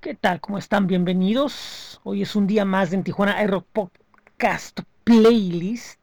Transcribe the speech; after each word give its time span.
¿Qué 0.00 0.14
tal? 0.14 0.40
¿Cómo 0.40 0.58
están? 0.58 0.86
Bienvenidos. 0.86 2.00
Hoy 2.04 2.22
es 2.22 2.36
un 2.36 2.46
día 2.46 2.64
más 2.64 2.92
de 2.92 3.02
Tijuana 3.02 3.36
Aero 3.36 3.62
Podcast 3.62 4.78
Playlist. 5.02 5.98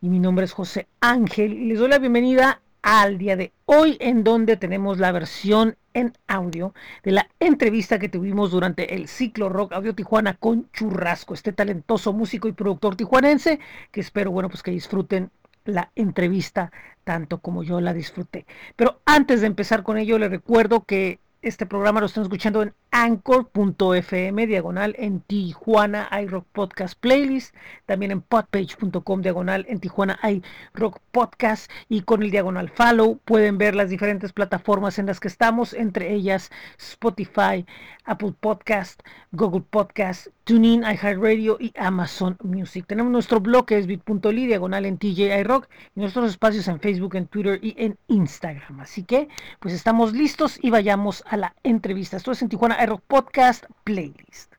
Y 0.00 0.08
mi 0.08 0.18
nombre 0.18 0.46
es 0.46 0.52
José 0.52 0.88
Ángel. 1.00 1.52
Y 1.52 1.66
les 1.66 1.78
doy 1.78 1.90
la 1.90 1.98
bienvenida 1.98 2.62
al 2.80 3.18
día 3.18 3.36
de 3.36 3.52
hoy, 3.66 3.98
en 4.00 4.24
donde 4.24 4.56
tenemos 4.56 4.98
la 4.98 5.12
versión 5.12 5.76
en 5.92 6.14
audio 6.28 6.72
de 7.02 7.10
la 7.10 7.28
entrevista 7.40 7.98
que 7.98 8.08
tuvimos 8.08 8.52
durante 8.52 8.94
el 8.94 9.06
ciclo 9.06 9.50
Rock 9.50 9.74
Audio 9.74 9.94
Tijuana 9.94 10.32
con 10.38 10.70
Churrasco, 10.72 11.34
este 11.34 11.52
talentoso 11.52 12.14
músico 12.14 12.48
y 12.48 12.52
productor 12.52 12.96
tijuanense, 12.96 13.60
que 13.90 14.00
espero, 14.00 14.30
bueno, 14.30 14.48
pues 14.48 14.62
que 14.62 14.70
disfruten 14.70 15.30
la 15.66 15.90
entrevista 15.94 16.72
tanto 17.04 17.36
como 17.40 17.64
yo 17.64 17.82
la 17.82 17.92
disfruté. 17.92 18.46
Pero 18.76 19.02
antes 19.04 19.42
de 19.42 19.46
empezar 19.46 19.82
con 19.82 19.98
ello, 19.98 20.18
les 20.18 20.30
recuerdo 20.30 20.84
que 20.84 21.18
este 21.42 21.66
programa 21.66 22.00
lo 22.00 22.06
están 22.06 22.22
escuchando 22.22 22.62
en 22.62 22.74
anchor.fm 22.92 24.46
diagonal 24.46 24.94
en 24.98 25.20
Tijuana 25.20 26.08
iRock 26.22 26.46
Podcast 26.52 26.98
Playlist, 26.98 27.54
también 27.86 28.10
en 28.12 28.20
podpage.com 28.20 29.22
diagonal 29.22 29.64
en 29.68 29.80
Tijuana 29.80 30.18
iRock 30.22 30.98
Podcast 31.12 31.70
y 31.88 32.02
con 32.02 32.22
el 32.22 32.30
diagonal 32.30 32.68
follow 32.68 33.18
pueden 33.24 33.58
ver 33.58 33.74
las 33.74 33.90
diferentes 33.90 34.32
plataformas 34.32 34.98
en 34.98 35.06
las 35.06 35.20
que 35.20 35.28
estamos, 35.28 35.72
entre 35.72 36.12
ellas 36.12 36.50
Spotify, 36.78 37.64
Apple 38.04 38.34
Podcast, 38.40 39.02
Google 39.30 39.62
Podcast, 39.70 40.28
TuneIn, 40.44 40.82
iHeartRadio 40.82 41.58
y 41.60 41.72
Amazon 41.78 42.36
Music. 42.42 42.84
Tenemos 42.88 43.12
nuestro 43.12 43.40
blog 43.40 43.66
que 43.66 43.78
es 43.78 43.86
bit.ly 43.86 44.46
diagonal 44.46 44.84
en 44.84 44.98
TJ 44.98 45.38
iRock 45.40 45.68
y 45.94 46.00
nuestros 46.00 46.28
espacios 46.28 46.66
en 46.66 46.80
Facebook, 46.80 47.14
en 47.14 47.26
Twitter 47.26 47.60
y 47.62 47.74
en 47.78 47.96
Instagram. 48.08 48.80
Así 48.80 49.04
que 49.04 49.28
pues 49.60 49.74
estamos 49.74 50.12
listos 50.12 50.58
y 50.60 50.70
vayamos 50.70 51.22
a 51.26 51.36
la 51.36 51.54
entrevista. 51.62 52.16
Esto 52.16 52.32
es 52.32 52.42
en 52.42 52.48
Tijuana 52.48 52.79
Podcast 52.88 53.66
Playlist. 53.84 54.54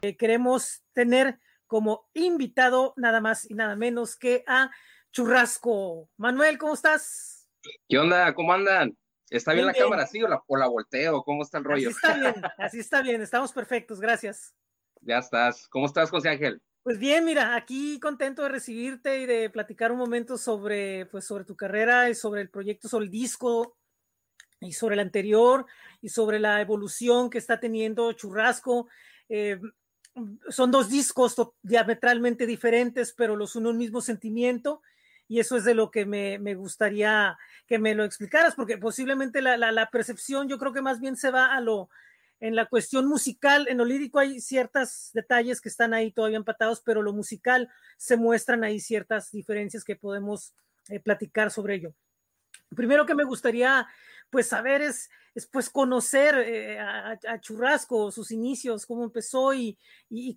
Eh, 0.00 0.16
queremos 0.16 0.82
tener 0.94 1.38
como 1.66 2.08
invitado 2.14 2.94
nada 2.96 3.20
más 3.20 3.50
y 3.50 3.52
nada 3.52 3.76
menos 3.76 4.16
que 4.16 4.42
a 4.46 4.70
Churrasco. 5.12 6.08
Manuel, 6.16 6.56
¿cómo 6.56 6.72
estás? 6.72 7.50
¿Qué 7.86 7.98
onda? 7.98 8.32
¿Cómo 8.34 8.54
andan? 8.54 8.96
¿Está 9.28 9.52
bien, 9.52 9.66
la 9.66 9.74
cámara 9.74 10.04
así 10.04 10.22
o 10.22 10.28
la, 10.28 10.42
o 10.46 10.56
la 10.56 10.66
volteo? 10.66 11.22
¿Cómo 11.24 11.42
está 11.42 11.58
el 11.58 11.64
rollo? 11.64 11.90
Así 11.90 11.96
está 11.96 12.14
bien, 12.14 12.34
así 12.58 12.78
está 12.78 13.02
bien, 13.02 13.20
estamos 13.20 13.52
perfectos, 13.52 14.00
gracias. 14.00 14.54
Ya 15.02 15.18
estás. 15.18 15.68
¿Cómo 15.68 15.84
estás, 15.84 16.08
José 16.08 16.30
Ángel? 16.30 16.62
Pues 16.82 16.98
bien, 16.98 17.22
mira, 17.26 17.54
aquí 17.54 18.00
contento 18.00 18.44
de 18.44 18.48
recibirte 18.48 19.20
y 19.20 19.26
de 19.26 19.50
platicar 19.50 19.92
un 19.92 19.98
momento 19.98 20.38
sobre, 20.38 21.04
pues, 21.06 21.26
sobre 21.26 21.44
tu 21.44 21.54
carrera 21.54 22.08
y 22.08 22.14
sobre 22.14 22.40
el 22.40 22.48
proyecto, 22.48 22.88
sobre 22.88 23.04
el 23.04 23.10
disco 23.10 23.76
y 24.62 24.72
sobre 24.72 24.94
el 24.94 25.00
anterior 25.00 25.66
y 26.00 26.08
sobre 26.08 26.38
la 26.38 26.60
evolución 26.60 27.30
que 27.30 27.38
está 27.38 27.60
teniendo 27.60 28.12
Churrasco. 28.12 28.88
Eh, 29.28 29.60
son 30.48 30.70
dos 30.70 30.88
discos 30.88 31.36
diametralmente 31.62 32.46
diferentes, 32.46 33.12
pero 33.12 33.36
los 33.36 33.56
uno 33.56 33.70
un 33.70 33.78
mismo 33.78 34.00
sentimiento. 34.00 34.82
Y 35.28 35.40
eso 35.40 35.56
es 35.56 35.64
de 35.64 35.74
lo 35.74 35.90
que 35.90 36.04
me, 36.04 36.38
me 36.38 36.54
gustaría 36.54 37.38
que 37.66 37.78
me 37.78 37.94
lo 37.94 38.04
explicaras, 38.04 38.54
porque 38.54 38.76
posiblemente 38.76 39.40
la, 39.40 39.56
la, 39.56 39.72
la, 39.72 39.88
percepción 39.88 40.48
yo 40.48 40.58
creo 40.58 40.72
que 40.72 40.82
más 40.82 41.00
bien 41.00 41.16
se 41.16 41.30
va 41.30 41.54
a 41.54 41.60
lo, 41.60 41.88
en 42.40 42.54
la 42.54 42.66
cuestión 42.66 43.06
musical, 43.06 43.66
en 43.68 43.78
lo 43.78 43.84
lírico 43.84 44.18
hay 44.18 44.40
ciertos 44.40 45.10
detalles 45.14 45.60
que 45.60 45.70
están 45.70 45.94
ahí 45.94 46.10
todavía 46.10 46.36
empatados, 46.36 46.82
pero 46.84 47.00
lo 47.00 47.12
musical 47.14 47.70
se 47.96 48.16
muestran 48.16 48.64
ahí 48.64 48.80
ciertas 48.80 49.30
diferencias 49.30 49.84
que 49.84 49.96
podemos 49.96 50.54
eh, 50.88 51.00
platicar 51.00 51.50
sobre 51.50 51.76
ello. 51.76 51.94
Primero 52.74 53.06
que 53.06 53.14
me 53.14 53.24
gustaría 53.24 53.86
pues 54.32 54.48
saber 54.48 54.80
es, 54.80 55.10
es 55.34 55.46
pues 55.46 55.68
conocer 55.68 56.34
eh, 56.38 56.78
a, 56.78 57.38
Churrasco, 57.40 58.10
sus 58.10 58.30
inicios, 58.30 58.86
cómo 58.86 59.04
empezó 59.04 59.52
y, 59.52 59.78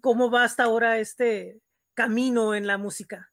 cómo 0.01 0.29
va 0.29 0.43
hasta 0.43 0.65
ahora 0.65 0.99
este 0.99 1.61
camino 1.93 2.53
en 2.53 2.67
la 2.67 2.77
música. 2.77 3.31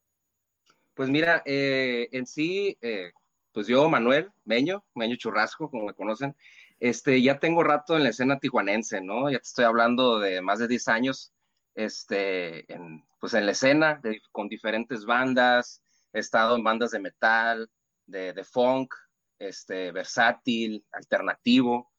Pues 0.94 1.08
mira, 1.08 1.42
eh, 1.44 2.08
en 2.12 2.26
sí, 2.26 2.78
eh, 2.80 3.10
pues 3.52 3.66
yo, 3.66 3.88
Manuel 3.88 4.30
Meño, 4.44 4.84
Meño 4.94 5.16
Churrasco, 5.16 5.68
como 5.68 5.86
me 5.86 5.94
conocen, 5.94 6.36
este, 6.78 7.20
ya 7.20 7.40
tengo 7.40 7.64
rato 7.64 7.96
en 7.96 8.04
la 8.04 8.10
escena 8.10 8.38
tijuanense, 8.38 9.00
¿no? 9.00 9.30
Ya 9.30 9.38
te 9.38 9.46
estoy 9.46 9.64
hablando 9.64 10.20
de 10.20 10.40
más 10.42 10.60
de 10.60 10.68
10 10.68 10.88
años, 10.88 11.32
este, 11.74 12.72
en, 12.72 13.04
pues 13.18 13.34
en 13.34 13.46
la 13.46 13.52
escena, 13.52 14.00
con 14.30 14.48
diferentes 14.48 15.04
bandas, 15.04 15.82
he 16.12 16.20
estado 16.20 16.56
en 16.56 16.62
bandas 16.62 16.90
de 16.92 17.00
metal, 17.00 17.70
de, 18.06 18.32
de 18.32 18.44
funk, 18.44 18.94
este, 19.38 19.92
versátil, 19.92 20.84
alternativo, 20.92 21.90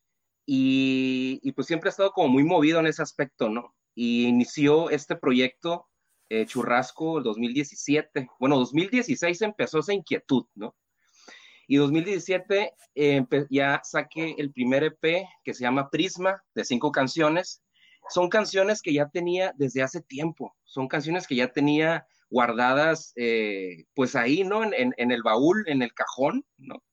y, 0.45 1.39
y, 1.41 1.51
pues 1.53 1.67
siempre 1.67 1.89
he 1.89 1.91
estado 1.91 2.11
como 2.11 2.27
muy 2.27 2.43
movido 2.43 2.79
en 2.79 2.87
ese 2.87 3.01
aspecto, 3.01 3.49
¿no? 3.49 3.75
Y 3.95 4.25
inició 4.27 4.89
este 4.89 5.15
proyecto 5.15 5.87
eh, 6.29 6.45
Churrasco 6.45 7.19
el 7.19 7.23
2017, 7.23 8.27
bueno, 8.39 8.57
2016 8.57 9.41
empezó 9.43 9.79
esa 9.79 9.93
inquietud, 9.93 10.45
¿no? 10.55 10.75
Y 11.67 11.77
2017 11.77 12.73
eh, 12.95 13.25
ya 13.49 13.81
saqué 13.83 14.35
el 14.37 14.51
primer 14.51 14.83
EP 14.83 15.27
que 15.43 15.53
se 15.53 15.61
llama 15.61 15.89
Prisma, 15.89 16.43
de 16.55 16.65
cinco 16.65 16.91
canciones. 16.91 17.63
Son 18.09 18.29
canciones 18.29 18.81
que 18.81 18.93
ya 18.93 19.09
tenía 19.09 19.53
desde 19.55 19.81
hace 19.81 20.01
tiempo, 20.01 20.55
son 20.65 20.87
canciones 20.87 21.25
que 21.25 21.35
ya 21.35 21.51
tenía 21.51 22.05
guardadas, 22.33 23.13
eh, 23.15 23.85
pues 23.93 24.15
ahí, 24.15 24.43
¿no? 24.43 24.63
En, 24.63 24.93
el 24.97 25.21
baúl, 25.21 25.63
en 25.67 25.83
el 25.83 25.93
cajón, 25.93 26.43
¿no? 26.57 26.83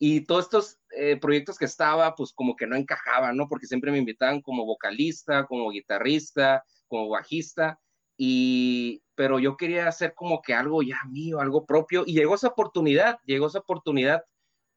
y 0.00 0.22
todos 0.22 0.44
estos 0.44 0.78
eh, 0.96 1.16
proyectos 1.16 1.58
que 1.58 1.64
estaba, 1.64 2.14
pues 2.14 2.32
como 2.32 2.54
que 2.54 2.68
no 2.68 2.76
encajaban, 2.76 3.36
¿no? 3.36 3.48
Porque 3.48 3.66
siempre 3.66 3.90
me 3.90 3.98
invitaban 3.98 4.40
como 4.40 4.64
vocalista, 4.64 5.44
como 5.46 5.70
guitarrista, 5.70 6.64
como 6.86 7.08
bajista, 7.08 7.80
y, 8.16 9.02
pero 9.16 9.40
yo 9.40 9.56
quería 9.56 9.88
hacer 9.88 10.14
como 10.14 10.40
que 10.40 10.54
algo 10.54 10.82
ya 10.82 11.00
mío, 11.10 11.40
algo 11.40 11.66
propio, 11.66 12.04
y 12.06 12.14
llegó 12.14 12.36
esa 12.36 12.48
oportunidad, 12.48 13.18
llegó 13.24 13.48
esa 13.48 13.58
oportunidad 13.58 14.22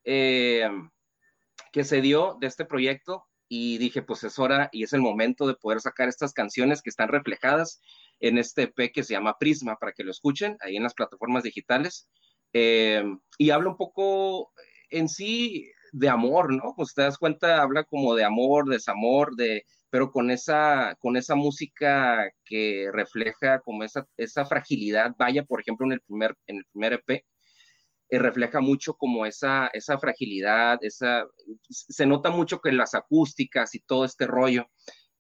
eh, 0.06 0.68
que 1.72 1.84
se 1.84 2.02
dio 2.02 2.38
de 2.42 2.48
este 2.48 2.66
proyecto, 2.66 3.28
y 3.54 3.80
dije, 3.80 4.02
pues 4.02 4.24
es 4.24 4.40
hora 4.40 4.70
y 4.72 4.84
es 4.84 4.94
el 4.94 5.02
momento 5.02 5.46
de 5.46 5.56
poder 5.56 5.82
sacar 5.82 6.08
estas 6.08 6.32
canciones 6.32 6.82
que 6.82 6.90
están 6.90 7.10
reflejadas 7.10 7.82
en 8.22 8.38
este 8.38 8.62
EP 8.62 8.94
que 8.94 9.04
se 9.04 9.14
llama 9.14 9.38
Prisma, 9.38 9.76
para 9.76 9.92
que 9.92 10.06
lo 10.06 10.12
escuchen 10.12 10.56
ahí 10.62 10.78
en 10.78 10.84
las 10.84 10.94
plataformas 10.94 11.44
digitales. 11.44 12.08
Eh, 12.54 13.04
y 13.38 13.50
habla 13.50 13.72
un 13.72 13.76
poco 13.76 14.54
en 14.90 15.10
sí 15.10 15.70
de 15.92 16.08
amor, 16.08 16.54
¿no? 16.54 16.74
Pues 16.78 16.94
te 16.94 17.02
das 17.02 17.18
cuenta, 17.18 17.62
habla 17.62 17.84
como 17.84 18.16
de 18.16 18.24
amor, 18.24 18.70
desamor, 18.70 19.36
de, 19.36 19.66
pero 19.90 20.12
con 20.12 20.32
esa, 20.32 20.96
con 21.02 21.18
esa 21.18 21.36
música 21.36 22.32
que 22.46 22.90
refleja 22.94 23.60
como 23.60 23.84
esa, 23.84 24.08
esa 24.16 24.46
fragilidad, 24.46 25.14
vaya, 25.20 25.44
por 25.44 25.60
ejemplo, 25.60 25.86
en 25.86 25.92
el 25.92 26.00
primer, 26.00 26.38
en 26.48 26.56
el 26.60 26.66
primer 26.72 26.94
EP, 26.94 27.26
eh, 28.12 28.20
refleja 28.20 28.60
mucho 28.60 28.96
como 28.96 29.26
esa, 29.26 29.68
esa 29.68 29.98
fragilidad, 29.98 30.80
esa, 30.82 31.26
se 31.70 32.06
nota 32.06 32.30
mucho 32.30 32.60
que 32.60 32.74
las 32.74 32.94
acústicas 32.94 33.74
y 33.74 33.80
todo 33.80 34.04
este 34.04 34.28
rollo. 34.28 34.68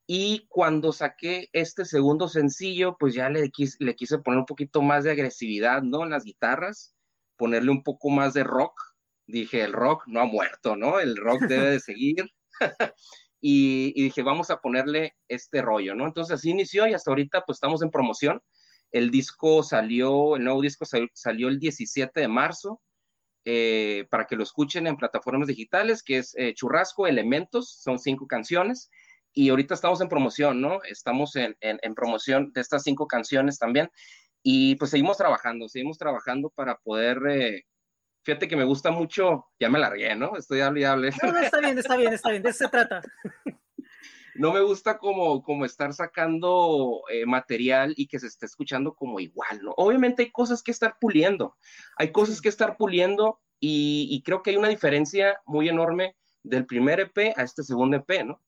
Y 0.05 0.45
cuando 0.49 0.91
saqué 0.91 1.47
este 1.53 1.85
segundo 1.85 2.27
sencillo, 2.27 2.97
pues 2.99 3.13
ya 3.13 3.29
le, 3.29 3.49
quise, 3.49 3.77
le 3.79 3.95
quise 3.95 4.19
poner 4.19 4.39
un 4.39 4.45
poquito 4.45 4.81
más 4.81 5.05
de 5.05 5.11
agresividad, 5.11 5.83
¿no? 5.83 6.03
En 6.03 6.09
las 6.09 6.25
guitarras, 6.25 6.93
ponerle 7.37 7.71
un 7.71 7.81
poco 7.81 8.09
más 8.09 8.33
de 8.33 8.43
rock, 8.43 8.73
dije, 9.25 9.63
el 9.63 9.71
rock 9.71 10.03
no 10.07 10.19
ha 10.19 10.25
muerto, 10.25 10.75
¿no? 10.75 10.99
El 10.99 11.15
rock 11.15 11.41
debe 11.47 11.71
de 11.71 11.79
seguir. 11.79 12.29
y, 13.39 13.93
y, 13.95 14.03
dije, 14.03 14.21
vamos 14.21 14.49
a 14.49 14.59
ponerle 14.59 15.15
este 15.29 15.61
rollo, 15.61 15.95
¿no? 15.95 16.07
Entonces 16.07 16.33
así 16.35 16.49
inició 16.49 16.87
y 16.87 16.93
hasta 16.93 17.09
ahorita 17.09 17.43
pues 17.45 17.55
estamos 17.55 17.81
en 17.83 17.89
promoción. 17.89 18.41
El 18.91 19.11
disco 19.11 19.63
salió, 19.63 20.35
el 20.35 20.43
nuevo 20.43 20.61
disco 20.61 20.85
salió, 20.85 21.07
salió 21.13 21.47
el 21.47 21.59
17 21.59 22.19
de 22.19 22.27
marzo 22.27 22.81
eh, 23.45 24.07
para 24.09 24.25
que 24.25 24.35
lo 24.35 24.43
escuchen 24.43 24.87
en 24.87 24.97
plataformas 24.97 25.47
digitales, 25.47 26.03
que 26.03 26.17
es 26.17 26.35
eh, 26.37 26.53
Churrasco 26.53 27.07
Elementos, 27.07 27.71
son 27.81 27.99
cinco 27.99 28.27
canciones. 28.27 28.89
Y 29.33 29.49
ahorita 29.49 29.73
estamos 29.73 30.01
en 30.01 30.09
promoción, 30.09 30.61
¿no? 30.61 30.83
Estamos 30.83 31.35
en, 31.37 31.55
en, 31.61 31.79
en 31.81 31.95
promoción 31.95 32.51
de 32.53 32.61
estas 32.61 32.83
cinco 32.83 33.07
canciones 33.07 33.57
también. 33.57 33.89
Y 34.43 34.75
pues 34.75 34.91
seguimos 34.91 35.17
trabajando, 35.17 35.69
seguimos 35.69 35.97
trabajando 35.97 36.49
para 36.49 36.75
poder 36.77 37.19
eh, 37.29 37.63
Fíjate 38.23 38.47
que 38.47 38.55
me 38.55 38.65
gusta 38.65 38.91
mucho, 38.91 39.47
ya 39.59 39.67
me 39.67 39.79
largué, 39.79 40.15
¿no? 40.15 40.37
Estoy 40.37 40.61
hable 40.61 40.81
y 40.81 40.83
hable. 40.83 41.09
No, 41.23 41.31
no, 41.31 41.39
está 41.39 41.59
bien, 41.59 41.77
está 41.77 41.97
bien, 41.97 42.13
está 42.13 42.29
bien, 42.29 42.43
de 42.43 42.49
eso 42.49 42.65
se 42.65 42.69
trata. 42.69 43.01
No 44.35 44.53
me 44.53 44.61
gusta 44.61 44.97
como, 44.97 45.43
como 45.43 45.65
estar 45.65 45.93
sacando 45.93 47.01
eh, 47.09 47.25
material 47.25 47.93
y 47.97 48.07
que 48.07 48.19
se 48.19 48.27
esté 48.27 48.45
escuchando 48.45 48.95
como 48.95 49.19
igual, 49.19 49.61
¿no? 49.61 49.73
Obviamente 49.77 50.23
hay 50.23 50.31
cosas 50.31 50.63
que 50.63 50.71
estar 50.71 50.97
puliendo, 50.99 51.57
hay 51.97 52.11
cosas 52.11 52.41
que 52.41 52.49
estar 52.49 52.77
puliendo 52.77 53.39
y, 53.59 54.07
y 54.09 54.23
creo 54.23 54.41
que 54.41 54.51
hay 54.51 54.57
una 54.57 54.69
diferencia 54.69 55.39
muy 55.45 55.69
enorme 55.69 56.15
del 56.43 56.65
primer 56.65 56.99
EP 56.99 57.33
a 57.35 57.43
este 57.43 57.63
segundo 57.63 57.97
EP, 57.97 58.23
¿no? 58.23 58.41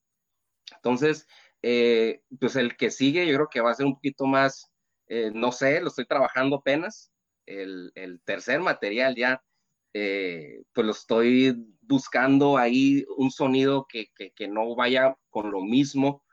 Entonces, 0.74 1.26
eh, 1.62 2.22
pues 2.40 2.56
el 2.56 2.76
que 2.76 2.90
sigue 2.90 3.26
yo 3.26 3.34
creo 3.34 3.48
que 3.48 3.60
va 3.60 3.70
a 3.70 3.74
ser 3.74 3.86
un 3.86 3.94
poquito 3.94 4.26
más, 4.26 4.70
eh, 5.08 5.30
no 5.34 5.52
sé, 5.52 5.80
lo 5.80 5.88
estoy 5.88 6.06
trabajando 6.06 6.56
apenas, 6.56 7.12
el, 7.46 7.92
el 7.94 8.20
tercer 8.22 8.60
material 8.60 9.14
ya 9.16 9.42
pues 9.92 10.84
lo 10.84 10.90
estoy 10.90 11.73
buscando 11.86 12.56
ahí 12.56 13.04
un 13.16 13.30
sonido 13.30 13.86
que, 13.88 14.06
que, 14.14 14.32
que, 14.32 14.48
no 14.48 14.74
vaya 14.74 15.16
con 15.30 15.50
lo 15.50 15.60
mismo 15.60 16.24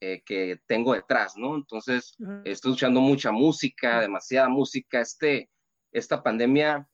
eh, 0.00 0.22
que 0.24 0.60
tengo 0.66 0.94
detrás, 0.94 1.36
¿no? 1.36 1.56
Entonces, 1.56 2.16
estoy 2.44 2.72
escuchando 2.72 3.00
mucha 3.00 3.32
música, 3.32 4.00
demasiada 4.00 4.48
música. 4.48 5.00
Este, 5.00 5.50
esta 5.92 6.22
pandemia 6.22 6.88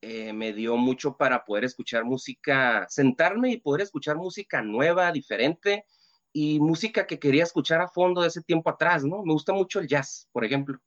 eh, 0.00 0.32
me 0.32 0.52
dio 0.52 0.76
mucho 0.76 1.16
para 1.16 1.44
poder 1.44 1.64
escuchar 1.64 2.04
música, 2.04 2.86
sentarme 2.88 3.50
y 3.50 3.60
poder 3.60 3.80
escuchar 3.80 4.16
música 4.16 4.62
nueva, 4.62 5.10
diferente 5.10 5.86
y 6.32 6.60
música 6.60 7.06
que 7.06 7.18
quería 7.18 7.42
escuchar 7.44 7.80
a 7.80 7.88
fondo 7.88 8.20
de 8.20 8.28
ese 8.28 8.42
tiempo 8.42 8.70
atrás, 8.70 9.02
¿no? 9.02 9.24
Me 9.24 9.32
gusta 9.32 9.52
mucho 9.52 9.80
el 9.80 9.88
jazz, 9.88 10.28
por 10.30 10.44
ejemplo, 10.44 10.78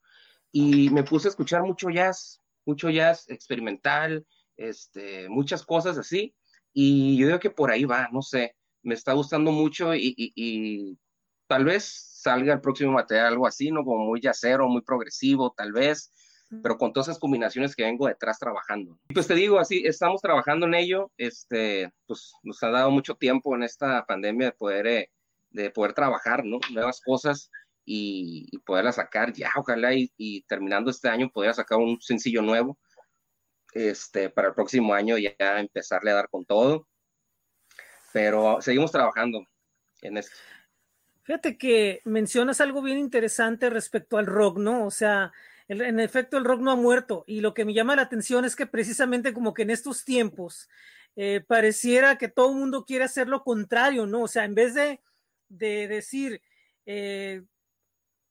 y 0.52 0.90
me 0.92 1.04
puse 1.04 1.28
a 1.28 1.32
escuchar 1.32 1.64
mucho 1.64 1.90
jazz, 1.90 2.42
mucho 2.66 2.90
jazz 2.90 3.28
experimental, 3.30 4.26
este, 4.58 5.30
muchas 5.30 5.66
cosas 5.66 5.98
así, 5.98 6.36
y 6.74 7.18
yo 7.18 7.28
digo 7.28 7.40
que 7.40 7.50
por 7.50 7.72
ahí 7.72 7.86
va, 7.86 8.10
no 8.12 8.22
sé, 8.22 8.56
me 8.84 8.94
está 8.94 9.14
gustando 9.14 9.52
mucho 9.52 9.96
y 9.96 10.98
tal 11.48 11.66
vez 11.66 12.18
salga 12.22 12.54
el 12.54 12.62
próximo 12.62 12.92
material 12.92 13.28
algo 13.28 13.48
así, 13.48 13.72
¿no? 13.72 13.84
Como 13.84 14.06
muy 14.06 14.22
yacero, 14.22 14.68
muy 14.68 14.82
progresivo, 14.82 15.54
tal 15.56 15.72
vez, 15.72 16.12
pero 16.62 16.78
con 16.78 16.94
todas 16.94 17.08
esas 17.08 17.20
combinaciones 17.20 17.76
que 17.76 17.84
vengo 17.84 18.08
detrás 18.08 18.40
trabajando. 18.40 19.00
Y 19.10 19.14
pues 19.14 19.28
te 19.28 19.36
digo, 19.36 19.60
así, 19.60 19.84
estamos 19.86 20.22
trabajando 20.22 20.66
en 20.66 20.76
ello, 20.76 21.12
este, 21.18 21.92
pues 22.06 22.34
nos 22.44 22.62
ha 22.64 22.70
dado 22.70 22.92
mucho 22.92 23.16
tiempo 23.16 23.56
en 23.56 23.64
esta 23.64 24.06
pandemia 24.06 24.48
de 24.48 24.52
poder, 24.54 24.88
eh, 24.88 25.12
de 25.52 25.70
poder 25.72 25.94
trabajar, 25.94 26.44
¿no? 26.46 26.60
Nuevas 26.72 27.02
cosas 27.02 27.50
y, 27.86 28.48
y 28.52 28.58
poderlas 28.60 28.96
sacar 28.96 29.34
ya, 29.34 29.50
ojalá, 29.56 29.94
y, 29.94 30.12
y, 30.18 30.42
terminando 30.44 30.92
este 30.92 31.08
año 31.08 31.30
poder 31.30 31.54
sacar 31.54 31.78
un 31.78 32.00
sencillo 32.02 32.42
nuevo, 32.42 32.78
este, 33.74 34.30
para 34.30 34.50
el 34.50 34.54
próximo 34.54 34.94
año 34.94 35.18
ya 35.18 35.60
empezarle 35.60 36.12
a 36.12 36.16
dar 36.16 36.30
con 36.30 36.46
todo, 36.46 36.88
pero 38.14 38.62
seguimos 38.62 38.92
trabajando 38.92 39.46
en 40.02 40.18
esto. 40.18 40.36
Fíjate 41.24 41.58
que 41.58 42.02
mencionas 42.06 42.62
algo 42.62 42.82
bien 42.82 42.98
interesante 42.98 43.70
respecto 43.70 44.18
al 44.18 44.26
rock, 44.26 44.60
¿no? 44.60 44.86
O 44.86 44.92
sea, 44.92 45.34
en 45.68 46.00
efecto 46.00 46.38
el 46.38 46.46
rock 46.46 46.62
no 46.62 46.72
ha 46.72 46.78
muerto 46.78 47.26
y 47.28 47.42
lo 47.42 47.54
que 47.54 47.66
me 47.66 47.74
llama 47.74 47.96
la 47.96 48.04
atención 48.04 48.46
es 48.46 48.56
que 48.56 48.66
precisamente 48.66 49.34
como 49.34 49.54
que 49.54 49.64
en 49.64 49.70
estos 49.70 50.06
tiempos 50.06 50.70
eh, 51.18 51.44
pareciera 51.46 52.18
que 52.18 52.30
todo 52.30 52.52
el 52.52 52.58
mundo 52.58 52.86
quiere 52.86 53.04
hacer 53.04 53.28
lo 53.28 53.44
contrario, 53.44 54.06
¿no? 54.06 54.22
O 54.22 54.28
sea, 54.28 54.46
en 54.46 54.56
vez 54.56 54.76
de, 54.76 55.02
decir, 55.50 56.42
eh, 56.86 57.42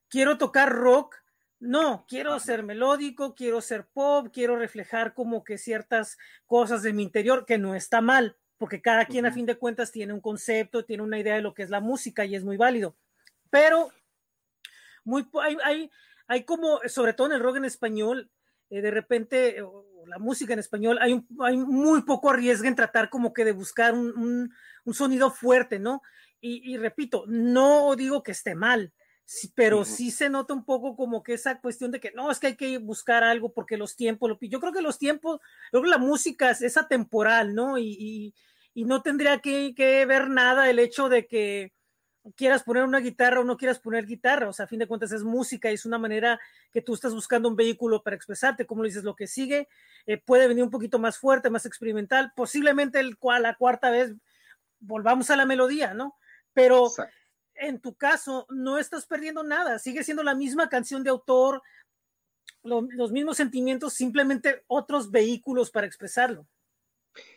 quiero 0.09 0.39
tocar 0.39 0.73
rock, 0.73 1.17
no, 1.59 2.05
quiero 2.09 2.39
ser 2.39 2.63
melódico, 2.63 3.35
quiero 3.35 3.61
ser 3.61 3.87
pop, 3.87 4.29
quiero 4.33 4.57
reflejar 4.57 5.15
como 5.15 5.43
que 5.43 5.59
ciertas 5.59 6.19
cosas 6.47 6.83
de 6.83 6.93
mi 6.93 7.03
interior, 7.03 7.47
que 7.47 7.59
no 7.59 7.75
está 7.75 8.01
mal, 8.01 8.37
porque 8.59 8.83
cada 8.83 9.07
quien 9.07 9.27
a 9.27 9.33
fin 9.33 9.47
de 9.47 9.57
cuentas 9.57 9.91
tiene 9.91 10.13
un 10.13 10.21
concepto, 10.21 10.85
tiene 10.85 11.03
una 11.03 11.19
idea 11.19 11.37
de 11.37 11.43
lo 11.43 11.55
que 11.55 11.63
es 11.63 11.71
la 11.71 11.81
música 11.81 12.25
y 12.25 12.35
es 12.35 12.45
muy 12.45 12.57
válido. 12.57 12.97
Pero 13.51 13.91
muy, 15.05 15.27
hay, 15.43 15.57
hay, 15.65 15.91
hay 16.27 16.45
como, 16.45 16.81
sobre 16.87 17.15
todo 17.15 17.29
en 17.29 17.35
el 17.35 17.41
rock 17.41 17.57
en 17.57 17.65
español, 17.65 18.31
eh, 18.69 18.83
de 18.83 18.91
repente, 18.91 19.63
la 20.07 20.19
música 20.19 20.53
en 20.53 20.59
español, 20.59 20.99
hay, 21.01 21.25
hay 21.41 21.57
muy 21.57 22.03
poco 22.03 22.31
arriesgue 22.31 22.69
en 22.69 22.77
tratar 22.77 23.09
como 23.09 23.33
que 23.33 23.45
de 23.45 23.53
buscar 23.53 23.95
un, 23.95 24.53
un, 24.85 24.95
sonido 24.95 25.31
fuerte, 25.31 25.79
¿no? 25.79 26.03
Y, 26.41 26.73
y, 26.73 26.77
repito, 26.77 27.25
no 27.27 27.97
digo 27.97 28.23
que 28.23 28.33
esté 28.33 28.55
mal, 28.55 28.93
pero 29.55 29.85
sí 29.85 30.11
se 30.11 30.31
nota 30.31 30.55
un 30.55 30.65
poco 30.65 30.97
como 30.97 31.23
que 31.23 31.35
esa 31.35 31.61
cuestión 31.61 31.91
de 31.91 31.99
que 31.99 32.13
no, 32.13 32.31
es 32.31 32.39
que 32.39 32.49
hay 32.49 32.57
que 32.57 32.79
buscar 32.79 33.25
algo 33.25 33.53
porque 33.53 33.77
los 33.77 33.97
tiempos, 33.97 34.31
lo, 34.31 34.39
yo 34.41 34.61
creo 34.61 34.73
que 34.73 34.83
los 34.83 34.99
tiempos, 34.99 35.41
yo 35.73 35.81
creo 35.81 35.83
que 35.83 35.99
la 35.99 35.99
música 35.99 36.51
es, 36.51 36.63
es 36.63 36.77
atemporal, 36.77 37.55
¿no? 37.55 37.77
Y, 37.77 38.35
y, 38.75 38.85
no 38.85 39.03
tendría 39.03 39.39
que, 39.41 39.75
que, 39.75 40.05
ver 40.05 40.29
nada 40.29 40.69
el 40.69 40.79
hecho 40.79 41.09
de 41.09 41.27
que 41.27 41.73
quieras 42.37 42.63
poner 42.63 42.85
una 42.85 43.01
guitarra 43.01 43.41
o 43.41 43.45
no 43.45 43.57
quieras 43.57 43.79
poner 43.79 44.07
guitarra, 44.07 44.49
o 44.49 44.53
sea, 44.53 44.67
a 44.67 44.69
fin 44.69 44.79
de 44.79 44.87
cuentas 44.87 45.13
es 45.13 45.23
música 45.23 45.71
y 45.71 45.75
es 45.75 45.87
una 45.87 45.99
manera 45.99 46.39
que 46.73 46.83
tú 46.83 46.95
estás 46.95 47.15
buscando 47.15 47.49
un 47.49 47.57
vehículo 47.57 48.03
para 48.03 48.17
expresarte, 48.17 48.67
como 48.67 48.83
dices, 48.85 49.03
lo 49.03 49.17
que 49.17 49.27
sigue 49.27 49.69
eh, 50.07 50.19
puede 50.19 50.47
venir 50.47 50.63
un 50.63 50.71
poquito 50.71 50.99
más 50.99 51.19
fuerte, 51.19 51.51
más 51.51 51.67
experimental, 51.67 52.33
posiblemente 52.37 53.01
el 53.01 53.17
la 53.41 53.55
cuarta 53.55 53.91
vez 53.91 54.13
volvamos 54.79 55.31
a 55.31 55.37
la 55.37 55.47
melodía, 55.47 55.95
¿no? 55.95 56.17
Pero 56.53 56.91
en 57.59 57.81
tu 57.81 57.95
caso 57.95 58.47
no 58.51 58.79
estás 58.79 59.07
perdiendo 59.07 59.43
nada, 59.43 59.79
sigue 59.79 60.05
siendo 60.05 60.23
la 60.23 60.35
misma 60.35 60.69
canción 60.69 61.03
de 61.03 61.11
autor, 61.11 61.63
lo, 62.63 62.83
los 62.91 63.13
mismos 63.13 63.37
sentimientos, 63.37 63.95
simplemente 63.95 64.65
otros 64.67 65.11
vehículos 65.11 65.71
para 65.71 65.87
expresarlo. 65.87 66.47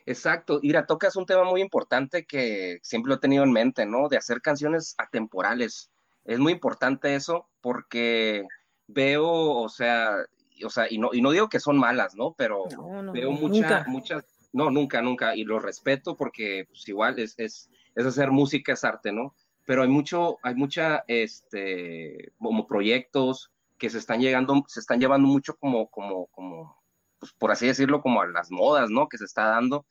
Exacto, 0.06 0.60
Ira, 0.62 0.86
tocas 0.86 1.16
un 1.16 1.26
tema 1.26 1.44
muy 1.44 1.62
importante 1.62 2.26
que 2.26 2.80
siempre 2.82 3.10
lo 3.10 3.16
he 3.16 3.20
tenido 3.20 3.44
en 3.44 3.52
mente, 3.52 3.86
¿no? 3.86 4.10
De 4.10 4.18
hacer 4.18 4.42
canciones 4.42 4.96
atemporales. 4.98 5.90
Es 6.26 6.40
muy 6.40 6.54
importante 6.54 7.16
eso 7.16 7.48
porque 7.62 8.46
veo, 8.88 9.28
o 9.28 9.70
sea, 9.70 10.26
o 10.66 10.70
sea, 10.70 10.88
y 10.90 10.98
no, 10.98 11.10
y 11.14 11.22
no 11.22 11.32
digo 11.32 11.50
que 11.50 11.60
son 11.60 11.78
malas, 11.78 12.16
¿no? 12.16 12.34
Pero 12.38 12.66
veo 13.14 13.32
muchas, 13.32 13.88
muchas, 13.88 14.26
no, 14.52 14.70
nunca, 14.70 15.02
nunca, 15.02 15.36
y 15.36 15.44
lo 15.44 15.60
respeto 15.60 16.16
porque 16.16 16.66
pues, 16.70 16.88
igual 16.88 17.20
es, 17.20 17.36
es, 17.38 17.70
es 17.96 18.06
hacer 18.06 18.32
música, 18.32 18.74
es 18.74 18.84
arte, 18.84 19.12
¿no? 19.12 19.36
Pero 19.70 19.84
hay 19.84 19.88
mucho, 19.88 20.40
hay 20.42 20.56
mucha, 20.56 21.04
este, 21.06 22.34
como 22.40 22.66
proyectos 22.66 23.52
que 23.78 23.92
se 23.92 24.00
están 24.00 24.20
llegando, 24.20 24.64
se 24.68 24.80
están 24.80 25.00
llevando 25.00 25.28
mucho 25.28 25.58
como, 25.58 25.92
como, 25.92 26.26
como, 26.32 26.82
pues 27.20 27.34
por 27.34 27.52
así 27.52 27.68
decirlo, 27.68 28.02
como 28.02 28.20
a 28.20 28.26
las 28.26 28.50
modas, 28.50 28.90
¿no? 28.90 29.08
Que 29.08 29.20
se 29.20 29.26
está 29.26 29.44
dando 29.44 29.86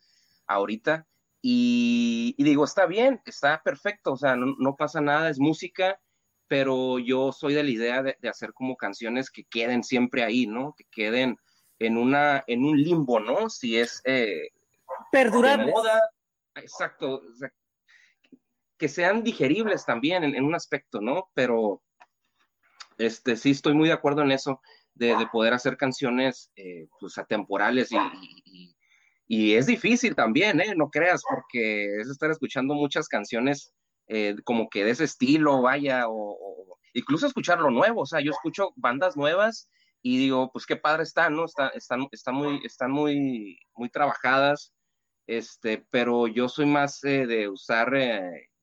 ahorita. 0.47 1.07
Y, 1.41 2.35
digo, 2.39 2.65
está 2.65 2.87
bien, 2.87 3.21
está 3.23 3.63
perfecto, 3.63 4.11
o 4.11 4.17
sea, 4.17 4.35
no, 4.35 4.75
pasa 4.75 4.99
nada, 4.99 5.29
es 5.29 5.39
música, 5.39 5.97
pero 6.49 6.99
yo 6.99 7.31
soy 7.31 7.53
de 7.53 7.63
la 7.63 7.69
idea 7.69 8.03
de, 8.03 8.17
hacer 8.29 8.51
como 8.51 8.75
canciones 8.75 9.29
que 9.31 9.45
queden 9.45 9.85
siempre 9.85 10.23
ahí, 10.23 10.45
¿no? 10.45 10.75
Que 10.77 10.83
queden 10.91 11.37
en 11.79 11.95
una, 11.95 12.43
en 12.47 12.65
un 12.65 12.83
limbo, 12.83 13.21
¿no? 13.21 13.49
Si 13.49 13.77
es 13.77 14.01
eh, 14.03 14.49
exacto, 16.55 17.21
exacto 17.29 17.58
que 18.79 18.87
sean 18.87 19.23
digeribles 19.23 19.85
también 19.85 20.23
en, 20.23 20.43
un 20.43 20.55
aspecto, 20.55 21.01
¿no? 21.01 21.29
Pero 21.35 21.83
este, 22.97 23.35
sí 23.35 23.51
estoy 23.51 23.73
muy 23.73 23.89
de 23.89 23.93
acuerdo 23.93 24.23
en 24.23 24.31
eso, 24.31 24.61
de, 24.95 25.15
poder 25.31 25.53
hacer 25.53 25.77
canciones 25.77 26.51
eh, 26.55 26.87
pues 26.99 27.17
atemporales 27.17 27.91
y, 27.91 28.73
y, 29.27 29.53
es 29.53 29.65
difícil 29.67 30.15
también, 30.15 30.59
¿eh? 30.61 30.73
No 30.75 30.89
creas, 30.89 31.21
porque 31.29 31.99
es 31.99 32.09
estar 32.09 32.31
escuchando 32.31 32.73
muchas 32.73 33.07
canciones 33.07 33.73
eh, 34.07 34.35
como 34.43 34.69
que 34.69 34.83
de 34.83 34.91
ese 34.91 35.03
estilo, 35.03 35.61
vaya, 35.61 36.05
o, 36.07 36.77
incluso 36.93 37.27
escuchar 37.27 37.59
lo 37.59 37.69
nuevo, 37.69 38.01
o 38.01 38.05
sea, 38.05 38.21
yo 38.21 38.31
escucho 38.31 38.71
bandas 38.75 39.15
nuevas 39.15 39.69
y 40.01 40.17
digo, 40.17 40.51
pues 40.51 40.65
qué 40.65 40.77
padre 40.77 41.03
están, 41.03 41.35
¿no? 41.35 41.45
Están, 41.45 41.69
están, 41.75 42.07
están, 42.11 42.35
muy, 42.35 42.61
están 42.63 42.91
muy, 42.91 43.59
muy 43.75 43.89
trabajadas, 43.89 44.73
este, 45.27 45.85
pero 45.91 46.27
yo 46.27 46.49
soy 46.49 46.65
más 46.65 47.03
eh, 47.03 47.27
de 47.27 47.49
usar 47.49 47.93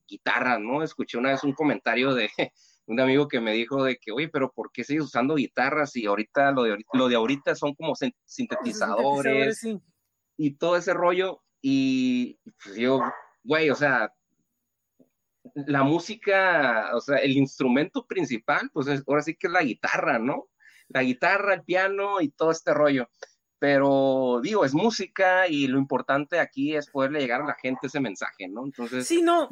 guitarra, 0.06 0.58
¿no? 0.58 0.82
Escuché 0.82 1.18
una 1.18 1.30
vez 1.30 1.44
un 1.44 1.52
comentario 1.52 2.14
de 2.14 2.30
un 2.86 3.00
amigo 3.00 3.28
que 3.28 3.40
me 3.40 3.52
dijo 3.52 3.82
de 3.84 3.96
que, 3.96 4.12
oye, 4.12 4.28
pero 4.28 4.52
¿por 4.52 4.70
qué 4.72 4.84
sigues 4.84 5.04
usando 5.04 5.34
guitarras 5.34 5.96
y 5.96 6.06
ahorita 6.06 6.52
lo 6.52 6.62
de 6.62 6.70
ahorita, 6.70 6.90
lo 6.92 7.08
de 7.08 7.16
ahorita 7.16 7.54
son 7.54 7.74
como 7.74 7.94
sintetizadores 8.24 9.60
y 10.36 10.50
todo 10.56 10.76
ese 10.76 10.94
rollo? 10.94 11.42
Y 11.60 12.38
pues 12.62 12.76
yo, 12.76 13.00
güey, 13.42 13.70
o 13.70 13.74
sea, 13.74 14.12
la 15.54 15.82
música, 15.82 16.90
o 16.94 17.00
sea, 17.00 17.16
el 17.18 17.32
instrumento 17.32 18.06
principal, 18.06 18.70
pues 18.72 18.88
ahora 19.06 19.22
sí 19.22 19.34
que 19.34 19.46
es 19.48 19.52
la 19.52 19.62
guitarra, 19.62 20.18
¿no? 20.18 20.48
La 20.88 21.02
guitarra, 21.02 21.54
el 21.54 21.64
piano 21.64 22.20
y 22.20 22.28
todo 22.28 22.50
este 22.50 22.72
rollo. 22.72 23.08
Pero 23.58 24.40
digo, 24.42 24.64
es 24.64 24.74
música 24.74 25.48
y 25.48 25.66
lo 25.66 25.78
importante 25.78 26.38
aquí 26.38 26.76
es 26.76 26.90
poderle 26.90 27.20
llegar 27.20 27.42
a 27.42 27.46
la 27.46 27.54
gente 27.54 27.86
ese 27.86 28.00
mensaje, 28.00 28.48
¿no? 28.48 28.64
Entonces. 28.64 29.06
Sí, 29.06 29.22
no, 29.22 29.48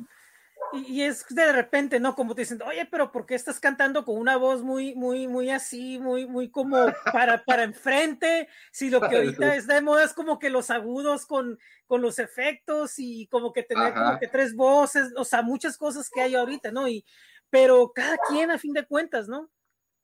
y, 0.72 1.02
es 1.02 1.26
de 1.28 1.52
repente, 1.52 2.00
¿no? 2.00 2.14
Como 2.14 2.34
te 2.34 2.42
dicen, 2.42 2.60
oye, 2.62 2.86
pero 2.90 3.12
¿por 3.12 3.26
qué 3.26 3.34
estás 3.34 3.60
cantando 3.60 4.04
con 4.04 4.16
una 4.16 4.36
voz 4.36 4.62
muy, 4.62 4.94
muy, 4.94 5.28
muy 5.28 5.50
así, 5.50 5.98
muy, 5.98 6.26
muy 6.26 6.50
como 6.50 6.76
para, 7.12 7.44
para 7.44 7.62
enfrente? 7.62 8.48
Si 8.72 8.90
lo 8.90 9.00
que 9.00 9.16
ahorita 9.16 9.54
es 9.54 9.66
de 9.66 9.80
moda 9.80 10.04
es 10.04 10.12
como 10.12 10.38
que 10.38 10.50
los 10.50 10.70
agudos 10.70 11.26
con, 11.26 11.58
con 11.86 12.02
los 12.02 12.18
efectos 12.18 12.94
y 12.98 13.26
como 13.28 13.52
que 13.52 13.62
tener 13.62 13.94
como 13.94 14.18
que 14.18 14.28
tres 14.28 14.54
voces, 14.54 15.12
o 15.16 15.24
sea, 15.24 15.42
muchas 15.42 15.76
cosas 15.76 16.10
que 16.10 16.20
hay 16.20 16.34
ahorita, 16.34 16.72
¿no? 16.72 16.88
Y, 16.88 17.04
pero 17.50 17.92
cada 17.94 18.16
quien 18.28 18.50
a 18.50 18.58
fin 18.58 18.72
de 18.72 18.86
cuentas, 18.86 19.28
¿no? 19.28 19.50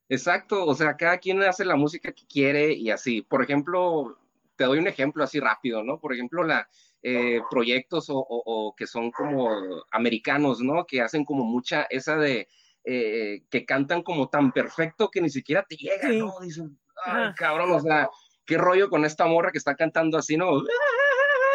Exacto, 0.07 0.65
o 0.65 0.75
sea, 0.75 0.97
cada 0.97 1.17
quien 1.17 1.41
hace 1.43 1.63
la 1.65 1.75
música 1.75 2.11
que 2.11 2.25
quiere 2.25 2.73
y 2.73 2.91
así. 2.91 3.21
Por 3.21 3.41
ejemplo, 3.41 4.17
te 4.55 4.65
doy 4.65 4.79
un 4.79 4.87
ejemplo 4.87 5.23
así 5.23 5.39
rápido, 5.39 5.83
¿no? 5.83 5.99
Por 5.99 6.13
ejemplo, 6.13 6.43
la, 6.43 6.69
eh, 7.03 7.41
proyectos 7.49 8.05
o, 8.09 8.73
que 8.77 8.85
son 8.87 9.11
como 9.11 9.49
americanos, 9.91 10.61
¿no? 10.61 10.85
Que 10.85 11.01
hacen 11.01 11.25
como 11.25 11.43
mucha 11.43 11.87
esa 11.89 12.15
de 12.17 12.47
eh, 12.83 13.43
que 13.49 13.65
cantan 13.65 14.03
como 14.03 14.29
tan 14.29 14.51
perfecto 14.51 15.09
que 15.09 15.21
ni 15.21 15.29
siquiera 15.29 15.65
te 15.67 15.75
llega, 15.75 16.09
¿no? 16.09 16.33
Dicen, 16.41 16.79
ay, 17.05 17.33
cabrón, 17.35 17.71
o 17.71 17.79
sea, 17.79 18.09
qué 18.45 18.57
rollo 18.57 18.89
con 18.89 19.05
esta 19.05 19.25
morra 19.25 19.51
que 19.51 19.57
está 19.57 19.75
cantando 19.75 20.17
así, 20.17 20.37
¿no? 20.37 20.61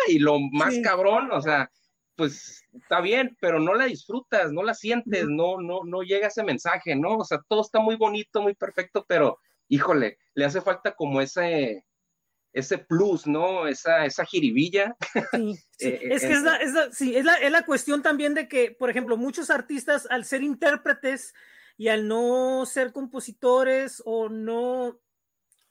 Y 0.09 0.19
lo 0.19 0.39
más 0.41 0.75
cabrón, 0.83 1.31
o 1.33 1.41
sea, 1.41 1.71
pues 2.17 2.65
está 2.73 3.01
bien, 3.01 3.37
pero 3.41 3.61
no 3.61 3.75
la 3.75 3.85
disfrutas, 3.85 4.53
no 4.53 4.63
la 4.63 4.75
sientes, 4.75 5.27
no, 5.29 5.61
no, 5.61 5.81
no 5.85 6.03
llega 6.03 6.29
ese 6.29 6.43
mensaje, 6.43 6.97
¿no? 6.97 7.19
O 7.19 7.25
sea, 7.25 7.41
todo 7.49 7.61
está 7.61 7.79
muy 7.81 7.97
bonito, 7.97 8.43
muy 8.43 8.55
perfecto, 8.55 9.05
pero 9.07 9.39
híjole, 9.69 10.19
le 10.35 10.45
hace 10.45 10.61
falta 10.61 10.95
como 10.95 11.21
ese, 11.21 11.85
ese 12.57 12.79
plus, 12.79 13.27
¿no? 13.27 13.67
Esa, 13.69 14.07
esa 14.07 14.25
jiribilla. 14.25 14.97
Sí, 15.79 15.89
eh, 15.89 16.09
es 16.11 16.23
que 16.23 16.33
es 16.33 16.43
la, 16.43 16.57
es, 16.57 16.73
la, 16.73 16.91
sí, 16.91 17.15
es, 17.15 17.25
la, 17.27 17.35
es 17.35 17.53
la 17.53 17.67
cuestión 17.67 18.01
también 18.01 18.33
de 18.33 18.49
que, 18.49 18.71
por 18.71 18.89
ejemplo, 18.89 19.19
muchos 19.19 19.51
artistas 19.51 20.07
al 20.09 20.25
ser 20.25 20.43
intérpretes 20.43 21.35
y 21.77 21.89
al 21.89 22.09
no 22.09 22.65
ser 22.65 22.93
compositores 22.93 24.03
o 24.07 24.31
no 24.31 24.99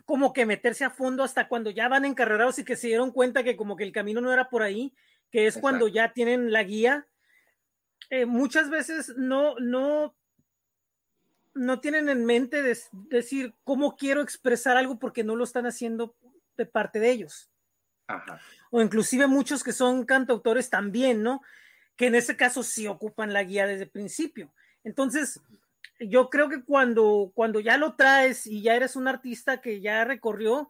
como 0.05 0.31
que 0.31 0.45
meterse 0.45 0.85
a 0.85 0.91
fondo 0.91 1.23
hasta 1.23 1.47
cuando 1.47 1.71
ya 1.71 1.87
van 1.87 2.05
encarrerados 2.05 2.59
y 2.59 2.63
que 2.63 2.75
se 2.75 2.85
dieron 2.85 3.11
cuenta 3.11 3.43
que 3.43 3.57
como 3.57 3.75
que 3.75 3.83
el 3.83 3.91
camino 3.91 4.21
no 4.21 4.31
era 4.31 4.47
por 4.47 4.61
ahí, 4.61 4.93
que 5.31 5.47
es 5.47 5.57
cuando 5.57 5.87
ya 5.87 6.13
tienen 6.13 6.51
la 6.51 6.61
guía, 6.61 7.07
eh, 8.11 8.27
muchas 8.27 8.69
veces 8.69 9.15
no, 9.17 9.55
no, 9.59 10.15
no 11.55 11.79
tienen 11.79 12.09
en 12.09 12.25
mente 12.25 12.61
decir 13.09 13.55
cómo 13.63 13.95
quiero 13.95 14.21
expresar 14.21 14.77
algo 14.77 14.99
porque 14.99 15.23
no 15.23 15.35
lo 15.35 15.43
están 15.43 15.65
haciendo 15.65 16.15
de 16.57 16.65
parte 16.65 16.99
de 16.99 17.11
ellos. 17.11 17.49
O 18.71 18.81
inclusive 18.81 19.27
muchos 19.27 19.63
que 19.63 19.73
son 19.73 20.05
cantautores 20.05 20.69
también, 20.69 21.23
¿no? 21.23 21.41
Que 21.95 22.07
en 22.07 22.15
ese 22.15 22.37
caso 22.37 22.63
sí 22.63 22.87
ocupan 22.87 23.33
la 23.33 23.43
guía 23.43 23.65
desde 23.65 23.83
el 23.83 23.89
principio. 23.89 24.53
Entonces, 24.83 25.41
yo 25.99 26.29
creo 26.29 26.49
que 26.49 26.63
cuando, 26.63 27.31
cuando 27.33 27.59
ya 27.59 27.77
lo 27.77 27.95
traes 27.95 28.45
y 28.47 28.61
ya 28.61 28.75
eres 28.75 28.95
un 28.95 29.07
artista 29.07 29.61
que 29.61 29.81
ya 29.81 30.03
recorrió, 30.03 30.69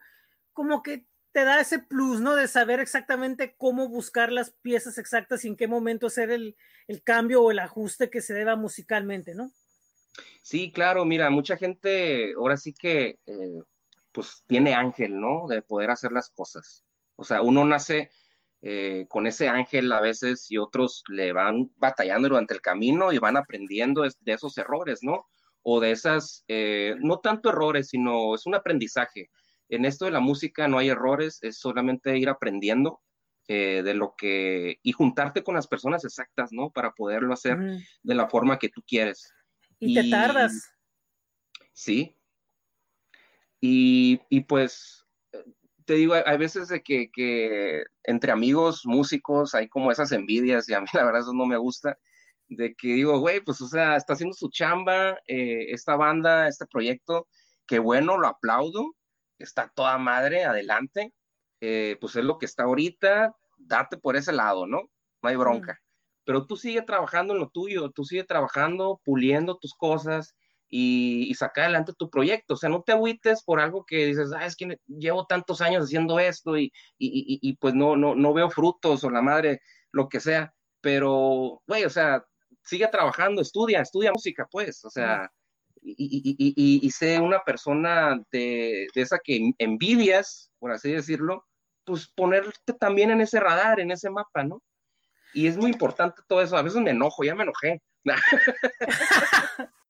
como 0.54 0.84
que 0.84 1.06
te 1.32 1.44
da 1.44 1.60
ese 1.60 1.80
plus, 1.80 2.22
¿no? 2.22 2.36
De 2.36 2.48
saber 2.48 2.80
exactamente 2.80 3.56
cómo 3.58 3.90
buscar 3.90 4.32
las 4.32 4.52
piezas 4.52 4.98
exactas 4.98 5.44
y 5.44 5.50
en 5.50 5.58
qué 5.58 5.68
momento 5.68 6.08
hacer 6.08 6.32
el, 6.32 6.56
cambio 7.04 7.42
o 7.42 7.52
el 7.52 7.60
ajuste 7.60 8.10
que 8.10 8.22
se 8.22 8.34
deba 8.34 8.56
musicalmente, 8.56 9.36
¿no? 9.36 9.52
Sí, 10.42 10.72
claro, 10.72 11.04
mira, 11.04 11.30
mucha 11.30 11.58
gente 11.58 12.34
ahora 12.38 12.56
sí 12.56 12.74
que 12.74 13.20
eh, 13.26 13.62
pues 14.16 14.44
tiene 14.48 14.74
ángel, 14.74 15.20
¿no? 15.20 15.46
De 15.48 15.62
poder 15.62 15.92
hacer 15.92 16.12
las 16.12 16.32
cosas. 16.32 16.84
O 17.16 17.24
sea, 17.24 17.44
uno 17.44 17.64
nace 17.66 18.10
eh, 18.62 19.06
con 19.08 19.28
ese 19.28 19.48
ángel 19.48 19.92
a 19.92 20.02
veces 20.02 20.50
y 20.50 20.58
otros 20.58 21.04
le 21.10 21.34
van 21.34 21.72
batallando 21.76 22.30
durante 22.30 22.56
el 22.56 22.62
camino 22.62 23.12
y 23.12 23.20
van 23.20 23.38
aprendiendo 23.38 24.02
de 24.02 24.34
esos 24.34 24.58
errores, 24.58 25.00
¿no? 25.04 25.28
O 25.62 25.80
de 25.80 25.92
esas, 25.92 26.44
eh, 26.48 26.96
no 27.00 27.20
tanto 27.20 27.50
errores, 27.50 27.90
sino 27.90 28.34
es 28.34 28.48
un 28.48 28.56
aprendizaje 28.56 29.30
en 29.70 29.86
esto 29.86 30.06
de 30.06 30.12
la 30.12 30.20
música 30.20 30.68
no 30.68 30.78
hay 30.78 30.90
errores, 30.90 31.40
es 31.42 31.58
solamente 31.58 32.18
ir 32.18 32.30
aprendiendo 32.30 33.02
eh, 33.48 33.82
de 33.84 33.94
lo 33.94 34.16
que 34.18 34.80
y 34.82 34.92
juntarte 34.92 35.44
con 35.44 35.56
las 35.56 35.68
personas 35.68 36.04
exactas, 36.04 36.52
¿no? 36.52 36.72
Para 36.72 36.94
poderlo 36.94 37.34
hacer 37.34 37.58
de 38.04 38.16
la 38.16 38.28
forma 38.28 38.60
que 38.60 38.70
tú 38.70 38.82
quieres. 38.88 39.32
Y, 39.80 39.94
te 39.94 40.10
tardas. 40.10 40.72
Sí. 41.74 42.18
Y, 43.62 44.42
pues, 44.42 45.06
te 45.86 45.94
digo, 45.96 46.14
hay 46.14 46.38
veces 46.38 46.68
de 46.68 46.82
que, 46.84 47.84
entre 48.04 48.32
amigos, 48.32 48.86
músicos, 48.86 49.56
hay 49.56 49.68
como 49.68 49.92
esas 49.92 50.12
envidias 50.12 50.70
y 50.70 50.74
a 50.74 50.82
mí 50.82 50.88
la 50.94 51.06
verdad 51.06 51.22
eso 51.22 51.34
no 51.34 51.46
me 51.46 51.58
gusta, 51.58 51.98
de 52.48 52.76
que 52.76 52.90
digo, 52.90 53.20
güey, 53.20 53.42
pues 53.42 53.62
o 53.62 53.68
sea, 53.68 53.96
está 53.96 54.14
haciendo 54.14 54.36
su 54.36 54.50
chamba, 54.50 55.18
eh, 55.28 55.72
esta 55.72 55.96
banda, 55.96 56.48
este 56.48 56.66
proyecto, 56.68 57.28
que 57.68 57.80
bueno, 57.80 58.18
lo 58.18 58.28
aplaudo, 58.28 58.96
está 59.40 59.72
toda 59.76 59.98
madre, 59.98 60.44
adelante, 60.44 61.14
eh, 61.62 61.98
pues 62.00 62.16
es 62.16 62.24
lo 62.24 62.38
que 62.38 62.46
está 62.46 62.64
ahorita, 62.64 63.36
date 63.58 63.98
por 63.98 64.16
ese 64.16 64.32
lado, 64.32 64.68
¿no? 64.68 64.82
No 65.24 65.30
hay 65.30 65.36
bronca. 65.36 65.80
Pero 66.24 66.46
tú 66.46 66.58
sigue 66.58 66.82
trabajando 66.82 67.34
en 67.34 67.40
lo 67.40 67.50
tuyo, 67.50 67.90
tú 67.92 68.04
sigue 68.04 68.24
trabajando, 68.24 69.02
puliendo 69.04 69.58
tus 69.58 69.74
cosas 69.74 70.36
y, 70.70 71.30
y 71.30 71.34
sacar 71.36 71.66
adelante 71.66 71.94
tu 71.98 72.10
proyecto. 72.10 72.56
O 72.56 72.58
sea, 72.58 72.70
no 72.70 72.84
te 72.84 72.94
agüites 72.94 73.44
por 73.44 73.60
algo 73.60 73.86
que 73.86 74.06
dices, 74.06 74.32
ah, 74.36 74.46
es 74.46 74.56
que 74.56 74.80
llevo 74.88 75.26
tantos 75.26 75.62
años 75.62 75.86
haciendo 75.86 76.20
esto 76.20 76.58
y, 76.58 76.72
y, 76.98 77.40
y 77.42 77.56
pues 77.58 77.74
no, 77.74 77.96
no, 77.96 78.16
no 78.16 78.34
veo 78.34 78.50
frutos 78.50 79.04
o 79.04 79.10
la 79.10 79.22
madre, 79.22 79.62
lo 79.92 80.10
que 80.10 80.20
sea. 80.20 80.54
Pero, 80.82 81.62
güey, 81.68 81.86
o 81.86 81.90
sea, 81.90 82.24
sigue 82.64 82.88
trabajando, 82.88 83.42
estudia, 83.42 83.82
estudia 83.82 84.12
música, 84.12 84.48
pues, 84.52 84.84
o 84.86 84.90
sea, 84.90 85.32
y, 85.82 86.86
y, 86.86 86.92
sé 86.92 87.20
una 87.20 87.40
persona 87.44 88.20
de, 88.32 88.88
de, 88.94 89.02
esa 89.02 89.20
que 89.24 89.52
envidias, 89.60 90.52
por 90.60 90.72
así 90.72 90.92
decirlo, 90.92 91.46
pues 91.84 92.08
ponerte 92.08 92.74
también 92.80 93.12
en 93.12 93.22
ese 93.22 93.40
radar, 93.40 93.80
en 93.80 93.92
ese 93.92 94.10
mapa, 94.10 94.44
¿no? 94.44 94.62
Y 95.34 95.48
es 95.48 95.58
muy 95.58 95.72
importante 95.72 96.22
todo 96.28 96.42
eso. 96.42 96.58
A 96.58 96.62
veces 96.62 96.82
me 96.82 96.92
enojo, 96.92 97.24
ya 97.24 97.36
me 97.36 97.44
enojé. 97.44 97.82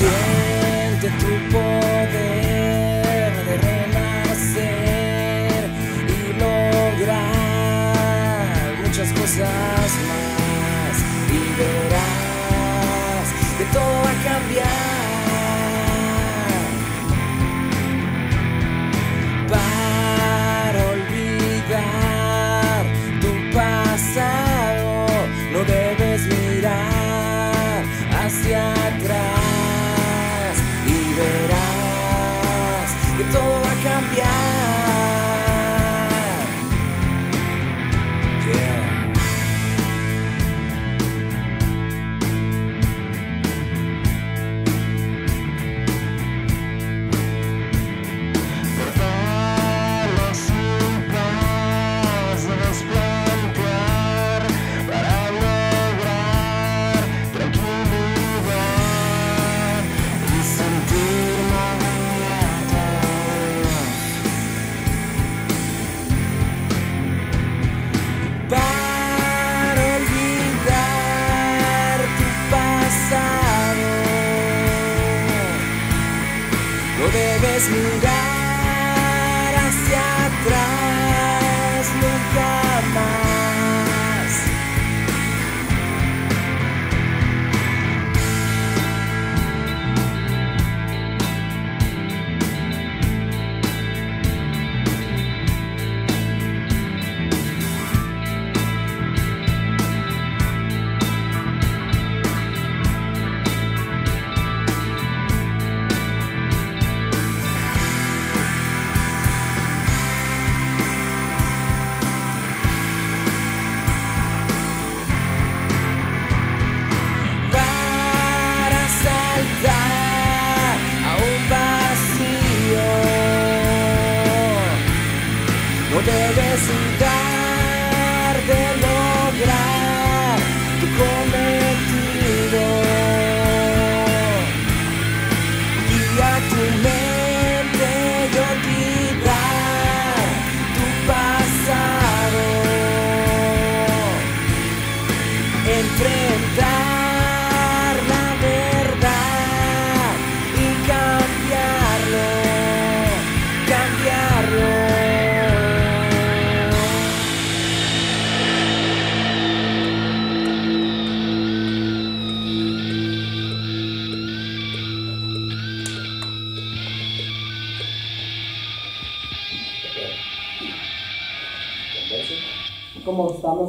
Siente 0.00 1.08
tu 1.20 1.32
poder 1.52 3.32
de 3.44 3.54
renacer 3.68 4.80
y 6.08 6.10
lograr 6.40 7.28
muchas 8.82 9.08
cosas 9.12 9.90
más. 10.08 10.96
Y 11.28 11.40
verás 11.58 13.28
que 13.58 13.64
todo 13.74 14.09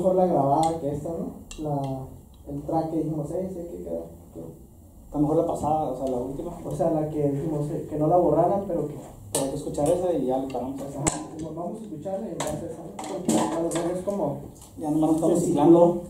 mejor 0.02 0.16
la 0.16 0.26
grabada 0.26 0.80
que 0.80 0.92
esta, 0.92 1.10
¿no? 1.10 1.34
La, 1.60 2.08
el 2.50 2.62
track 2.64 2.90
que 2.90 2.98
dijimos, 2.98 3.30
eh, 3.32 3.50
sí, 3.50 3.78
que 3.78 3.84
queda. 3.84 4.06
Está 5.06 5.20
mejor 5.20 5.38
la 5.38 5.46
pasada, 5.46 5.92
o 5.92 5.98
sea, 5.98 6.08
la 6.08 6.18
última. 6.18 6.52
O 6.66 6.76
sea, 6.76 6.90
la 6.92 7.10
que 7.10 7.30
dijimos 7.30 7.70
eh, 7.70 7.88
que 7.90 7.98
no 7.98 8.08
la 8.08 8.18
borraran, 8.18 8.66
pero 8.68 8.88
que. 8.88 8.96
Pero 9.32 9.46
hay 9.46 9.52
que 9.52 9.58
escuchar 9.58 9.88
esa 9.88 10.12
y 10.14 10.26
ya 10.26 10.40
le 10.40 10.52
paramos 10.52 10.82
a 10.82 10.90
esa. 10.90 11.00
vamos 11.56 11.80
a 11.80 11.84
escucharla 11.84 12.28
y 12.28 12.32
entonces 12.32 12.72
a 12.78 13.62
lo 13.62 13.70
mejor 13.70 13.92
es 13.98 14.04
como. 14.04 14.38
Ya 14.78 14.92
nomás 14.92 15.12
nos 15.12 15.16
estamos 15.16 15.40
ciclando. 15.40 16.02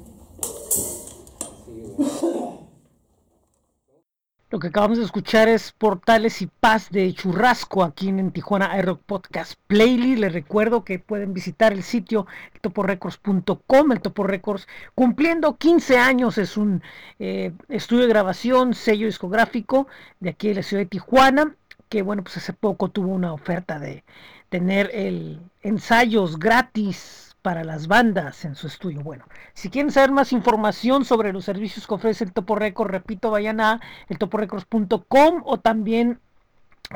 Lo 4.51 4.59
que 4.59 4.67
acabamos 4.67 4.97
de 4.97 5.05
escuchar 5.05 5.47
es 5.47 5.71
Portales 5.71 6.41
y 6.41 6.47
Paz 6.47 6.89
de 6.89 7.13
Churrasco 7.13 7.85
aquí 7.85 8.09
en 8.09 8.31
Tijuana 8.31 8.77
iRock 8.79 9.01
Podcast 9.03 9.53
Playlist. 9.67 10.19
Les 10.19 10.33
recuerdo 10.33 10.83
que 10.83 10.99
pueden 10.99 11.33
visitar 11.33 11.71
el 11.71 11.83
sitio 11.83 12.27
toporecords.com. 12.59 13.91
El 13.93 14.01
Topo 14.01 14.23
Records 14.25 14.67
cumpliendo 14.93 15.55
15 15.55 15.97
años 15.97 16.37
es 16.37 16.57
un 16.57 16.83
eh, 17.19 17.53
estudio 17.69 18.01
de 18.01 18.09
grabación, 18.09 18.73
sello 18.73 19.05
discográfico 19.05 19.87
de 20.19 20.31
aquí 20.31 20.49
de 20.49 20.55
la 20.55 20.63
ciudad 20.63 20.83
de 20.83 20.87
Tijuana. 20.89 21.55
Que 21.87 22.01
bueno, 22.01 22.21
pues 22.21 22.35
hace 22.35 22.51
poco 22.51 22.89
tuvo 22.89 23.13
una 23.13 23.31
oferta 23.31 23.79
de 23.79 24.03
tener 24.49 24.91
el 24.93 25.39
ensayos 25.61 26.37
gratis 26.37 27.30
para 27.41 27.63
las 27.63 27.87
bandas 27.87 28.45
en 28.45 28.55
su 28.55 28.67
estudio. 28.67 29.01
Bueno, 29.01 29.25
si 29.53 29.69
quieren 29.69 29.91
saber 29.91 30.11
más 30.11 30.31
información 30.31 31.05
sobre 31.05 31.33
los 31.33 31.45
servicios 31.45 31.87
que 31.87 31.93
ofrece 31.93 32.23
el 32.23 32.33
Topo 32.33 32.55
Records, 32.55 32.91
repito, 32.91 33.31
vayan 33.31 33.59
a 33.59 33.81
eltoporecords.com 34.09 35.41
o 35.45 35.59
también 35.59 36.19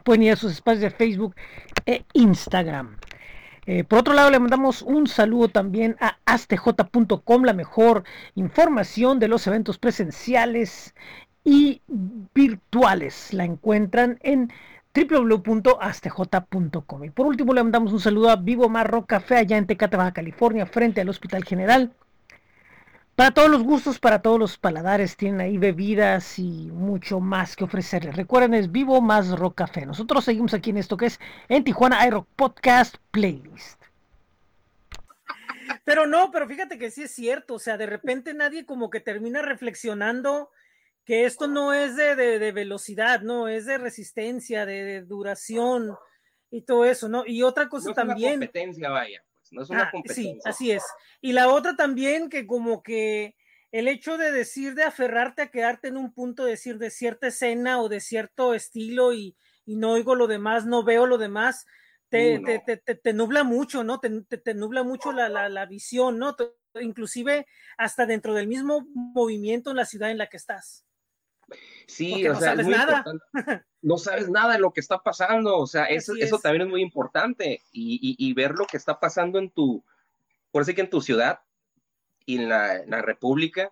pueden 0.04 0.24
ir 0.24 0.34
a 0.34 0.36
sus 0.36 0.52
espacios 0.52 0.82
de 0.82 0.90
Facebook 0.92 1.36
e 1.86 2.06
Instagram. 2.14 2.98
Eh, 3.68 3.84
por 3.84 4.00
otro 4.00 4.14
lado, 4.14 4.30
le 4.30 4.40
mandamos 4.40 4.84
un 4.84 5.08
saludo 5.08 5.48
también 5.50 5.96
a 6.00 6.18
astj.com, 6.26 7.44
la 7.44 7.54
mejor 7.54 8.04
información 8.36 9.18
de 9.20 9.28
los 9.28 9.48
eventos 9.48 9.80
presenciales 9.80 10.94
y 11.44 11.82
virtuales. 12.34 13.34
La 13.34 13.46
encuentran 13.46 14.20
en 14.22 14.52
www.astj.com. 14.96 17.04
Y 17.04 17.10
por 17.10 17.26
último 17.26 17.54
le 17.54 17.64
mandamos 17.64 17.92
un 17.92 18.00
saludo 18.00 18.30
a 18.30 18.38
Vivo 18.38 18.70
Marro 18.70 19.06
Café 19.06 19.38
allá 19.38 19.58
en 19.58 19.68
Tecate, 19.68 19.98
Baja 19.98 20.14
California, 20.14 20.66
frente 20.66 21.02
al 21.02 21.10
Hospital 21.10 21.44
General. 21.44 21.92
Para 23.16 23.32
todos 23.32 23.50
los 23.50 23.64
gustos, 23.64 24.00
para 24.00 24.22
todos 24.22 24.40
los 24.40 24.58
paladares, 24.58 25.16
tienen 25.16 25.40
ahí 25.40 25.58
bebidas 25.58 26.38
y 26.38 26.70
mucho 26.74 27.22
más 27.22 27.56
que 27.56 27.64
ofrecerles. 27.64 28.16
Recuerden, 28.16 28.54
es 28.54 28.72
Vivo 28.72 29.02
más 29.02 29.32
Rock. 29.32 29.62
Nosotros 29.86 30.26
seguimos 30.26 30.54
aquí 30.54 30.72
en 30.72 30.78
esto 30.78 30.98
que 30.98 31.06
es 31.06 31.20
en 31.48 31.64
Tijuana 31.64 32.06
iRock 32.08 32.28
Podcast 32.36 32.98
Playlist. 33.12 33.82
Pero 35.86 36.08
no, 36.08 36.32
pero 36.32 36.48
fíjate 36.48 36.78
que 36.78 36.92
sí 36.92 37.04
es 37.04 37.12
cierto, 37.12 37.56
o 37.56 37.60
sea, 37.60 37.78
de 37.78 37.86
repente 37.86 38.34
nadie 38.34 38.66
como 38.66 38.90
que 38.90 39.00
termina 39.00 39.42
reflexionando 39.42 40.50
que 41.06 41.26
esto 41.26 41.48
no 41.48 41.72
es 41.72 41.96
de, 41.96 42.16
de, 42.16 42.52
velocidad, 42.52 43.22
no, 43.22 43.48
es 43.48 43.66
de 43.66 43.78
resistencia, 43.78 44.66
de, 44.66 45.04
duración 45.04 45.96
y 46.50 46.64
todo 46.64 46.84
eso, 46.84 47.08
¿no? 47.08 47.24
Y 47.26 47.44
otra 47.44 47.70
cosa 47.70 47.94
también. 47.94 48.40
No 48.40 48.46
es 48.46 48.52
una 48.52 48.52
competencia, 48.52 48.90
vaya, 48.90 49.24
pues, 49.34 49.54
no 49.54 49.62
es 49.62 49.70
una 49.70 49.84
ah, 49.84 49.92
competencia. 49.92 50.34
Sí, 50.34 50.40
así 50.44 50.72
es. 50.72 50.84
Y 51.22 51.34
la 51.34 51.50
otra 51.50 51.76
también 51.76 52.30
que 52.30 52.48
como 52.48 52.82
que 52.82 53.36
el 53.72 53.88
hecho 53.88 54.18
de 54.18 54.32
decir, 54.32 54.74
de 54.74 54.84
aferrarte 54.84 55.44
a 55.44 55.52
quedarte 55.52 55.90
en 55.90 55.98
un 55.98 56.12
punto, 56.12 56.44
decir 56.44 56.80
de 56.80 56.90
cierta 56.90 57.28
escena 57.28 57.82
o 57.82 57.88
de 57.88 58.00
cierto 58.00 58.54
estilo 58.56 59.14
y, 59.14 59.36
y 59.66 59.76
no 59.76 59.92
oigo 59.92 60.16
lo 60.16 60.28
demás, 60.28 60.66
no 60.66 60.84
veo 60.84 61.06
lo 61.06 61.18
demás, 61.20 61.68
te, 62.10 62.40
te, 62.40 62.78
te, 62.78 62.96
te 62.96 63.14
nubla 63.14 63.44
mucho, 63.44 63.84
¿no? 63.84 64.00
Te, 64.00 64.54
nubla 64.54 64.84
mucho 64.84 65.12
la, 65.12 65.28
la, 65.28 65.50
la 65.50 65.66
visión, 65.66 66.18
¿no? 66.18 66.36
Inclusive 66.80 67.46
hasta 67.78 68.06
dentro 68.06 68.34
del 68.34 68.48
mismo 68.48 68.88
movimiento 68.94 69.72
en 69.72 69.78
la 69.78 69.86
ciudad 69.86 70.10
en 70.10 70.18
la 70.18 70.28
que 70.28 70.38
estás. 70.38 70.85
Sí, 71.88 72.28
o 72.28 72.36
sea, 72.36 72.54
es 72.54 72.64
muy 72.64 72.74
nada. 72.74 73.04
No 73.82 74.00
sabes 74.00 74.30
nada 74.32 74.54
de 74.54 74.60
lo 74.60 74.74
que 74.74 74.80
está 74.80 75.04
pasando, 75.04 75.60
o 75.60 75.68
sea, 75.68 75.86
eso, 75.86 76.16
eso 76.18 76.40
también 76.40 76.64
es 76.64 76.70
muy 76.70 76.82
importante 76.82 77.62
y, 77.72 78.16
y, 78.18 78.34
ver 78.34 78.54
lo 78.54 78.66
que 78.66 78.78
está 78.78 79.00
pasando 79.00 79.38
en 79.38 79.52
tu, 79.52 79.86
por 80.50 80.64
así 80.64 80.74
que 80.74 80.82
en 80.82 80.90
tu 80.90 81.02
ciudad 81.02 81.42
y 82.26 82.38
en 82.40 82.50
la, 82.50 82.84
la 82.88 83.04
República, 83.04 83.72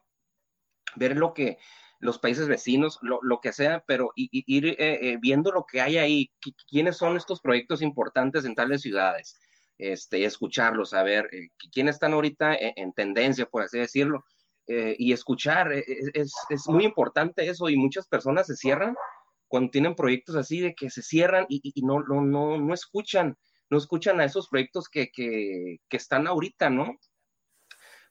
ver 0.96 1.18
lo 1.18 1.34
que 1.34 1.58
los 1.98 2.20
países 2.20 2.48
vecinos, 2.48 3.00
lo, 3.02 3.20
lo 3.24 3.40
que 3.40 3.54
sea, 3.54 3.84
pero 3.88 4.12
ir 4.16 4.68
eh, 4.68 4.76
eh, 4.78 5.18
viendo 5.20 5.52
lo 5.52 5.66
que 5.66 5.82
hay 5.82 5.98
ahí, 5.98 6.32
quiénes 6.70 6.98
son 6.98 7.18
estos 7.18 7.42
proyectos 7.42 7.82
importantes 7.82 8.46
en 8.46 8.56
tales 8.56 8.82
ciudades, 8.82 9.40
este, 9.78 10.26
escucharlos, 10.26 10.92
saber 10.92 11.28
eh, 11.32 11.50
quiénes 11.72 11.96
están 11.96 12.14
ahorita 12.14 12.56
en, 12.56 12.74
en 12.76 12.94
tendencia, 12.94 13.46
por 13.48 13.64
así 13.64 13.80
decirlo, 13.80 14.26
eh, 14.68 14.96
y 14.98 15.12
escuchar, 15.12 15.74
eh, 15.74 15.84
es, 16.14 16.34
es, 16.50 16.68
muy 16.68 16.86
importante 16.86 17.50
eso 17.50 17.68
y 17.68 17.76
muchas 17.76 18.08
personas 18.08 18.48
se 18.48 18.56
cierran 18.56 18.96
cuando 19.50 19.72
tienen 19.72 19.94
proyectos 19.94 20.38
así 20.38 20.62
de 20.62 20.74
que 20.74 20.90
se 20.90 21.02
cierran 21.02 21.46
y, 21.50 21.60
y 21.64 21.82
no, 21.82 22.00
no, 22.02 22.22
no, 22.22 22.58
no, 22.58 22.74
escuchan, 22.74 23.38
no 23.70 23.78
escuchan 23.78 24.22
a 24.22 24.26
esos 24.26 24.48
proyectos 24.48 24.88
que, 24.88 25.12
que, 25.12 25.80
que, 25.90 25.98
están 25.98 26.28
ahorita, 26.28 26.70
¿no? 26.70 26.96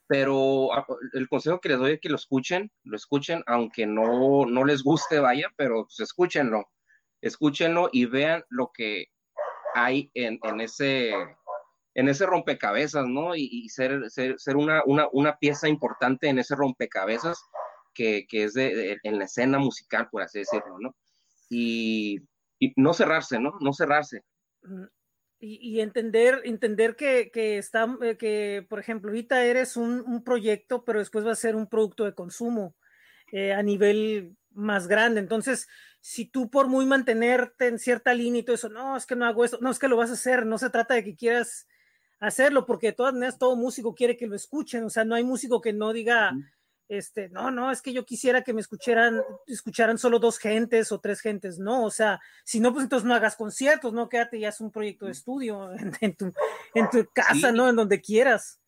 Pero 0.05 0.69
el 1.13 1.27
consejo 1.27 1.59
que 1.59 1.69
les 1.69 1.79
doy 1.79 1.91
es 1.93 1.99
que 1.99 2.09
lo 2.09 2.17
escuchen, 2.17 2.71
lo 2.83 2.97
escuchen, 2.97 3.43
aunque 3.47 3.87
no, 3.87 4.45
no 4.45 4.63
les 4.63 4.83
guste, 4.83 5.19
vaya, 5.19 5.51
pero 5.57 5.85
pues 5.85 5.99
escúchenlo, 6.01 6.69
escúchenlo 7.21 7.89
y 7.91 8.05
vean 8.05 8.43
lo 8.49 8.69
que 8.71 9.07
hay 9.73 10.11
en, 10.13 10.39
en 10.43 10.61
ese 10.61 11.13
en 11.95 12.09
ese 12.09 12.25
rompecabezas, 12.25 13.07
¿no? 13.07 13.35
Y, 13.35 13.69
ser, 13.69 14.09
ser, 14.09 14.39
ser 14.39 14.57
una, 14.57 14.83
una, 14.85 15.07
una, 15.11 15.37
pieza 15.37 15.67
importante 15.67 16.27
en 16.27 16.39
ese 16.39 16.55
rompecabezas 16.55 17.43
que, 17.93 18.25
que 18.27 18.45
es 18.45 18.53
de, 18.53 18.97
en 19.03 19.19
la 19.19 19.25
escena 19.25 19.59
musical, 19.59 20.09
por 20.09 20.23
así 20.23 20.39
decirlo, 20.39 20.79
¿no? 20.79 20.95
Y, 21.49 22.19
y 22.59 22.73
no 22.77 22.93
cerrarse, 22.93 23.39
¿no? 23.39 23.53
No 23.59 23.73
cerrarse. 23.73 24.23
Y, 25.39 25.59
y 25.61 25.81
entender, 25.81 26.41
entender 26.45 26.95
que, 26.95 27.29
que, 27.31 27.57
está, 27.57 27.87
eh, 28.01 28.17
que, 28.17 28.65
por 28.67 28.79
ejemplo, 28.79 29.11
ahorita 29.11 29.43
eres 29.43 29.77
un, 29.77 30.01
un, 30.01 30.23
proyecto, 30.23 30.83
pero 30.85 30.99
después 30.99 31.25
va 31.25 31.33
a 31.33 31.35
ser 31.35 31.55
un 31.55 31.67
producto 31.67 32.05
de 32.05 32.15
consumo 32.15 32.75
eh, 33.31 33.53
a 33.53 33.61
nivel 33.61 34.35
más 34.51 34.87
grande. 34.87 35.19
Entonces, 35.19 35.67
si 35.99 36.25
tú 36.25 36.49
por 36.49 36.67
muy 36.67 36.85
mantenerte 36.85 37.67
en 37.67 37.77
cierta 37.77 38.13
línea 38.13 38.39
y 38.39 38.43
todo 38.43 38.55
eso, 38.55 38.69
no, 38.69 38.95
es 38.95 39.05
que 39.05 39.15
no 39.15 39.25
hago 39.25 39.45
esto, 39.45 39.59
no, 39.61 39.69
es 39.69 39.79
que 39.79 39.87
lo 39.87 39.97
vas 39.97 40.09
a 40.09 40.13
hacer, 40.13 40.45
no 40.45 40.57
se 40.57 40.69
trata 40.69 40.93
de 40.93 41.03
que 41.03 41.15
quieras 41.15 41.67
hacerlo, 42.19 42.65
porque 42.65 42.87
de 42.87 42.93
todas 42.93 43.13
maneras 43.13 43.37
todo 43.37 43.55
músico 43.55 43.95
quiere 43.95 44.17
que 44.17 44.27
lo 44.27 44.35
escuchen, 44.35 44.83
o 44.83 44.89
sea, 44.89 45.03
no 45.03 45.15
hay 45.15 45.23
músico 45.23 45.61
que 45.61 45.73
no 45.73 45.93
diga, 45.93 46.33
este, 46.89 47.29
no, 47.29 47.51
no, 47.51 47.71
es 47.71 47.81
que 47.81 47.93
yo 47.93 48.05
quisiera 48.05 48.43
que 48.43 48.53
me 48.53 48.61
escucharan, 48.61 49.21
escucharan 49.47 49.97
solo 49.97 50.19
dos 50.19 50.37
gentes 50.37 50.91
o 50.91 50.99
tres 50.99 51.21
gentes, 51.21 51.59
no, 51.59 51.83
o 51.83 51.91
sea, 51.91 52.21
si 52.43 52.59
no, 52.59 52.73
pues 52.73 52.83
entonces 52.83 53.07
no 53.07 53.15
hagas 53.15 53.35
conciertos, 53.35 53.93
no, 53.93 54.09
quédate 54.09 54.39
ya 54.39 54.49
es 54.49 54.61
un 54.61 54.71
proyecto 54.71 55.05
de 55.05 55.13
estudio 55.13 55.71
en, 56.01 56.15
tu, 56.15 56.33
en 56.73 56.89
tu 56.89 57.07
casa, 57.13 57.51
¿no? 57.51 57.69
En 57.69 57.75
donde 57.75 58.01
quieras. 58.01 58.59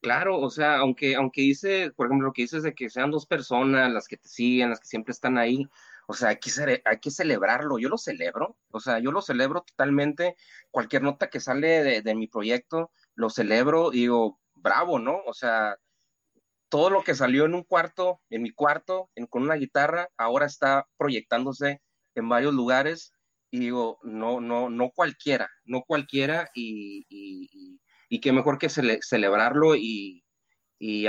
Claro, 0.00 0.38
o 0.38 0.48
sea, 0.48 0.78
aunque, 0.78 1.16
aunque 1.16 1.40
dice, 1.40 1.90
por 1.96 2.06
ejemplo, 2.06 2.28
lo 2.28 2.32
que 2.32 2.42
dices 2.42 2.62
de 2.62 2.72
que 2.72 2.88
sean 2.88 3.10
dos 3.10 3.26
personas 3.26 3.92
las 3.92 4.06
que 4.06 4.16
te 4.16 4.28
siguen, 4.28 4.70
las 4.70 4.78
que 4.78 4.86
siempre 4.86 5.12
están 5.12 5.38
ahí, 5.38 5.68
o 6.10 6.14
sea, 6.14 6.30
hay 6.30 6.38
que, 6.38 6.50
hay 6.86 7.00
que 7.00 7.10
celebrarlo, 7.10 7.78
yo 7.78 7.90
lo 7.90 7.98
celebro, 7.98 8.56
o 8.70 8.80
sea, 8.80 8.98
yo 8.98 9.12
lo 9.12 9.20
celebro 9.20 9.60
totalmente, 9.60 10.36
cualquier 10.70 11.02
nota 11.02 11.28
que 11.28 11.38
sale 11.38 12.00
de, 12.00 12.14
mi 12.14 12.26
proyecto, 12.26 12.90
lo 13.14 13.28
celebro 13.28 13.92
y 13.92 14.00
digo, 14.00 14.40
bravo, 14.54 14.98
¿no? 14.98 15.20
O 15.26 15.34
sea, 15.34 15.76
todo 16.70 16.88
lo 16.88 17.04
que 17.04 17.14
salió 17.14 17.44
en 17.44 17.54
un 17.54 17.62
cuarto, 17.62 18.22
en 18.30 18.42
mi 18.42 18.52
cuarto, 18.52 19.10
con 19.28 19.42
una 19.42 19.56
guitarra, 19.56 20.08
ahora 20.16 20.46
está 20.46 20.88
proyectándose 20.96 21.82
en 22.14 22.26
varios 22.26 22.54
lugares 22.54 23.12
y 23.50 23.58
digo, 23.58 23.98
no, 24.02 24.40
no, 24.40 24.70
no 24.70 24.90
cualquiera, 24.90 25.50
no 25.66 25.82
cualquiera 25.82 26.50
y, 26.54 27.04
y, 27.10 27.80
y, 28.08 28.20
qué 28.22 28.32
mejor 28.32 28.56
que 28.58 28.70
celebrarlo 28.70 29.76
y, 29.76 30.24
y, 30.78 31.06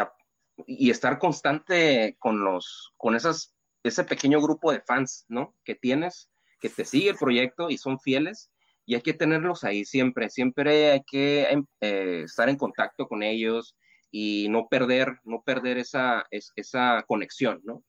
y, 0.67 0.89
estar 0.89 1.19
constante 1.19 2.17
con 2.19 2.43
los, 2.43 2.93
con 2.97 3.15
esas 3.15 3.55
ese 3.89 4.03
pequeño 4.03 4.41
grupo 4.41 4.71
de 4.71 4.81
fans, 4.81 5.25
¿no? 5.27 5.55
Que 5.63 5.75
tienes, 5.75 6.29
que 6.59 6.69
te 6.69 6.85
sigue 6.85 7.09
el 7.09 7.17
proyecto 7.17 7.69
y 7.69 7.77
son 7.77 7.99
fieles 7.99 8.51
y 8.85 8.95
hay 8.95 9.01
que 9.01 9.13
tenerlos 9.13 9.63
ahí 9.63 9.85
siempre, 9.85 10.31
siempre 10.31 10.91
hay 10.91 11.03
que 11.03 11.43
em, 11.43 11.65
eh, 11.79 12.23
estar 12.25 12.49
en 12.49 12.57
contacto 12.57 13.07
con 13.07 13.21
ellos 13.21 13.75
y 14.09 14.47
no 14.49 14.67
perder, 14.67 15.19
no 15.23 15.43
perder 15.43 15.77
esa, 15.77 16.25
esa 16.31 17.03
conexión, 17.07 17.61
¿no? 17.63 17.83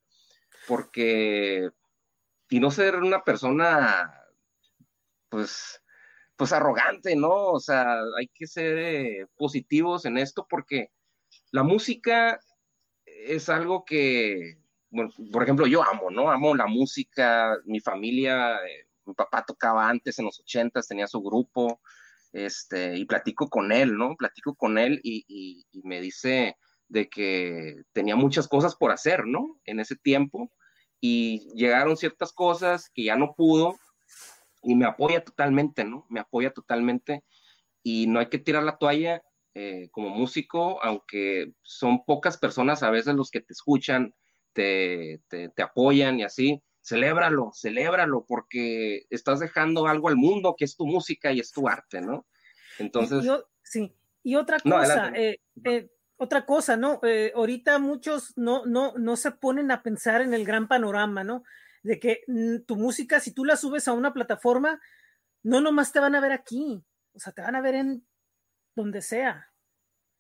Porque, 0.69 1.71
y 2.51 2.61
no 2.61 2.71
ser 2.71 2.97
una 2.97 3.25
persona, 3.25 4.13
pues, 5.31 5.83
pues 6.37 6.53
arrogante, 6.53 7.17
¿no? 7.17 7.47
O 7.47 7.61
sea, 7.61 8.01
hay 8.19 8.29
que 8.35 8.47
ser 8.47 8.79
eh, 8.79 9.27
positivos 9.37 10.05
en 10.05 10.19
esto 10.19 10.47
porque 10.51 10.91
la 11.51 11.63
música 11.63 12.39
es 13.07 13.49
algo 13.49 13.85
que 13.87 14.59
bueno, 14.91 15.11
por 15.33 15.43
ejemplo, 15.43 15.67
yo 15.67 15.83
amo, 15.83 16.11
¿no? 16.11 16.31
Amo 16.31 16.55
la 16.55 16.67
música, 16.67 17.57
mi 17.65 17.81
familia, 17.81 18.57
eh, 18.57 18.87
mi 19.05 19.15
papá 19.15 19.45
tocaba 19.47 19.89
antes 19.89 20.19
en 20.19 20.27
los 20.27 20.41
ochentas, 20.41 20.89
tenía 20.89 21.07
su 21.07 21.23
grupo, 21.23 21.81
este, 22.33 22.97
y 22.97 23.05
platico 23.05 23.49
con 23.49 23.73
él, 23.73 23.97
¿no? 23.97 24.17
Platico 24.17 24.55
con 24.55 24.79
él 24.79 25.01
y, 25.03 25.65
me 25.85 26.01
dice 26.01 26.57
de 26.89 27.09
que 27.09 27.83
tenía 27.93 28.17
muchas 28.17 28.49
cosas 28.49 28.77
por 28.77 28.91
hacer, 28.93 29.27
¿no? 29.27 29.61
En 29.65 29.81
ese 29.81 29.97
tiempo 29.97 30.53
y 31.01 31.49
llegaron 31.55 31.97
ciertas 31.97 32.33
cosas 32.33 32.91
que 32.93 33.05
ya 33.05 33.17
no 33.17 33.35
pudo 33.35 33.79
y 34.63 34.75
me 34.75 34.87
apoya 34.87 35.25
totalmente, 35.25 35.85
¿no? 35.85 36.07
Me 36.11 36.21
apoya 36.21 36.53
totalmente 36.53 37.25
y 37.83 38.07
no 38.07 38.21
hay 38.21 38.29
que 38.29 38.39
tirar 38.39 38.65
la 38.65 38.77
toalla 38.77 39.23
eh, 39.55 39.89
como 39.93 40.11
músico, 40.11 40.83
aunque 40.83 41.53
son 41.63 42.05
pocas 42.05 42.39
personas 42.39 42.83
a 42.83 42.91
veces 42.91 43.15
los 43.15 43.31
que 43.31 43.41
te 43.41 43.53
escuchan, 43.53 44.15
te, 44.53 45.23
te, 45.29 45.63
apoyan 45.63 46.19
y 46.19 46.25
así, 46.25 46.63
celébralo, 46.83 47.51
celébralo, 47.55 48.25
porque 48.27 49.07
estás 49.11 49.41
dejando 49.41 49.87
algo 49.87 50.09
al 50.09 50.17
mundo 50.17 50.55
que 50.57 50.65
es 50.65 50.77
tu 50.77 50.87
música 50.87 51.33
y 51.33 51.41
es 51.41 51.53
tu 51.53 51.69
arte, 51.69 52.01
¿no? 52.01 52.27
Entonces... 52.79 53.25
sí, 53.63 53.95
y 54.23 54.37
otra 54.37 54.59
cosa, 54.61 55.13
eh, 55.15 55.41
eh, 55.65 55.91
otra 56.17 56.45
cosa, 56.45 56.77
¿no? 56.77 57.01
ahorita 57.35 57.79
muchos 57.79 58.37
no, 58.37 58.67
no, 58.67 58.93
no 58.97 59.17
se 59.17 59.31
ponen 59.31 59.71
a 59.71 59.83
pensar 59.83 60.21
en 60.21 60.35
el 60.35 60.45
gran 60.45 60.69
panorama, 60.69 61.25
¿no? 61.25 61.45
De 61.83 61.99
que 61.99 62.23
mm, 62.27 62.65
tu 62.67 62.77
música, 62.77 63.21
si 63.21 63.33
tú 63.33 63.45
la 63.45 63.57
subes 63.57 63.89
a 63.89 63.93
una 63.93 64.13
plataforma, 64.13 64.81
no 65.43 65.61
nomás 65.61 65.93
te 65.93 66.01
van 66.01 66.15
a 66.15 66.21
ver 66.21 66.33
aquí, 66.33 66.85
o 67.15 67.19
sea, 67.19 67.33
te 67.33 67.43
van 67.43 67.57
a 67.57 67.63
ver 67.63 67.75
en 67.75 68.07
donde 68.75 69.01
sea. 69.01 69.51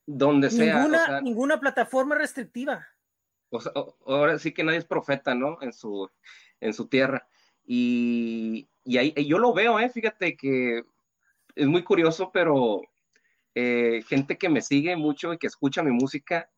Donde 0.06 0.50
sea. 0.50 0.78
Ninguna, 0.78 1.20
ninguna 1.20 1.60
plataforma 1.60 2.14
restrictiva. 2.14 2.86
O 3.50 3.60
sea, 3.60 3.72
ahora 4.06 4.38
sí 4.38 4.52
que 4.52 4.64
nadie 4.64 4.78
es 4.78 4.84
profeta, 4.84 5.34
¿no? 5.34 5.58
En 5.60 5.72
su, 5.72 6.08
en 6.60 6.72
su 6.72 6.88
tierra. 6.88 7.26
Y, 7.64 8.68
y 8.84 8.98
ahí 8.98 9.14
yo 9.26 9.38
lo 9.38 9.52
veo, 9.52 9.78
¿eh? 9.78 9.90
Fíjate 9.90 10.36
que 10.36 10.82
es 11.54 11.66
muy 11.66 11.82
curioso, 11.84 12.30
pero 12.32 12.82
eh, 13.54 14.02
gente 14.08 14.38
que 14.38 14.48
me 14.48 14.62
sigue 14.62 14.96
mucho 14.96 15.32
y 15.32 15.38
que 15.38 15.46
escucha 15.46 15.82
mi 15.82 15.92
música, 15.92 16.50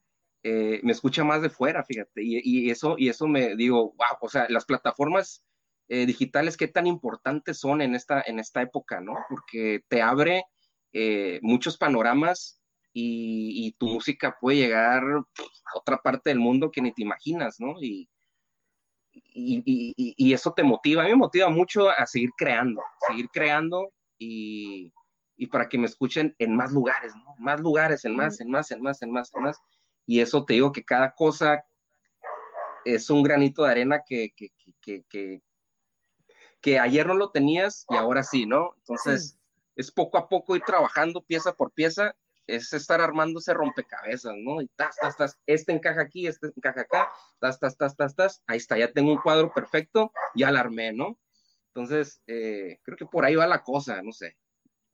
eh, 0.42 0.81
me 0.83 0.92
escucha 0.92 1.24
más 1.24 1.42
de 1.42 1.50
fuera, 1.50 1.85
fíjate. 1.85 2.22
Y, 2.22 2.40
y, 2.66 2.70
eso, 2.70 2.96
y 2.98 3.09
eso 3.09 3.26
me 3.26 3.57
digo, 3.57 3.94
wow, 3.96 4.18
o 4.20 4.28
sea, 4.28 4.46
las 4.48 4.64
plataformas 4.64 5.44
eh, 5.88 6.07
digitales, 6.07 6.57
qué 6.57 6.68
tan 6.68 6.87
importantes 6.87 7.59
son 7.59 7.83
en 7.83 7.94
esta, 7.94 8.22
en 8.26 8.38
esta 8.38 8.62
época, 8.62 9.00
¿no? 9.00 9.14
Porque 9.28 9.85
te 9.88 10.00
abre 10.02 10.44
eh, 10.92 11.38
muchos 11.42 11.76
panoramas 11.76 12.62
y, 12.92 13.72
tu 13.78 13.87
música 13.87 14.37
puede 14.40 14.59
llegar 14.59 15.02
a 15.05 15.78
otra 15.78 15.98
parte 15.98 16.31
del 16.31 16.38
mundo 16.38 16.70
que 16.70 16.83
ni 16.83 16.92
te 16.92 17.02
imaginas, 17.02 17.59
¿no? 17.59 17.81
Y, 17.81 18.09
y, 19.12 20.33
eso 20.33 20.52
te 20.52 20.62
motiva, 20.62 21.02
a 21.02 21.05
mí 21.07 21.11
me 21.11 21.16
motiva 21.16 21.48
mucho 21.48 21.90
a 21.90 22.07
seguir 22.07 22.31
creando, 22.37 22.83
seguir 23.07 23.28
creando 23.31 23.92
y, 24.18 24.92
para 25.50 25.68
que 25.68 25.78
me 25.78 25.87
escuchen 25.87 26.35
en 26.38 26.55
más 26.55 26.72
lugares, 26.72 27.14
¿no? 27.16 27.35
Más 27.38 27.61
lugares, 27.61 28.05
en 28.05 28.14
más, 28.14 28.40
en 28.40 28.50
más, 28.50 28.70
en 28.70 28.81
más, 28.81 29.02
en 29.02 29.11
más, 29.11 29.35
en 29.35 29.42
más. 29.42 29.59
Y 30.07 30.20
eso 30.20 30.44
te 30.44 30.55
digo 30.55 30.70
que 30.70 30.85
cada 30.85 31.14
cosa 31.14 31.64
es 32.85 33.11
un 33.11 33.22
granito 33.22 33.64
de 33.64 33.70
arena 33.70 34.02
que, 34.07 34.33
que 36.61 36.78
ayer 36.78 37.07
no 37.07 37.14
lo 37.14 37.31
tenías 37.31 37.85
y 37.90 37.96
ahora 37.96 38.22
sí, 38.22 38.46
¿no? 38.46 38.74
Entonces, 38.78 39.38
es 39.74 39.90
poco 39.90 40.18
a 40.18 40.28
poco 40.28 40.55
ir 40.57 40.62
trabajando 40.62 41.22
pieza 41.22 41.55
por 41.55 41.72
pieza, 41.72 42.14
es 42.46 42.72
estar 42.72 43.00
armando 43.00 43.38
ese 43.38 43.55
rompecabezas, 43.55 44.35
¿no? 44.37 44.61
Y 44.61 44.68
tas, 44.76 44.96
tas, 44.96 45.16
tas, 45.16 45.38
este 45.46 45.72
encaja 45.72 46.02
aquí, 46.02 46.26
este 46.26 46.48
encaja 46.57 46.83
acá, 46.83 47.09
tas, 47.38 47.59
tas, 47.59 47.76
tas, 47.76 47.96
tas, 47.96 48.14
tas, 48.14 48.42
ahí 48.46 48.59
está, 48.59 48.76
ya 48.76 48.92
tengo 48.92 49.12
un 49.12 49.18
cuadro 49.18 49.52
perfecto, 49.52 50.12
ya 50.35 50.50
la 50.50 50.61
armé, 50.61 50.92
¿no? 50.92 51.18
Entonces, 51.74 52.20
eh, 52.26 52.78
creo 52.83 52.96
que 52.96 53.07
por 53.07 53.24
ahí 53.24 53.35
va 53.35 53.46
la 53.46 53.62
cosa, 53.62 54.02
no 54.02 54.12
sé. 54.12 54.37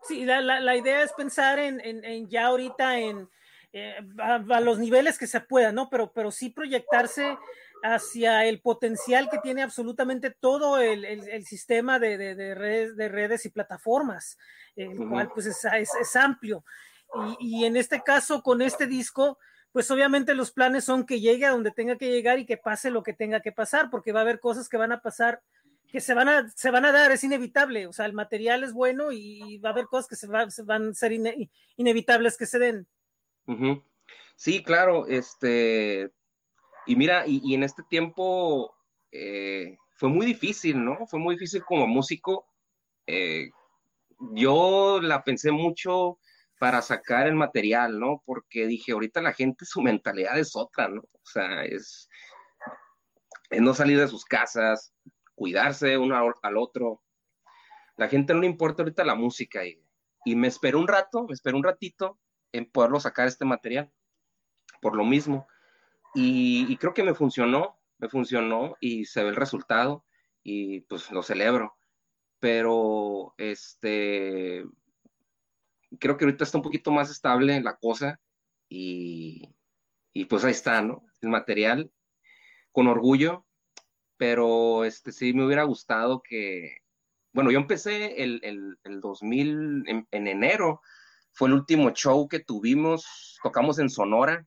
Sí, 0.02 0.24
la, 0.24 0.40
la, 0.40 0.76
idea 0.76 1.02
es 1.02 1.12
pensar 1.12 1.58
en, 1.58 1.80
en, 1.82 2.28
ya 2.28 2.46
ahorita 2.46 3.00
en 3.00 3.28
eh, 3.72 3.96
a, 4.18 4.60
los 4.60 4.78
niveles 4.78 5.18
que 5.18 5.26
se 5.26 5.40
pueda, 5.40 5.72
¿no? 5.72 5.90
Pero, 5.90 6.12
pero 6.12 6.30
sí 6.30 6.50
proyectarse 6.50 7.36
hacia 7.82 8.44
el 8.46 8.60
potencial 8.60 9.28
que 9.28 9.38
tiene 9.38 9.62
absolutamente 9.62 10.30
todo 10.30 10.78
el, 10.78 11.04
el, 11.04 11.44
sistema 11.44 11.98
de, 11.98 12.16
de, 12.16 12.54
redes, 12.54 12.96
de 12.96 13.08
redes 13.08 13.44
y 13.44 13.50
plataformas, 13.50 14.38
el 14.76 14.96
cual 15.08 15.30
pues 15.32 15.46
es, 15.46 15.64
es, 15.64 16.16
amplio. 16.16 16.64
Y, 17.40 17.64
en 17.64 17.76
este 17.76 18.02
caso, 18.02 18.42
con 18.42 18.62
este 18.62 18.86
disco, 18.86 19.38
pues 19.72 19.90
obviamente 19.90 20.34
los 20.34 20.50
planes 20.50 20.84
son 20.84 21.06
que 21.06 21.20
llegue 21.20 21.46
a 21.46 21.50
donde 21.50 21.70
tenga 21.70 21.96
que 21.96 22.10
llegar 22.10 22.38
y 22.38 22.46
que 22.46 22.56
pase 22.56 22.90
lo 22.90 23.02
que 23.02 23.12
tenga 23.12 23.40
que 23.40 23.52
pasar, 23.52 23.90
porque 23.90 24.12
va 24.12 24.20
a 24.20 24.22
haber 24.22 24.40
cosas 24.40 24.68
que 24.68 24.76
van 24.76 24.92
a 24.92 25.00
pasar, 25.00 25.42
que 25.90 26.00
se 26.00 26.14
van 26.14 26.28
a, 26.28 26.48
se 26.50 26.70
van 26.70 26.84
a 26.84 26.92
dar, 26.92 27.10
es 27.12 27.24
inevitable, 27.24 27.86
o 27.86 27.92
sea, 27.92 28.06
el 28.06 28.12
material 28.12 28.62
es 28.62 28.72
bueno 28.72 29.10
y 29.10 29.58
va 29.58 29.70
a 29.70 29.72
haber 29.72 29.86
cosas 29.86 30.08
que 30.08 30.16
se, 30.16 30.28
se 30.50 30.62
van 30.62 30.90
a 30.90 30.94
ser 30.94 31.12
inevitables 31.76 32.36
que 32.36 32.46
se 32.46 32.58
den. 32.58 32.86
Sí, 34.36 34.62
claro, 34.62 35.06
este, 35.06 36.12
y 36.86 36.96
mira, 36.96 37.24
y, 37.26 37.54
en 37.54 37.62
este 37.62 37.82
tiempo 37.82 38.74
eh, 39.10 39.76
fue 39.96 40.08
muy 40.08 40.26
difícil, 40.26 40.84
¿no? 40.84 41.06
Fue 41.06 41.18
muy 41.18 41.34
difícil 41.34 41.64
como 41.64 41.86
músico. 41.86 42.46
Eh, 43.06 43.50
yo 44.32 45.00
la 45.02 45.24
pensé 45.24 45.50
mucho 45.50 46.18
para 46.58 46.82
sacar 46.82 47.26
el 47.26 47.34
material, 47.34 47.98
¿no? 47.98 48.22
Porque 48.24 48.66
dije, 48.66 48.92
ahorita 48.92 49.22
la 49.22 49.32
gente, 49.32 49.64
su 49.64 49.80
mentalidad 49.82 50.38
es 50.38 50.54
otra, 50.56 50.88
¿no? 50.88 51.00
O 51.00 51.24
sea, 51.24 51.64
es, 51.64 52.08
no 53.50 53.74
salir 53.74 53.98
de 53.98 54.08
sus 54.08 54.24
casas, 54.24 54.94
cuidarse 55.34 55.98
uno 55.98 56.16
al 56.42 56.56
otro. 56.56 57.02
La 57.96 58.08
gente 58.08 58.34
no 58.34 58.40
le 58.40 58.46
importa 58.46 58.82
ahorita 58.82 59.04
la 59.04 59.14
música 59.14 59.64
y, 59.64 59.82
y 60.24 60.36
me 60.36 60.48
esperó 60.48 60.78
un 60.78 60.88
rato, 60.88 61.26
me 61.26 61.34
esperó 61.34 61.56
un 61.56 61.64
ratito 61.64 62.18
en 62.52 62.70
poderlo 62.70 63.00
sacar 63.00 63.26
este 63.26 63.44
material. 63.44 63.92
Por 64.80 64.94
lo 64.94 65.04
mismo, 65.04 65.48
y, 66.14 66.76
creo 66.78 66.94
que 66.94 67.02
me 67.02 67.14
funcionó, 67.14 67.78
me 67.98 68.08
funcionó 68.08 68.76
y 68.80 69.04
se 69.04 69.22
ve 69.22 69.30
el 69.30 69.36
resultado 69.36 70.04
y 70.42 70.80
pues 70.82 71.10
lo 71.10 71.22
celebro. 71.22 71.76
Pero 72.40 73.34
este, 73.38 74.64
creo 75.98 76.16
que 76.16 76.24
ahorita 76.24 76.44
está 76.44 76.58
un 76.58 76.64
poquito 76.64 76.90
más 76.90 77.10
estable 77.10 77.60
la 77.60 77.76
cosa 77.76 78.20
y, 78.68 79.54
y 80.12 80.26
pues 80.26 80.44
ahí 80.44 80.52
está, 80.52 80.82
¿no? 80.82 81.04
El 81.20 81.30
material 81.30 81.90
con 82.72 82.86
orgullo, 82.86 83.46
pero 84.16 84.84
este 84.84 85.12
sí 85.12 85.32
me 85.32 85.44
hubiera 85.44 85.64
gustado 85.64 86.22
que, 86.22 86.78
bueno, 87.32 87.50
yo 87.50 87.58
empecé 87.58 88.22
el, 88.22 88.40
el, 88.42 88.78
el 88.84 89.00
2000 89.00 89.84
en, 89.86 90.08
en, 90.10 90.28
enero, 90.28 90.80
fue 91.32 91.48
el 91.48 91.54
último 91.54 91.90
show 91.92 92.28
que 92.28 92.40
tuvimos, 92.40 93.38
tocamos 93.42 93.78
en 93.78 93.90
Sonora, 93.90 94.46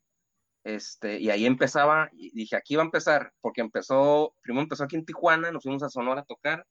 este, 0.64 1.20
y 1.20 1.30
ahí 1.30 1.46
empezaba, 1.46 2.10
y 2.14 2.32
dije, 2.32 2.56
aquí 2.56 2.76
va 2.76 2.84
a 2.84 2.86
empezar, 2.86 3.34
porque 3.42 3.62
empezó, 3.62 4.36
primero 4.42 4.64
empezó 4.64 4.84
aquí 4.84 4.96
en 4.96 5.06
Tijuana, 5.06 5.52
nos 5.52 5.64
fuimos 5.64 5.84
a 5.84 5.90
Sonora 5.90 6.22
a 6.22 6.26
tocar, 6.26 6.68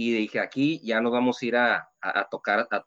y 0.00 0.12
dije, 0.12 0.38
aquí 0.38 0.80
ya 0.84 1.00
nos 1.00 1.10
vamos 1.10 1.42
a 1.42 1.44
ir 1.44 1.56
a, 1.56 1.90
tocar 2.30 2.68
a, 2.70 2.84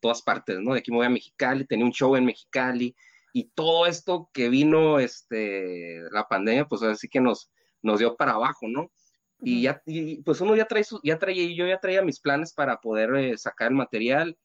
todas 0.00 0.22
partes, 0.22 0.60
¿no? 0.60 0.74
De 0.74 0.78
aquí 0.78 0.92
me 0.92 0.98
voy 0.98 1.06
a 1.06 1.10
Mexicali, 1.10 1.66
tenía 1.66 1.84
un 1.84 1.90
show 1.90 2.14
en 2.14 2.24
Mexicali, 2.24 2.94
y 3.32 3.48
todo 3.48 3.84
esto 3.84 4.30
que 4.32 4.48
vino, 4.48 5.00
este, 5.00 6.02
la 6.12 6.28
pandemia, 6.28 6.68
pues 6.68 6.82
así 6.84 7.08
que 7.08 7.20
nos, 7.20 7.50
nos 7.82 7.98
dio 7.98 8.14
para 8.16 8.34
abajo, 8.34 8.68
¿no? 8.68 8.92
Y 9.40 9.62
ya, 9.62 9.82
pues 10.24 10.40
uno 10.40 10.54
ya 10.54 10.66
trae, 10.66 10.84
su, 10.84 11.00
ya 11.02 11.18
traía, 11.18 11.52
yo 11.52 11.66
ya 11.66 11.80
traía 11.80 12.02
mis 12.02 12.20
planes 12.20 12.54
para 12.54 12.76
poder 12.80 13.16
eh, 13.16 13.36
sacar 13.36 13.72
el 13.72 13.74
material, 13.74 14.38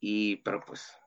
y, 0.00 0.38
pero 0.38 0.64
pues, 0.66 0.98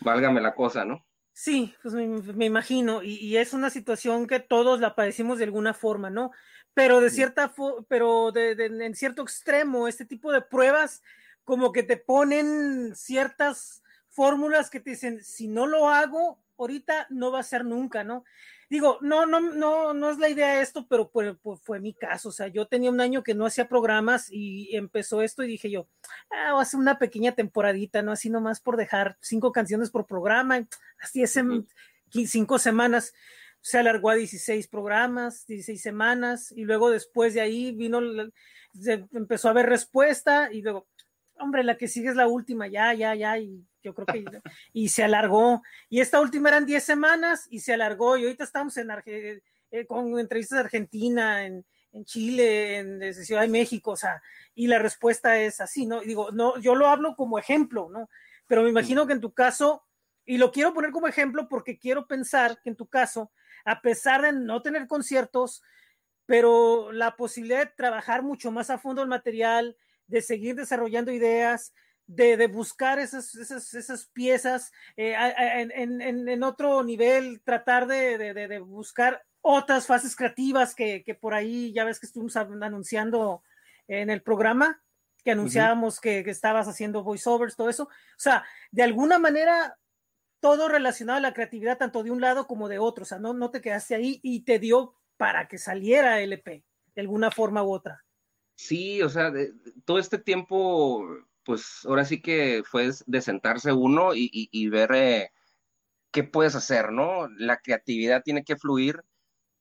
válgame 0.00 0.40
la 0.40 0.54
cosa, 0.54 0.84
¿no? 0.84 1.04
Sí, 1.32 1.74
pues 1.82 1.94
me, 1.94 2.44
imagino, 2.44 3.02
y, 3.02 3.36
es 3.38 3.54
una 3.54 3.70
situación 3.70 4.26
que 4.26 4.40
todos 4.40 4.78
la 4.78 4.94
padecimos 4.94 5.38
de 5.38 5.44
alguna 5.44 5.72
forma, 5.72 6.10
¿no? 6.10 6.32
Pero 6.74 7.00
de 7.00 7.10
cierta, 7.10 7.52
pero 7.88 8.32
de, 8.32 8.52
en 8.52 8.94
cierto 8.94 9.22
extremo, 9.22 9.88
este 9.88 10.04
tipo 10.04 10.32
de 10.32 10.40
pruebas 10.40 11.02
como 11.44 11.72
que 11.72 11.82
te 11.82 11.96
ponen 11.96 12.94
ciertas 12.94 13.82
fórmulas 14.08 14.70
que 14.70 14.80
te 14.80 14.90
dicen, 14.90 15.22
si 15.24 15.48
no 15.48 15.66
lo 15.66 15.88
hago, 15.88 16.38
ahorita 16.58 17.06
no 17.10 17.32
va 17.32 17.40
a 17.40 17.44
ser 17.44 17.64
nunca, 17.64 18.04
¿no? 18.04 18.24
Digo, 18.68 18.98
no, 19.00 19.26
no, 19.26 19.40
no, 19.40 19.92
no 19.94 20.10
es 20.10 20.18
la 20.18 20.28
idea 20.28 20.60
esto, 20.60 20.86
pero 20.88 21.10
fue, 21.64 21.80
mi 21.80 21.92
caso. 21.92 22.28
O 22.28 22.32
sea, 22.32 22.46
yo 22.46 22.68
tenía 22.68 22.90
un 22.90 23.00
año 23.00 23.24
que 23.24 23.34
no 23.34 23.46
hacía 23.46 23.68
programas 23.68 24.28
y 24.30 24.76
empezó 24.76 25.22
esto 25.22 25.42
y 25.42 25.48
dije 25.48 25.70
yo, 25.70 25.88
ah, 26.30 26.52
voy 26.52 26.60
a 26.60 26.62
hacer 26.62 26.78
una 26.78 26.98
pequeña 26.98 27.32
temporadita, 27.32 28.02
¿no? 28.02 28.12
Así 28.12 28.30
nomás 28.30 28.60
por 28.60 28.76
dejar 28.76 29.18
cinco 29.20 29.50
canciones 29.50 29.90
por 29.90 30.06
programa, 30.06 30.68
así 31.00 31.20
es 31.22 31.36
en 31.36 31.66
cinco 32.26 32.60
semanas. 32.60 33.12
Se 33.60 33.78
alargó 33.78 34.10
a 34.10 34.14
16 34.14 34.68
programas, 34.68 35.46
16 35.46 35.80
semanas, 35.80 36.52
y 36.52 36.64
luego 36.64 36.90
después 36.90 37.34
de 37.34 37.40
ahí 37.40 37.72
vino, 37.72 38.00
empezó 39.12 39.48
a 39.48 39.50
haber 39.50 39.66
respuesta, 39.66 40.50
y 40.52 40.62
luego, 40.62 40.86
hombre, 41.38 41.64
la 41.64 41.76
que 41.76 41.88
sigue 41.88 42.08
es 42.08 42.16
la 42.16 42.28
última, 42.28 42.68
ya, 42.68 42.94
ya, 42.94 43.14
ya, 43.14 43.38
y 43.38 43.64
yo 43.82 43.94
creo 43.94 44.06
que, 44.06 44.24
y 44.72 44.88
se 44.88 45.04
alargó, 45.04 45.62
y 45.88 46.00
esta 46.00 46.20
última 46.20 46.48
eran 46.48 46.66
10 46.66 46.82
semanas 46.82 47.46
y 47.50 47.60
se 47.60 47.74
alargó, 47.74 48.16
y 48.16 48.24
ahorita 48.24 48.44
estamos 48.44 48.76
en 48.76 48.90
eh, 49.70 49.86
con 49.86 50.18
entrevistas 50.18 50.56
de 50.56 50.64
Argentina, 50.64 51.44
en, 51.46 51.64
en 51.92 52.04
Chile, 52.04 52.78
en, 52.78 53.14
Ciudad 53.14 53.42
de 53.42 53.48
México, 53.48 53.92
o 53.92 53.96
sea, 53.96 54.22
y 54.54 54.66
la 54.66 54.78
respuesta 54.78 55.38
es 55.38 55.60
así, 55.60 55.86
¿no? 55.86 56.00
digo, 56.00 56.30
no, 56.32 56.58
yo 56.58 56.74
lo 56.74 56.88
hablo 56.88 57.16
como 57.16 57.38
ejemplo, 57.38 57.88
¿no? 57.90 58.08
Pero 58.46 58.62
me 58.62 58.70
imagino 58.70 59.06
que 59.06 59.12
en 59.12 59.20
tu 59.20 59.32
caso, 59.32 59.84
y 60.24 60.38
lo 60.38 60.50
quiero 60.52 60.74
poner 60.74 60.90
como 60.90 61.08
ejemplo 61.08 61.48
porque 61.48 61.78
quiero 61.78 62.06
pensar 62.06 62.60
que 62.62 62.70
en 62.70 62.76
tu 62.76 62.86
caso, 62.86 63.30
a 63.64 63.82
pesar 63.82 64.22
de 64.22 64.32
no 64.32 64.62
tener 64.62 64.86
conciertos, 64.86 65.62
pero 66.26 66.92
la 66.92 67.16
posibilidad 67.16 67.60
de 67.60 67.72
trabajar 67.76 68.22
mucho 68.22 68.50
más 68.50 68.70
a 68.70 68.78
fondo 68.78 69.02
el 69.02 69.08
material, 69.08 69.76
de 70.06 70.22
seguir 70.22 70.54
desarrollando 70.54 71.12
ideas, 71.12 71.72
de, 72.06 72.46
buscar 72.48 72.98
esas, 72.98 73.34
esas, 73.36 74.06
piezas 74.06 74.72
eh, 74.96 75.14
en, 75.16 76.42
otro 76.42 76.82
nivel, 76.82 77.40
tratar 77.42 77.86
de, 77.86 78.58
buscar 78.60 79.24
otras 79.40 79.86
fases 79.86 80.16
creativas 80.16 80.74
que, 80.74 81.18
por 81.20 81.34
ahí 81.34 81.72
ya 81.72 81.84
ves 81.84 82.00
que 82.00 82.06
estuvimos 82.06 82.36
anunciando 82.36 83.42
en 83.86 84.10
el 84.10 84.22
programa, 84.22 84.82
que 85.24 85.30
anunciábamos 85.30 86.00
que, 86.00 86.20
estabas 86.20 86.66
haciendo 86.66 87.04
voiceovers, 87.04 87.56
todo 87.56 87.70
eso. 87.70 87.84
O 87.84 87.88
sea, 88.16 88.44
de 88.72 88.82
alguna 88.82 89.18
manera, 89.18 89.78
todo 90.40 90.68
relacionado 90.68 91.18
a 91.18 91.22
la 91.22 91.34
creatividad, 91.34 91.78
tanto 91.78 92.02
de 92.02 92.10
un 92.10 92.20
lado 92.20 92.46
como 92.46 92.68
de 92.68 92.78
otro. 92.78 93.02
O 93.02 93.06
sea, 93.06 93.18
no, 93.18 93.32
no 93.34 93.50
te 93.50 93.60
quedaste 93.60 93.94
ahí 93.94 94.20
y 94.22 94.40
te 94.40 94.58
dio 94.58 94.94
para 95.16 95.48
que 95.48 95.58
saliera 95.58 96.20
LP, 96.20 96.64
de 96.94 97.00
alguna 97.00 97.30
forma 97.30 97.62
u 97.62 97.72
otra. 97.72 98.04
Sí, 98.56 99.02
o 99.02 99.08
sea, 99.08 99.32
todo 99.84 99.98
este 99.98 100.18
tiempo 100.18 101.06
pues 101.44 101.84
ahora 101.84 102.04
sí 102.04 102.20
que 102.20 102.62
fue 102.64 102.90
de 103.06 103.20
sentarse 103.20 103.72
uno 103.72 104.10
y, 104.14 104.68
ver 104.68 104.92
eh, 104.94 105.32
qué 106.12 106.24
puedes 106.24 106.54
hacer, 106.54 106.92
¿no? 106.92 107.28
La 107.28 107.58
creatividad 107.58 108.22
tiene 108.22 108.44
que 108.44 108.56
fluir 108.56 109.02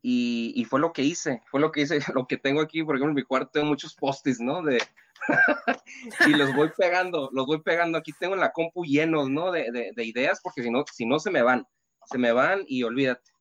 y, 0.02 0.66
fue 0.66 0.80
lo 0.80 0.94
que 0.94 1.04
hice, 1.04 1.42
fue 1.52 1.60
lo 1.60 1.72
que 1.72 1.82
hice, 1.82 2.00
lo 2.16 2.28
que 2.28 2.38
tengo 2.38 2.62
aquí, 2.62 2.84
por 2.84 2.96
ejemplo, 2.96 3.12
en 3.12 3.16
mi 3.16 3.24
cuarto 3.24 3.52
tengo 3.54 3.68
muchos 3.68 3.96
postis, 3.96 4.40
¿no? 4.40 4.62
De, 4.62 4.82
y 6.28 6.30
los 6.32 6.56
voy 6.56 6.72
pegando, 6.78 7.30
los 7.34 7.46
voy 7.46 7.62
pegando, 7.62 7.98
aquí 7.98 8.14
tengo 8.20 8.34
en 8.34 8.40
la 8.40 8.52
compu 8.52 8.86
llenos, 8.86 9.30
¿no? 9.30 9.52
De, 9.52 9.94
ideas, 9.98 10.40
porque 10.42 10.64
si 10.64 10.72
no, 10.72 10.84
si 10.92 11.06
no 11.06 11.20
se 11.20 11.32
me 11.32 11.42
van, 11.42 11.66
se 12.06 12.18
me 12.18 12.32
van 12.32 12.64
y 12.68 12.84
olvídate. 12.84 13.32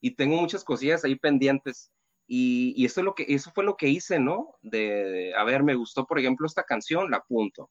Y 0.00 0.16
tengo 0.16 0.36
muchas 0.36 0.64
cosillas 0.64 1.04
ahí 1.04 1.16
pendientes. 1.16 1.92
Y, 2.26 2.84
eso, 2.84 3.00
es 3.00 3.04
lo 3.04 3.14
que, 3.14 3.24
eso 3.28 3.50
fue 3.54 3.64
lo 3.64 3.76
que 3.76 3.88
hice, 3.88 4.18
¿no? 4.18 4.54
De, 4.60 5.32
a 5.34 5.44
ver, 5.44 5.62
me 5.62 5.74
gustó, 5.74 6.04
por 6.06 6.18
ejemplo, 6.18 6.46
esta 6.46 6.64
canción, 6.64 7.10
la 7.10 7.18
apunto. 7.18 7.70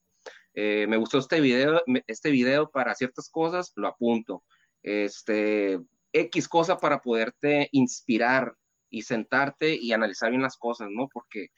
Eh, 0.56 0.88
me 0.88 0.98
gustó 0.98 1.20
este 1.20 1.40
video, 1.40 1.84
este 2.08 2.32
video 2.32 2.72
para 2.72 2.96
ciertas 2.96 3.30
cosas, 3.30 3.72
lo 3.76 3.88
apunto. 3.88 4.44
Este, 4.82 5.80
X 6.22 6.48
cosa 6.48 6.78
para 6.78 7.02
poderte 7.02 7.70
inspirar 7.72 8.56
y 8.90 9.02
sentarte 9.02 9.76
y 9.76 9.92
analizar 9.92 10.30
bien 10.30 10.42
las 10.42 10.58
cosas, 10.58 10.90
¿no? 10.92 11.10
Porque 11.12 11.50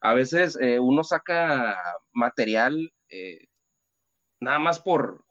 a 0.00 0.14
veces 0.14 0.58
eh, 0.60 0.78
uno 0.78 1.02
saca 1.04 1.76
material 2.12 2.92
eh, 3.08 3.46
nada 4.40 4.58
más 4.58 4.80
por 4.80 5.24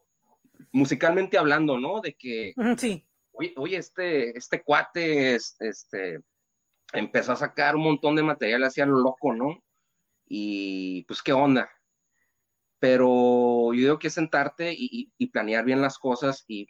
musicalmente 0.72 1.38
hablando, 1.38 1.78
¿no? 1.78 2.02
De 2.02 2.16
que, 2.16 2.54
sí. 2.78 3.06
oye, 3.32 3.78
este, 3.78 4.38
este 4.38 4.64
cuate, 4.64 5.36
este, 5.36 6.20
empezó 6.94 7.34
a 7.34 7.38
sacar 7.38 7.76
un 7.76 7.84
montón 7.84 8.16
de 8.16 8.24
material 8.24 8.64
hacia 8.64 8.86
lo 8.86 9.00
loco, 9.00 9.34
¿no? 9.34 9.64
Y 10.28 11.04
pues, 11.06 11.22
¿qué 11.22 11.34
onda? 11.34 11.70
pero 12.84 13.74
yo 13.74 13.80
digo 13.80 13.98
que 13.98 14.08
es 14.08 14.14
sentarte 14.14 14.76
y, 14.78 15.08
planear 15.28 15.64
bien 15.64 15.80
las 15.80 15.98
cosas 15.98 16.44
y 16.50 16.68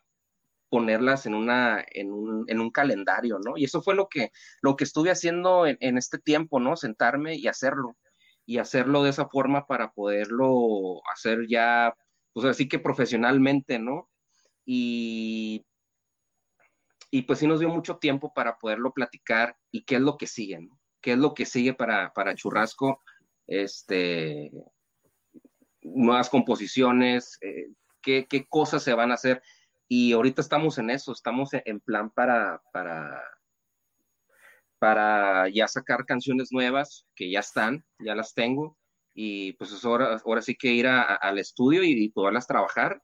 ponerlas 0.73 1.27
en, 1.27 1.35
una, 1.35 1.85
en, 1.91 2.11
un, 2.11 2.71
calendario, 2.71 3.37
¿no? 3.37 3.55
Y 3.57 3.65
eso 3.65 3.83
fue 3.83 3.93
lo 3.93 4.09
que, 4.09 4.31
lo 4.59 4.75
que 4.75 4.85
estuve 4.85 5.11
haciendo 5.11 5.67
en, 5.67 5.97
este 5.99 6.17
tiempo, 6.17 6.59
¿no? 6.59 6.75
Sentarme 6.75 7.35
y 7.35 7.45
hacerlo, 7.45 7.95
y 8.43 8.57
hacerlo 8.57 9.03
de 9.03 9.11
esa 9.11 9.27
forma 9.29 9.67
para 9.67 9.91
poderlo 9.91 10.99
hacer 11.13 11.45
ya, 11.47 11.93
pues 12.33 12.47
así 12.47 12.67
que 12.67 12.79
profesionalmente, 12.79 13.77
¿no? 13.77 14.09
Y, 14.65 15.63
y 17.11 17.21
pues 17.21 17.37
sí 17.37 17.45
nos 17.45 17.59
dio 17.59 17.69
mucho 17.69 17.97
tiempo 17.97 18.33
para 18.33 18.57
poderlo 18.57 18.93
platicar 18.93 19.55
y 19.69 19.83
qué 19.83 19.97
es 19.97 20.01
lo 20.01 20.17
que 20.17 20.25
sigue, 20.25 20.59
¿no? 20.59 20.81
¿Qué 21.01 21.11
es 21.11 21.19
lo 21.19 21.35
que 21.35 21.45
sigue 21.45 21.75
para, 21.75 22.11
para 22.13 22.33
Churrasco? 22.33 23.03
Este, 23.45 24.49
nuevas 25.83 26.31
composiciones, 26.31 27.37
eh, 27.41 27.67
qué, 28.01 28.25
qué, 28.27 28.47
cosas 28.47 28.81
se 28.81 28.95
van 28.95 29.11
a 29.11 29.13
hacer. 29.13 29.43
Y 29.87 30.13
ahorita 30.13 30.41
estamos 30.41 30.77
en 30.77 30.89
eso, 30.89 31.11
estamos 31.11 31.49
en 31.53 31.79
plan 31.79 32.09
para, 32.09 32.61
para, 32.71 33.21
para 34.79 35.49
ya 35.49 35.67
sacar 35.67 36.05
canciones 36.05 36.49
nuevas 36.51 37.05
que 37.15 37.29
ya 37.29 37.39
están, 37.39 37.85
ya 37.99 38.15
las 38.15 38.33
tengo. 38.33 38.77
Y 39.13 39.53
pues 39.53 39.83
ahora, 39.85 40.19
ahora 40.25 40.41
sí 40.41 40.55
que 40.55 40.71
ir 40.71 40.87
al 40.87 41.37
estudio 41.37 41.83
y, 41.83 41.91
y 41.91 42.09
poderlas 42.09 42.47
trabajar. 42.47 43.01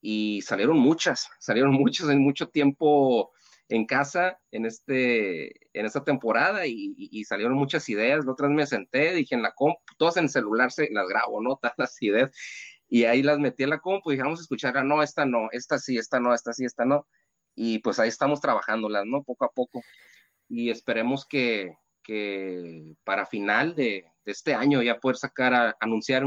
Y 0.00 0.42
salieron 0.42 0.78
muchas, 0.78 1.28
salieron 1.40 1.72
muchas 1.74 2.08
en 2.08 2.22
mucho 2.22 2.48
tiempo 2.48 3.32
en 3.70 3.86
casa 3.86 4.38
en, 4.50 4.66
este, 4.66 5.48
en 5.78 5.86
esta 5.86 6.02
temporada 6.04 6.66
y, 6.66 7.24
salieron 7.24 7.54
muchas 7.54 7.88
ideas. 7.88 8.24
La 8.24 8.32
otra 8.32 8.48
vez 8.48 8.56
me 8.56 8.66
senté, 8.66 9.14
dije 9.14 9.34
en 9.34 9.42
la 9.42 9.52
compu, 9.52 9.78
todas 9.96 10.16
en 10.16 10.24
el 10.24 10.30
celular 10.30 10.72
se 10.72 10.90
las 10.90 11.08
grabo, 11.08 11.40
¿no? 11.40 11.56
Todas 11.62 11.74
las 11.78 12.02
ideas. 12.02 12.30
Y 12.90 13.04
ahí 13.04 13.22
las 13.22 13.38
metí 13.38 13.62
en 13.62 13.70
la 13.70 13.78
compu 13.78 14.10
y 14.10 14.14
dije, 14.14 14.24
vamos 14.24 14.40
a 14.40 14.42
escuchar, 14.42 14.76
ah, 14.76 14.84
no, 14.84 15.02
esta 15.02 15.24
no, 15.24 15.48
esta 15.52 15.78
sí, 15.78 15.96
esta 15.96 16.20
no, 16.20 16.34
esta 16.34 16.52
sí, 16.52 16.66
esta 16.66 16.84
no. 16.84 17.06
Y 17.54 17.78
pues 17.78 17.98
ahí 17.98 18.08
estamos 18.08 18.40
trabajándolas, 18.40 19.06
¿no? 19.06 19.22
Poco 19.22 19.46
a 19.46 19.50
poco. 19.50 19.80
Y 20.48 20.70
esperemos 20.70 21.24
que, 21.26 21.76
que 22.02 22.94
para 23.04 23.26
final 23.26 23.74
de, 23.74 24.04
este 24.26 24.54
año 24.54 24.82
ya 24.82 24.98
poder 24.98 25.16
sacar, 25.16 25.54
a, 25.54 25.76
anunciar 25.80 26.24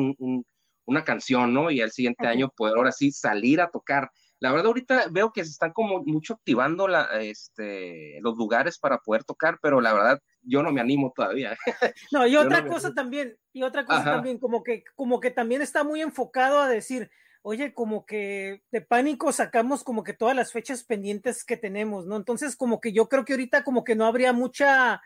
una 0.85 1.03
canción, 1.03 1.53
¿no? 1.53 1.69
Y 1.69 1.81
al 1.81 1.91
siguiente 1.91 2.25
año 2.25 2.49
poder 2.49 2.77
ahora 2.77 2.91
sí 2.91 3.11
salir 3.11 3.61
a 3.61 3.69
tocar 3.69 4.09
la 4.43 4.51
verdad, 4.51 4.67
ahorita 4.67 5.05
veo 5.09 5.31
que 5.31 5.45
se 5.45 5.51
están 5.51 5.71
como 5.71 6.03
mucho 6.03 6.33
activando 6.33 6.85
la, 6.89 7.03
este, 7.21 8.19
los 8.19 8.35
lugares 8.35 8.77
para 8.77 8.97
poder 8.97 9.23
tocar, 9.23 9.57
pero 9.61 9.79
la 9.79 9.93
verdad, 9.93 10.19
yo 10.43 10.63
no 10.63 10.71
me 10.71 10.81
animo 10.81 11.11
todavía. 11.15 11.57
No, 12.11 12.27
y 12.27 12.35
otra 12.35 12.65
cosa 12.67 12.93
también, 12.93 13.37
y 13.53 13.63
otra 13.63 13.85
cosa 13.85 14.03
también, 14.03 14.37
como 14.37 14.63
que, 14.63 14.83
como 14.95 15.19
que 15.19 15.31
también 15.31 15.61
está 15.61 15.83
muy 15.83 16.01
enfocado 16.01 16.59
a 16.59 16.67
decir, 16.67 17.09
oye, 17.41 17.73
como 17.73 18.05
que 18.05 18.63
de 18.71 18.81
pánico 18.81 19.31
sacamos 19.31 19.83
como 19.83 20.03
que 20.03 20.13
todas 20.13 20.35
las 20.35 20.51
fechas 20.51 20.83
pendientes 20.83 21.43
que 21.43 21.57
tenemos, 21.57 22.05
¿no? 22.05 22.17
Entonces, 22.17 22.55
como 22.55 22.79
que 22.79 22.93
yo 22.93 23.09
creo 23.09 23.25
que 23.25 23.33
ahorita 23.33 23.63
como 23.63 23.83
que 23.83 23.95
no 23.95 24.05
habría 24.05 24.31
mucha, 24.33 25.01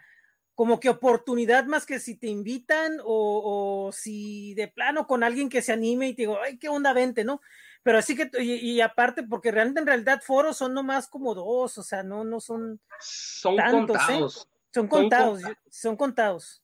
como 0.54 0.80
que 0.80 0.90
oportunidad 0.90 1.66
más 1.66 1.86
que 1.86 2.00
si 2.00 2.16
te 2.16 2.28
invitan 2.28 3.00
o, 3.04 3.88
o 3.88 3.92
si 3.92 4.54
de 4.56 4.68
plano 4.68 5.08
con 5.08 5.24
alguien 5.24 5.50
que 5.50 5.62
se 5.62 5.74
anime 5.74 6.10
y 6.10 6.16
te 6.16 6.24
digo, 6.24 6.38
ay, 6.44 6.58
qué 6.58 6.70
onda, 6.70 6.94
vente, 6.94 7.24
¿no? 7.24 7.42
Pero 7.88 8.00
así 8.00 8.18
que, 8.18 8.30
y, 8.44 8.82
aparte, 8.82 9.24
porque 9.24 9.50
realmente 9.50 9.80
en 9.80 9.88
realidad 9.88 10.22
foros 10.22 10.58
son 10.58 10.74
nomás 10.74 11.08
como 11.08 11.34
dos, 11.34 11.78
o 11.78 11.84
sea, 11.84 12.04
no, 12.04 12.26
no 12.26 12.42
son. 12.42 12.82
Son 13.00 13.56
tantos, 13.56 13.98
¿eh? 14.10 14.48
Contados. 14.86 15.42
Son 15.42 15.50
contados, 15.50 15.68
son 15.72 15.96
contados. 15.96 16.64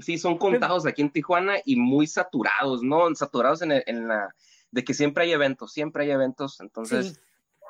Sí, 0.00 0.18
son 0.18 0.36
contados 0.36 0.84
aquí 0.84 1.00
en 1.00 1.10
Tijuana 1.10 1.54
y 1.64 1.76
muy 1.76 2.08
saturados, 2.08 2.82
¿no? 2.82 3.14
Saturados 3.14 3.62
en, 3.62 3.70
en 3.86 4.08
la. 4.08 4.34
de 4.72 4.82
que 4.84 4.92
siempre 4.92 5.24
hay 5.24 5.32
eventos, 5.32 5.72
siempre 5.72 6.02
hay 6.04 6.10
eventos. 6.10 6.60
Entonces, 6.60 7.20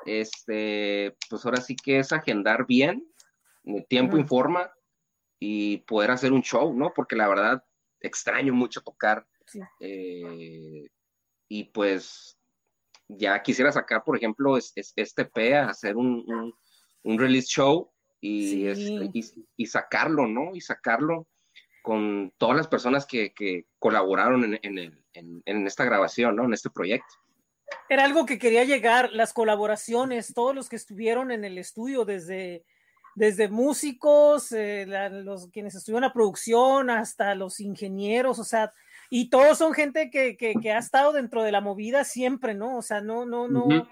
este, 0.05 1.15
pues 1.29 1.45
ahora 1.45 1.61
sí 1.61 1.75
que 1.75 1.99
es 1.99 2.11
agendar 2.11 2.65
bien, 2.65 3.07
tiempo 3.87 4.17
informa 4.17 4.71
y 5.39 5.77
poder 5.79 6.11
hacer 6.11 6.33
un 6.33 6.41
show, 6.41 6.73
¿no? 6.73 6.91
Porque 6.93 7.15
la 7.15 7.27
verdad, 7.27 7.63
extraño 7.99 8.53
mucho 8.53 8.81
tocar. 8.81 9.27
Eh, 9.79 10.87
y 11.47 11.63
pues 11.65 12.37
ya 13.07 13.41
quisiera 13.41 13.71
sacar, 13.71 14.03
por 14.03 14.17
ejemplo, 14.17 14.57
este 14.57 15.25
P 15.25 15.55
a 15.55 15.69
hacer 15.69 15.97
un, 15.97 16.53
release 17.03 17.47
show 17.47 17.90
este, 18.21 19.09
y, 19.13 19.25
y, 19.57 19.65
sacarlo, 19.65 20.27
¿no? 20.27 20.53
Y 20.53 20.61
sacarlo 20.61 21.27
con 21.81 22.31
todas 22.37 22.55
las 22.55 22.67
personas 22.67 23.05
que, 23.05 23.33
colaboraron 23.79 24.59
en, 24.61 25.67
esta 25.67 25.85
grabación, 25.85 26.35
¿no? 26.35 26.45
En 26.45 26.53
este 26.53 26.69
proyecto. 26.69 27.15
Era 27.89 28.03
algo 28.03 28.25
que 28.25 28.37
quería 28.37 28.63
llegar, 28.63 29.11
las 29.13 29.33
colaboraciones, 29.33 30.33
todos 30.33 30.53
los 30.53 30.69
que 30.69 30.75
estuvieron 30.75 31.31
en 31.31 31.45
el 31.45 31.57
estudio, 31.57 32.05
desde, 32.05 32.63
desde 33.15 33.49
músicos, 33.49 34.51
eh, 34.51 34.85
los 35.23 35.47
quienes 35.47 35.75
estuvieron 35.75 36.03
en 36.03 36.09
la 36.09 36.13
producción, 36.13 36.89
hasta 36.89 37.33
los 37.35 37.59
ingenieros, 37.59 38.39
o 38.39 38.43
sea, 38.43 38.73
y 39.09 39.29
todos 39.29 39.57
son 39.57 39.73
gente 39.73 40.09
que, 40.09 40.37
que, 40.37 40.71
ha 40.71 40.77
estado 40.77 41.11
dentro 41.11 41.43
de 41.43 41.51
la 41.51 41.61
movida 41.61 42.03
siempre, 42.03 42.53
¿no? 42.53 42.77
O 42.77 42.81
sea, 42.81 43.01
no, 43.01 43.25
no, 43.25 43.47
no. 43.47 43.87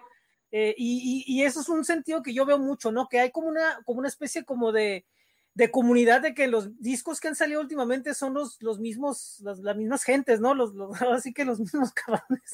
Eh, 0.52 0.74
y, 0.78 1.24
y, 1.28 1.44
eso 1.44 1.62
es 1.62 1.70
un 1.70 1.86
sentido 1.86 2.24
que 2.24 2.34
yo 2.34 2.46
veo 2.46 2.58
mucho, 2.58 2.92
¿no? 2.92 3.08
Que 3.08 3.20
hay 3.20 3.32
como 3.32 3.48
una, 3.48 3.82
como 3.86 4.00
una 4.00 4.08
especie 4.08 4.44
como 4.44 4.72
de, 4.72 5.06
de 5.54 5.72
comunidad 5.72 6.22
de 6.22 6.34
que 6.34 6.48
los 6.48 6.80
discos 6.80 7.20
que 7.20 7.28
han 7.28 7.36
salido 7.36 7.62
últimamente 7.62 8.14
son 8.14 8.34
los, 8.34 8.62
los 8.62 8.80
mismos, 8.80 9.40
las, 9.42 9.60
mismas 9.76 10.04
gentes, 10.04 10.40
¿no? 10.40 10.56
Los, 10.56 10.74
los, 10.74 11.00
así 11.04 11.34
que 11.34 11.46
los 11.46 11.60
mismos 11.60 11.92
cabrones. 11.94 12.54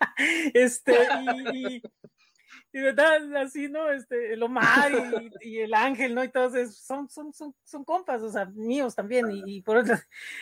este, 0.54 0.96
y, 1.54 1.82
y 2.72 2.80
verdad, 2.80 3.36
así, 3.36 3.68
¿no? 3.68 3.90
Este, 3.90 4.32
el 4.32 4.42
Omar 4.42 4.92
y, 4.92 5.30
y, 5.48 5.58
el 5.60 5.74
Ángel, 5.74 6.14
¿no? 6.14 6.24
Y 6.24 6.28
todos 6.30 6.76
son, 6.76 7.08
son, 7.08 7.32
son, 7.32 7.54
son 7.62 7.84
compas, 7.84 8.22
o 8.22 8.30
sea, 8.30 8.46
míos 8.46 8.94
también, 8.94 9.30
y, 9.30 9.42
y 9.46 9.62
por 9.62 9.78
eso. 9.78 9.94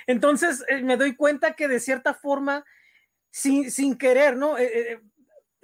Entonces 0.07 0.65
eh, 0.69 0.83
me 0.83 0.97
doy 0.97 1.17
cuenta 1.17 1.55
que 1.55 1.69
de 1.69 1.81
cierta 1.81 2.15
forma, 2.15 2.65
sin, 3.31 3.71
sin 3.71 3.97
querer, 3.99 4.37
¿no? 4.37 4.57
Eh, 4.57 4.93
eh, 4.93 5.01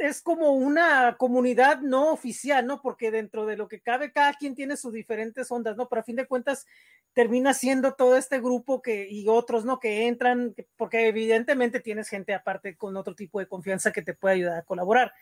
es 0.01 0.23
como 0.23 0.53
una 0.53 1.17
comunidad 1.19 1.81
no 1.81 2.13
oficial, 2.13 2.67
¿no? 2.67 2.81
Porque 2.81 3.11
dentro 3.11 3.47
de 3.47 3.57
lo 3.57 3.69
que 3.69 3.81
cabe, 3.81 4.13
cada 4.13 4.35
quien 4.35 4.55
tiene 4.55 4.77
sus 4.77 4.93
diferentes 4.93 5.51
ondas, 5.53 5.77
¿no? 5.77 5.89
Pero 5.89 6.01
a 6.01 6.05
fin 6.05 6.17
de 6.17 6.27
cuentas 6.27 6.67
termina 7.13 7.55
siendo 7.55 7.95
todo 7.95 8.17
este 8.17 8.41
grupo 8.41 8.83
que, 8.83 9.09
y 9.11 9.29
otros, 9.29 9.65
¿no? 9.65 9.79
Que 9.79 10.07
entran, 10.07 10.55
porque 10.77 11.07
evidentemente 11.07 11.81
tienes 11.81 12.09
gente 12.09 12.35
aparte 12.35 12.77
con 12.77 12.97
otro 12.97 13.15
tipo 13.15 13.41
de 13.41 13.47
confianza 13.47 13.93
que 13.93 14.03
te 14.03 14.15
puede 14.15 14.37
ayudar 14.37 14.59
a 14.59 14.65
colaborar. 14.65 15.13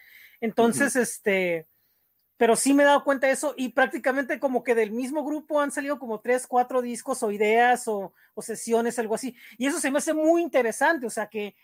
Entonces, 0.41 0.95
uh 0.95 1.01
-huh. 1.01 1.03
este, 1.03 1.67
pero 2.37 2.55
sí 2.55 2.73
me 2.73 2.85
he 2.85 2.87
dado 2.87 3.05
cuenta 3.05 3.27
de 3.27 3.33
eso 3.33 3.55
y 3.57 3.71
prácticamente 3.71 4.39
como 4.39 4.63
que 4.63 4.77
del 4.77 4.93
mismo 4.93 5.25
grupo 5.25 5.61
han 5.61 5.73
salido 5.73 5.99
como 5.99 6.21
tres, 6.21 6.47
cuatro 6.47 6.83
discos 6.83 7.23
o 7.23 7.33
ideas 7.33 7.89
o, 7.89 8.15
o 8.35 8.43
sesiones, 8.43 8.99
algo 8.99 9.17
así. 9.17 9.35
Y 9.59 9.67
eso 9.67 9.81
se 9.81 9.91
me 9.91 9.99
hace 9.99 10.15
muy 10.15 10.43
interesante, 10.43 11.05
o 11.05 11.11
sea, 11.11 11.27
que 11.27 11.57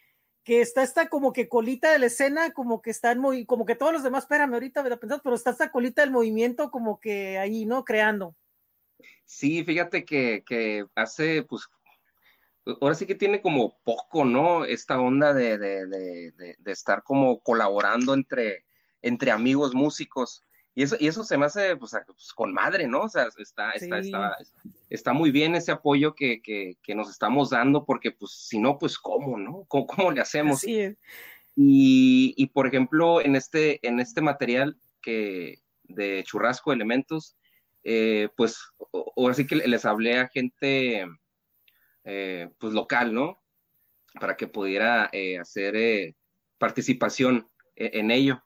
que 0.44 0.60
está 0.60 0.82
esta 0.82 1.08
como 1.08 1.32
que 1.32 1.48
colita 1.48 1.90
de 1.90 1.98
la 1.98 2.06
escena, 2.06 2.52
como 2.52 2.82
que 2.82 2.90
están 2.90 3.18
muy, 3.18 3.46
como 3.46 3.64
que 3.64 3.74
todos 3.74 3.92
los 3.92 4.02
demás, 4.02 4.24
espérame, 4.24 4.52
ahorita 4.52 4.82
me 4.82 4.96
pensás, 4.96 5.20
pero 5.24 5.34
está 5.34 5.50
esta 5.50 5.70
colita 5.70 6.02
del 6.02 6.10
movimiento 6.10 6.70
como 6.70 7.00
que 7.00 7.38
ahí, 7.38 7.64
¿no? 7.64 7.84
Creando. 7.84 8.36
Sí, 9.24 9.64
fíjate 9.64 10.04
que, 10.04 10.44
que 10.46 10.84
hace, 10.94 11.42
pues, 11.44 11.66
ahora 12.80 12.94
sí 12.94 13.06
que 13.06 13.14
tiene 13.14 13.40
como 13.40 13.78
poco, 13.84 14.26
¿no? 14.26 14.66
Esta 14.66 15.00
onda 15.00 15.32
de, 15.32 15.56
de, 15.56 15.86
de, 15.86 16.56
de 16.58 16.72
estar 16.72 17.02
como 17.02 17.40
colaborando 17.40 18.12
entre, 18.12 18.66
entre 19.00 19.30
amigos 19.30 19.74
músicos. 19.74 20.44
Y 20.74 20.82
eso, 20.82 20.96
y 20.98 21.06
eso 21.06 21.22
se 21.22 21.38
me 21.38 21.46
hace 21.46 21.76
pues, 21.76 21.92
pues, 22.06 22.32
con 22.32 22.52
madre, 22.52 22.88
¿no? 22.88 23.02
O 23.02 23.08
sea, 23.08 23.28
está, 23.38 23.72
sí. 23.72 23.84
está, 23.84 23.98
está, 24.00 24.36
está, 24.90 25.12
muy 25.12 25.30
bien 25.30 25.54
ese 25.54 25.70
apoyo 25.70 26.14
que, 26.14 26.42
que, 26.42 26.76
que, 26.82 26.94
nos 26.94 27.08
estamos 27.08 27.50
dando, 27.50 27.84
porque 27.84 28.10
pues 28.10 28.32
si 28.32 28.58
no, 28.58 28.78
pues 28.78 28.98
cómo, 28.98 29.38
¿no? 29.38 29.64
¿Cómo, 29.68 29.86
cómo 29.86 30.10
le 30.10 30.20
hacemos? 30.20 30.60
Sí. 30.60 30.96
Y, 31.56 32.34
y, 32.36 32.46
por 32.48 32.66
ejemplo, 32.66 33.20
en 33.20 33.36
este, 33.36 33.86
en 33.86 34.00
este 34.00 34.20
material 34.20 34.76
que 35.00 35.60
de 35.84 36.24
churrasco 36.24 36.72
elementos, 36.72 37.36
eh, 37.84 38.28
pues 38.36 38.58
ahora 39.16 39.34
sí 39.34 39.46
que 39.46 39.56
les 39.56 39.84
hablé 39.84 40.18
a 40.18 40.28
gente 40.28 41.06
eh, 42.04 42.48
pues 42.58 42.72
local, 42.72 43.14
¿no? 43.14 43.42
Para 44.18 44.36
que 44.36 44.48
pudiera 44.48 45.10
eh, 45.12 45.38
hacer 45.38 46.14
participación 46.58 47.48
en 47.76 48.10
ello. 48.10 48.42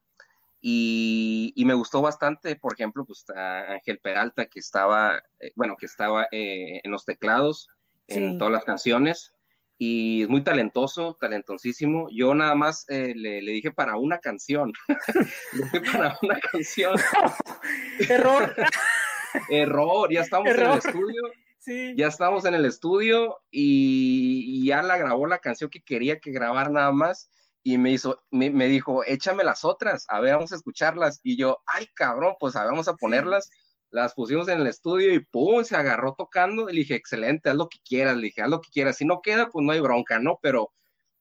Y, 0.60 1.52
y, 1.54 1.64
me 1.64 1.74
gustó 1.74 2.02
bastante, 2.02 2.56
por 2.56 2.74
ejemplo, 2.74 3.04
pues 3.04 3.24
a 3.30 3.74
Ángel 3.74 4.00
Peralta, 4.00 4.46
que 4.46 4.58
estaba, 4.58 5.22
eh, 5.38 5.52
bueno, 5.54 5.76
que 5.78 5.86
estaba 5.86 6.26
eh, 6.32 6.80
en 6.82 6.90
los 6.90 7.04
teclados, 7.04 7.68
sí. 8.08 8.14
en 8.14 8.38
todas 8.38 8.52
las 8.52 8.64
canciones, 8.64 9.32
y 9.78 10.24
es 10.24 10.28
muy 10.28 10.42
talentoso, 10.42 11.16
talentosísimo. 11.20 12.08
Yo 12.10 12.34
nada 12.34 12.56
más 12.56 12.84
eh, 12.88 13.12
le, 13.14 13.40
le, 13.40 13.52
dije 13.52 13.70
para 13.70 13.96
una 13.96 14.18
canción, 14.18 14.72
le 15.52 15.64
dije 15.64 15.80
para 15.92 16.18
una 16.20 16.40
canción. 16.40 16.96
Error. 18.08 18.54
Error, 19.50 20.12
ya 20.12 20.22
estamos 20.22 20.48
Error. 20.48 20.64
en 20.64 20.72
el 20.72 20.78
estudio. 20.78 21.22
Sí. 21.58 21.94
Ya 21.96 22.08
estamos 22.08 22.44
en 22.44 22.54
el 22.54 22.64
estudio 22.64 23.38
y, 23.50 24.42
y 24.46 24.66
ya 24.66 24.82
la 24.82 24.96
grabó 24.96 25.26
la 25.26 25.38
canción 25.38 25.70
que 25.70 25.82
quería 25.82 26.18
que 26.18 26.32
grabar 26.32 26.70
nada 26.70 26.90
más 26.92 27.30
y 27.68 27.76
me 27.76 27.90
hizo, 27.90 28.22
me, 28.30 28.48
me, 28.48 28.66
dijo, 28.66 29.04
échame 29.04 29.44
las 29.44 29.62
otras, 29.62 30.06
a 30.08 30.20
ver, 30.20 30.36
vamos 30.36 30.52
a 30.52 30.56
escucharlas. 30.56 31.20
Y 31.22 31.36
yo, 31.36 31.58
ay, 31.66 31.86
cabrón, 31.92 32.34
pues 32.40 32.56
a 32.56 32.62
ver, 32.62 32.70
vamos 32.70 32.88
a 32.88 32.96
ponerlas. 32.96 33.50
Las 33.90 34.14
pusimos 34.14 34.48
en 34.48 34.60
el 34.60 34.66
estudio 34.66 35.12
y 35.12 35.20
pum, 35.20 35.62
se 35.64 35.76
agarró 35.76 36.14
tocando. 36.16 36.70
Y 36.70 36.72
le 36.72 36.78
dije, 36.80 36.94
excelente, 36.94 37.50
haz 37.50 37.56
lo 37.56 37.68
que 37.68 37.76
quieras. 37.84 38.16
Le 38.16 38.22
dije, 38.22 38.40
haz 38.40 38.48
lo 38.48 38.62
que 38.62 38.70
quieras. 38.70 38.96
Si 38.96 39.04
no 39.04 39.20
queda, 39.20 39.50
pues 39.50 39.66
no 39.66 39.72
hay 39.72 39.80
bronca, 39.80 40.18
¿no? 40.18 40.38
Pero 40.40 40.72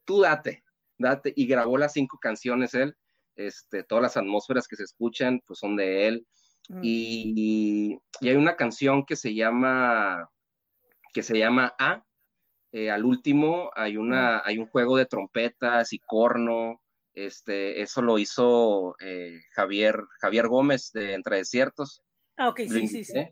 tú 0.05 0.21
date, 0.21 0.63
date. 0.97 1.33
Y 1.35 1.47
grabó 1.47 1.77
las 1.77 1.91
cinco 1.91 2.17
canciones 2.17 2.73
él. 2.73 2.95
Este, 3.35 3.83
todas 3.83 4.01
las 4.01 4.15
atmósferas 4.15 4.69
que 4.69 4.77
se 4.77 4.83
escuchan, 4.83 5.41
pues 5.45 5.59
son 5.59 5.75
de 5.75 6.07
él. 6.07 6.27
Mm. 6.69 6.79
Y, 6.81 7.99
y, 8.21 8.29
hay 8.29 8.37
una 8.37 8.55
canción 8.55 9.05
que 9.05 9.17
se 9.17 9.35
llama, 9.35 10.29
que 11.11 11.23
se 11.23 11.37
llama 11.37 11.75
A, 11.77 12.05
eh, 12.71 12.91
al 12.91 13.05
último 13.05 13.71
hay, 13.75 13.97
una, 13.97 14.41
hay 14.45 14.57
un 14.57 14.67
juego 14.67 14.97
de 14.97 15.05
trompetas 15.05 15.93
y 15.93 15.99
corno, 15.99 16.81
este, 17.13 17.81
eso 17.81 18.01
lo 18.01 18.19
hizo 18.19 18.95
eh, 18.99 19.39
Javier, 19.51 19.99
Javier 20.19 20.47
Gómez 20.47 20.91
de 20.93 21.13
Entre 21.13 21.37
Desiertos. 21.37 22.03
Ah, 22.37 22.49
ok, 22.49 22.59
sí, 22.59 22.63
invité, 22.65 22.87
sí, 22.87 23.03
sí. 23.05 23.27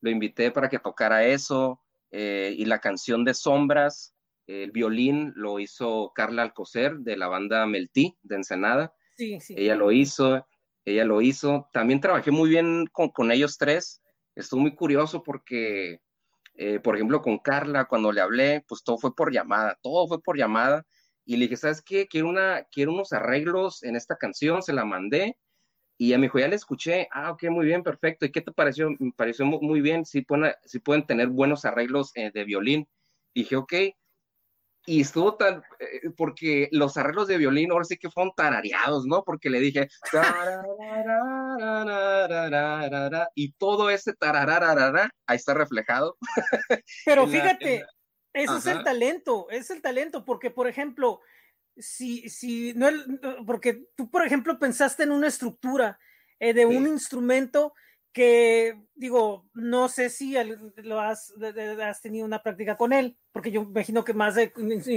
Lo 0.00 0.10
invité 0.10 0.50
para 0.50 0.68
que 0.68 0.78
tocara 0.78 1.24
eso, 1.24 1.80
eh, 2.10 2.54
y 2.56 2.64
la 2.66 2.80
canción 2.80 3.24
de 3.24 3.34
Sombras, 3.34 4.14
el 4.46 4.70
violín 4.70 5.32
lo 5.34 5.58
hizo 5.58 6.12
Carla 6.14 6.42
Alcocer 6.42 6.98
de 6.98 7.16
la 7.16 7.26
banda 7.26 7.66
Meltí 7.66 8.16
de 8.22 8.36
Ensenada. 8.36 8.94
Sí, 9.16 9.40
sí. 9.40 9.54
Ella 9.56 9.74
lo 9.74 9.90
hizo, 9.90 10.46
ella 10.84 11.04
lo 11.04 11.20
hizo. 11.20 11.68
También 11.72 12.00
trabajé 12.00 12.30
muy 12.30 12.50
bien 12.50 12.86
con, 12.92 13.08
con 13.08 13.32
ellos 13.32 13.58
tres. 13.58 14.02
Estuvo 14.36 14.60
muy 14.60 14.76
curioso 14.76 15.22
porque 15.22 16.00
eh, 16.56 16.80
por 16.80 16.96
ejemplo, 16.96 17.22
con 17.22 17.38
Carla, 17.38 17.86
cuando 17.86 18.12
le 18.12 18.20
hablé, 18.20 18.64
pues 18.68 18.82
todo 18.84 18.98
fue 18.98 19.14
por 19.14 19.32
llamada, 19.32 19.78
todo 19.82 20.08
fue 20.08 20.22
por 20.22 20.38
llamada. 20.38 20.86
Y 21.24 21.36
le 21.36 21.44
dije, 21.44 21.56
¿sabes 21.56 21.82
qué? 21.82 22.06
Quiero, 22.08 22.28
una, 22.28 22.64
quiero 22.72 22.92
unos 22.92 23.12
arreglos 23.12 23.82
en 23.82 23.96
esta 23.96 24.16
canción, 24.16 24.62
se 24.62 24.72
la 24.72 24.84
mandé. 24.84 25.36
Y 25.98 26.12
a 26.12 26.18
mi 26.18 26.26
hijo 26.26 26.38
ya 26.38 26.48
le 26.48 26.56
escuché, 26.56 27.08
ah, 27.12 27.32
ok, 27.32 27.44
muy 27.50 27.66
bien, 27.66 27.82
perfecto. 27.82 28.26
¿Y 28.26 28.32
qué 28.32 28.42
te 28.42 28.52
pareció? 28.52 28.90
Me 28.98 29.12
pareció 29.16 29.46
muy 29.46 29.80
bien, 29.80 30.04
si 30.04 30.22
pueden, 30.22 30.52
pueden 30.84 31.06
tener 31.06 31.28
buenos 31.28 31.64
arreglos 31.64 32.12
eh, 32.16 32.30
de 32.32 32.44
violín. 32.44 32.88
Dije, 33.34 33.56
ok. 33.56 33.74
Y 34.86 35.00
estuvo 35.00 35.34
tan, 35.34 35.62
eh, 35.80 36.10
porque 36.16 36.68
los 36.70 36.96
arreglos 36.96 37.26
de 37.26 37.38
violín 37.38 37.72
ahora 37.72 37.84
sí 37.84 37.96
que 37.96 38.10
fueron 38.10 38.32
tarareados, 38.36 39.04
¿no? 39.04 39.24
Porque 39.24 39.50
le 39.50 39.58
dije, 39.60 39.88
y 43.34 43.52
todo 43.52 43.90
ese 43.90 44.14
tarararara, 44.14 45.10
ahí 45.26 45.36
está 45.36 45.54
reflejado. 45.54 46.16
Pero 47.04 47.26
fíjate, 47.26 47.80
la, 47.80 47.86
la... 47.86 48.42
eso 48.42 48.56
es 48.58 48.66
el 48.66 48.84
talento, 48.84 49.48
es 49.50 49.70
el 49.70 49.82
talento, 49.82 50.24
porque 50.24 50.50
por 50.50 50.68
ejemplo, 50.68 51.20
si, 51.76 52.28
si 52.28 52.72
no, 52.74 52.88
porque 53.44 53.88
tú 53.96 54.08
por 54.10 54.24
ejemplo 54.24 54.58
pensaste 54.58 55.02
en 55.02 55.10
una 55.10 55.26
estructura 55.26 55.98
eh, 56.38 56.54
de 56.54 56.62
sí. 56.62 56.76
un 56.76 56.86
instrumento 56.86 57.74
que 58.16 58.80
digo, 58.94 59.46
no 59.52 59.90
sé 59.90 60.08
si 60.08 60.34
lo 60.76 61.00
has, 61.00 61.34
has, 61.82 62.00
tenido 62.00 62.24
una 62.24 62.42
práctica 62.42 62.74
con 62.74 62.94
él, 62.94 63.14
porque 63.30 63.50
yo 63.50 63.60
imagino 63.60 64.04
que 64.04 64.14
más 64.14 64.36
de, 64.36 64.50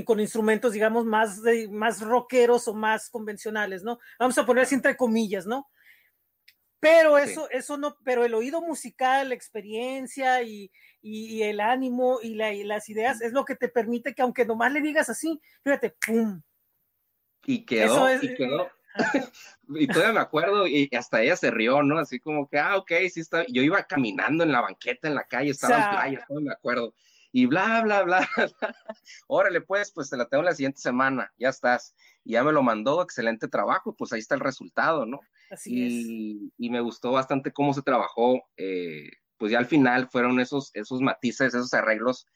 con 0.05 0.21
instrumentos, 0.21 0.71
digamos, 0.71 1.03
más, 1.03 1.43
de, 1.43 1.67
más 1.67 1.99
rockeros 1.99 2.69
o 2.69 2.73
más 2.73 3.09
convencionales, 3.09 3.83
¿no? 3.83 3.99
Vamos 4.17 4.37
a 4.37 4.45
poner 4.45 4.63
así 4.63 4.75
entre 4.75 4.95
comillas, 4.95 5.45
¿no? 5.45 5.69
Pero 6.79 7.17
eso, 7.17 7.45
sí. 7.51 7.57
eso 7.57 7.75
no, 7.75 7.97
pero 8.05 8.23
el 8.23 8.33
oído 8.33 8.61
musical, 8.61 9.27
la 9.27 9.35
experiencia 9.35 10.41
y, 10.41 10.71
y, 11.01 11.25
y 11.25 11.43
el 11.43 11.59
ánimo 11.59 12.19
y, 12.23 12.35
la, 12.35 12.53
y, 12.53 12.63
las 12.63 12.87
ideas 12.87 13.19
es 13.19 13.33
lo 13.33 13.43
que 13.43 13.57
te 13.57 13.67
permite 13.67 14.15
que 14.15 14.21
aunque 14.21 14.45
nomás 14.45 14.71
le 14.71 14.79
digas 14.79 15.09
así, 15.09 15.41
fíjate, 15.61 15.93
¡pum! 16.07 16.41
Y 17.43 17.65
quedó, 17.65 18.07
es, 18.07 18.23
y 18.23 18.33
quedó. 18.33 18.69
Y 19.69 19.87
todavía 19.87 20.13
me 20.13 20.19
acuerdo 20.19 20.67
y 20.67 20.89
hasta 20.95 21.21
ella 21.21 21.35
se 21.35 21.51
rió, 21.51 21.83
¿no? 21.83 21.99
Así 21.99 22.19
como 22.19 22.47
que, 22.47 22.57
ah, 22.57 22.77
ok, 22.77 22.91
sí 23.11 23.19
está. 23.21 23.45
Yo 23.47 23.61
iba 23.61 23.83
caminando 23.83 24.43
en 24.43 24.51
la 24.51 24.61
banqueta 24.61 25.07
en 25.07 25.15
la 25.15 25.23
calle, 25.23 25.51
estaba 25.51 25.73
o 25.73 25.77
sea, 25.77 25.85
en 25.85 25.91
playa, 25.91 26.25
todavía 26.27 26.47
me 26.49 26.53
acuerdo. 26.53 26.93
Y 27.31 27.45
bla, 27.45 27.81
bla, 27.83 28.03
bla, 28.03 28.27
bla. 28.35 28.75
Órale, 29.27 29.61
pues, 29.61 29.91
pues 29.91 30.09
te 30.09 30.17
la 30.17 30.27
tengo 30.27 30.43
la 30.43 30.55
siguiente 30.55 30.81
semana, 30.81 31.31
ya 31.37 31.49
estás. 31.49 31.95
Y 32.23 32.33
ya 32.33 32.43
me 32.43 32.51
lo 32.51 32.63
mandó, 32.63 33.01
excelente 33.01 33.47
trabajo, 33.47 33.95
pues 33.95 34.11
ahí 34.11 34.19
está 34.19 34.35
el 34.35 34.41
resultado, 34.41 35.05
¿no? 35.05 35.19
Así 35.51 35.71
y, 35.73 36.45
es. 36.47 36.53
y 36.57 36.69
me 36.69 36.81
gustó 36.81 37.11
bastante 37.11 37.51
cómo 37.51 37.73
se 37.73 37.83
trabajó. 37.83 38.41
Eh, 38.57 39.09
pues 39.37 39.51
ya 39.51 39.59
al 39.59 39.67
final 39.67 40.09
fueron 40.09 40.39
esos, 40.39 40.71
esos 40.73 41.01
matices, 41.01 41.53
esos 41.53 41.73
arreglos 41.73 42.27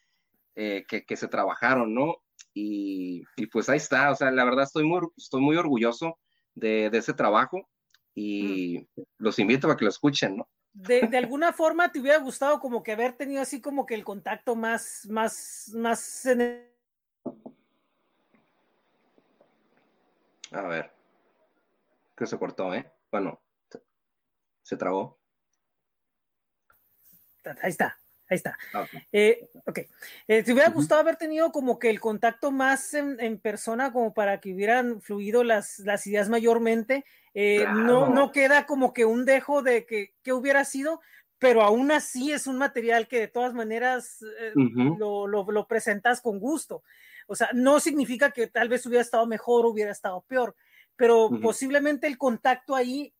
eh, 0.54 0.84
que, 0.88 1.04
que, 1.04 1.16
se 1.16 1.28
trabajaron, 1.28 1.92
¿no? 1.92 2.22
Y, 2.54 3.24
y, 3.36 3.46
pues 3.46 3.68
ahí 3.68 3.76
está, 3.76 4.10
o 4.10 4.14
sea, 4.14 4.30
la 4.30 4.44
verdad 4.44 4.64
estoy 4.64 4.84
muy, 4.84 5.00
estoy 5.16 5.42
muy 5.42 5.56
orgulloso 5.56 6.18
de, 6.54 6.90
de 6.90 6.98
ese 6.98 7.14
trabajo 7.14 7.68
y 8.14 8.88
mm. 8.96 9.02
los 9.18 9.38
invito 9.38 9.70
a 9.70 9.76
que 9.76 9.84
lo 9.84 9.90
escuchen, 9.90 10.36
¿no? 10.36 10.48
De, 10.72 11.02
de, 11.02 11.18
alguna 11.18 11.52
forma 11.52 11.90
te 11.90 12.00
hubiera 12.00 12.18
gustado 12.18 12.60
como 12.60 12.82
que 12.82 12.92
haber 12.92 13.16
tenido 13.16 13.42
así 13.42 13.60
como 13.60 13.86
que 13.86 13.94
el 13.94 14.04
contacto 14.04 14.54
más, 14.56 15.06
más, 15.08 15.70
más 15.74 16.26
en. 16.26 16.70
A 20.52 20.62
ver, 20.62 20.92
que 22.16 22.26
se 22.26 22.38
cortó, 22.38 22.72
¿eh? 22.74 22.90
Bueno, 23.10 23.40
se, 23.68 23.82
se 24.62 24.76
trabó. 24.76 25.18
Ahí 27.60 27.70
está. 27.70 27.98
Ahí 28.28 28.36
está. 28.36 28.56
Eh, 29.12 29.48
ok. 29.66 29.80
Eh, 30.28 30.42
¿Te 30.42 30.52
hubiera 30.52 30.70
gustado 30.70 31.00
haber 31.00 31.16
tenido 31.16 31.52
como 31.52 31.78
que 31.78 31.90
el 31.90 32.00
contacto 32.00 32.50
más 32.50 32.94
en, 32.94 33.38
persona 33.38 33.92
como 33.92 34.14
para 34.14 34.40
que 34.40 34.54
hubieran 34.54 35.02
fluido 35.02 35.44
las, 35.44 35.78
las 35.80 36.06
ideas 36.06 36.28
mayormente? 36.28 37.04
Eh, 37.34 37.66
no, 37.68 38.08
no 38.08 38.32
queda 38.32 38.64
como 38.64 38.94
que 38.94 39.04
un 39.04 39.24
dejo 39.24 39.62
de 39.62 39.84
que, 39.84 40.14
que, 40.22 40.32
hubiera 40.32 40.64
sido, 40.64 41.00
pero 41.38 41.62
aún 41.62 41.90
así 41.92 42.32
es 42.32 42.46
un 42.46 42.56
material 42.56 43.08
que 43.08 43.20
de 43.20 43.28
todas 43.28 43.52
maneras 43.52 44.20
lo, 44.54 45.26
lo, 45.26 45.66
presentas 45.66 46.20
con 46.22 46.38
gusto. 46.38 46.82
O 47.26 47.34
sea, 47.34 47.50
no 47.52 47.80
significa 47.80 48.30
que 48.30 48.46
tal 48.46 48.68
vez 48.68 48.86
hubiera 48.86 49.02
estado 49.02 49.26
mejor 49.26 49.66
o 49.66 49.70
hubiera 49.70 49.90
estado 49.90 50.22
peor, 50.22 50.54
pero 50.96 51.28
posiblemente 51.42 52.06
el 52.06 52.16
contacto 52.16 52.74
ahí, 52.74 53.12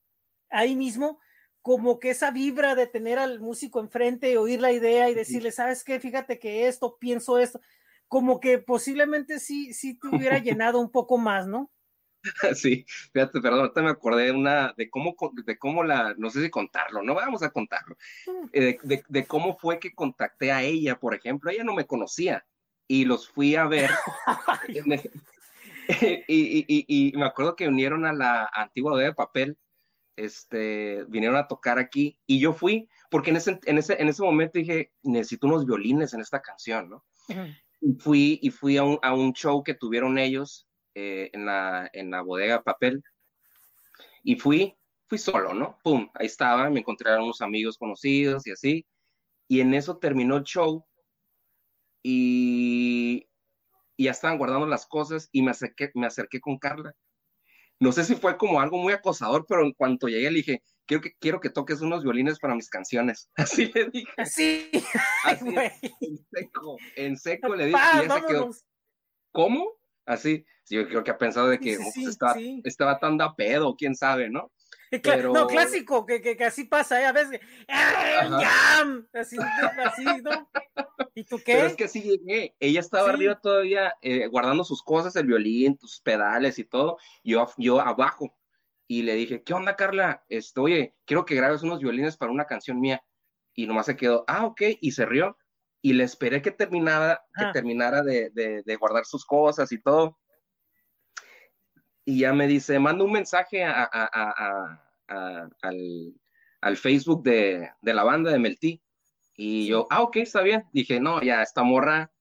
ahí 0.49 0.77
mismo, 0.77 1.19
como 1.65 1.99
que 1.99 2.11
esa 2.11 2.31
vibra 2.31 2.75
de 2.75 2.87
tener 2.87 3.19
al 3.19 3.41
músico 3.41 3.81
enfrente, 3.81 4.37
oír 4.37 4.61
la 4.61 4.71
idea 4.71 5.09
y 5.09 5.15
decirle, 5.15 5.51
¿sabes 5.51 5.83
qué? 5.83 5.99
Fíjate 5.99 6.39
que 6.39 6.69
esto, 6.69 6.99
pienso 7.01 7.39
esto, 7.39 7.59
como 8.07 8.39
que 8.39 8.59
posiblemente 8.59 9.41
sí, 9.41 9.73
sí 9.73 9.99
te 9.99 10.09
hubiera 10.09 10.39
llenado 10.41 10.79
un 10.79 10.91
poco 10.91 11.17
más, 11.17 11.47
¿no? 11.47 11.73
Sí, 12.55 12.85
fíjate, 13.15 13.41
perdón, 13.41 13.61
ahorita 13.61 13.81
me 13.81 13.89
acordé 13.89 14.25
de 14.25 14.33
una, 14.33 14.75
de 14.77 14.91
cómo, 14.91 15.17
de 15.33 15.57
cómo 15.57 15.83
la, 15.85 16.15
no 16.19 16.29
sé 16.29 16.43
si 16.43 16.51
contarlo, 16.51 17.03
no 17.03 17.15
vamos 17.15 17.43
a 17.43 17.49
contarlo, 17.49 17.97
mm. 18.27 18.47
eh, 18.53 18.79
de, 18.83 19.03
de, 19.09 19.25
cómo 19.25 19.57
fue 19.57 19.79
que 19.79 19.95
contacté 19.95 20.53
a 20.53 20.63
ella, 20.63 21.01
por 21.01 21.15
ejemplo, 21.15 21.51
ella 21.51 21.65
no 21.65 21.73
me 21.73 21.87
conocía 21.87 22.45
y 22.87 23.07
los 23.07 23.27
fui 23.27 23.57
a 23.57 23.65
ver. 23.67 23.89
y, 24.69 25.07
y, 26.29 26.65
y, 26.69 27.17
me 27.17 27.25
acuerdo 27.25 27.57
que 27.57 27.69
unieron 27.69 28.05
a 28.05 28.13
la 28.13 28.51
antigua 28.53 28.99
de 28.99 29.15
papel 29.15 29.57
este, 30.17 31.05
vinieron 31.09 31.37
a 31.37 31.49
tocar 31.49 31.79
aquí 31.79 32.19
y 32.27 32.39
yo 32.39 32.53
fui, 32.53 32.89
porque 33.11 33.31
en 33.31 33.37
ese, 33.37 33.59
en 33.65 33.79
ese, 33.79 34.01
en 34.01 34.09
ese 34.09 34.23
momento 34.23 34.59
dije, 34.59 34.93
necesito 35.03 35.47
unos 35.47 35.67
violines 35.67 36.15
en 36.15 36.21
esta 36.21 36.41
canción, 36.41 36.89
¿no? 36.89 37.05
y 37.81 37.95
fui, 37.95 38.39
y 38.43 38.51
fui 38.51 38.77
a 38.77 38.85
un, 38.85 38.99
a 39.03 39.15
un, 39.15 39.33
show 39.33 39.63
que 39.63 39.75
tuvieron 39.75 40.19
ellos 40.19 40.67
eh, 40.95 41.31
en, 41.33 41.47
la, 41.47 41.89
en 41.93 42.11
la 42.11 42.23
bodega 42.23 42.63
papel 42.63 43.03
y 44.23 44.37
fui, 44.37 44.75
fui 45.07 45.19
solo, 45.19 45.53
¿no? 45.53 45.79
Pum, 45.83 46.09
ahí 46.15 46.27
estaba, 46.27 46.71
me 46.71 46.81
encontré 46.81 47.13
a 47.13 47.23
unos 47.23 47.43
amigos 47.43 47.77
conocidos 47.77 48.47
y 48.47 48.53
así, 48.53 48.87
y 49.49 49.61
en 49.61 49.75
eso 49.75 49.99
terminó 49.99 50.37
el 50.37 50.45
show 50.45 50.87
y, 52.03 53.29
y 53.97 54.05
ya 54.05 54.13
estaban 54.13 54.39
guardando 54.39 54.67
las 54.67 54.87
cosas 54.87 55.29
y 55.33 55.43
me 55.43 55.51
acerqué, 55.51 55.91
me 55.95 56.07
acerqué 56.07 56.41
con 56.41 56.59
Carla 56.59 56.95
no 57.81 57.93
sé 57.93 58.05
si 58.05 58.15
fue 58.15 58.37
como 58.37 58.61
algo 58.61 58.79
muy 58.79 58.93
acosador, 58.93 59.45
pero 59.49 59.65
en 59.65 59.73
cuanto 59.73 60.09
llegué 60.09 60.31
le 60.31 60.37
dije, 60.39 60.63
quiero 60.87 61.03
que, 61.03 61.13
quiero 61.19 61.41
que 61.41 61.51
toques 61.51 61.81
unos 61.81 62.03
violines 62.03 62.39
para 62.39 62.55
mis 62.55 62.71
canciones. 62.71 63.31
Así 63.37 63.71
le 63.75 63.91
dije. 63.91 64.13
Así. 64.17 64.71
en 66.01 66.19
seco, 66.31 66.77
en 66.97 67.17
seco 67.17 67.55
le 67.55 67.67
dije. 67.67 67.79
¿Cómo? 69.33 69.69
Así. 70.07 70.45
yo 70.69 70.87
creo 70.87 71.03
que 71.03 71.11
ha 71.11 71.19
pensado 71.19 71.49
de 71.49 71.59
que 71.59 71.77
pues, 71.77 71.97
estaba, 72.09 72.37
estaba, 72.65 72.99
tan 73.01 73.17
da 73.17 73.35
pedo, 73.35 73.75
quién 73.75 73.97
sabe, 73.97 74.31
¿no? 74.31 74.53
No, 75.33 75.47
clásico, 75.47 76.07
que, 76.07 76.21
que, 76.21 76.45
así 76.45 76.65
pasa, 76.65 77.01
¿eh? 77.01 77.07
a 77.07 77.13
veces. 77.13 77.41
Así, 79.13 79.37
así, 79.85 80.05
¿no? 80.23 80.49
¿Y 81.15 81.25
tú 81.25 81.39
qué? 81.39 81.55
Pero 81.55 81.67
es 81.67 81.77
que 81.77 81.85
así 81.85 82.03
llegué, 82.03 82.55
ella 82.61 82.81
estaba 82.81 83.11
arriba 83.11 83.41
todavía 83.41 83.95
eh, 84.03 84.27
guardando 84.29 84.65
sus 84.65 84.83
cosas, 84.83 85.17
el 85.17 85.27
violín, 85.27 85.77
tus 85.77 86.01
pedales 86.01 86.59
y 86.59 86.65
todo, 86.65 86.99
yo, 87.23 87.47
yo 87.57 87.81
abajo, 87.81 88.37
y 88.87 89.03
le 89.03 89.15
dije, 89.15 89.43
¿qué 89.43 89.55
onda, 89.55 89.77
Carla? 89.77 90.25
Este, 90.29 90.61
oye, 90.61 90.95
quiero 91.05 91.25
que 91.25 91.35
grabes 91.35 91.63
unos 91.63 91.81
violines 91.81 92.17
para 92.17 92.33
una 92.33 92.47
canción 92.47 92.81
mía, 92.81 93.03
y 93.55 93.67
nomás 93.67 93.87
se 93.87 93.97
quedó, 93.97 94.25
ah, 94.27 94.47
ok, 94.47 94.63
y 94.81 94.93
se 94.93 95.07
rió, 95.07 95.37
y 95.81 95.93
le 95.93 96.05
esperé 96.05 96.43
que 96.43 96.51
terminara, 96.51 97.25
que 97.37 97.47
terminara 97.53 98.03
de, 98.03 98.31
de, 98.31 98.63
de 98.65 98.77
guardar 98.77 99.05
sus 99.05 99.25
cosas 99.25 99.71
y 99.73 99.81
todo, 99.81 100.19
y 102.05 102.21
ya 102.21 102.33
me 102.33 102.47
dice, 102.47 102.79
manda 102.79 103.05
un 103.05 103.13
mensaje 103.13 103.65
a, 103.65 103.85
al, 105.63 106.77
Facebook 106.77 107.23
de, 107.23 107.71
la 107.83 108.05
banda 108.05 108.31
de 108.31 108.39
Melty. 108.39 108.83
Y 109.37 109.67
yo, 109.67 109.87
ah, 109.91 110.03
ok, 110.03 110.17
está 110.17 110.43
bien. 110.43 110.65
Dije, 110.73 111.01
no, 111.01 111.21
ya 111.23 111.43
esta 111.43 111.63
morra 111.63 112.13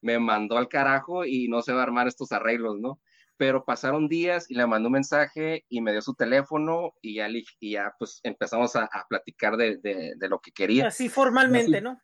me 0.00 0.18
mandó 0.18 0.56
al 0.56 0.68
carajo 0.68 1.24
y 1.24 1.48
no 1.48 1.62
se 1.62 1.72
va 1.72 1.80
a 1.80 1.82
armar 1.82 2.06
estos 2.08 2.32
arreglos, 2.32 2.78
¿no? 2.78 3.00
Pero 3.36 3.64
pasaron 3.64 4.08
días 4.08 4.50
y 4.50 4.54
le 4.54 4.66
mandó 4.66 4.88
un 4.88 4.94
mensaje 4.94 5.64
y 5.68 5.80
me 5.80 5.92
dio 5.92 6.00
su 6.00 6.14
teléfono 6.14 6.94
y 7.02 7.16
ya, 7.16 7.28
y 7.60 7.72
ya 7.72 7.94
pues 7.98 8.20
empezamos 8.22 8.74
a, 8.76 8.88
platicar 9.08 9.56
de, 9.56 10.16
lo 10.28 10.40
que 10.40 10.52
quería. 10.52 10.88
Así 10.88 11.08
formalmente, 11.08 11.80
¿no? 11.80 12.00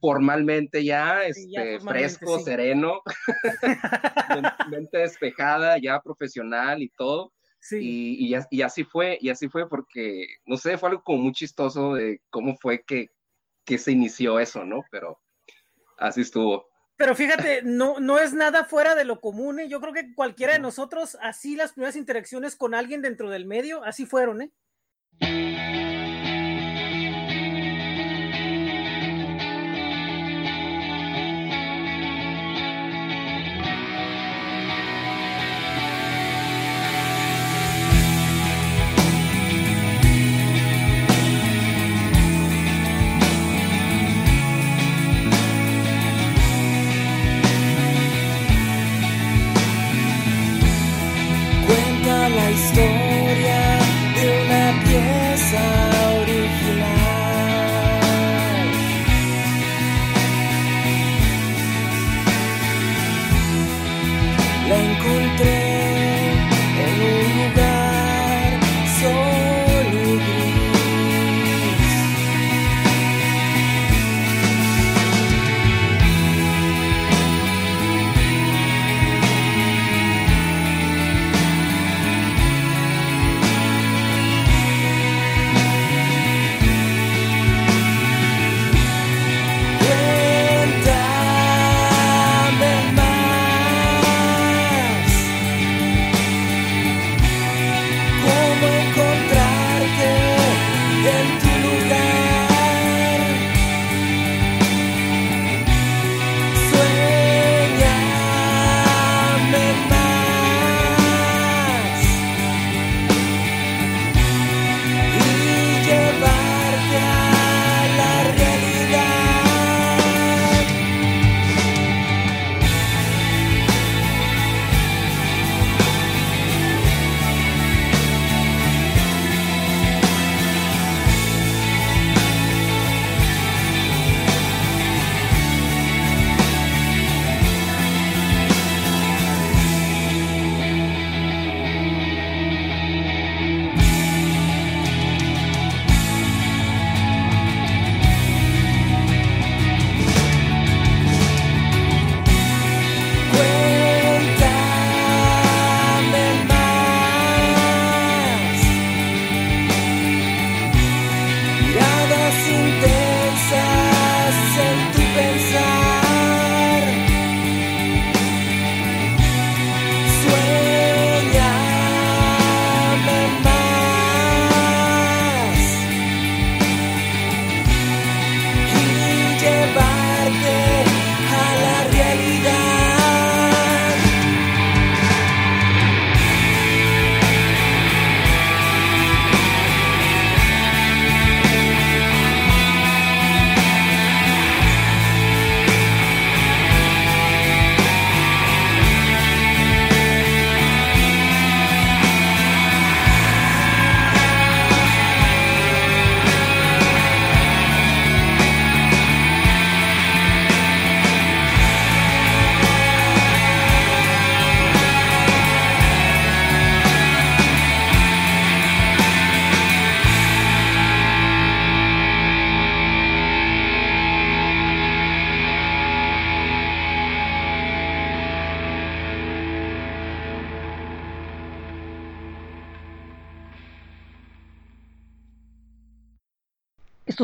Formalmente 0.00 0.84
ya, 0.84 1.24
este, 1.24 1.80
fresco, 1.80 2.38
sereno, 2.40 3.02
mente 4.70 4.98
despejada, 4.98 5.78
ya 5.78 6.00
profesional 6.00 6.82
y 6.82 6.88
todo. 6.90 7.32
Y, 7.72 8.36
y, 8.50 8.62
así 8.62 8.84
fue, 8.84 9.18
y 9.20 9.28
así 9.28 9.48
fue 9.48 9.68
porque, 9.68 10.26
no 10.44 10.56
sé, 10.56 10.78
fue 10.78 10.90
algo 10.90 11.02
como 11.02 11.24
muy 11.24 11.32
chistoso 11.32 11.94
de 11.94 12.20
cómo 12.30 12.56
fue 12.56 12.84
que, 12.86 13.08
que 13.64 13.78
se 13.78 13.90
inició 13.90 14.38
eso, 14.38 14.64
¿no? 14.64 14.84
Pero 14.90 15.18
así 15.98 16.20
estuvo. 16.20 16.68
Pero 16.96 17.14
fíjate, 17.14 17.62
no, 17.62 17.98
no 17.98 18.18
es 18.18 18.32
nada 18.32 18.64
fuera 18.64 18.94
de 18.94 19.04
lo 19.04 19.20
común, 19.20 19.60
¿eh? 19.60 19.68
Yo 19.68 19.80
creo 19.80 19.92
que 19.92 20.14
cualquiera 20.14 20.52
de 20.52 20.60
nosotros, 20.60 21.18
así 21.20 21.56
las 21.56 21.72
primeras 21.72 21.96
interacciones 21.96 22.54
con 22.54 22.74
alguien 22.74 23.02
dentro 23.02 23.30
del 23.30 23.46
medio, 23.46 23.82
así 23.82 24.06
fueron, 24.06 24.42
¿eh? 24.42 24.52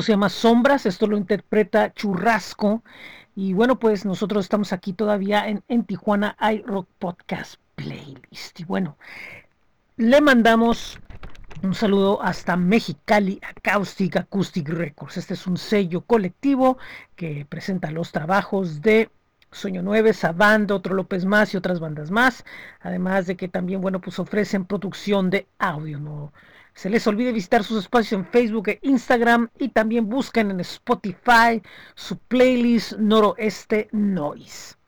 Se 0.02 0.12
llama 0.12 0.28
Sombras, 0.28 0.86
esto 0.86 1.06
lo 1.06 1.16
interpreta 1.16 1.94
Churrasco. 1.94 2.82
Y 3.34 3.52
bueno, 3.52 3.78
pues 3.78 4.04
nosotros 4.04 4.44
estamos 4.44 4.72
aquí 4.72 4.92
todavía 4.92 5.48
en, 5.48 5.62
en 5.68 5.84
Tijuana 5.84 6.36
iRock 6.52 6.88
Podcast 6.98 7.54
Playlist. 7.76 8.60
Y 8.60 8.64
bueno, 8.64 8.98
le 9.96 10.20
mandamos 10.20 10.98
un 11.62 11.74
saludo 11.74 12.20
hasta 12.22 12.56
Mexicali 12.56 13.40
Acoustic 13.62 14.16
Acoustic 14.16 14.68
Records. 14.68 15.16
Este 15.16 15.34
es 15.34 15.46
un 15.46 15.56
sello 15.56 16.00
colectivo 16.02 16.78
que 17.14 17.46
presenta 17.48 17.90
los 17.90 18.10
trabajos 18.10 18.82
de 18.82 19.10
Sueño 19.52 19.82
9, 19.82 20.12
Sabando, 20.14 20.76
otro 20.76 20.94
López 20.94 21.24
Más 21.24 21.54
y 21.54 21.56
otras 21.56 21.78
bandas 21.78 22.10
más. 22.10 22.44
Además 22.80 23.26
de 23.26 23.36
que 23.36 23.48
también, 23.48 23.80
bueno, 23.80 24.00
pues 24.00 24.18
ofrecen 24.18 24.64
producción 24.64 25.30
de 25.30 25.46
audio, 25.58 25.98
¿no? 26.00 26.32
Se 26.74 26.88
les 26.90 27.06
olvide 27.06 27.32
visitar 27.32 27.64
sus 27.64 27.78
espacios 27.78 28.18
en 28.18 28.26
Facebook 28.26 28.68
e 28.68 28.78
Instagram 28.82 29.50
y 29.58 29.68
también 29.68 30.08
busquen 30.08 30.50
en 30.50 30.60
Spotify 30.60 31.62
su 31.94 32.18
playlist 32.18 32.94
Noroeste 32.94 33.88
Noise. 33.92 34.81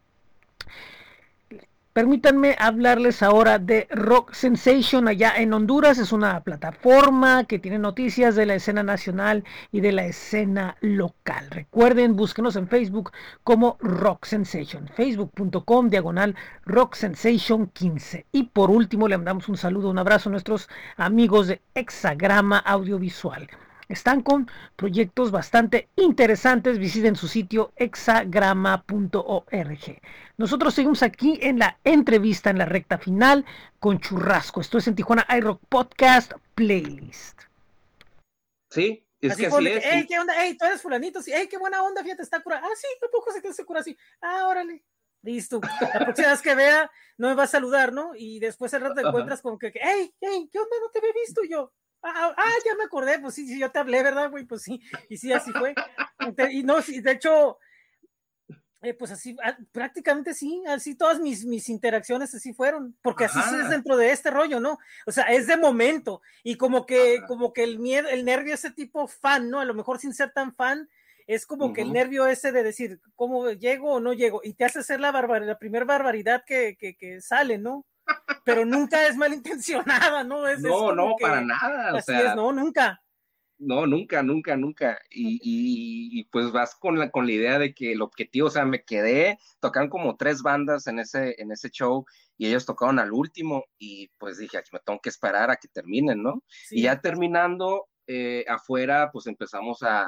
Permítanme 1.94 2.56
hablarles 2.58 3.22
ahora 3.22 3.60
de 3.60 3.86
Rock 3.88 4.32
Sensation 4.32 5.06
allá 5.06 5.32
en 5.36 5.52
Honduras. 5.52 5.96
Es 5.98 6.10
una 6.10 6.40
plataforma 6.40 7.44
que 7.44 7.60
tiene 7.60 7.78
noticias 7.78 8.34
de 8.34 8.46
la 8.46 8.56
escena 8.56 8.82
nacional 8.82 9.44
y 9.70 9.80
de 9.80 9.92
la 9.92 10.04
escena 10.04 10.76
local. 10.80 11.46
Recuerden, 11.50 12.16
búsquenos 12.16 12.56
en 12.56 12.66
Facebook 12.66 13.12
como 13.44 13.76
Rock 13.78 14.24
Sensation. 14.24 14.88
Facebook.com 14.88 15.88
diagonal 15.88 16.34
Rock 16.66 16.96
Sensation 16.96 17.68
15. 17.68 18.26
Y 18.32 18.42
por 18.42 18.72
último, 18.72 19.06
le 19.06 19.16
mandamos 19.16 19.48
un 19.48 19.56
saludo, 19.56 19.88
un 19.88 19.98
abrazo 19.98 20.30
a 20.30 20.32
nuestros 20.32 20.68
amigos 20.96 21.46
de 21.46 21.62
Hexagrama 21.76 22.58
Audiovisual. 22.58 23.48
Están 23.88 24.22
con 24.22 24.50
proyectos 24.76 25.30
bastante 25.30 25.88
interesantes. 25.96 26.78
Visiten 26.78 27.16
su 27.16 27.28
sitio 27.28 27.72
hexagrama.org. 27.76 30.00
Nosotros 30.36 30.74
seguimos 30.74 31.02
aquí 31.02 31.38
en 31.42 31.58
la 31.58 31.78
entrevista, 31.84 32.50
en 32.50 32.58
la 32.58 32.66
recta 32.66 32.98
final 32.98 33.44
con 33.78 34.00
Churrasco. 34.00 34.60
Esto 34.60 34.78
es 34.78 34.88
en 34.88 34.94
Tijuana 34.94 35.26
iRock 35.36 35.60
Podcast 35.68 36.32
Playlist. 36.54 37.42
Sí, 38.70 39.06
es 39.20 39.32
Así 39.32 39.42
que 39.42 39.48
así 39.48 39.68
es. 39.68 39.84
Ey, 39.84 40.06
¿qué 40.06 40.18
onda? 40.18 40.44
Ey, 40.44 40.56
tú 40.56 40.64
eres 40.64 40.82
fulanito. 40.82 41.22
Sí, 41.22 41.32
ey, 41.32 41.48
qué 41.48 41.58
buena 41.58 41.82
onda, 41.82 42.02
fíjate, 42.02 42.22
está 42.22 42.42
cura. 42.42 42.60
Ah, 42.62 42.74
sí, 42.76 42.86
tampoco 43.00 43.32
se 43.32 43.40
te 43.40 43.52
se 43.52 43.64
cura 43.64 43.80
así. 43.80 43.96
Ah, 44.20 44.46
órale. 44.48 44.84
Listo. 45.22 45.60
La 45.80 46.04
próxima 46.04 46.28
vez 46.28 46.42
que 46.42 46.54
vea, 46.54 46.90
no 47.16 47.28
me 47.28 47.34
va 47.34 47.44
a 47.44 47.46
saludar, 47.46 47.92
¿no? 47.92 48.12
Y 48.14 48.40
después 48.40 48.74
al 48.74 48.82
rato 48.82 48.94
te 48.94 49.02
encuentras 49.02 49.40
como 49.40 49.58
que, 49.58 49.68
ey, 49.68 50.14
ey, 50.20 50.48
¿qué 50.52 50.58
onda? 50.58 50.76
No 50.80 50.90
te 50.90 50.98
había 50.98 51.12
visto 51.12 51.42
yo. 51.48 51.72
Ah, 52.06 52.34
ah, 52.36 52.52
ya 52.66 52.74
me 52.74 52.84
acordé, 52.84 53.18
pues 53.18 53.34
sí, 53.34 53.46
sí, 53.48 53.58
yo 53.58 53.70
te 53.70 53.78
hablé, 53.78 54.02
¿verdad, 54.02 54.30
güey? 54.30 54.44
Pues 54.44 54.62
sí, 54.62 54.78
y 55.08 55.16
sí, 55.16 55.32
así 55.32 55.50
fue. 55.52 55.74
Y 56.50 56.62
no, 56.62 56.82
sí, 56.82 57.00
de 57.00 57.12
hecho, 57.12 57.58
eh, 58.82 58.92
pues 58.92 59.10
así, 59.10 59.34
ah, 59.42 59.56
prácticamente 59.72 60.34
sí, 60.34 60.62
así 60.68 60.94
todas 60.94 61.18
mis, 61.18 61.46
mis 61.46 61.70
interacciones 61.70 62.34
así 62.34 62.52
fueron, 62.52 62.94
porque 63.00 63.24
así 63.24 63.38
Ajá. 63.38 63.62
es 63.62 63.70
dentro 63.70 63.96
de 63.96 64.12
este 64.12 64.30
rollo, 64.30 64.60
¿no? 64.60 64.78
O 65.06 65.12
sea, 65.12 65.24
es 65.24 65.46
de 65.46 65.56
momento, 65.56 66.20
y 66.42 66.56
como 66.56 66.84
que, 66.84 67.16
Ajá. 67.16 67.26
como 67.26 67.54
que 67.54 67.64
el 67.64 67.78
miedo, 67.78 68.08
el 68.10 68.26
nervio 68.26 68.52
ese 68.52 68.70
tipo 68.70 69.08
fan, 69.08 69.48
¿no? 69.48 69.60
A 69.60 69.64
lo 69.64 69.72
mejor 69.72 69.98
sin 69.98 70.12
ser 70.12 70.32
tan 70.32 70.54
fan, 70.54 70.90
es 71.26 71.46
como 71.46 71.72
que 71.72 71.80
el 71.80 71.92
nervio 71.94 72.26
ese 72.26 72.52
de 72.52 72.62
decir, 72.62 73.00
¿cómo 73.14 73.50
llego 73.50 73.94
o 73.94 74.00
no 74.00 74.12
llego? 74.12 74.42
Y 74.44 74.52
te 74.52 74.66
hace 74.66 74.80
hacer 74.80 75.00
la 75.00 75.10
barbaridad, 75.10 75.52
la 75.52 75.58
primera 75.58 75.86
barbaridad 75.86 76.44
que, 76.46 76.76
que, 76.78 76.96
que 76.98 77.22
sale, 77.22 77.56
¿no? 77.56 77.86
Pero 78.44 78.64
nunca 78.64 79.06
es 79.06 79.16
malintencionada, 79.16 80.24
¿no? 80.24 80.46
Es, 80.46 80.60
No, 80.60 80.94
no, 80.94 81.16
para 81.20 81.40
nada. 81.40 81.94
O 81.94 81.96
Así 81.96 82.12
sea, 82.12 82.30
es, 82.30 82.36
no, 82.36 82.52
nunca. 82.52 83.00
No, 83.56 83.86
nunca, 83.86 84.22
nunca, 84.22 84.56
nunca. 84.56 84.98
Y, 85.10 85.34
y- 85.42 86.20
y, 86.20 86.24
pues 86.24 86.50
vas 86.52 86.74
con 86.74 86.98
la, 86.98 87.10
con 87.10 87.24
la 87.26 87.32
idea 87.32 87.58
de 87.58 87.72
que 87.72 87.92
el 87.92 88.02
objetivo, 88.02 88.48
o 88.48 88.50
sea, 88.50 88.64
me 88.64 88.82
quedé, 88.84 89.38
tocaron 89.60 89.88
como 89.88 90.16
tres 90.16 90.42
bandas 90.42 90.86
en 90.88 90.98
ese, 90.98 91.40
en 91.40 91.52
ese 91.52 91.70
show 91.70 92.04
y 92.36 92.48
ellos 92.48 92.66
tocaron 92.66 92.98
al 92.98 93.12
último 93.12 93.64
y 93.78 94.08
pues 94.18 94.38
dije, 94.38 94.58
"Ay, 94.58 94.64
me 94.72 94.80
tengo 94.80 95.00
que 95.00 95.08
esperar 95.08 95.50
a 95.50 95.56
que 95.56 95.68
terminen, 95.68 96.22
¿no? 96.22 96.42
Sí. 96.48 96.80
Y 96.80 96.82
ya 96.82 97.00
terminando 97.00 97.86
eh, 98.06 98.44
afuera, 98.48 99.08
pues 99.12 99.26
empezamos 99.28 99.82
a, 99.82 100.06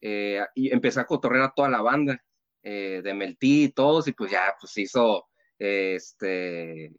eh, 0.00 0.40
y 0.54 0.72
empecé 0.72 1.00
a 1.00 1.04
cotorrear 1.06 1.44
a 1.44 1.52
toda 1.54 1.68
la 1.68 1.82
banda 1.82 2.22
eh, 2.62 3.00
de 3.02 3.12
Meltí 3.12 3.64
y 3.64 3.68
todos 3.70 4.06
y 4.08 4.12
pues 4.12 4.30
ya, 4.30 4.54
pues 4.58 4.78
hizo, 4.78 5.28
este, 5.62 6.92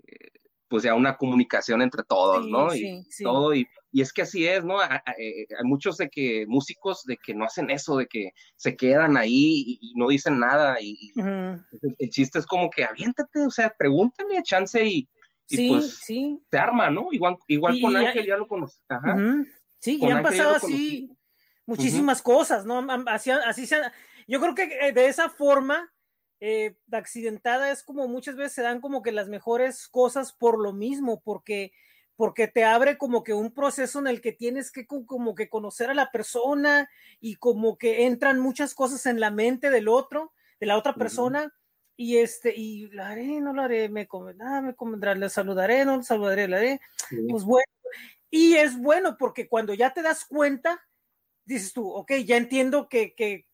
pues 0.68 0.84
ya 0.84 0.96
una 0.96 1.18
comunicación 1.18 1.82
entre 1.82 2.04
todos, 2.04 2.46
Sí, 2.46 2.52
¿no? 2.52 2.74
Y 2.74 2.80
sí, 2.80 3.06
sí. 3.10 3.24
todo 3.24 3.54
y 3.54 3.68
y 3.96 4.02
es 4.02 4.12
que 4.12 4.24
así 4.24 4.48
es, 4.48 4.66
¿no? 4.66 4.82
Eh, 4.84 5.46
Hay 5.56 5.64
muchos 5.66 5.98
de 5.98 6.10
que, 6.10 6.46
músicos 6.48 7.04
de 7.04 7.16
que 7.16 7.36
no 7.36 7.46
hacen 7.46 7.70
eso, 7.70 7.96
de 7.98 8.08
que 8.08 8.32
se 8.56 8.76
quedan 8.76 9.18
ahí 9.18 9.64
y, 9.68 9.80
y 9.82 9.94
no 9.96 10.08
dicen 10.08 10.40
nada. 10.40 10.78
Y, 10.82 11.14
el, 11.16 11.96
el 12.00 12.10
chiste 12.10 12.40
es 12.40 12.48
como 12.48 12.72
que 12.72 12.84
aviéntate, 12.84 13.46
o 13.46 13.52
sea, 13.52 13.72
pregúntale 13.78 14.36
a 14.40 14.42
chance 14.42 14.84
y, 14.84 15.08
Sí, 15.46 15.70
pues 15.70 15.98
sí. 15.98 16.40
se 16.50 16.58
arma, 16.58 16.90
¿no? 16.90 17.10
Igual, 17.12 17.38
igual 17.48 17.80
con 17.80 17.96
Ángel 17.96 18.26
ya 18.26 18.36
lo 18.36 18.48
conocí. 18.48 18.80
Ajá. 18.88 19.16
Sí, 19.78 20.00
Con 20.00 20.10
y 20.10 20.12
han 20.12 20.18
Ángel 20.26 20.32
pasado 20.38 20.56
así 20.56 21.12
muchísimas 21.68 22.22
cosas, 22.24 22.66
¿no? 22.66 22.84
Así, 23.06 23.30
así 23.30 23.68
se, 23.68 23.80
yo 24.28 24.40
creo 24.40 24.56
que 24.56 24.64
eh, 24.64 24.92
de 24.92 25.06
esa 25.08 25.30
forma 25.30 25.94
eh, 26.46 26.76
accidentada 26.92 27.72
es 27.72 27.84
como 27.84 28.06
muchas 28.10 28.36
veces 28.36 28.52
se 28.52 28.62
dan 28.64 28.82
como 28.82 29.02
que 29.02 29.14
las 29.14 29.30
mejores 29.30 29.88
cosas 29.88 30.34
por 30.34 30.60
lo 30.62 30.74
mismo, 30.74 31.22
porque 31.22 31.72
porque 32.18 32.48
te 32.48 32.64
abre 32.66 32.98
como 32.98 33.24
que 33.24 33.34
un 33.34 33.54
proceso 33.54 33.98
en 34.00 34.08
el 34.08 34.20
que 34.22 34.34
tienes 34.34 34.72
que 34.72 34.86
co- 34.86 35.06
como 35.06 35.34
que 35.36 35.48
conocer 35.50 35.90
a 35.90 35.94
la 35.96 36.12
persona 36.12 36.90
y 37.22 37.38
como 37.38 37.78
que 37.78 38.06
entran 38.06 38.40
muchas 38.40 38.76
cosas 38.76 39.06
en 39.06 39.20
la 39.20 39.32
mente 39.32 39.70
del 39.72 39.88
otro, 39.88 40.32
de 40.60 40.68
la 40.68 40.78
otra 40.78 40.94
persona 40.96 41.52
y 41.96 42.18
este 42.18 42.54
y 42.56 42.88
la 42.92 43.10
haré, 43.10 43.40
no 43.40 43.54
la 43.54 43.64
haré, 43.64 43.88
me 43.90 44.06
convendrá, 44.08 44.62
me 44.62 44.76
convendrá, 44.76 45.16
le 45.16 45.30
saludaré, 45.30 45.86
no 45.86 45.98
le 45.98 46.04
saludaré, 46.04 46.48
la 46.50 46.58
haré, 46.58 46.82
Sí. 47.10 47.26
pues 47.30 47.44
bueno, 47.46 47.72
y 48.30 48.56
es 48.56 48.78
bueno 48.78 49.16
porque 49.18 49.48
cuando 49.48 49.74
ya 49.74 49.94
te 49.94 50.02
das 50.02 50.26
cuenta, 50.26 50.82
dices 51.46 51.72
tú, 51.74 51.90
ok, 51.90 52.12
ya 52.26 52.36
entiendo 52.38 52.90
que, 52.90 53.16
que 53.16 53.48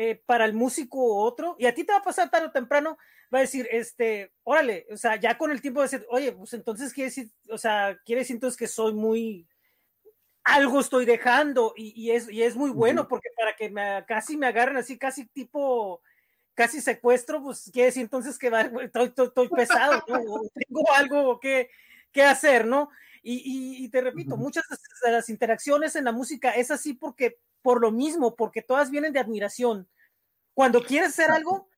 eh, 0.00 0.22
para 0.26 0.44
el 0.44 0.52
músico 0.52 0.98
u 0.98 1.16
otro, 1.18 1.56
y 1.58 1.66
a 1.66 1.74
ti 1.74 1.82
te 1.82 1.90
va 1.90 1.98
a 1.98 2.04
pasar 2.04 2.30
tarde 2.30 2.46
o 2.46 2.52
temprano, 2.52 2.96
va 3.34 3.38
a 3.38 3.40
decir, 3.40 3.66
este, 3.72 4.32
órale, 4.44 4.86
o 4.92 4.96
sea, 4.96 5.16
ya 5.16 5.36
con 5.36 5.50
el 5.50 5.60
tiempo 5.60 5.80
de 5.80 5.88
decir, 5.88 6.06
oye, 6.08 6.30
pues 6.30 6.54
entonces 6.54 6.92
quiere 6.92 7.10
decir, 7.10 7.32
o 7.50 7.58
sea, 7.58 7.98
quiere 8.04 8.20
decir 8.20 8.36
entonces 8.36 8.56
que 8.56 8.68
soy 8.68 8.94
muy, 8.94 9.48
algo 10.44 10.78
estoy 10.78 11.04
dejando, 11.04 11.74
y, 11.76 12.00
y 12.00 12.12
es, 12.12 12.30
y 12.30 12.44
es 12.44 12.54
muy 12.54 12.70
bueno 12.70 13.08
porque 13.08 13.30
para 13.36 13.56
que 13.56 13.70
me, 13.70 14.04
casi 14.06 14.36
me 14.36 14.46
agarren 14.46 14.76
así, 14.76 14.96
casi 14.96 15.26
tipo, 15.26 16.00
casi 16.54 16.80
secuestro, 16.80 17.42
pues 17.42 17.68
quiere 17.72 17.86
decir 17.86 18.02
entonces 18.02 18.38
que 18.38 18.50
va, 18.50 18.60
estoy, 18.60 19.06
estoy, 19.06 19.26
estoy 19.26 19.48
pesado, 19.48 20.00
¿no? 20.06 20.20
O 20.32 20.48
tengo 20.54 20.92
algo 20.94 21.40
que, 21.40 21.70
que 22.12 22.22
hacer, 22.22 22.66
¿no? 22.66 22.88
Y, 23.20 23.34
y, 23.34 23.84
y 23.84 23.88
te 23.88 24.00
repito, 24.00 24.36
muchas 24.36 24.62
de 25.04 25.10
las 25.10 25.28
interacciones 25.28 25.96
en 25.96 26.04
la 26.04 26.12
música 26.12 26.52
es 26.52 26.70
así 26.70 26.94
porque, 26.94 27.40
por 27.62 27.80
lo 27.80 27.90
mismo, 27.90 28.36
porque 28.36 28.62
todas 28.62 28.90
vienen 28.90 29.12
de 29.12 29.20
admiración. 29.20 29.88
Cuando 30.54 30.82
quieres 30.82 31.10
hacer 31.10 31.30
algo, 31.30 31.68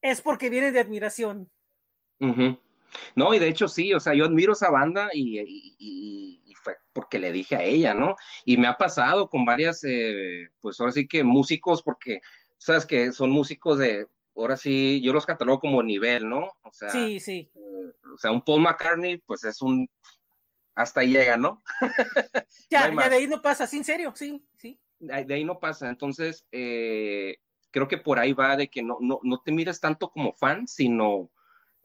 es 0.00 0.20
porque 0.20 0.50
viene 0.50 0.72
de 0.72 0.80
admiración. 0.80 1.50
No, 3.16 3.34
y 3.34 3.38
de 3.38 3.48
hecho 3.48 3.68
sí, 3.68 3.92
o 3.92 4.00
sea, 4.00 4.14
yo 4.14 4.24
admiro 4.24 4.52
esa 4.52 4.70
banda 4.70 5.10
y, 5.12 5.40
y- 5.78 6.40
fue 6.62 6.78
porque 6.94 7.18
le 7.18 7.30
dije 7.30 7.56
a 7.56 7.62
ella, 7.62 7.92
¿no? 7.92 8.16
Y 8.46 8.56
me 8.56 8.66
ha 8.68 8.78
pasado 8.78 9.28
con 9.28 9.44
varias, 9.44 9.84
eh, 9.84 10.48
pues 10.62 10.80
ahora 10.80 10.92
sí 10.92 11.06
que 11.06 11.22
músicos, 11.22 11.82
porque 11.82 12.20
sabes 12.56 12.86
que 12.86 13.12
son 13.12 13.28
músicos 13.30 13.78
de, 13.78 14.06
ahora 14.34 14.56
sí, 14.56 15.02
yo 15.02 15.12
los 15.12 15.26
catalogo 15.26 15.60
como 15.60 15.82
nivel, 15.82 16.26
¿no? 16.26 16.48
O 16.62 16.72
sea, 16.72 16.88
Sí, 16.88 17.20
sí. 17.20 17.50
eh, 17.54 17.92
o 18.14 18.16
sea, 18.16 18.30
un 18.30 18.42
Paul 18.42 18.62
McCartney, 18.62 19.18
pues 19.18 19.44
es 19.44 19.60
un, 19.60 19.86
hasta 20.74 21.00
ahí 21.00 21.12
llega, 21.12 21.36
¿no? 21.36 21.62
Ya, 22.70 22.88
No 22.88 23.00
ya 23.02 23.10
de 23.10 23.16
ahí 23.16 23.26
no 23.26 23.42
pasa, 23.42 23.66
sí, 23.66 23.76
en 23.76 23.84
serio, 23.84 24.12
sí. 24.16 24.42
De 25.06 25.34
ahí 25.34 25.44
no 25.44 25.58
pasa. 25.60 25.88
Entonces, 25.88 26.46
eh, 26.52 27.36
creo 27.70 27.88
que 27.88 27.98
por 27.98 28.18
ahí 28.18 28.32
va 28.32 28.56
de 28.56 28.68
que 28.68 28.82
no, 28.82 28.98
no, 29.00 29.20
no 29.22 29.40
te 29.44 29.52
mires 29.52 29.80
tanto 29.80 30.10
como 30.10 30.32
fan, 30.32 30.66
sino 30.68 31.30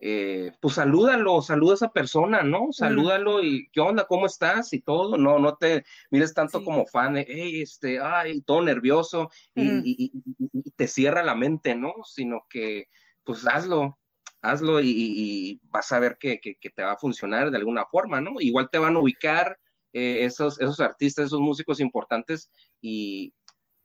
eh, 0.02 0.54
pues 0.62 0.76
salúdalo, 0.76 1.42
saluda 1.42 1.74
a 1.74 1.76
esa 1.76 1.92
persona, 1.92 2.42
¿no? 2.42 2.68
Salúdalo 2.72 3.44
y 3.44 3.70
¿qué 3.74 3.82
onda? 3.82 4.06
¿Cómo 4.06 4.28
estás? 4.28 4.72
Y 4.72 4.80
todo, 4.82 5.18
no, 5.18 5.40
no 5.40 5.58
te 5.58 5.84
mires 6.10 6.34
tanto 6.34 6.60
Sí. 6.60 6.66
como 6.66 6.86
fan, 6.86 7.16
de, 7.16 7.26
hey, 7.28 7.62
este, 7.62 8.00
ay, 8.00 8.42
todo 8.42 8.62
nervioso 8.62 9.30
y, 9.54 9.68
Ujú. 9.68 9.82
y- 9.84 9.96
y- 10.06 10.12
y- 10.38 10.50
y 10.66 10.72
te 10.72 10.88
cierra 10.88 11.22
la 11.22 11.36
mente, 11.36 11.76
¿no? 11.76 11.94
Sino 12.06 12.46
que 12.50 12.88
pues 13.26 13.46
hazlo, 13.46 14.00
hazlo 14.42 14.80
y, 14.82 15.60
vas 15.64 15.92
a 15.92 16.00
ver 16.00 16.18
que, 16.18 16.40
que- 16.40 16.56
que 16.56 16.70
te 16.70 16.82
va 16.84 16.94
a 16.94 16.98
funcionar 16.98 17.52
de 17.52 17.58
alguna 17.58 17.86
forma, 17.86 18.22
¿no? 18.22 18.36
Igual 18.40 18.70
te 18.72 18.80
van 18.80 18.96
a 18.96 19.00
ubicar 19.00 19.60
eh, 19.94 20.26
esos, 20.26 20.60
esos 20.60 20.80
artistas, 20.80 21.26
esos 21.26 21.40
músicos 21.40 21.80
importantes 21.80 22.50
y 22.82 23.34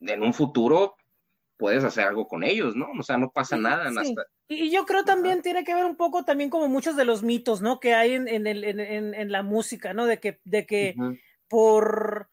en 0.01 0.21
un 0.23 0.33
futuro 0.33 0.95
puedes 1.57 1.83
hacer 1.83 2.05
algo 2.05 2.27
con 2.27 2.43
ellos, 2.43 2.75
¿no? 2.75 2.87
O 2.99 3.03
sea, 3.03 3.17
no 3.17 3.31
pasa 3.31 3.55
nada. 3.57 3.89
sí. 3.89 4.09
hasta- 4.09 4.25
Y 4.47 4.69
yo 4.71 4.85
creo 4.85 5.03
también 5.05 5.41
tiene 5.41 5.63
que 5.63 5.73
ver 5.73 5.85
un 5.85 5.95
poco 5.95 6.23
también 6.25 6.49
como 6.49 6.67
muchos 6.67 6.95
de 6.95 7.05
los 7.05 7.23
mitos, 7.23 7.61
¿no? 7.61 7.79
Que 7.79 7.93
hay 7.95 8.13
en, 8.13 8.27
en, 8.27 8.45
el, 8.45 8.63
en, 8.63 8.79
en- 9.13 9.31
la 9.31 9.41
música, 9.41 9.93
¿no? 9.93 10.05
De 10.05 10.19
que, 10.19 10.39
de 10.43 10.65
que 10.65 10.95
por 11.47 12.29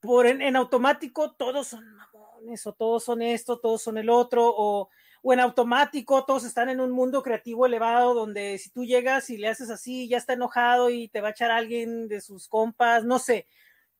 por 0.00 0.26
en, 0.28 0.42
en, 0.42 0.54
automático 0.54 1.32
todos 1.32 1.66
son 1.68 1.84
mamones 1.96 2.64
o 2.68 2.72
todos 2.72 3.02
son 3.02 3.20
esto, 3.20 3.58
todos 3.58 3.82
son 3.82 3.98
el 3.98 4.08
otro, 4.10 4.44
o, 4.46 4.90
o, 5.22 5.32
en 5.32 5.40
automático 5.40 6.24
todos 6.24 6.44
están 6.44 6.68
en 6.68 6.80
un 6.80 6.90
mundo 6.90 7.22
creativo 7.22 7.66
elevado 7.66 8.14
donde 8.14 8.58
si 8.58 8.70
tú 8.70 8.84
llegas 8.84 9.30
y 9.30 9.36
le 9.36 9.48
haces 9.48 9.70
así, 9.70 10.08
ya 10.08 10.18
está 10.18 10.34
enojado 10.34 10.90
y 10.90 11.08
te 11.08 11.20
va 11.20 11.28
a 11.28 11.30
echar 11.32 11.50
alguien 11.50 12.08
de 12.08 12.20
sus 12.20 12.48
compas, 12.48 13.04
no 13.04 13.18
sé, 13.18 13.46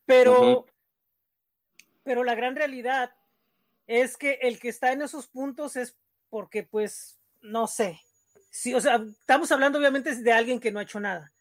pero, 0.06 0.40
uh 0.40 0.64
-huh. 0.64 0.66
pero 2.02 2.24
la 2.24 2.34
gran 2.34 2.56
realidad 2.56 3.12
es 3.86 4.16
que 4.16 4.38
el 4.42 4.58
que 4.58 4.68
está 4.68 4.92
en 4.92 5.02
esos 5.02 5.28
puntos 5.28 5.76
es 5.76 5.96
porque 6.30 6.62
pues, 6.62 7.18
no 7.40 7.66
sé, 7.66 8.00
sí, 8.50 8.74
o 8.74 8.80
sea, 8.80 9.04
estamos 9.20 9.50
hablando 9.52 9.78
obviamente 9.78 10.14
de 10.14 10.32
alguien 10.32 10.60
que 10.60 10.70
no 10.70 10.78
ha 10.78 10.84
hecho 10.84 11.00
nada, 11.00 11.32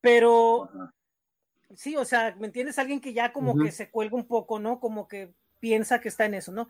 pero... 0.00 0.62
Uh 0.62 0.68
-huh 0.68 0.92
sí, 1.76 1.96
o 1.96 2.04
sea, 2.04 2.34
¿me 2.38 2.46
entiendes? 2.46 2.78
Alguien 2.78 3.00
que 3.00 3.12
ya 3.12 3.32
como 3.32 3.52
uh 3.52 3.54
-huh. 3.56 3.64
que 3.64 3.72
se 3.72 3.90
cuelga 3.90 4.16
un 4.16 4.26
poco, 4.26 4.58
¿no? 4.58 4.80
Como 4.80 5.08
que 5.08 5.32
piensa 5.58 6.00
que 6.00 6.08
está 6.08 6.24
en 6.24 6.34
eso, 6.34 6.52
¿no? 6.52 6.68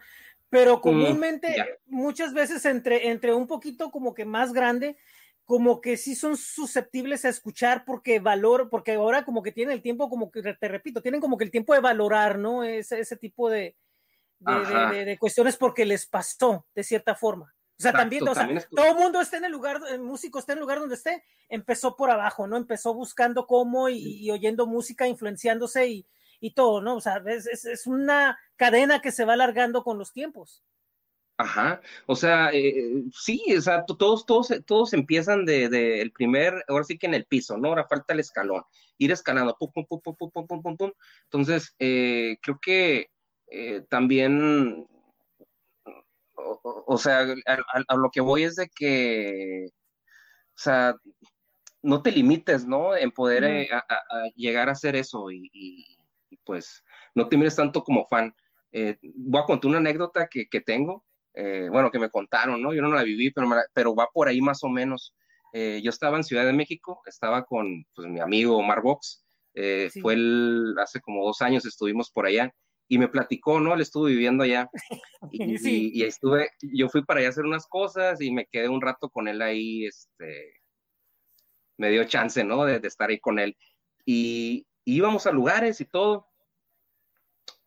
Pero 0.50 0.80
comúnmente, 0.80 1.78
muchas 1.86 2.34
veces 2.34 2.64
entre, 2.64 3.08
entre 3.08 3.32
un 3.32 3.46
poquito 3.46 3.90
como 3.90 4.14
que 4.14 4.24
más 4.24 4.52
grande, 4.52 4.96
como 5.44 5.80
que 5.80 5.96
sí 5.96 6.14
son 6.16 6.36
susceptibles 6.36 7.24
a 7.24 7.28
escuchar 7.28 7.84
porque 7.84 8.18
valor, 8.18 8.68
porque 8.68 8.92
ahora 8.92 9.24
como 9.24 9.42
que 9.42 9.52
tienen 9.52 9.72
el 9.72 9.82
tiempo, 9.82 10.10
como 10.10 10.30
que 10.30 10.42
te 10.42 10.68
repito, 10.68 11.02
tienen 11.02 11.20
como 11.20 11.38
que 11.38 11.44
el 11.44 11.50
tiempo 11.52 11.72
de 11.72 11.80
valorar, 11.80 12.38
¿no? 12.38 12.64
Ese, 12.64 12.98
ese 12.98 13.16
tipo 13.16 13.48
de, 13.48 13.76
de, 14.40 14.52
de, 14.52 14.96
de, 14.96 15.04
de 15.04 15.18
cuestiones 15.18 15.56
porque 15.56 15.84
les 15.84 16.06
pasó, 16.06 16.66
de 16.74 16.82
cierta 16.82 17.14
forma. 17.14 17.54
O 17.78 17.82
sea, 17.82 17.92
también, 17.92 18.28
o 18.28 18.34
sea, 18.34 18.44
también 18.44 18.62
todo 18.74 18.86
el 18.90 18.96
mundo 18.96 19.20
esté 19.20 19.38
en 19.38 19.46
el 19.46 19.52
lugar, 19.52 19.80
el 19.88 20.00
músico 20.00 20.38
esté 20.38 20.52
en 20.52 20.58
el 20.58 20.62
lugar 20.62 20.80
donde 20.80 20.96
esté, 20.96 21.24
empezó 21.48 21.96
por 21.96 22.10
abajo, 22.10 22.46
¿no? 22.46 22.56
Empezó 22.56 22.92
buscando 22.92 23.46
cómo 23.46 23.88
y, 23.88 24.18
y 24.18 24.30
oyendo 24.30 24.66
música, 24.66 25.06
influenciándose 25.06 25.88
y, 25.88 26.06
y, 26.40 26.54
todo, 26.54 26.80
¿no? 26.80 26.96
O 26.96 27.00
sea, 27.00 27.22
es, 27.26 27.46
es, 27.46 27.64
es, 27.64 27.86
una 27.86 28.38
cadena 28.56 29.00
que 29.00 29.12
se 29.12 29.24
va 29.24 29.34
alargando 29.34 29.82
con 29.84 29.98
los 29.98 30.12
tiempos. 30.12 30.62
Ajá, 31.36 31.80
o 32.06 32.16
sea, 32.16 32.50
eh, 32.52 33.04
sí, 33.12 33.42
o 33.56 33.60
sea, 33.62 33.84
todos, 33.86 34.26
todos, 34.26 34.52
todos 34.66 34.92
empiezan 34.92 35.46
de, 35.46 35.70
de, 35.70 36.02
el 36.02 36.12
primer, 36.12 36.62
ahora 36.68 36.84
sí 36.84 36.98
que 36.98 37.06
en 37.06 37.14
el 37.14 37.24
piso, 37.24 37.56
¿no? 37.56 37.68
Ahora 37.68 37.86
falta 37.88 38.12
el 38.12 38.20
escalón, 38.20 38.62
ir 38.98 39.10
escalando, 39.10 39.56
pum, 39.58 39.70
pum, 39.72 39.86
pum, 39.86 40.00
pum, 40.02 40.16
pum, 40.16 40.30
pum, 40.30 40.46
pum, 40.46 40.62
pum, 40.62 40.76
pum. 40.76 40.92
Entonces, 41.24 41.74
eh, 41.78 42.36
creo 42.42 42.58
que 42.60 43.10
eh, 43.46 43.82
también 43.88 44.86
o, 46.36 46.84
o 46.86 46.98
sea, 46.98 47.20
a, 47.20 47.54
a, 47.54 47.84
a, 47.88 47.96
lo 47.96 48.10
que 48.10 48.20
voy 48.20 48.44
es 48.44 48.56
de 48.56 48.68
que, 48.68 49.68
o 49.68 50.58
sea, 50.58 50.94
no 51.82 52.02
te 52.02 52.12
limites, 52.12 52.66
¿no? 52.66 52.96
En 52.96 53.10
poder 53.10 53.44
eh, 53.44 53.68
a, 53.72 53.84
llegar 54.34 54.68
a 54.68 54.72
hacer 54.72 54.96
eso 54.96 55.30
y, 55.30 55.98
pues 56.44 56.84
no 57.14 57.28
te 57.28 57.36
mires 57.36 57.56
tanto 57.56 57.82
como 57.82 58.06
fan. 58.06 58.34
Eh, 58.72 58.98
voy 59.02 59.40
a 59.40 59.44
contar 59.44 59.68
una 59.68 59.78
anécdota 59.78 60.28
que, 60.28 60.48
que 60.48 60.60
tengo, 60.60 61.04
eh, 61.34 61.68
bueno, 61.70 61.90
que 61.90 61.98
me 61.98 62.10
contaron, 62.10 62.62
¿no? 62.62 62.72
Yo 62.72 62.82
no 62.82 62.92
la 62.92 63.02
viví, 63.02 63.30
pero, 63.30 63.48
la, 63.48 63.64
pero 63.72 63.94
va 63.94 64.08
por 64.12 64.28
ahí 64.28 64.40
más 64.40 64.62
o 64.62 64.68
menos. 64.68 65.14
Eh, 65.52 65.80
yo 65.82 65.90
estaba 65.90 66.16
en 66.16 66.24
Ciudad 66.24 66.44
de 66.44 66.52
México, 66.52 67.02
estaba 67.06 67.44
con 67.44 67.84
pues, 67.94 68.08
mi 68.08 68.20
amigo 68.20 68.56
Omar 68.56 68.82
Box, 68.82 69.24
sí. 69.54 70.00
fue 70.00 70.14
el, 70.14 70.74
hace 70.80 71.00
como 71.00 71.24
dos 71.24 71.42
años 71.42 71.66
estuvimos 71.66 72.10
por 72.10 72.26
allá 72.26 72.54
y 72.86 72.98
me 72.98 73.08
platicó, 73.08 73.60
¿no? 73.60 73.74
Él 73.74 73.80
estuvo 73.80 74.04
viviendo 74.04 74.44
allá 74.44 74.68
y, 75.32 75.58
sí. 75.58 75.90
y, 75.92 76.00
y, 76.00 76.04
estuve, 76.04 76.50
yo 76.60 76.88
fui 76.88 77.04
para 77.04 77.20
allá 77.20 77.28
a 77.28 77.30
hacer 77.30 77.44
unas 77.44 77.66
cosas 77.66 78.20
y 78.20 78.32
me 78.32 78.46
quedé 78.46 78.68
un 78.68 78.80
rato 78.80 79.08
con 79.10 79.26
él 79.28 79.42
ahí, 79.42 79.86
este, 79.86 80.54
me 81.80 81.90
dio 81.90 82.04
chance, 82.04 82.44
¿no? 82.44 82.64
De, 82.64 82.78
de 82.78 82.88
estar 82.88 83.10
ahí 83.10 83.18
con 83.18 83.38
él. 83.38 83.56
Y, 84.04 84.66
y, 84.84 84.96
íbamos 84.96 85.26
a 85.26 85.32
lugares 85.32 85.80
y 85.80 85.84
todo. 85.84 86.26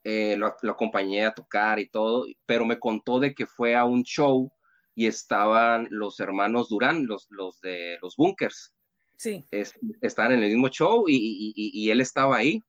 Eh, 0.04 0.36
lo, 0.38 0.56
lo, 0.62 0.74
acompañé 0.74 1.26
a 1.26 1.34
tocar 1.34 1.80
y 1.80 1.88
todo, 1.88 2.26
pero 2.46 2.66
me 2.66 2.78
contó 2.78 3.20
de 3.20 3.34
que 3.34 3.46
fue 3.46 3.76
a 3.76 3.86
un 3.86 4.04
show 4.04 4.52
y 4.96 5.08
estaban 5.08 5.88
los 5.92 6.20
hermanos 6.20 6.68
Durán, 6.70 7.08
los, 7.08 7.28
los 7.30 7.62
de 7.62 7.98
los 8.02 8.18
bunkers. 8.18 8.74
Sí. 9.18 9.46
Es, 9.52 9.74
estaban 10.02 10.34
en 10.34 10.44
el 10.44 10.50
mismo 10.50 10.68
show 10.68 11.06
y, 11.08 11.54
y, 11.56 11.72
y 11.74 11.90
él 11.90 12.02
estaba 12.02 12.38
ahí 12.38 12.62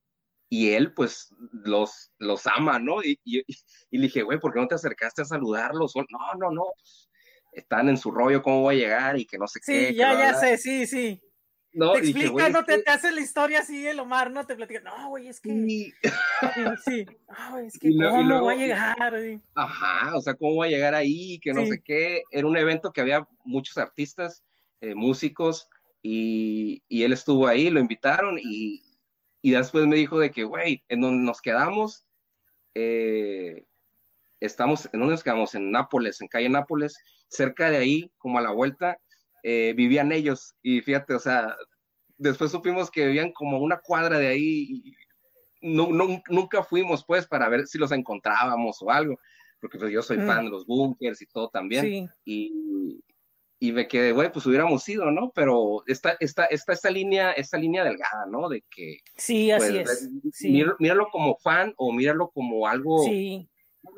y 0.48 0.70
él 0.70 0.94
pues 0.94 1.34
los, 1.52 2.12
los 2.18 2.46
ama, 2.46 2.78
¿no? 2.78 3.02
Y, 3.02 3.18
y, 3.24 3.40
y 3.90 3.98
le 3.98 4.04
dije, 4.04 4.22
güey, 4.22 4.38
¿por 4.38 4.52
qué 4.52 4.60
no 4.60 4.68
te 4.68 4.76
acercaste 4.76 5.22
a 5.22 5.24
saludarlos? 5.24 5.94
No, 5.96 6.04
no, 6.38 6.50
no, 6.52 6.64
están 7.52 7.88
en 7.88 7.96
su 7.96 8.10
rollo, 8.10 8.42
¿cómo 8.42 8.62
voy 8.62 8.76
a 8.76 8.78
llegar? 8.78 9.18
Y 9.18 9.26
que 9.26 9.38
no 9.38 9.46
sé 9.46 9.60
sí, 9.62 9.72
qué. 9.72 9.88
Sí, 9.88 9.94
ya, 9.96 10.12
ya 10.12 10.34
sé, 10.34 10.56
sí, 10.58 10.86
sí. 10.86 11.20
No, 11.74 11.92
te 11.92 11.98
explica, 11.98 12.30
dije, 12.30 12.50
no 12.50 12.64
te, 12.64 12.78
te, 12.78 12.90
hace 12.90 13.10
la 13.10 13.20
historia 13.20 13.58
así 13.60 13.84
el 13.86 13.98
Omar, 13.98 14.30
no 14.30 14.46
te 14.46 14.54
platica, 14.54 14.80
no, 14.80 15.08
güey, 15.08 15.26
es 15.26 15.40
que. 15.40 15.50
Sí, 15.50 15.92
sí. 16.84 17.06
No, 17.28 17.58
es 17.58 17.78
que, 17.78 17.88
¿cómo 17.98 18.22
luego, 18.22 18.44
voy 18.44 18.54
a 18.54 18.58
llegar? 18.58 19.14
Ajá, 19.54 20.16
o 20.16 20.20
sea, 20.20 20.34
¿cómo 20.34 20.54
voy 20.54 20.68
a 20.68 20.70
llegar 20.70 20.94
ahí? 20.94 21.40
Que 21.40 21.52
no 21.52 21.62
sí. 21.62 21.72
sé 21.72 21.82
qué. 21.84 22.22
Era 22.30 22.46
un 22.46 22.56
evento 22.56 22.92
que 22.92 23.00
había 23.00 23.26
muchos 23.44 23.76
artistas, 23.76 24.44
eh, 24.80 24.94
músicos, 24.94 25.68
y, 26.00 26.82
y 26.88 27.02
él 27.02 27.12
estuvo 27.12 27.48
ahí, 27.48 27.70
lo 27.70 27.80
invitaron, 27.80 28.38
y, 28.40 28.82
y 29.42 29.50
después 29.50 29.86
me 29.86 29.96
dijo 29.96 30.20
de 30.20 30.30
que, 30.30 30.44
güey, 30.44 30.84
en 30.88 31.00
donde 31.00 31.24
nos 31.24 31.40
quedamos, 31.42 32.06
eh, 32.74 33.66
estamos, 34.40 34.88
¿en 34.92 35.00
dónde 35.00 35.14
nos 35.14 35.24
quedamos? 35.24 35.54
En 35.54 35.70
Nápoles, 35.70 36.20
en 36.20 36.28
calle 36.28 36.48
Nápoles, 36.48 36.96
cerca 37.28 37.70
de 37.70 37.78
ahí, 37.78 38.12
como 38.18 38.38
a 38.38 38.42
la 38.42 38.52
vuelta, 38.52 38.98
eh, 39.44 39.74
vivían 39.76 40.10
ellos. 40.10 40.56
Y 40.62 40.80
fíjate, 40.80 41.14
o 41.14 41.18
sea, 41.20 41.54
después 42.16 42.50
supimos 42.50 42.90
que 42.90 43.06
vivían 43.06 43.30
como 43.32 43.58
una 43.58 43.78
cuadra 43.78 44.18
de 44.18 44.28
ahí. 44.28 44.66
Y 44.70 44.94
no, 45.60 45.90
no, 45.92 46.22
nunca 46.28 46.64
fuimos, 46.64 47.04
pues, 47.04 47.26
para 47.26 47.48
ver 47.48 47.66
si 47.66 47.78
los 47.78 47.92
encontrábamos 47.92 48.78
o 48.80 48.90
algo, 48.90 49.18
porque 49.60 49.78
pues 49.78 49.92
yo 49.92 50.02
soy 50.02 50.18
mm. 50.18 50.26
fan 50.26 50.44
de 50.46 50.50
los 50.50 50.66
bunkers 50.66 51.22
y 51.22 51.26
todo 51.26 51.50
también. 51.50 51.84
Sí. 51.84 52.08
Y, 52.24 53.04
y 53.60 53.72
me 53.72 53.86
quedé, 53.86 54.12
güey, 54.12 54.32
pues 54.32 54.46
hubiéramos 54.46 54.88
ido, 54.88 55.10
¿no? 55.10 55.30
Pero 55.34 55.84
está, 55.86 56.16
está, 56.20 56.46
está 56.46 56.72
esta 56.72 56.90
línea, 56.90 57.32
esta 57.32 57.58
línea 57.58 57.84
delgada, 57.84 58.26
¿no? 58.30 58.48
De 58.48 58.64
que. 58.70 58.98
Sí, 59.16 59.50
así 59.50 59.72
pues, 59.72 59.90
es. 59.90 60.10
Sí. 60.32 60.50
Míralo, 60.50 60.76
míralo, 60.78 61.08
como 61.10 61.36
fan 61.36 61.74
o 61.76 61.92
míralo 61.92 62.30
como 62.30 62.66
algo. 62.66 63.04
Sí. 63.04 63.46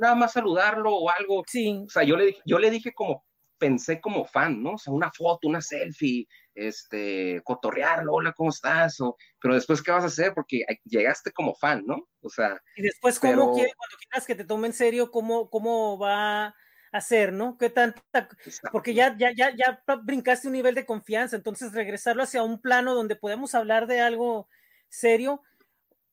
Nada 0.01 0.17
más 0.17 0.33
saludarlo 0.33 0.93
o 0.93 1.09
algo. 1.09 1.45
Sí. 1.47 1.85
O 1.87 1.91
sea, 1.91 2.03
yo 2.03 2.17
le, 2.17 2.37
yo 2.45 2.59
le 2.59 2.71
dije 2.71 2.93
como, 2.93 3.25
pensé 3.59 4.01
como 4.01 4.25
fan, 4.25 4.63
¿no? 4.63 4.73
O 4.73 4.79
sea, 4.79 4.93
una 4.93 5.11
foto, 5.11 5.49
una 5.49 5.61
selfie, 5.61 6.27
este, 6.55 7.41
cotorrearlo, 7.45 8.15
hola, 8.15 8.33
¿cómo 8.33 8.51
estás? 8.51 9.01
O, 9.01 9.17
pero 9.41 9.55
después, 9.55 9.83
¿qué 9.83 9.91
vas 9.91 10.05
a 10.05 10.09
hacer? 10.09 10.35
Porque 10.35 10.65
llegaste 10.85 11.33
como 11.33 11.55
fan, 11.55 11.85
¿no? 11.87 12.09
O 12.21 12.29
sea. 12.29 12.61
Y 12.77 12.83
después, 12.83 13.19
¿cómo 13.19 13.33
pero... 13.33 13.53
quiere, 13.53 13.73
cuando 13.77 13.97
quieras 13.99 14.27
que 14.27 14.35
te 14.35 14.45
tome 14.45 14.67
en 14.69 14.73
serio, 14.73 15.11
cómo, 15.11 15.51
cómo 15.51 15.99
va 15.99 16.55
hacer, 16.97 17.33
¿no? 17.33 17.57
¿Qué 17.59 17.71
tanta? 17.71 18.29
Porque 18.73 18.95
ya, 18.95 19.17
ya, 19.17 19.31
ya, 19.33 19.55
ya 19.55 19.83
brincaste 20.03 20.49
un 20.49 20.55
nivel 20.55 20.75
de 20.75 20.87
confianza, 20.87 21.37
entonces 21.37 21.73
regresarlo 21.73 22.23
hacia 22.23 22.43
un 22.43 22.61
plano 22.61 22.95
donde 22.95 23.17
podemos 23.17 23.55
hablar 23.55 23.87
de 23.87 24.01
algo 24.01 24.49
serio. 24.89 25.43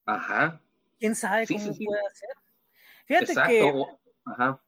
Ajá. 0.05 0.61
¿Quién 0.99 1.15
sabe 1.15 1.45
sí, 1.45 1.55
cómo 1.55 1.73
sí, 1.73 1.85
puede 1.85 2.01
hacer? 2.07 2.29
Fíjate 3.05 3.25
Exacto. 3.25 3.49
que. 3.49 3.85
Ajá. 4.25 4.63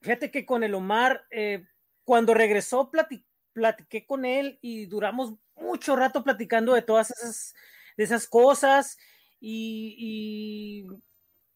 Fíjate 0.00 0.30
que 0.30 0.44
con 0.44 0.62
el 0.62 0.74
Omar, 0.74 1.26
eh, 1.30 1.66
cuando 2.04 2.34
regresó, 2.34 2.90
plati 2.90 3.24
platiqué 3.54 4.04
con 4.04 4.24
él 4.24 4.58
y 4.60 4.86
duramos 4.86 5.34
mucho 5.56 5.96
rato 5.96 6.22
platicando 6.24 6.74
de 6.74 6.82
todas 6.82 7.10
esas, 7.12 7.54
de 7.96 8.04
esas 8.04 8.26
cosas 8.26 8.98
y, 9.40 9.94
y 9.96 10.86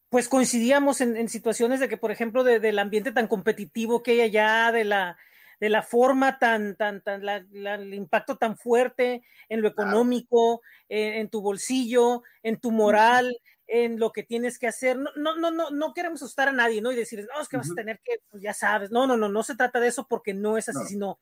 pues 0.09 0.29
coincidíamos 0.29 1.01
en, 1.01 1.17
en, 1.17 1.29
situaciones 1.29 1.81
de 1.81 1.89
que, 1.89 1.97
por 1.97 2.11
ejemplo, 2.11 2.45
de, 2.45 2.61
del 2.61 2.79
ambiente 2.79 3.13
tan 3.13 3.27
competitivo 3.27 4.03
que 4.03 4.13
hay 4.13 4.21
allá, 4.23 4.73
de 4.73 4.85
la, 4.85 5.19
de 5.61 5.69
la 5.69 5.83
forma 5.83 6.39
tan, 6.39 6.77
tan, 6.77 7.03
tan, 7.03 7.27
la, 7.27 7.45
la, 7.51 7.75
el 7.75 7.93
impacto 7.93 8.37
tan 8.37 8.57
fuerte 8.57 9.23
en 9.49 9.61
lo 9.61 9.69
económico, 9.69 10.63
en, 10.89 11.15
en, 11.15 11.29
tu 11.29 11.43
bolsillo, 11.43 12.23
en 12.43 12.59
tu 12.59 12.71
moral, 12.71 13.37
en 13.69 14.01
lo 14.01 14.13
que 14.13 14.23
tienes 14.23 14.59
que 14.59 14.67
hacer. 14.67 14.99
No, 14.99 15.11
no, 15.15 15.37
no, 15.37 15.51
no, 15.51 15.71
no 15.71 15.95
queremos 15.95 16.23
asustar 16.23 16.49
a 16.49 16.53
nadie, 16.53 16.81
¿no? 16.81 16.91
Y 16.91 16.97
decirles, 16.97 17.29
no, 17.33 17.41
es 17.41 17.49
que 17.49 17.59
vas 17.59 17.71
a 17.71 17.75
tener 17.75 18.01
que, 18.03 18.23
pues 18.31 18.43
ya 18.43 18.55
sabes, 18.55 18.91
no, 18.91 19.07
no, 19.07 19.17
no, 19.17 19.29
no 19.29 19.43
se 19.43 19.55
trata 19.55 19.79
de 19.79 19.89
eso 19.89 20.07
porque 20.09 20.35
no 20.35 20.57
es 20.57 20.69
así, 20.69 20.79
no. 20.81 20.87
sino 20.87 21.21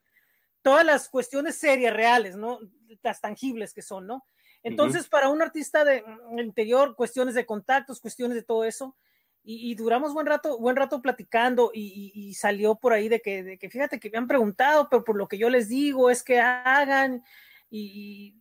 todas 0.62 0.86
las 0.86 1.08
cuestiones 1.08 1.58
serias, 1.58 1.94
reales, 1.94 2.36
¿no? 2.36 2.60
Las 3.02 3.20
tangibles 3.20 3.74
que 3.74 3.82
son, 3.82 4.06
¿no? 4.06 4.24
Entonces, 4.62 5.02
uh 5.02 5.04
-huh. 5.06 5.10
para 5.10 5.28
un 5.28 5.42
artista 5.42 5.84
de 5.84 6.02
mm, 6.02 6.38
interior, 6.38 6.96
cuestiones 6.96 7.34
de 7.34 7.46
contactos, 7.46 8.00
cuestiones 8.00 8.36
de 8.36 8.42
todo 8.42 8.64
eso, 8.64 8.96
y, 9.44 9.70
y 9.70 9.74
duramos 9.76 10.12
buen 10.12 10.26
rato, 10.26 10.58
buen 10.58 10.74
rato 10.74 11.00
platicando, 11.00 11.70
y, 11.72 12.12
y, 12.14 12.28
y 12.30 12.34
salió 12.34 12.74
por 12.74 12.92
ahí 12.92 13.08
de 13.08 13.20
que, 13.20 13.44
de 13.44 13.58
que, 13.58 13.70
fíjate 13.70 14.00
que 14.00 14.10
me 14.10 14.18
han 14.18 14.26
preguntado, 14.26 14.88
pero 14.88 15.04
por 15.04 15.16
lo 15.16 15.28
que 15.28 15.38
yo 15.38 15.50
les 15.50 15.68
digo 15.68 16.10
es 16.10 16.22
que 16.24 16.40
hagan, 16.40 17.22
y 17.70 18.34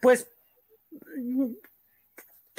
pues, 0.00 0.28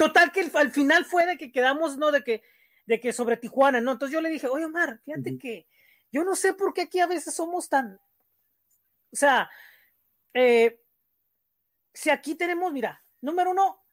total 0.00 0.32
que 0.32 0.50
al 0.54 0.70
final 0.70 1.04
fue 1.04 1.26
de 1.26 1.36
que 1.36 1.52
quedamos, 1.52 1.98
¿no? 1.98 2.10
De 2.10 2.24
que, 2.24 2.42
de 2.86 2.98
que 3.00 3.12
sobre 3.12 3.36
Tijuana, 3.36 3.82
¿no? 3.82 3.92
Entonces 3.92 4.14
yo 4.14 4.22
le 4.22 4.30
dije, 4.30 4.48
oye, 4.48 4.64
Omar, 4.64 4.98
fíjate 5.04 5.32
uh 5.32 5.34
-huh. 5.34 5.38
que 5.38 5.66
yo 6.10 6.24
no 6.24 6.34
sé 6.36 6.54
por 6.54 6.72
qué 6.72 6.80
aquí 6.82 7.00
a 7.00 7.06
veces 7.06 7.34
somos 7.34 7.68
tan, 7.68 8.00
o 9.12 9.16
sea, 9.16 9.50
eh, 10.32 10.80
si 11.92 12.08
aquí 12.08 12.34
tenemos, 12.34 12.72
mira, 12.72 13.04
número 13.20 13.50
uno, 13.50 13.84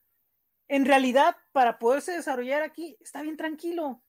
en 0.69 0.85
realidad, 0.85 1.35
para 1.51 1.77
poderse 1.77 2.13
desarrollar 2.13 2.61
aquí, 2.61 2.97
está 3.01 3.21
bien 3.21 3.35
tranquilo. 3.35 4.01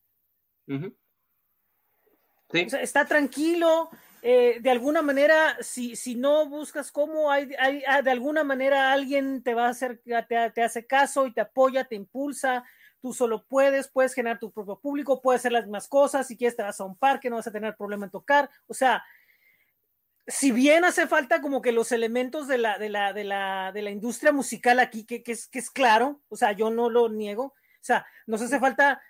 sí. 2.52 2.62
o 2.64 2.70
sea, 2.70 2.80
está 2.80 3.06
tranquilo. 3.06 3.90
Eh, 4.22 4.58
de 4.60 4.70
alguna 4.70 5.02
manera, 5.02 5.56
si, 5.60 5.94
si 5.94 6.14
no 6.14 6.48
buscas 6.48 6.90
cómo, 6.90 7.30
hay, 7.30 7.50
hay, 7.58 7.82
ah, 7.86 8.02
de 8.02 8.10
alguna 8.10 8.44
manera 8.44 8.92
alguien 8.92 9.42
te 9.42 9.54
va 9.54 9.66
a 9.66 9.70
hacer, 9.70 10.00
te, 10.04 10.50
te 10.50 10.62
hace 10.62 10.86
caso 10.86 11.26
y 11.26 11.32
te 11.32 11.40
apoya, 11.40 11.84
te 11.84 11.94
impulsa, 11.94 12.64
tú 13.00 13.12
solo 13.12 13.44
puedes, 13.46 13.88
puedes 13.88 14.14
generar 14.14 14.38
tu 14.38 14.50
propio 14.50 14.78
público, 14.80 15.20
puedes 15.22 15.40
hacer 15.40 15.52
las 15.52 15.64
mismas 15.64 15.88
cosas, 15.88 16.26
si 16.26 16.36
quieres 16.36 16.56
te 16.56 16.62
vas 16.62 16.80
a 16.80 16.84
un 16.84 16.96
parque, 16.96 17.30
no 17.30 17.36
vas 17.36 17.46
a 17.46 17.52
tener 17.52 17.76
problema 17.76 18.06
en 18.06 18.10
tocar, 18.10 18.50
o 18.66 18.74
sea, 18.74 19.04
si 20.26 20.50
bien 20.52 20.84
hace 20.84 21.06
falta 21.06 21.40
como 21.40 21.62
que 21.62 21.72
los 21.72 21.90
elementos 21.90 22.48
de 22.48 22.58
la, 22.58 22.78
de 22.78 22.90
la, 22.90 23.12
de 23.12 23.24
la, 23.24 23.72
de 23.72 23.82
la 23.82 23.90
industria 23.90 24.30
musical 24.30 24.78
aquí, 24.78 25.04
que, 25.04 25.22
que, 25.22 25.32
es, 25.32 25.48
que 25.48 25.58
es 25.58 25.70
claro, 25.70 26.20
o 26.28 26.36
sea, 26.36 26.52
yo 26.52 26.70
no 26.70 26.90
lo 26.90 27.08
niego, 27.08 27.44
o 27.44 27.54
sea, 27.80 28.06
nos 28.26 28.42
hace 28.42 28.58
falta 28.58 29.00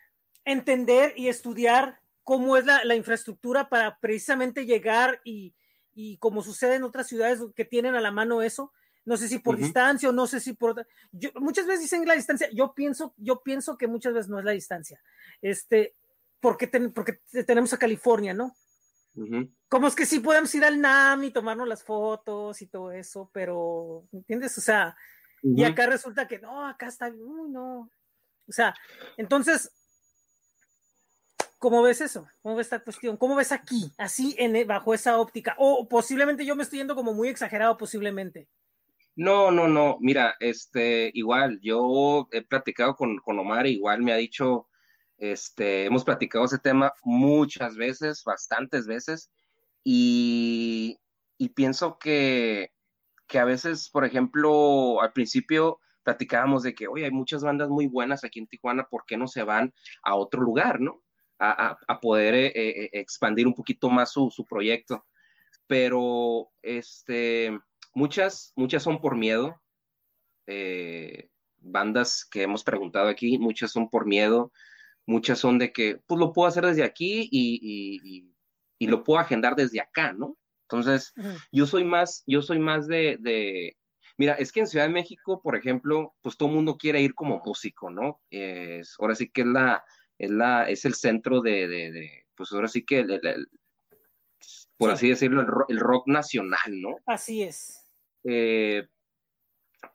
entender 0.44 1.14
y 1.16 1.28
estudiar 1.28 1.97
cómo 2.28 2.58
es 2.58 2.66
la, 2.66 2.84
la 2.84 2.94
infraestructura 2.94 3.70
para 3.70 3.98
precisamente 4.00 4.66
llegar 4.66 5.18
y, 5.24 5.54
y, 5.94 6.18
como 6.18 6.42
sucede 6.42 6.74
en 6.74 6.82
otras 6.82 7.06
ciudades 7.06 7.40
que 7.56 7.64
tienen 7.64 7.94
a 7.94 8.02
la 8.02 8.10
mano 8.10 8.42
eso, 8.42 8.70
no 9.06 9.16
sé 9.16 9.28
si 9.28 9.38
por 9.38 9.56
distancia 9.56 10.10
o 10.10 10.12
no 10.12 10.26
sé 10.26 10.38
si 10.38 10.52
por 10.52 10.86
yo, 11.10 11.30
muchas 11.36 11.66
veces 11.66 11.80
dicen 11.80 12.06
la 12.06 12.12
distancia, 12.12 12.50
yo 12.52 12.74
pienso, 12.74 13.14
yo 13.16 13.42
pienso 13.42 13.78
que 13.78 13.86
muchas 13.86 14.12
veces 14.12 14.28
no 14.28 14.38
es 14.38 14.44
la 14.44 14.50
distancia, 14.50 15.00
este, 15.40 15.96
porque, 16.38 16.68
porque 16.94 17.18
tenemos 17.46 17.72
a 17.72 17.78
California, 17.78 18.34
¿no? 18.34 18.54
Como 19.70 19.86
es 19.86 19.94
que 19.94 20.04
sí 20.04 20.20
podemos 20.20 20.54
ir 20.54 20.66
al 20.66 20.82
NAM 20.82 21.24
y 21.24 21.30
tomarnos 21.30 21.66
las 21.66 21.82
fotos 21.82 22.60
y 22.60 22.66
todo 22.66 22.92
eso, 22.92 23.30
pero, 23.32 24.06
¿entiendes? 24.12 24.58
O 24.58 24.60
sea, 24.60 24.94
y 25.42 25.64
acá 25.64 25.86
resulta 25.86 26.28
que 26.28 26.38
no, 26.38 26.66
acá 26.66 26.88
está, 26.88 27.08
uy, 27.08 27.50
no. 27.50 27.90
O 28.46 28.52
sea, 28.52 28.74
entonces, 29.16 29.72
¿cómo 31.58 31.82
ves 31.82 32.00
eso? 32.00 32.26
¿Cómo 32.42 32.56
ves 32.56 32.66
esta 32.66 32.80
cuestión? 32.80 33.16
¿Cómo 33.16 33.36
ves 33.36 33.52
aquí, 33.52 33.92
así, 33.98 34.34
en, 34.38 34.66
bajo 34.66 34.94
esa 34.94 35.18
óptica? 35.18 35.54
O 35.58 35.88
posiblemente 35.88 36.46
yo 36.46 36.56
me 36.56 36.62
estoy 36.62 36.78
yendo 36.78 36.94
como 36.94 37.14
muy 37.14 37.28
exagerado, 37.28 37.76
posiblemente. 37.76 38.48
No, 39.16 39.50
no, 39.50 39.66
no, 39.66 39.96
mira, 40.00 40.36
este, 40.38 41.10
igual, 41.12 41.58
yo 41.60 42.28
he 42.30 42.42
platicado 42.42 42.94
con, 42.94 43.18
con 43.18 43.38
Omar, 43.38 43.66
igual 43.66 44.00
me 44.00 44.12
ha 44.12 44.16
dicho, 44.16 44.68
este, 45.16 45.86
hemos 45.86 46.04
platicado 46.04 46.44
ese 46.44 46.58
tema 46.58 46.92
muchas 47.02 47.76
veces, 47.76 48.22
bastantes 48.24 48.86
veces, 48.86 49.32
y, 49.82 50.98
pienso 51.56 51.98
que, 51.98 52.72
que, 53.26 53.38
a 53.40 53.44
veces, 53.44 53.90
por 53.90 54.04
ejemplo, 54.04 55.00
al 55.00 55.12
principio 55.12 55.80
platicábamos 56.04 56.62
de 56.62 56.74
que, 56.74 56.86
oye, 56.86 57.06
hay 57.06 57.10
muchas 57.10 57.42
bandas 57.42 57.68
muy 57.68 57.88
buenas 57.88 58.22
aquí 58.22 58.38
en 58.38 58.46
Tijuana, 58.46 58.86
¿por 58.88 59.04
qué 59.04 59.16
no 59.16 59.26
se 59.26 59.42
van 59.42 59.74
a 60.04 60.14
otro 60.14 60.42
lugar, 60.42 60.80
no? 60.80 61.02
A, 61.40 62.00
poder 62.00 62.34
eh, 62.34 62.52
eh, 62.54 62.90
expandir 62.94 63.46
un 63.46 63.54
poquito 63.54 63.90
más 63.90 64.12
su, 64.12 64.30
su 64.30 64.44
proyecto. 64.44 65.06
Pero, 65.66 66.50
este, 66.62 67.58
muchas, 67.94 68.52
muchas 68.56 68.82
son 68.82 69.00
por 69.00 69.16
miedo. 69.16 69.60
Eh, 70.46 71.28
bandas 71.60 72.24
que 72.24 72.42
hemos 72.42 72.64
preguntado 72.64 73.08
aquí, 73.08 73.38
muchas 73.38 73.72
son 73.72 73.90
por 73.90 74.06
miedo, 74.06 74.52
muchas 75.06 75.38
son 75.38 75.58
de 75.58 75.72
que, 75.72 76.00
pues 76.06 76.18
lo 76.18 76.32
puedo 76.32 76.48
hacer 76.48 76.64
desde 76.64 76.84
aquí 76.84 77.28
y, 77.30 78.32
lo 78.80 79.04
puedo 79.04 79.18
agendar 79.18 79.56
desde 79.56 79.80
acá, 79.80 80.12
¿no? 80.12 80.36
Entonces, 80.62 81.12
yo 81.50 81.66
soy 81.66 81.84
más, 81.84 82.22
yo 82.26 82.42
soy 82.42 82.58
más 82.58 82.86
de, 82.86 83.76
mira, 84.16 84.34
es 84.34 84.52
que 84.52 84.60
en 84.60 84.66
Ciudad 84.66 84.86
de 84.86 84.92
México, 84.92 85.40
por 85.42 85.56
ejemplo, 85.56 86.14
pues 86.22 86.36
todo 86.36 86.48
el 86.48 86.54
mundo 86.54 86.76
quiere 86.76 87.00
ir 87.00 87.14
como 87.14 87.42
músico, 87.44 87.90
¿no? 87.90 88.20
Es, 88.30 88.94
ahora 88.98 89.14
sí 89.14 89.28
que 89.30 89.42
es 89.42 89.46
la, 89.46 89.84
es 90.18 90.30
la, 90.30 90.68
es 90.68 90.84
el 90.84 90.94
centro 90.94 91.40
de, 91.40 92.24
pues 92.34 92.52
ahora 92.52 92.68
sí 92.68 92.84
que, 92.84 93.06
por 94.76 94.90
así 94.90 95.08
decirlo, 95.08 95.66
el 95.68 95.78
rock, 95.78 96.06
nacional, 96.06 96.80
¿no? 96.80 96.96
Así 97.06 97.42
es. 97.42 97.84
Eh, 98.24 98.86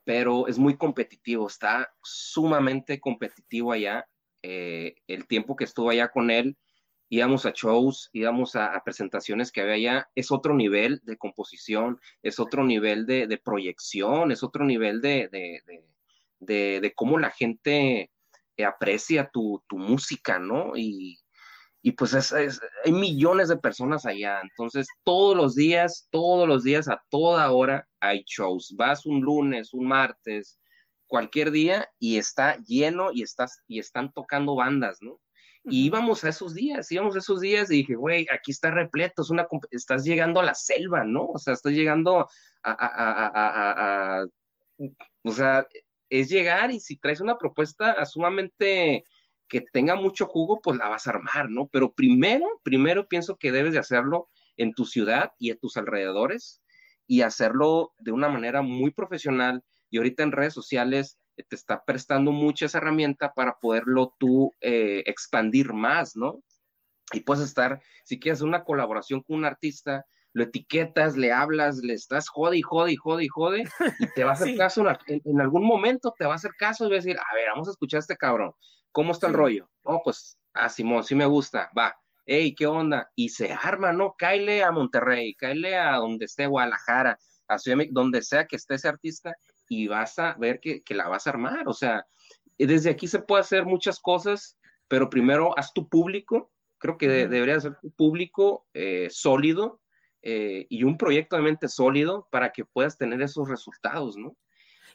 pero 0.06 0.48
es 0.48 0.58
muy 0.58 0.78
competitivo, 0.78 1.48
está 1.48 1.94
sumamente 2.02 3.00
competitivo 3.00 3.74
allá 3.74 4.08
eh, 4.44 4.96
el 5.08 5.26
tiempo 5.26 5.56
que 5.56 5.64
estuve 5.64 5.94
allá 5.94 6.10
con 6.10 6.30
él, 6.30 6.58
íbamos 7.08 7.46
a 7.46 7.52
shows, 7.52 8.10
íbamos 8.12 8.56
a, 8.58 8.82
presentaciones 8.84 9.52
que 9.52 9.62
había 9.62 9.74
allá, 9.74 10.10
es 10.16 10.32
otro 10.32 10.54
nivel 10.54 11.00
de 11.04 11.18
composición, 11.18 12.00
es 12.22 12.40
otro 12.40 12.66
nivel 12.66 13.06
de, 13.06 13.40
proyección, 13.44 14.32
es 14.32 14.44
otro 14.44 14.66
nivel 14.66 15.00
de, 15.00 15.30
de, 16.40 16.94
cómo 16.94 17.18
la 17.20 17.32
gente 17.32 18.12
aprecia 18.60 19.30
tu, 19.32 19.62
música, 19.72 20.40
¿no? 20.40 20.74
Y, 20.76 21.20
pues 21.98 22.34
hay 22.34 22.92
millones 22.92 23.50
de 23.50 23.58
personas 23.58 24.06
allá, 24.06 24.40
entonces 24.42 24.88
todos 25.04 25.36
los 25.36 25.56
días, 25.56 26.08
todos 26.12 26.48
los 26.48 26.64
días, 26.64 26.88
a 26.88 27.02
toda 27.10 27.52
hora 27.52 27.88
hay 28.00 28.24
shows. 28.26 28.74
Vas 28.78 29.06
un 29.06 29.22
lunes, 29.22 29.74
un 29.74 29.88
martes, 29.88 30.60
cualquier 31.08 31.52
día 31.52 31.88
y 32.00 32.18
está 32.18 32.58
lleno 32.66 33.12
y, 33.12 33.22
estás, 33.22 33.62
y 33.68 33.80
están 33.80 34.12
tocando 34.14 34.56
bandas, 34.56 34.98
¿no? 35.02 35.20
Y 35.66 35.86
íbamos 35.86 36.24
a 36.24 36.30
esos 36.30 36.54
días, 36.54 36.92
íbamos 36.92 37.16
a 37.16 37.20
esos 37.20 37.40
días 37.40 37.72
y 37.72 37.78
dije, 37.78 37.96
güey, 37.96 38.28
aquí 38.34 38.52
está 38.52 38.70
repleto, 38.72 39.22
es 39.22 39.30
una, 39.30 39.48
estás 39.72 40.04
llegando 40.04 40.42
a 40.42 40.44
la 40.44 40.56
selva, 40.56 41.06
¿no? 41.06 41.28
O 41.28 41.38
sea, 41.38 41.54
estás 41.54 41.72
llegando 41.72 42.28
a, 42.64 44.26
o 45.24 45.32
sea, 45.32 45.68
es 46.20 46.30
llegar 46.30 46.70
y 46.72 46.80
si 46.80 46.96
traes 46.96 47.22
una 47.22 47.40
propuesta 47.40 48.06
sumamente 48.06 49.04
que 49.48 49.62
tenga 49.62 49.96
mucho 49.96 50.28
jugo, 50.28 50.62
pues 50.62 50.78
la 50.78 50.88
vas 50.88 51.08
a 51.08 51.10
armar, 51.10 51.50
¿no? 51.50 51.68
Pero 51.68 51.94
primero, 51.94 52.46
primero 52.62 53.08
pienso 53.08 53.38
que 53.38 53.52
debes 53.52 53.74
de 53.74 53.80
hacerlo 53.80 54.30
en 54.56 54.74
tu 54.76 54.86
ciudad 54.86 55.32
y 55.40 55.50
en 55.50 55.58
tus 55.58 55.76
alrededores 55.76 56.62
y 57.08 57.22
hacerlo 57.22 57.94
de 57.98 58.12
una 58.12 58.30
manera 58.30 58.62
muy 58.62 58.92
profesional 58.92 59.64
y 59.90 59.98
ahorita 59.98 60.22
en 60.22 60.32
redes 60.32 60.54
sociales 60.54 61.18
te 61.36 61.56
está 61.56 61.84
prestando 61.84 62.32
mucha 62.32 62.68
esa 62.68 62.78
herramienta 62.78 63.34
para 63.34 63.58
poderlo 63.60 64.16
tú 64.20 64.54
eh, 64.62 65.02
expandir 65.08 65.74
más, 65.74 66.16
¿no? 66.16 66.44
Y 67.12 67.22
puedes 67.22 67.44
estar, 67.44 67.82
si 68.06 68.20
quieres 68.20 68.42
una 68.42 68.64
colaboración 68.64 69.22
con 69.24 69.38
un 69.38 69.46
artista, 69.46 70.06
lo 70.34 70.44
etiquetas, 70.44 71.16
le 71.16 71.32
hablas, 71.32 71.78
le 71.78 71.94
estás 71.94 72.28
jode 72.28 72.58
y 72.58 72.62
jode 72.62 72.92
y 72.92 72.96
jode 72.96 73.24
y 73.24 73.28
jode, 73.28 73.64
y 74.00 74.08
te 74.14 74.24
va 74.24 74.32
a 74.32 74.34
hacer 74.34 74.56
caso 74.58 74.84
en, 75.08 75.42
algún 75.42 75.66
momento, 75.66 76.14
te 76.18 76.26
va 76.26 76.34
a 76.34 76.36
hacer 76.36 76.52
caso 76.58 76.86
y 76.86 76.90
va 76.90 76.96
a 76.96 76.98
decir, 76.98 77.18
a 77.18 77.36
ver, 77.36 77.50
vamos 77.50 77.68
a 77.68 77.72
escuchar 77.72 78.00
a 78.00 78.02
este 78.02 78.18
cabrón, 78.18 78.54
¿cómo 78.92 79.12
está 79.12 79.28
el 79.28 79.34
rollo? 79.34 79.70
Oh, 79.84 80.02
pues, 80.04 80.38
ah, 80.54 80.70
Simón, 80.70 81.04
sí 81.04 81.16
me 81.16 81.26
gusta, 81.26 81.70
va, 81.78 81.96
hey, 82.26 82.56
¿qué 82.56 82.66
onda? 82.66 83.12
Y 83.16 83.30
se 83.30 83.54
arma, 83.54 83.94
¿no? 83.94 84.16
Cáile 84.18 84.64
a 84.64 84.72
Monterrey, 84.72 85.36
cáile 85.36 85.78
a 85.78 85.98
donde 85.98 86.26
esté 86.26 86.48
Guadalajara, 86.48 87.20
a 87.48 87.60
Ciudad 87.60 87.86
donde 87.92 88.22
sea 88.24 88.48
que 88.48 88.56
esté 88.56 88.76
ese 88.76 88.88
artista, 88.88 89.36
y 89.70 89.88
vas 89.88 90.18
a 90.20 90.34
ver 90.36 90.60
que, 90.60 90.82
la 90.90 91.08
vas 91.08 91.28
a 91.28 91.32
armar. 91.32 91.68
O 91.68 91.74
sea, 91.74 92.06
desde 92.58 92.90
aquí 92.90 93.08
se 93.08 93.20
puede 93.20 93.42
hacer 93.42 93.66
muchas 93.66 94.00
cosas, 94.00 94.58
pero 94.88 95.10
primero 95.10 95.58
haz 95.58 95.74
tu 95.74 95.88
público. 95.88 96.52
Creo 96.78 96.98
que 96.98 97.08
debería 97.08 97.60
ser 97.60 97.78
tu 97.82 97.92
público 97.92 98.68
eh, 98.74 99.08
sólido 99.10 99.82
eh, 100.24 100.66
y 100.70 100.84
un 100.84 100.98
proyecto 100.98 101.36
de 101.36 101.44
mente 101.44 101.68
sólido 101.68 102.28
para 102.32 102.52
que 102.52 102.66
puedas 102.66 102.98
tener 102.98 103.22
esos 103.22 103.48
resultados, 103.48 104.18
¿no? 104.18 104.36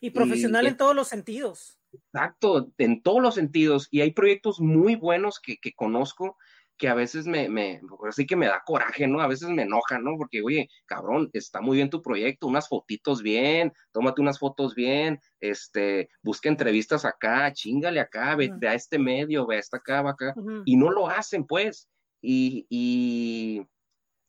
Y 0.01 0.11
profesional 0.11 0.67
en 0.67 0.77
todos 0.77 0.95
los 0.95 1.09
sentidos. 1.09 1.79
Exacto, 1.93 2.73
en 2.79 3.03
todos 3.03 3.23
los 3.23 3.35
sentidos. 3.35 3.89
Y 3.91 4.01
hay 4.01 4.13
proyectos 4.13 4.61
muy 4.61 4.95
buenos 4.95 5.41
que, 5.41 5.59
que 5.59 5.73
conozco 5.73 6.37
que 6.79 6.89
a 6.89 6.95
veces 6.95 7.27
me, 7.27 7.49
me, 7.49 7.81
así 8.09 8.25
que 8.25 8.37
me 8.37 8.47
da 8.47 8.63
coraje, 8.65 9.07
¿no? 9.07 9.21
A 9.21 9.27
veces 9.27 9.49
me 9.49 9.63
enoja, 9.63 9.99
¿no? 9.99 10.17
Porque, 10.17 10.41
oye, 10.41 10.71
cabrón, 10.87 11.29
está 11.33 11.61
muy 11.61 11.77
bien 11.77 11.91
tu 11.91 12.01
proyecto, 12.01 12.47
unas 12.47 12.69
fotitos 12.69 13.21
bien, 13.21 13.73
tómate 13.93 14.23
unas 14.23 14.39
fotos 14.39 14.75
bien, 14.75 15.21
este, 15.41 16.09
busca 16.23 16.49
entrevistas 16.49 17.05
acá, 17.05 17.53
chingale 17.53 18.01
acá, 18.01 18.37
ve, 18.37 18.51
a 18.67 18.75
este 18.75 18.99
medio, 18.99 19.47
ve 19.47 19.57
a 19.57 19.59
esta 19.59 19.79
acá, 19.79 20.03
va 20.03 20.11
acá, 20.11 20.35
y 20.65 20.77
no 20.77 20.91
lo 20.91 21.09
hacen, 21.09 21.45
pues, 21.45 21.89
y, 22.23 22.65
y, 22.71 23.67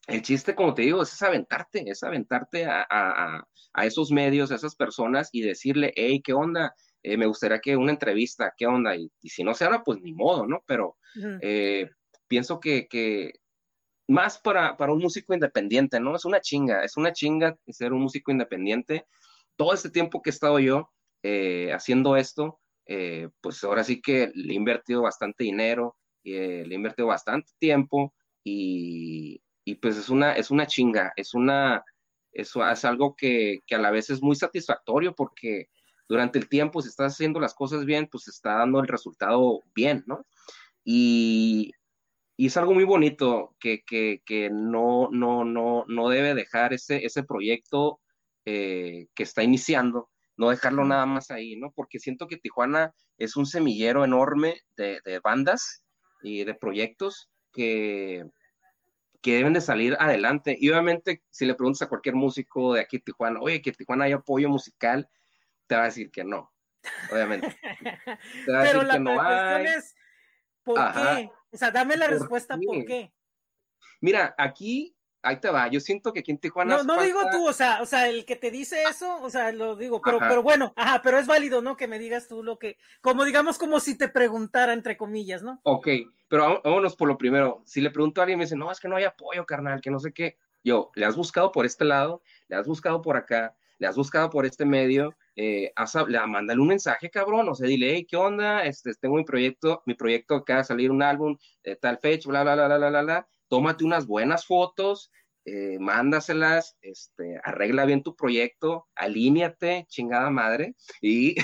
el 0.10 0.22
chiste, 0.22 0.56
como 0.56 0.74
te 0.74 0.82
digo, 0.84 1.04
es 1.04 1.22
aventarte, 1.22 1.84
es 1.90 2.04
aventarte 2.04 2.66
a, 2.66 2.86
a, 2.90 3.48
a, 3.74 3.86
esos 3.86 4.12
medios, 4.12 4.52
a 4.52 4.56
esas 4.56 4.76
personas 4.76 5.30
y 5.32 5.42
decirle, 5.42 5.94
hey, 5.96 6.22
¿qué 6.24 6.34
onda? 6.34 6.76
Eh, 7.02 7.18
me 7.18 7.28
gustaría 7.28 7.60
que 7.60 7.78
una 7.78 7.92
entrevista, 7.92 8.54
¿qué 8.58 8.68
onda? 8.68 8.96
Y, 8.96 9.12
si 9.22 9.44
no 9.44 9.54
se 9.54 9.66
habla, 9.66 9.84
pues 9.84 10.02
ni 10.02 10.14
modo, 10.14 10.46
¿no? 10.46 10.64
Pero 10.66 10.98
eh, 11.42 11.90
pienso 12.28 12.60
que, 12.60 13.34
más 14.08 14.40
para, 14.40 14.76
un 14.80 15.00
músico 15.00 15.34
independiente, 15.34 16.00
¿no? 16.00 16.16
Es 16.16 16.26
una 16.26 16.42
chinga, 16.42 16.84
es 16.84 16.98
una 16.98 17.14
chinga 17.14 17.58
ser 17.68 17.94
un 17.94 18.02
músico 18.02 18.32
independiente. 18.32 19.06
Todo 19.56 19.74
este 19.74 19.90
tiempo 19.90 20.22
que 20.22 20.30
he 20.30 20.34
estado 20.34 20.60
yo 20.60 20.92
eh, 21.24 21.72
haciendo 21.74 22.18
esto, 22.18 22.60
pues 23.42 23.64
ahora 23.64 23.84
sí 23.84 24.02
que 24.02 24.32
le 24.34 24.54
he 24.54 24.56
invertido 24.56 25.04
bastante 25.04 25.44
dinero, 25.44 25.96
le 26.24 26.64
he 26.64 26.74
invertido 26.74 27.08
bastante 27.08 27.52
tiempo 27.60 28.16
y, 28.44 29.42
pues 29.76 29.98
es 29.98 30.10
una, 30.10 30.34
es 30.34 30.52
una 30.52 30.68
chinga, 30.68 31.14
es 31.16 31.34
una, 31.34 31.84
es, 32.32 32.54
es 32.56 32.86
algo 32.86 33.16
que, 33.16 33.60
que, 33.66 33.76
a 33.76 33.80
la 33.80 33.92
vez 33.92 34.10
es 34.10 34.22
muy 34.22 34.36
satisfactorio 34.36 35.16
porque 35.16 35.70
durante 36.08 36.40
el 36.40 36.50
tiempo, 36.50 36.82
si 36.82 36.90
estás 36.90 37.14
haciendo 37.14 37.40
las 37.40 37.54
cosas 37.54 37.86
bien, 37.86 38.08
pues 38.12 38.28
está 38.28 38.56
dando 38.56 38.80
el 38.80 38.88
resultado 38.88 39.62
bien, 39.76 40.04
¿no? 40.08 40.26
Y, 40.84 41.72
y 42.36 42.48
es 42.48 42.58
algo 42.58 42.74
muy 42.74 42.84
bonito 42.84 43.56
que, 43.60 43.84
que, 43.86 44.22
que, 44.26 44.50
no, 44.50 45.10
no, 45.12 45.44
no, 45.46 45.86
no 45.88 46.10
debe 46.10 46.34
dejar 46.34 46.74
ese, 46.74 47.06
ese 47.06 47.24
proyecto 47.24 48.00
eh, 48.46 49.08
que 49.14 49.24
está 49.24 49.44
iniciando, 49.44 50.10
no 50.38 50.50
dejarlo 50.50 50.86
nada 50.86 51.06
más 51.06 51.32
ahí, 51.32 51.58
¿no? 51.58 51.72
Porque 51.76 52.00
siento 52.00 52.28
que 52.28 52.38
Tijuana 52.38 52.94
es 53.18 53.36
un 53.36 53.46
semillero 53.46 54.04
enorme 54.06 54.62
de, 54.78 55.02
de 55.06 55.20
bandas 55.20 55.84
y 56.24 56.44
de 56.46 56.56
proyectos 56.56 57.30
que, 57.52 58.26
que 59.22 59.36
deben 59.36 59.54
de 59.54 59.62
salir 59.62 59.96
adelante. 60.00 60.56
Y 60.60 60.70
obviamente, 60.70 61.24
si 61.30 61.46
le 61.46 61.56
preguntas 61.56 61.82
a 61.84 61.90
cualquier 61.90 62.16
músico 62.16 62.74
de 62.74 62.82
aquí 62.82 62.98
de 62.98 63.04
Tijuana, 63.04 63.40
oye, 63.42 63.62
que 63.62 63.72
Tijuana 63.72 64.06
hay 64.06 64.14
apoyo 64.14 64.50
musical, 64.50 65.10
te 65.68 65.76
va 65.76 65.84
a 65.84 65.86
decir 65.86 66.10
que 66.12 66.24
no, 66.24 66.52
obviamente. 67.12 67.58
Te 68.46 68.52
va 68.52 68.60
a 68.62 68.64
Pero 68.64 68.80
decir 68.80 68.84
la 68.88 68.94
que 68.94 69.00
no 69.00 69.16
cuestión 69.16 69.38
hay. 69.38 69.66
es, 69.66 69.96
¿por 70.64 70.80
Ajá. 70.80 71.16
qué? 71.18 71.32
O 71.52 71.58
sea, 71.58 71.72
dame 71.72 71.98
la 71.98 72.06
¿Por 72.08 72.20
respuesta, 72.20 72.58
qué? 72.60 72.66
¿por 72.66 72.86
qué? 72.86 73.14
Mira, 74.02 74.36
aquí 74.38 74.96
ahí 75.22 75.40
te 75.40 75.50
va. 75.50 75.68
Yo 75.68 75.80
siento 75.80 76.14
que 76.14 76.20
aquí 76.20 76.32
en 76.32 76.38
Tijuana. 76.38 76.78
No, 76.78 76.84
no 76.84 76.96
falta... 76.96 77.06
digo 77.06 77.20
tú, 77.32 77.48
o 77.48 77.54
sea, 77.54 77.82
o 77.82 77.86
sea, 77.86 78.10
el 78.10 78.26
que 78.26 78.36
te 78.36 78.52
dice 78.52 78.84
eso, 78.84 79.22
o 79.22 79.30
sea, 79.30 79.52
lo 79.52 79.76
digo, 79.76 80.02
pero, 80.02 80.20
pero 80.20 80.44
bueno, 80.44 80.74
ajá, 80.76 81.02
pero 81.04 81.18
es 81.18 81.28
válido, 81.28 81.62
¿no? 81.62 81.76
Que 81.76 81.88
me 81.88 82.00
digas 82.00 82.28
tú 82.28 82.44
lo 82.44 82.60
que, 82.60 82.78
como 83.02 83.26
digamos, 83.26 83.58
como 83.58 83.80
si 83.80 83.98
te 83.98 84.10
preguntara, 84.10 84.74
entre 84.74 84.98
comillas, 84.98 85.44
¿no? 85.44 85.60
Ok, 85.64 85.88
pero 86.28 86.62
vámonos 86.64 86.96
por 86.96 87.08
lo 87.08 87.18
primero. 87.18 87.64
Si 87.66 87.82
le 87.82 87.92
pregunto 87.92 88.22
a 88.22 88.24
alguien, 88.24 88.40
me 88.40 88.46
dice, 88.46 88.56
no, 88.56 88.72
es 88.72 88.80
que 88.80 88.88
no 88.88 88.96
hay 88.96 89.04
apoyo, 89.04 89.46
carnal, 89.46 89.82
que 89.82 89.92
no 89.92 90.00
sé 90.00 90.14
qué. 90.14 90.38
Yo, 90.64 90.92
¿le 90.96 91.06
has 91.06 91.16
buscado 91.16 91.52
por 91.52 91.66
este 91.66 91.86
lado? 91.86 92.22
¿Le 92.48 92.56
has 92.56 92.68
buscado 92.68 93.02
por 93.02 93.16
acá? 93.18 93.56
¿Le 93.78 93.88
has 93.88 93.96
buscado 93.96 94.30
por 94.30 94.46
este 94.46 94.66
medio? 94.66 95.16
Eh, 95.36 95.72
has, 95.76 95.96
le, 96.08 96.20
mándale 96.28 96.60
un 96.60 96.68
mensaje, 96.68 97.10
cabrón, 97.10 97.48
o 97.48 97.56
sea, 97.56 97.66
dile, 97.66 97.94
hey, 97.94 98.06
¿qué 98.06 98.18
onda? 98.18 98.66
Este, 98.66 98.94
tengo 98.96 99.16
mi 99.16 99.24
proyecto, 99.24 99.82
mi 99.86 99.94
proyecto 99.94 100.36
acaba 100.36 100.60
de 100.60 100.66
salir 100.66 100.92
un 100.92 101.02
álbum, 101.02 101.38
eh, 101.64 101.78
tal 101.78 101.98
fecha, 101.98 102.28
bla, 102.30 102.44
bla, 102.44 102.56
bla, 102.56 102.68
bla, 102.68 102.78
bla, 102.78 102.90
bla, 102.90 103.02
bla, 103.04 103.28
tómate 103.50 103.84
unas 103.84 104.08
buenas 104.08 104.46
fotos, 104.46 105.12
eh, 105.46 105.80
mándaselas, 105.80 106.78
este, 106.82 107.40
arregla 107.44 107.86
bien 107.86 108.04
tu 108.04 108.16
proyecto, 108.16 108.88
alíñate, 108.96 109.86
chingada 109.90 110.30
madre, 110.30 110.76
y, 111.02 111.36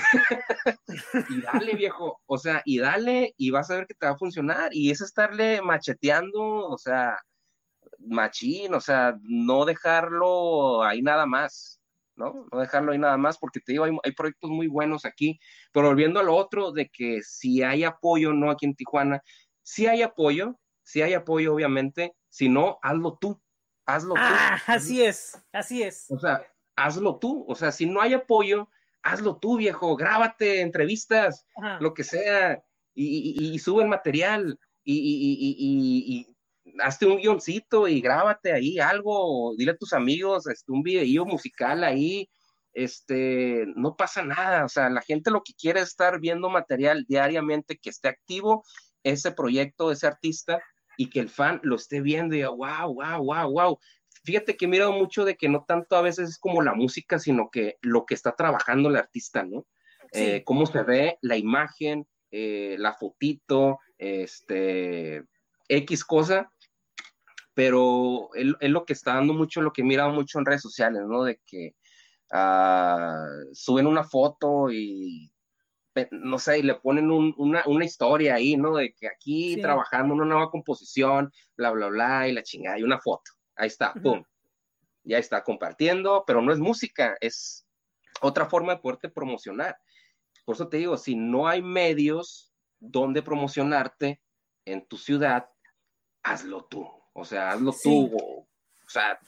dale, 1.42 1.74
viejo, 1.74 2.20
o 2.26 2.38
sea, 2.38 2.62
y 2.64 2.78
dale, 2.78 3.34
y 3.36 3.50
vas 3.50 3.70
a 3.70 3.76
ver 3.76 3.86
que 3.86 3.94
te 3.94 4.06
va 4.06 4.12
a 4.12 4.18
funcionar, 4.18 4.68
y 4.72 4.90
es 4.90 5.00
estarle 5.00 5.60
macheteando, 5.60 6.40
o 6.40 6.78
sea, 6.78 7.18
machín, 7.98 8.74
o 8.74 8.80
sea, 8.80 9.18
no 9.22 9.64
dejarlo 9.64 10.84
ahí 10.84 11.02
nada 11.02 11.26
más, 11.26 11.80
¿no? 12.14 12.46
No 12.52 12.60
dejarlo 12.60 12.92
ahí 12.92 12.98
nada 12.98 13.16
más, 13.16 13.38
porque 13.38 13.60
te 13.60 13.72
digo, 13.72 13.84
hay, 13.84 13.92
hay, 14.04 14.12
proyectos 14.12 14.50
muy 14.50 14.68
buenos 14.68 15.04
aquí, 15.04 15.40
pero 15.72 15.88
volviendo 15.88 16.20
a 16.20 16.22
lo 16.22 16.36
otro, 16.36 16.70
de 16.70 16.88
que 16.88 17.22
si 17.22 17.62
hay 17.62 17.82
apoyo, 17.82 18.32
no 18.32 18.50
aquí 18.50 18.66
en 18.66 18.76
Tijuana, 18.76 19.20
si 19.62 19.86
hay 19.86 20.02
apoyo, 20.02 20.58
si 20.86 21.02
hay 21.02 21.14
apoyo, 21.14 21.52
obviamente, 21.52 22.14
si 22.28 22.48
no, 22.48 22.78
hazlo 22.80 23.18
tú, 23.20 23.40
hazlo 23.84 24.14
ah, 24.16 24.62
tú. 24.64 24.72
Así 24.72 25.02
es, 25.02 25.36
así 25.52 25.82
es. 25.82 26.06
O 26.10 26.18
sea, 26.18 26.46
hazlo 26.76 27.18
tú, 27.18 27.44
o 27.48 27.56
sea, 27.56 27.72
si 27.72 27.86
no 27.86 28.00
hay 28.00 28.14
apoyo, 28.14 28.68
hazlo 29.02 29.36
tú, 29.36 29.56
viejo, 29.56 29.96
grábate 29.96 30.60
entrevistas, 30.60 31.44
Ajá. 31.56 31.78
lo 31.80 31.92
que 31.92 32.04
sea, 32.04 32.62
y, 32.94 33.34
y, 33.36 33.54
y, 33.54 33.58
sube 33.58 33.82
el 33.82 33.88
material, 33.88 34.60
y, 34.84 34.94
y 36.08 36.36
hazte 36.80 37.06
un 37.06 37.18
guioncito 37.18 37.88
y 37.88 38.00
grábate 38.00 38.52
ahí 38.52 38.78
algo, 38.78 39.54
dile 39.56 39.72
a 39.72 39.76
tus 39.76 39.92
amigos, 39.92 40.46
este, 40.46 40.70
un 40.70 40.84
video 40.84 41.24
musical 41.24 41.82
ahí, 41.82 42.30
este, 42.72 43.64
no 43.74 43.96
pasa 43.96 44.22
nada, 44.22 44.64
o 44.64 44.68
sea, 44.68 44.88
la 44.88 45.00
gente 45.02 45.32
lo 45.32 45.42
que 45.42 45.54
quiere 45.54 45.80
es 45.80 45.88
estar 45.88 46.20
viendo 46.20 46.48
material 46.48 47.04
diariamente 47.08 47.76
que 47.76 47.90
esté 47.90 48.08
activo. 48.08 48.64
Ese 49.02 49.32
proyecto, 49.32 49.92
ese 49.92 50.06
artista, 50.06 50.60
y 50.96 51.10
que 51.10 51.20
el 51.20 51.28
fan 51.28 51.60
lo 51.62 51.76
esté 51.76 52.00
viendo 52.00 52.34
y 52.34 52.38
diga, 52.38 52.50
wow, 52.50 52.94
wow, 52.94 53.22
wow, 53.22 53.50
wow. 53.50 53.78
Fíjate 54.24 54.56
que 54.56 54.64
he 54.64 54.68
mirado 54.68 54.92
mucho 54.92 55.24
de 55.24 55.36
que 55.36 55.48
no 55.48 55.64
tanto 55.66 55.96
a 55.96 56.02
veces 56.02 56.30
es 56.30 56.38
como 56.38 56.62
la 56.62 56.74
música, 56.74 57.18
sino 57.18 57.50
que 57.50 57.76
lo 57.82 58.06
que 58.06 58.14
está 58.14 58.34
trabajando 58.34 58.88
el 58.88 58.96
artista, 58.96 59.44
¿no? 59.44 59.66
Sí. 60.12 60.22
Eh, 60.22 60.42
cómo 60.44 60.66
se 60.66 60.82
ve 60.82 61.18
la 61.20 61.36
imagen, 61.36 62.06
eh, 62.30 62.76
la 62.78 62.94
fotito, 62.94 63.78
este, 63.98 65.24
X 65.68 66.04
cosa, 66.04 66.50
pero 67.54 68.30
es, 68.34 68.70
lo 68.70 68.84
que 68.84 68.92
está 68.92 69.14
dando 69.14 69.32
mucho, 69.32 69.62
lo 69.62 69.72
que 69.72 69.82
he 69.82 69.84
mirado 69.84 70.10
mucho 70.10 70.38
en 70.38 70.44
redes 70.44 70.62
sociales, 70.62 71.02
¿no? 71.08 71.24
De 71.24 71.40
que 71.46 71.74
uh, 72.32 73.54
suben 73.54 73.86
una 73.86 74.04
foto 74.04 74.70
y, 74.70 75.32
no 76.10 76.38
sé, 76.38 76.58
y 76.58 76.62
le 76.62 76.74
ponen 76.74 77.10
un, 77.10 77.34
una, 77.38 77.62
una, 77.66 77.84
historia 77.84 78.34
ahí, 78.34 78.56
¿no? 78.56 78.76
De 78.76 78.92
que 78.92 79.08
aquí 79.08 79.54
sí. 79.54 79.60
trabajando 79.60 80.14
una 80.14 80.24
nueva 80.24 80.50
composición, 80.50 81.32
bla, 81.56 81.70
bla, 81.70 81.88
bla, 81.88 82.28
y 82.28 82.32
la 82.32 82.42
chingada, 82.42 82.78
y 82.78 82.82
una 82.82 82.98
foto. 82.98 83.32
Ahí 83.56 83.68
está, 83.68 83.92
uh 83.94 83.98
-huh. 83.98 84.02
pum. 84.02 84.24
Ya 85.04 85.18
está 85.18 85.42
compartiendo, 85.42 86.24
pero 86.26 86.42
no 86.42 86.52
es 86.52 86.58
música, 86.58 87.16
es 87.20 87.66
otra 88.20 88.46
forma 88.46 88.74
de 88.74 88.80
poderte 88.80 89.08
promocionar. 89.08 89.76
Por 90.44 90.54
eso 90.54 90.68
te 90.68 90.78
digo, 90.78 90.96
si 90.96 91.14
no 91.14 91.48
hay 91.48 91.62
medios 91.62 92.52
donde 92.78 93.22
promocionarte 93.22 94.20
en 94.64 94.86
tu 94.86 94.96
ciudad, 94.96 95.48
hazlo 96.22 96.64
tú. 96.64 96.86
O 97.12 97.24
sea, 97.24 97.50
hazlo 97.50 97.72
sí. 97.72 97.88
tú, 97.88 98.16
o, 98.16 98.40
o, 98.40 98.88
sea. 98.88 99.18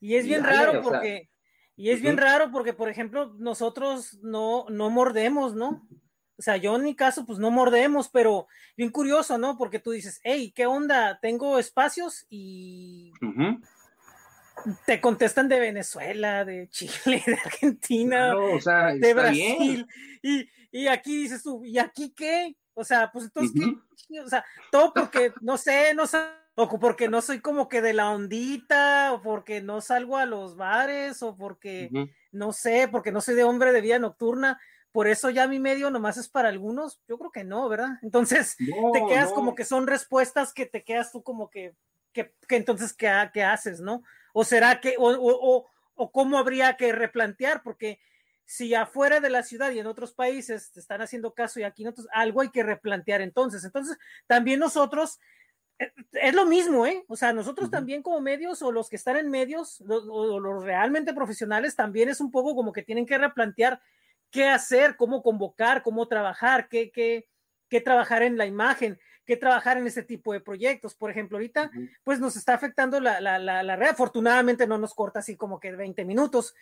Y 0.00 0.14
es 0.14 0.26
bien 0.26 0.44
raro 0.44 0.82
porque, 0.82 1.18
sea, 1.18 1.35
y 1.76 1.90
es 1.90 1.96
uh 1.96 1.98
-huh. 1.98 2.02
bien 2.02 2.16
raro 2.16 2.50
porque, 2.50 2.72
por 2.72 2.88
ejemplo, 2.88 3.34
nosotros 3.38 4.18
no, 4.22 4.66
no 4.70 4.90
mordemos, 4.90 5.54
¿no? 5.54 5.86
O 6.38 6.42
sea, 6.42 6.56
yo 6.56 6.76
en 6.76 6.82
mi 6.82 6.94
caso, 6.94 7.24
pues 7.24 7.38
no 7.38 7.50
mordemos, 7.50 8.08
pero 8.08 8.46
bien 8.76 8.90
curioso, 8.90 9.38
¿no? 9.38 9.56
Porque 9.56 9.78
tú 9.78 9.92
dices, 9.92 10.20
hey, 10.22 10.52
¿qué 10.54 10.66
onda? 10.66 11.18
Tengo 11.20 11.58
espacios 11.58 12.26
y 12.28 13.12
uh 13.22 13.26
-huh. 13.26 13.62
te 14.86 15.00
contestan 15.00 15.48
de 15.48 15.60
Venezuela, 15.60 16.44
de 16.44 16.68
Chile, 16.68 17.22
de 17.26 17.34
Argentina, 17.34 18.32
no, 18.32 18.54
o 18.54 18.60
sea, 18.60 18.94
de 18.94 19.14
Brasil. 19.14 19.86
Y, 20.22 20.48
y 20.70 20.86
aquí 20.88 21.16
dices 21.22 21.42
tú, 21.42 21.64
¿y 21.64 21.78
aquí 21.78 22.12
qué? 22.14 22.54
O 22.74 22.84
sea, 22.84 23.10
pues 23.10 23.26
entonces, 23.26 23.56
uh 23.56 23.68
-huh. 23.68 23.82
¿qué? 24.08 24.20
o 24.20 24.28
sea, 24.28 24.44
todo 24.70 24.92
porque, 24.92 25.32
no 25.40 25.56
sé, 25.56 25.94
no 25.94 26.06
sé, 26.06 26.18
o 26.56 26.78
porque 26.80 27.08
no 27.08 27.20
soy 27.20 27.40
como 27.40 27.68
que 27.68 27.82
de 27.82 27.92
la 27.92 28.10
ondita, 28.10 29.12
o 29.12 29.22
porque 29.22 29.60
no 29.60 29.80
salgo 29.80 30.16
a 30.16 30.24
los 30.24 30.56
bares, 30.56 31.22
o 31.22 31.36
porque, 31.36 31.90
uh 31.92 31.96
-huh. 31.96 32.14
no 32.32 32.52
sé, 32.52 32.88
porque 32.90 33.12
no 33.12 33.20
soy 33.20 33.34
de 33.34 33.44
hombre 33.44 33.72
de 33.72 33.82
vida 33.82 33.98
nocturna, 33.98 34.58
por 34.90 35.06
eso 35.06 35.28
ya 35.28 35.46
mi 35.46 35.58
medio 35.58 35.90
nomás 35.90 36.16
es 36.16 36.30
para 36.30 36.48
algunos, 36.48 37.02
yo 37.06 37.18
creo 37.18 37.30
que 37.30 37.44
no, 37.44 37.68
¿verdad? 37.68 37.98
Entonces, 38.02 38.56
no, 38.58 38.90
te 38.92 39.04
quedas 39.06 39.28
no. 39.28 39.34
como 39.34 39.54
que 39.54 39.66
son 39.66 39.86
respuestas 39.86 40.54
que 40.54 40.64
te 40.64 40.82
quedas 40.82 41.12
tú 41.12 41.22
como 41.22 41.50
que, 41.50 41.74
que, 42.14 42.32
que 42.48 42.56
entonces, 42.56 42.94
¿qué, 42.94 43.12
¿qué, 43.34 43.44
haces, 43.44 43.80
no? 43.80 44.02
O 44.32 44.42
será 44.42 44.80
que, 44.80 44.94
o, 44.98 45.10
o, 45.10 45.56
o, 45.56 45.66
o 45.94 46.10
cómo 46.10 46.38
habría 46.38 46.78
que 46.78 46.92
replantear, 46.92 47.62
porque 47.62 48.00
si 48.46 48.74
afuera 48.74 49.20
de 49.20 49.28
la 49.28 49.42
ciudad 49.42 49.72
y 49.72 49.80
en 49.80 49.86
otros 49.86 50.14
países 50.14 50.70
te 50.70 50.80
están 50.80 51.02
haciendo 51.02 51.34
caso 51.34 51.60
y 51.60 51.64
aquí 51.64 51.84
no, 51.84 51.92
algo 52.12 52.40
hay 52.40 52.50
que 52.50 52.62
replantear 52.62 53.20
entonces. 53.20 53.64
Entonces, 53.64 53.98
también 54.26 54.60
nosotros, 54.60 55.18
es 55.78 56.34
lo 56.34 56.46
mismo, 56.46 56.86
¿eh? 56.86 57.04
O 57.08 57.16
sea, 57.16 57.32
nosotros 57.32 57.66
uh 57.66 57.68
-huh. 57.68 57.72
también 57.72 58.02
como 58.02 58.20
medios 58.20 58.62
o 58.62 58.72
los 58.72 58.88
que 58.88 58.96
están 58.96 59.16
en 59.16 59.30
medios, 59.30 59.80
los, 59.80 60.04
o 60.08 60.40
los 60.40 60.64
realmente 60.64 61.12
profesionales, 61.12 61.76
también 61.76 62.08
es 62.08 62.20
un 62.20 62.30
poco 62.30 62.54
como 62.54 62.72
que 62.72 62.82
tienen 62.82 63.06
que 63.06 63.18
replantear 63.18 63.80
qué 64.30 64.48
hacer, 64.48 64.96
cómo 64.96 65.22
convocar, 65.22 65.82
cómo 65.82 66.08
trabajar, 66.08 66.68
qué, 66.68 66.90
qué, 66.90 67.28
qué 67.68 67.80
trabajar 67.80 68.22
en 68.22 68.36
la 68.38 68.46
imagen, 68.46 68.98
qué 69.24 69.36
trabajar 69.36 69.76
en 69.76 69.86
ese 69.86 70.02
tipo 70.02 70.32
de 70.32 70.40
proyectos. 70.40 70.94
Por 70.94 71.10
ejemplo, 71.10 71.36
ahorita, 71.36 71.64
uh 71.64 71.78
-huh. 71.78 71.90
pues 72.04 72.20
nos 72.20 72.36
está 72.36 72.54
afectando 72.54 73.00
la, 73.00 73.20
la, 73.20 73.38
la, 73.38 73.62
la 73.62 73.76
red. 73.76 73.88
Afortunadamente 73.88 74.66
no 74.66 74.78
nos 74.78 74.94
corta 74.94 75.20
así 75.20 75.36
como 75.36 75.60
que 75.60 75.72
20 75.72 76.04
minutos, 76.04 76.54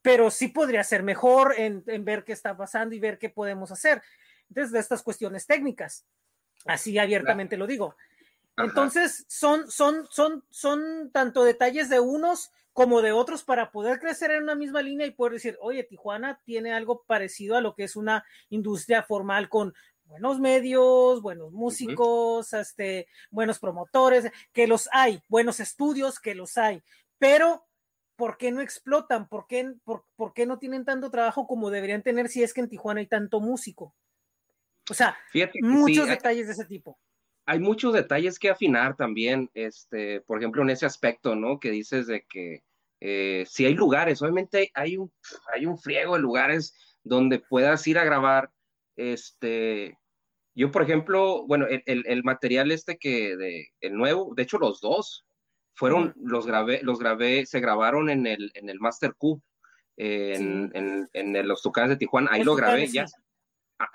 pero 0.00 0.30
sí 0.30 0.48
podría 0.48 0.82
ser 0.82 1.02
mejor 1.02 1.54
en, 1.58 1.84
en, 1.86 2.04
ver 2.04 2.24
qué 2.24 2.32
está 2.32 2.56
pasando 2.56 2.94
y 2.94 3.00
ver 3.00 3.18
qué 3.18 3.28
podemos 3.28 3.70
hacer. 3.70 4.02
Entonces, 4.48 4.72
de 4.72 4.80
estas 4.80 5.02
cuestiones 5.02 5.46
técnicas, 5.46 6.04
así 6.66 6.98
abiertamente 6.98 7.56
lo 7.56 7.66
digo. 7.66 7.96
Entonces, 8.56 9.24
son, 9.28 9.70
son, 9.70 10.06
son, 10.10 10.44
son 10.50 11.10
tanto 11.12 11.44
detalles 11.44 11.88
de 11.88 12.00
unos 12.00 12.52
como 12.72 13.02
de 13.02 13.12
otros 13.12 13.44
para 13.44 13.70
poder 13.70 13.98
crecer 13.98 14.30
en 14.30 14.44
una 14.44 14.54
misma 14.54 14.82
línea 14.82 15.06
y 15.06 15.10
poder 15.10 15.34
decir, 15.34 15.58
oye, 15.60 15.84
Tijuana 15.84 16.40
tiene 16.44 16.72
algo 16.72 17.02
parecido 17.06 17.56
a 17.56 17.60
lo 17.60 17.74
que 17.74 17.84
es 17.84 17.96
una 17.96 18.24
industria 18.48 19.02
formal 19.02 19.48
con 19.48 19.74
buenos 20.04 20.40
medios, 20.40 21.22
buenos 21.22 21.52
músicos, 21.52 22.52
uh 22.52 22.56
-huh. 22.56 22.60
este, 22.60 23.08
buenos 23.30 23.58
promotores, 23.58 24.30
que 24.52 24.66
los 24.66 24.88
hay, 24.92 25.22
buenos 25.28 25.60
estudios, 25.60 26.18
que 26.18 26.34
los 26.34 26.56
hay, 26.58 26.82
pero 27.18 27.66
¿por 28.16 28.36
qué 28.36 28.52
no 28.52 28.60
explotan? 28.60 29.28
¿Por 29.28 29.46
qué, 29.46 29.74
por, 29.84 30.04
por 30.16 30.32
qué 30.32 30.46
no 30.46 30.58
tienen 30.58 30.84
tanto 30.84 31.10
trabajo 31.10 31.46
como 31.46 31.70
deberían 31.70 32.02
tener 32.02 32.28
si 32.28 32.42
es 32.42 32.54
que 32.54 32.60
en 32.60 32.68
Tijuana 32.68 33.00
hay 33.00 33.06
tanto 33.06 33.40
músico? 33.40 33.94
O 34.90 34.94
sea, 34.94 35.16
muchos 35.62 36.04
sí, 36.04 36.10
detalles 36.10 36.46
de 36.46 36.52
ese 36.52 36.64
tipo. 36.64 36.98
Hay 37.46 37.58
muchos 37.58 37.92
detalles 37.92 38.38
que 38.38 38.50
afinar 38.50 38.96
también, 38.96 39.50
este, 39.54 40.20
por 40.22 40.38
ejemplo, 40.38 40.62
en 40.62 40.70
ese 40.70 40.86
aspecto, 40.86 41.34
¿no? 41.34 41.58
Que 41.58 41.70
dices 41.70 42.06
de 42.06 42.24
que 42.28 42.62
Eh, 43.04 43.44
si 43.48 43.66
hay 43.66 43.74
lugares, 43.74 44.22
obviamente 44.22 44.70
hay 44.74 44.96
un, 44.96 45.10
hay 45.52 45.66
un 45.66 45.76
friego 45.76 46.14
de 46.14 46.20
lugares 46.22 46.72
donde 47.02 47.40
puedas 47.40 47.84
ir 47.88 47.98
a 47.98 48.04
grabar. 48.04 48.48
Este, 48.96 49.98
yo, 50.54 50.70
por 50.70 50.82
ejemplo, 50.82 51.44
bueno, 51.48 51.66
el, 51.66 51.82
el, 52.06 52.22
material 52.22 52.70
este 52.70 52.98
que, 52.98 53.36
de, 53.36 53.70
el 53.80 53.94
nuevo, 53.94 54.34
de 54.36 54.44
hecho 54.44 54.58
los 54.58 54.80
dos, 54.80 55.26
fueron, 55.74 56.14
los 56.14 56.46
grabé, 56.46 56.78
los 56.84 57.00
grabé, 57.00 57.44
se 57.44 57.58
grabaron 57.58 58.08
en 58.08 58.24
el, 58.28 58.52
en 58.54 58.68
el 58.68 58.78
Master 58.78 59.14
Q, 59.18 59.42
en, 59.96 60.70
en, 60.72 61.08
en, 61.12 61.48
los 61.48 61.60
Tucanes 61.60 61.90
de 61.90 61.96
Tijuana, 61.96 62.30
ahí 62.30 62.44
lo 62.44 62.54
grabé, 62.54 62.86
ya, 62.86 63.06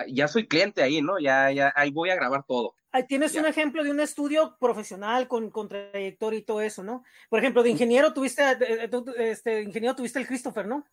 ya 0.08 0.28
soy 0.28 0.48
cliente 0.48 0.82
ahí, 0.84 1.02
¿no? 1.02 1.20
Ya, 1.20 1.52
ya, 1.52 1.74
ahí 1.76 1.92
voy 1.92 2.10
a 2.10 2.16
grabar 2.16 2.44
todo. 2.46 2.76
Ahí 2.92 3.06
tienes 3.06 3.36
un 3.36 3.46
ejemplo 3.46 3.84
de 3.84 3.92
un 3.92 4.00
estudio 4.00 4.58
profesional 4.60 5.28
con, 5.28 5.50
con, 5.52 5.68
trayectoria 5.68 6.40
y 6.40 6.44
todo 6.44 6.62
eso, 6.62 6.84
¿no? 6.84 7.04
Por 7.30 7.40
ejemplo, 7.40 7.64
de 7.64 7.70
ingeniero 7.70 8.14
tuviste, 8.14 8.44
eh, 8.44 8.90
este, 9.18 9.62
ingeniero 9.62 9.96
tuviste 9.96 10.20
el 10.20 10.28
Christopher, 10.28 10.68
¿no? 10.68 10.86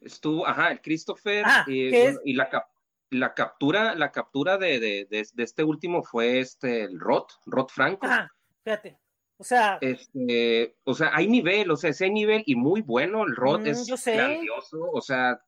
Estuvo, 0.00 0.46
ajá, 0.46 0.72
el 0.72 0.80
Christopher 0.80 1.44
ah, 1.46 1.64
y, 1.66 1.90
y 2.24 2.32
la, 2.34 2.66
la 3.10 3.34
captura, 3.34 3.94
la 3.94 4.10
captura 4.10 4.58
de, 4.58 4.80
de, 4.80 5.06
de, 5.10 5.42
este 5.42 5.64
último 5.64 6.02
fue 6.02 6.40
este, 6.40 6.84
el 6.84 6.98
Roth, 6.98 7.32
Roth 7.46 7.70
Franco. 7.70 8.06
Ajá, 8.06 8.32
fíjate. 8.64 8.98
O 9.36 9.44
sea, 9.44 9.78
este, 9.80 10.76
o 10.84 10.92
sea, 10.92 11.12
hay 11.14 11.26
nivel, 11.26 11.70
o 11.70 11.76
sea, 11.76 11.90
ese 11.90 12.10
nivel 12.10 12.42
y 12.44 12.56
muy 12.56 12.82
bueno, 12.82 13.24
el 13.24 13.34
Roth 13.34 13.62
mm, 13.62 13.66
es 13.68 14.04
grandioso, 14.04 14.82
o 14.92 15.00
sea, 15.00 15.42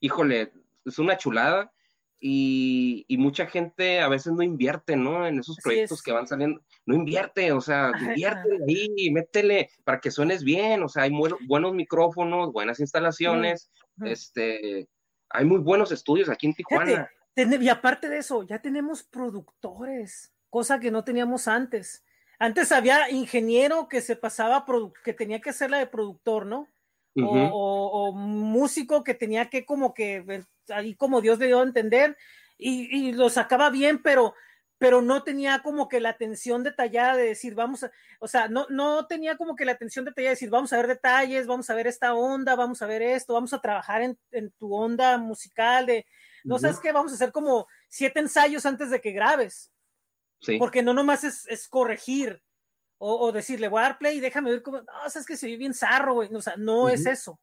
híjole, 0.00 0.52
es 0.88 0.98
una 0.98 1.16
chulada 1.16 1.72
y, 2.20 3.04
y, 3.06 3.16
mucha 3.16 3.46
gente 3.46 4.00
a 4.00 4.08
veces 4.08 4.32
no 4.32 4.42
invierte, 4.42 4.96
¿no? 4.96 5.26
En 5.26 5.38
esos 5.38 5.56
proyectos 5.62 6.02
que 6.02 6.10
van 6.10 6.26
saliendo, 6.26 6.60
no 6.84 6.96
invierte, 6.96 7.52
o 7.52 7.60
sea, 7.60 7.92
invierte 8.00 8.58
ahí, 8.66 9.10
métele 9.12 9.70
para 9.84 10.00
que 10.00 10.10
suenes 10.10 10.42
bien, 10.42 10.82
o 10.82 10.88
sea, 10.88 11.04
hay 11.04 11.12
buenos 11.46 11.74
micrófonos, 11.74 12.52
buenas 12.52 12.80
instalaciones, 12.80 13.70
este, 14.04 14.88
hay 15.30 15.44
muy 15.44 15.58
buenos 15.58 15.92
estudios 15.92 16.28
aquí 16.28 16.48
en 16.48 16.54
Tijuana. 16.54 17.08
y 17.36 17.68
aparte 17.68 18.08
de 18.08 18.18
eso, 18.18 18.42
ya 18.42 18.60
tenemos 18.60 19.04
productores, 19.04 20.32
cosa 20.50 20.80
que 20.80 20.90
no 20.90 21.04
teníamos 21.04 21.46
antes. 21.46 22.04
Antes 22.40 22.72
había 22.72 23.10
ingeniero 23.10 23.88
que 23.88 24.00
se 24.00 24.16
pasaba, 24.16 24.64
que 25.04 25.12
tenía 25.12 25.40
que 25.40 25.50
hacer 25.50 25.70
la 25.70 25.78
de 25.78 25.86
productor, 25.86 26.46
¿no? 26.46 26.68
O, 27.16 28.12
músico 28.12 29.04
que 29.04 29.14
tenía 29.14 29.50
que 29.50 29.64
como 29.64 29.94
que, 29.94 30.44
ahí 30.68 30.94
como 30.94 31.20
Dios 31.20 31.38
le 31.38 31.46
dio 31.46 31.60
a 31.60 31.64
entender, 31.64 32.16
y, 32.56 33.12
lo 33.12 33.30
sacaba 33.30 33.70
bien, 33.70 34.02
pero, 34.02 34.34
pero 34.78 35.00
no 35.02 35.22
tenía 35.22 35.60
como 35.62 35.88
que 35.88 36.00
la 36.00 36.10
atención 36.10 36.64
detallada 36.64 37.16
de 37.16 37.24
decir, 37.24 37.54
vamos 37.54 37.84
a, 37.84 37.92
o 38.20 38.28
sea, 38.28 38.48
no, 38.48 38.66
no 38.68 39.06
tenía 39.06 39.36
como 39.36 39.54
que 39.56 39.64
la 39.64 39.72
atención 39.72 40.04
detallada 40.04 40.30
de 40.30 40.34
decir, 40.34 40.50
vamos 40.50 40.72
a 40.72 40.76
ver 40.76 40.88
detalles, 40.88 41.46
vamos 41.46 41.70
a 41.70 41.74
ver 41.74 41.86
esta 41.86 42.14
onda, 42.14 42.56
vamos 42.56 42.82
a 42.82 42.86
ver 42.86 43.02
esto, 43.02 43.34
vamos 43.34 43.52
a 43.52 43.60
trabajar 43.60 44.02
en, 44.02 44.18
en 44.32 44.50
tu 44.52 44.74
onda 44.74 45.18
musical, 45.18 45.86
de, 45.86 46.06
no 46.44 46.58
sabes 46.58 46.80
qué, 46.80 46.92
vamos 46.92 47.12
a 47.12 47.14
hacer 47.16 47.32
como 47.32 47.66
siete 47.88 48.20
ensayos 48.20 48.66
antes 48.66 48.90
de 48.90 49.00
que 49.00 49.12
grabes. 49.12 49.72
Porque 50.58 50.82
no 50.82 50.94
nomás 50.94 51.24
es, 51.24 51.46
es 51.48 51.68
corregir, 51.68 52.42
o, 52.98 53.32
decirle, 53.32 53.68
voy 53.68 53.80
a 53.80 53.84
dar 53.84 53.98
play 53.98 54.18
y 54.18 54.20
déjame 54.20 54.50
ver 54.50 54.62
cómo, 54.62 54.78
no, 54.78 55.10
sabes 55.10 55.26
que 55.26 55.36
se 55.36 55.46
ve 55.46 55.56
bien 55.56 55.72
zarro, 55.72 56.14
güey, 56.14 56.34
o 56.34 56.42
sea, 56.42 56.56
no 56.56 56.88
es 56.88 57.06
eso. 57.06 57.40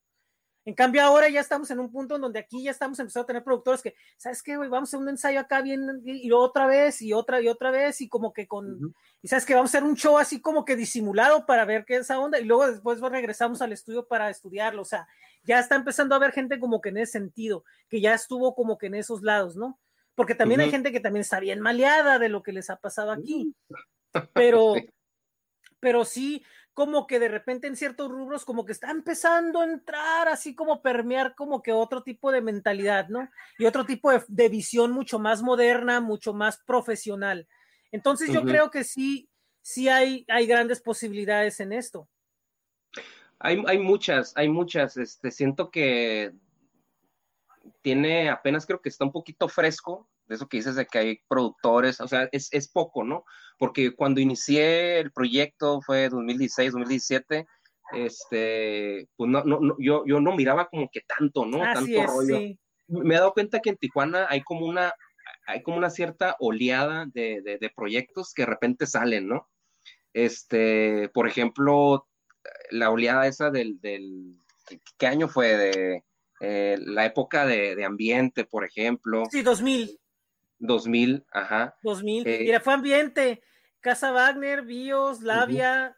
En 0.66 0.74
cambio, 0.74 1.04
ahora 1.04 1.30
ya 1.30 1.42
estamos 1.42 1.70
en 1.70 1.80
un 1.80 1.92
punto 1.92 2.16
en 2.16 2.22
donde 2.22 2.40
aquí 2.40 2.64
ya 2.64 2.72
estamos 2.72 2.98
empezando 2.98 3.24
a 3.24 3.28
tener 3.28 3.44
productores 3.44 3.84
que, 3.84 3.94
¿sabes 4.18 4.42
qué, 4.42 4.58
güey? 4.58 4.68
Vamos 4.68 4.90
a 4.90 4.90
hacer 4.90 5.00
un 5.00 5.10
ensayo 5.10 5.40
acá 5.40 5.62
bien, 5.62 6.02
y 6.04 6.32
otra 6.32 6.66
vez, 6.66 7.04
y 7.04 7.14
otra, 7.14 7.40
y 7.40 7.48
otra 7.48 7.70
vez, 7.70 8.02
y 8.02 8.10
como 8.10 8.34
que 8.34 8.48
con, 8.48 8.96
y 9.22 9.28
sabes 9.28 9.46
que 9.46 9.54
vamos 9.54 9.70
a 9.70 9.78
hacer 9.78 9.88
un 9.88 9.96
show 9.96 10.18
así 10.18 10.42
como 10.42 10.66
que 10.66 10.76
disimulado 10.76 11.46
para 11.46 11.66
ver 11.66 11.86
qué 11.86 11.96
es 11.96 12.02
esa 12.02 12.20
onda, 12.20 12.40
y 12.40 12.46
luego 12.46 12.68
después 12.68 13.00
regresamos 13.00 13.62
al 13.62 13.74
estudio 13.74 14.08
para 14.08 14.32
estudiarlo, 14.32 14.82
o 14.82 14.86
sea, 14.86 15.08
ya 15.44 15.60
está 15.60 15.76
empezando 15.76 16.16
a 16.16 16.18
haber 16.18 16.32
gente 16.32 16.60
como 16.60 16.82
que 16.82 16.90
en 16.90 16.98
ese 16.98 17.12
sentido, 17.14 17.64
que 17.88 18.02
ya 18.02 18.16
estuvo 18.16 18.56
como 18.56 18.80
que 18.80 18.88
en 18.88 18.96
esos 18.96 19.22
lados, 19.22 19.56
¿no? 19.56 19.80
Porque 20.16 20.34
también 20.34 20.62
hay 20.62 20.72
gente 20.72 20.92
que 20.92 21.00
también 21.00 21.22
está 21.22 21.40
bien 21.40 21.60
maleada 21.60 22.18
de 22.18 22.30
lo 22.30 22.42
que 22.42 22.54
les 22.54 22.72
ha 22.72 22.78
pasado 22.78 23.12
aquí, 23.12 23.54
pero 24.34 24.74
pero 25.86 26.04
sí 26.04 26.44
como 26.74 27.06
que 27.06 27.20
de 27.20 27.28
repente 27.28 27.68
en 27.68 27.76
ciertos 27.76 28.10
rubros 28.10 28.44
como 28.44 28.66
que 28.66 28.72
está 28.72 28.90
empezando 28.90 29.62
a 29.62 29.66
entrar 29.66 30.28
así 30.28 30.56
como 30.56 30.82
permear 30.82 31.36
como 31.36 31.62
que 31.62 31.74
otro 31.74 32.02
tipo 32.02 32.32
de 32.32 32.42
mentalidad, 32.42 33.08
¿no? 33.08 33.30
Y 33.60 33.66
otro 33.66 33.86
tipo 33.86 34.12
de, 34.12 34.50
visión 34.50 34.92
mucho 34.92 35.20
más 35.20 35.44
moderna, 35.44 36.02
mucho 36.02 36.34
más 36.34 36.58
profesional. 36.58 37.48
Entonces 37.92 38.34
yo 38.34 38.44
creo 38.44 38.72
que 38.72 38.84
sí, 38.84 39.30
sí 39.62 39.90
hay, 39.90 40.26
hay 40.28 40.48
grandes 40.48 40.82
posibilidades 40.82 41.60
en 41.60 41.72
esto. 41.72 42.10
Hay, 43.38 43.64
hay 43.68 43.78
muchas, 43.78 44.36
hay 44.36 44.50
muchas. 44.50 44.98
Este, 44.98 45.30
siento 45.30 45.70
que 45.70 46.34
tiene 47.84 48.32
apenas 48.32 48.66
creo 48.66 48.82
que 48.82 48.90
está 48.90 49.06
un 49.06 49.12
poquito 49.12 49.48
fresco 49.48 50.10
de 50.28 50.36
eso 50.36 50.48
que 50.48 50.58
dices 50.58 50.76
de 50.76 50.86
que 50.86 50.98
hay 50.98 51.20
productores, 51.28 52.02
o 52.02 52.08
sea, 52.08 52.28
es, 52.32 52.50
es 52.52 52.70
poco, 52.70 53.04
¿no? 53.04 53.26
Porque 53.58 53.96
cuando 53.96 54.22
inicié 54.22 55.00
el 55.00 55.12
proyecto 55.12 55.82
fue 55.82 56.10
2016, 56.10 56.72
2017, 56.72 57.46
este, 57.94 59.08
pues 59.16 59.30
no, 59.30 59.44
no, 59.44 59.76
yo, 59.80 60.04
yo 60.06 60.20
no 60.20 60.36
miraba 60.36 60.68
como 60.68 60.90
que 60.92 61.02
tanto, 61.02 61.46
¿no? 61.46 61.60
tanto 61.60 62.04
rollo. 62.08 62.40
Me 62.88 63.16
he 63.16 63.18
dado 63.18 63.34
cuenta 63.34 63.60
que 63.60 63.70
en 63.72 63.78
Tijuana 63.78 64.28
hay 64.30 64.42
como 64.42 64.66
una, 64.66 64.94
hay 65.48 65.64
como 65.64 65.78
una 65.78 65.90
cierta 65.90 66.36
oleada 66.40 67.06
de, 67.14 67.42
de, 67.44 67.72
proyectos 67.76 68.34
que 68.34 68.44
de 68.44 68.48
repente 68.48 68.86
salen, 68.86 69.28
¿no? 69.28 69.48
Este, 70.14 71.10
por 71.14 71.28
ejemplo, 71.28 72.08
la 72.70 72.90
oleada 72.90 73.28
esa 73.28 73.50
del, 73.50 73.80
del 73.82 74.38
¿qué 74.98 75.08
año 75.08 75.28
fue? 75.28 75.58
De 75.58 76.04
eh, 76.42 76.78
la 76.80 77.06
época 77.06 77.46
de, 77.46 77.76
de, 77.76 77.86
ambiente, 77.86 78.46
por 78.46 78.66
ejemplo. 78.66 79.24
Sí, 79.32 79.42
2000. 79.42 80.00
2000, 80.60 81.26
ajá. 81.32 81.78
2000. 81.84 82.28
Eh, 82.28 82.40
Mira, 82.42 82.60
fue 82.60 82.74
ambiente. 82.74 83.44
Casa 83.80 84.12
Wagner, 84.12 84.64
Bios, 84.64 85.22
Labia, 85.22 85.96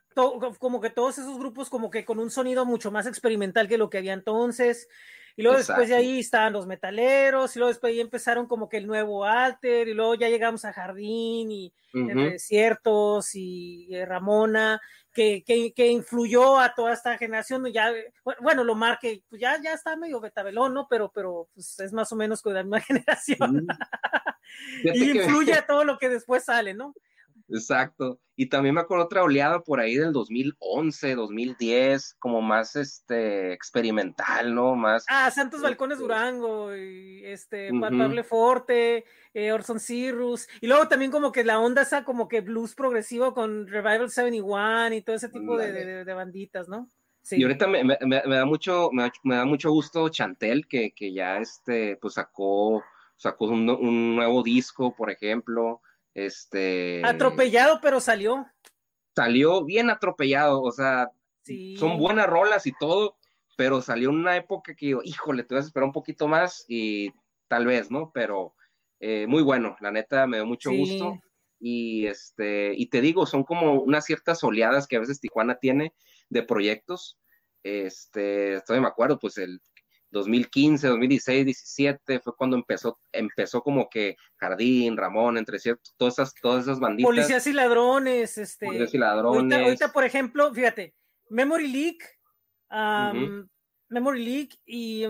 como 0.59 0.81
que 0.81 0.89
todos 0.89 1.17
esos 1.17 1.37
grupos 1.37 1.69
como 1.69 1.89
que 1.89 2.03
con 2.03 2.19
un 2.19 2.29
sonido 2.29 2.65
mucho 2.65 2.91
más 2.91 3.07
experimental 3.07 3.67
que 3.67 3.77
lo 3.77 3.89
que 3.89 3.99
había 3.99 4.13
entonces. 4.13 4.89
Y 5.37 5.43
luego 5.43 5.59
después 5.59 5.87
de 5.87 5.95
ahí 5.95 6.19
estaban 6.19 6.51
los 6.51 6.65
metaleros, 6.65 7.55
y 7.55 7.59
luego 7.59 7.69
después 7.69 7.93
ahí 7.93 7.99
empezaron 7.99 8.47
como 8.47 8.67
que 8.67 8.77
el 8.77 8.87
nuevo 8.87 9.23
Alter, 9.23 9.87
y 9.87 9.93
luego 9.93 10.15
ya 10.15 10.29
llegamos 10.29 10.65
a 10.65 10.73
Jardín 10.73 11.51
y 11.51 11.73
Desiertos 11.93 13.35
y, 13.35 13.87
Ramona, 14.05 14.81
que, 15.13 15.43
que, 15.45 15.87
influyó 15.87 16.59
a 16.59 16.73
toda 16.73 16.93
esta 16.93 17.17
generación. 17.17 17.65
Ya, 17.71 17.91
bueno, 18.41 18.63
lo 18.63 18.75
marque, 18.75 19.23
pues 19.29 19.41
ya, 19.41 19.61
ya 19.61 19.73
está 19.73 19.95
medio 19.95 20.19
betabelón, 20.19 20.73
¿no? 20.73 20.87
Pero, 20.89 21.11
pero 21.13 21.47
pues 21.53 21.79
es 21.79 21.93
más 21.93 22.11
o 22.11 22.15
menos 22.15 22.41
con 22.41 22.53
la 22.53 22.63
misma 22.63 22.79
generación. 22.81 23.67
y 24.83 25.11
influye 25.11 25.53
a 25.53 25.65
todo 25.67 25.83
lo 25.83 25.97
que 25.97 26.09
después 26.09 26.45
sale, 26.45 26.73
¿no? 26.73 26.93
Exacto. 27.49 28.19
Y 28.35 28.49
también 28.49 28.75
me 28.75 28.81
acuerdo 28.81 29.05
otra 29.05 29.23
oleada 29.23 29.61
por 29.61 29.79
ahí 29.79 29.95
del 29.95 30.13
2011, 30.13 31.15
2010, 31.15 32.15
como 32.19 32.41
más 32.41 32.75
este 32.75 33.53
experimental, 33.53 34.53
¿no? 34.53 34.75
Más. 34.75 35.05
Ah, 35.09 35.31
Santos 35.31 35.61
Balcones 35.61 35.95
este 35.95 36.03
Durango, 36.03 36.75
y 36.75 37.25
este, 37.25 37.71
uh 37.71 38.23
Forte, 38.23 39.05
eh, 39.33 39.51
Orson 39.51 39.79
Cirrus, 39.79 40.47
y 40.61 40.67
luego 40.67 40.87
también 40.87 41.09
como 41.09 41.31
que 41.31 41.43
la 41.43 41.59
onda 41.59 41.81
esa 41.81 42.03
como 42.03 42.27
que 42.27 42.41
blues 42.41 42.75
progresivo 42.75 43.33
con 43.33 43.67
Revival 43.67 44.09
71 44.09 44.93
y 44.93 45.01
todo 45.01 45.15
ese 45.15 45.29
tipo 45.29 45.57
de, 45.57 46.03
banditas, 46.13 46.69
¿no? 46.69 46.87
Sí. 47.23 47.37
Y 47.39 47.43
ahorita 47.43 47.67
me, 47.67 47.83
da 47.83 48.45
mucho, 48.45 48.89
me, 48.91 49.35
da 49.35 49.45
mucho 49.45 49.71
gusto 49.71 50.09
Chantel, 50.09 50.67
que, 50.67 50.91
que 50.91 51.11
ya 51.11 51.37
este, 51.37 51.97
pues 51.97 52.13
sacó, 52.13 52.83
sacó 53.15 53.45
un 53.45 54.15
nuevo 54.15 54.43
disco, 54.43 54.95
por 54.95 55.09
ejemplo. 55.09 55.81
Este. 56.17 57.03
Atropellado, 57.05 57.79
pero 57.79 57.99
salió. 57.99 58.47
Salió 59.15 59.63
bien 59.63 59.91
atropellado, 59.91 60.63
o 60.63 60.71
sea, 60.71 61.11
son 61.77 61.99
buenas 61.99 62.25
rolas 62.25 62.65
y 62.65 62.73
todo, 62.73 63.17
pero 63.55 63.83
salió 63.83 64.09
en 64.09 64.15
una 64.15 64.35
época 64.35 64.75
que 64.75 64.87
digo, 64.87 65.01
híjole, 65.03 65.43
te 65.43 65.53
vas 65.53 65.65
a 65.65 65.67
esperar 65.67 65.85
un 65.85 65.93
poquito 65.93 66.27
más 66.27 66.65
y 66.67 67.11
tal 67.47 67.67
vez, 67.67 67.91
¿no? 67.91 68.11
Pero 68.11 68.55
eh, 68.99 69.27
muy 69.27 69.43
bueno, 69.43 69.75
la 69.79 69.91
neta 69.91 70.25
me 70.25 70.37
dio 70.37 70.47
mucho 70.47 70.71
gusto. 70.71 71.19
Y 71.59 72.07
este, 72.07 72.73
y 72.75 72.87
te 72.87 72.99
digo, 72.99 73.27
son 73.27 73.43
como 73.43 73.73
unas 73.73 74.05
ciertas 74.05 74.43
oleadas 74.43 74.87
que 74.87 74.95
a 74.95 75.01
veces 75.01 75.19
Tijuana 75.19 75.59
tiene 75.59 75.93
de 76.29 76.41
proyectos. 76.41 77.19
Este, 77.61 78.55
estoy 78.55 78.79
me 78.79 78.87
acuerdo, 78.87 79.19
pues 79.19 79.37
el 79.37 79.61
2015, 80.11 80.87
2016, 80.87 81.45
17 81.45 82.19
fue 82.19 82.35
cuando 82.35 82.55
empezó, 82.55 82.99
empezó 83.11 83.61
como 83.61 83.89
que 83.89 84.15
Jardín, 84.37 84.97
Ramón, 84.97 85.37
entre 85.37 85.59
ciertos, 85.59 85.93
todas 85.97 86.15
esas, 86.15 86.33
todas 86.35 86.63
esas 86.63 86.79
banditas. 86.79 87.09
Policías 87.09 87.47
y 87.47 87.53
ladrones, 87.53 88.37
este. 88.37 88.65
Policías 88.65 88.93
y 88.93 88.97
ladrones. 88.97 89.59
Ahorita, 89.59 89.91
por 89.91 90.03
ejemplo, 90.03 90.53
fíjate, 90.53 90.95
Memory 91.29 91.67
Leak, 91.67 92.19
Memory 93.89 94.25
Leak 94.25 94.55
y 94.65 95.05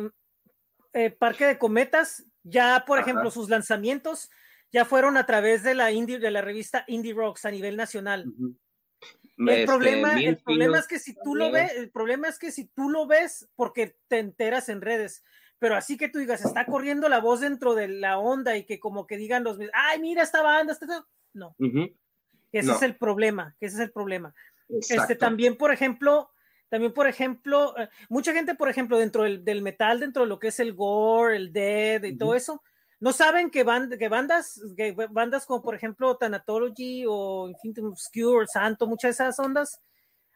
eh, 0.94 1.12
Parque 1.12 1.46
de 1.46 1.58
Cometas, 1.58 2.26
ya, 2.44 2.84
por 2.88 3.00
ejemplo, 3.00 3.30
sus 3.30 3.50
lanzamientos 3.50 4.30
ya 4.72 4.86
fueron 4.86 5.18
a 5.18 5.26
través 5.26 5.64
de 5.64 5.76
la 5.76 5.92
indie, 5.92 6.20
de 6.20 6.32
la 6.32 6.42
revista 6.42 6.84
Indie 6.88 7.14
Rocks 7.14 7.46
a 7.46 7.52
nivel 7.52 7.78
nacional. 7.78 8.26
El 9.38 9.50
este, 9.50 9.66
problema, 9.66 10.20
el 10.20 10.38
problema 10.38 10.80
es 10.80 10.88
que 10.88 11.00
si 11.00 11.16
tú 11.24 11.36
lo 11.36 11.52
ves, 11.52 11.74
el 11.76 11.92
problema 11.92 12.28
es 12.28 12.40
que 12.40 12.52
si 12.52 12.66
tú 12.66 12.90
lo 12.90 13.06
ves 13.08 13.48
porque 13.56 13.96
te 14.08 14.20
enteras 14.20 14.70
en 14.70 14.82
redes, 14.82 15.24
pero 15.60 15.76
así 15.76 15.98
que 15.98 16.10
tú 16.10 16.20
digas, 16.20 16.44
está 16.44 16.66
corriendo 16.66 17.10
la 17.10 17.20
voz 17.20 17.42
dentro 17.42 17.76
de 17.76 17.88
la 17.88 18.18
onda 18.18 18.58
y 18.58 18.66
que 18.66 18.80
como 18.80 19.06
que 19.08 19.18
digan 19.18 19.44
los, 19.44 19.58
ay, 19.74 20.00
mira 20.00 20.24
esta 20.24 20.42
banda, 20.42 20.74
esta- 20.74 21.08
no, 21.34 21.56
ese 22.52 22.68
No. 22.68 22.76
es 22.76 22.82
el 22.82 22.96
problema, 22.96 23.56
ese 23.60 23.76
es 23.76 23.82
el 23.82 23.92
problema. 23.92 24.34
Este, 24.70 25.16
también, 25.16 25.56
por 25.56 25.72
ejemplo, 25.72 26.32
también, 26.70 26.92
por 26.94 27.08
ejemplo, 27.08 27.78
eh, 27.78 27.90
mucha 28.10 28.34
gente, 28.34 28.56
por 28.56 28.70
ejemplo, 28.70 28.98
dentro 28.98 29.24
del, 29.24 29.46
del 29.46 29.62
metal, 29.62 30.00
dentro 30.00 30.24
de 30.24 30.30
lo 30.30 30.40
que 30.40 30.50
es 30.50 30.60
el 30.60 30.74
gore, 30.74 31.38
el 31.38 31.54
dead 31.54 32.04
y 32.04 32.18
todo 32.18 32.36
eso, 32.36 32.62
no 33.00 33.14
saben 33.14 33.50
que, 33.50 33.64
band- 33.64 33.98
que 33.98 34.10
bandas, 34.10 34.60
que 34.76 34.92
bandas 34.94 35.46
como 35.46 35.62
por 35.62 35.76
ejemplo 35.76 36.18
Thanatology 36.18 37.06
o 37.08 37.48
Infinitum 37.50 37.88
Obscure, 37.92 38.48
Santo, 38.48 38.88
muchas 38.88 39.10
de 39.18 39.24
esas 39.24 39.40
ondas, 39.40 39.82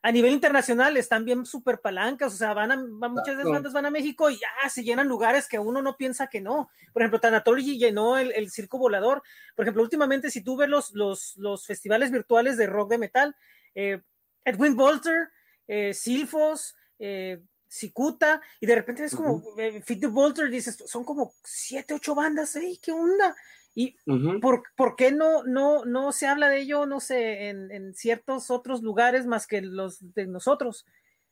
a 0.03 0.11
nivel 0.11 0.31
internacional 0.33 0.97
están 0.97 1.25
bien 1.25 1.45
súper 1.45 1.79
palancas, 1.79 2.33
o 2.33 2.37
sea, 2.37 2.53
van 2.55 2.71
a, 2.71 2.75
van- 2.75 3.11
muchas 3.11 3.27
de 3.27 3.31
esas 3.33 3.39
Exacto. 3.41 3.51
bandas 3.51 3.73
van 3.73 3.85
a 3.85 3.91
México 3.91 4.29
y 4.31 4.35
ya 4.39 4.69
se 4.69 4.83
llenan 4.83 5.07
lugares 5.07 5.47
que 5.47 5.59
uno 5.59 5.81
no 5.83 5.95
piensa 5.95 6.25
que 6.27 6.41
no. 6.41 6.71
Por 6.91 7.03
ejemplo, 7.03 7.19
Thanatology 7.19 7.77
llenó 7.77 8.17
el, 8.17 8.31
el 8.31 8.49
circo 8.49 8.79
volador. 8.79 9.21
Por 9.55 9.63
ejemplo, 9.65 9.83
últimamente, 9.83 10.31
si 10.31 10.43
tú 10.43 10.57
ves 10.57 10.69
los, 10.69 10.91
los, 10.93 11.37
los 11.37 11.67
festivales 11.67 12.09
virtuales 12.09 12.57
de 12.57 12.65
rock 12.65 12.89
de 12.89 12.97
metal, 12.97 13.35
eh, 13.75 14.01
Edwin 14.43 14.75
Bolter, 14.75 15.29
eh, 15.67 15.93
Silfos, 15.93 16.75
eh, 16.97 17.39
Cicuta, 17.71 18.41
y 18.59 18.65
de 18.65 18.75
repente 18.75 19.05
es 19.05 19.15
como 19.15 19.41
eh, 19.57 19.81
Fit 19.81 20.01
the 20.01 20.07
Bolter, 20.07 20.49
dices, 20.49 20.83
son 20.85 21.05
como 21.05 21.33
siete, 21.41 21.93
ocho 21.93 22.13
bandas, 22.13 22.53
¡ey, 22.57 22.77
qué 22.83 22.91
onda! 22.91 23.33
Y. 23.73 23.95
¿por, 24.41 24.63
por 24.75 24.97
qué 24.97 25.13
no, 25.13 25.43
no, 25.45 25.85
no 25.85 26.11
se 26.11 26.27
habla 26.27 26.49
de 26.49 26.59
ello, 26.59 26.85
no 26.85 26.99
sé, 26.99 27.47
en, 27.47 27.71
en 27.71 27.93
ciertos 27.95 28.51
otros 28.51 28.81
lugares 28.81 29.25
más 29.25 29.47
que 29.47 29.61
los 29.61 30.13
de 30.13 30.27
nosotros? 30.27 30.85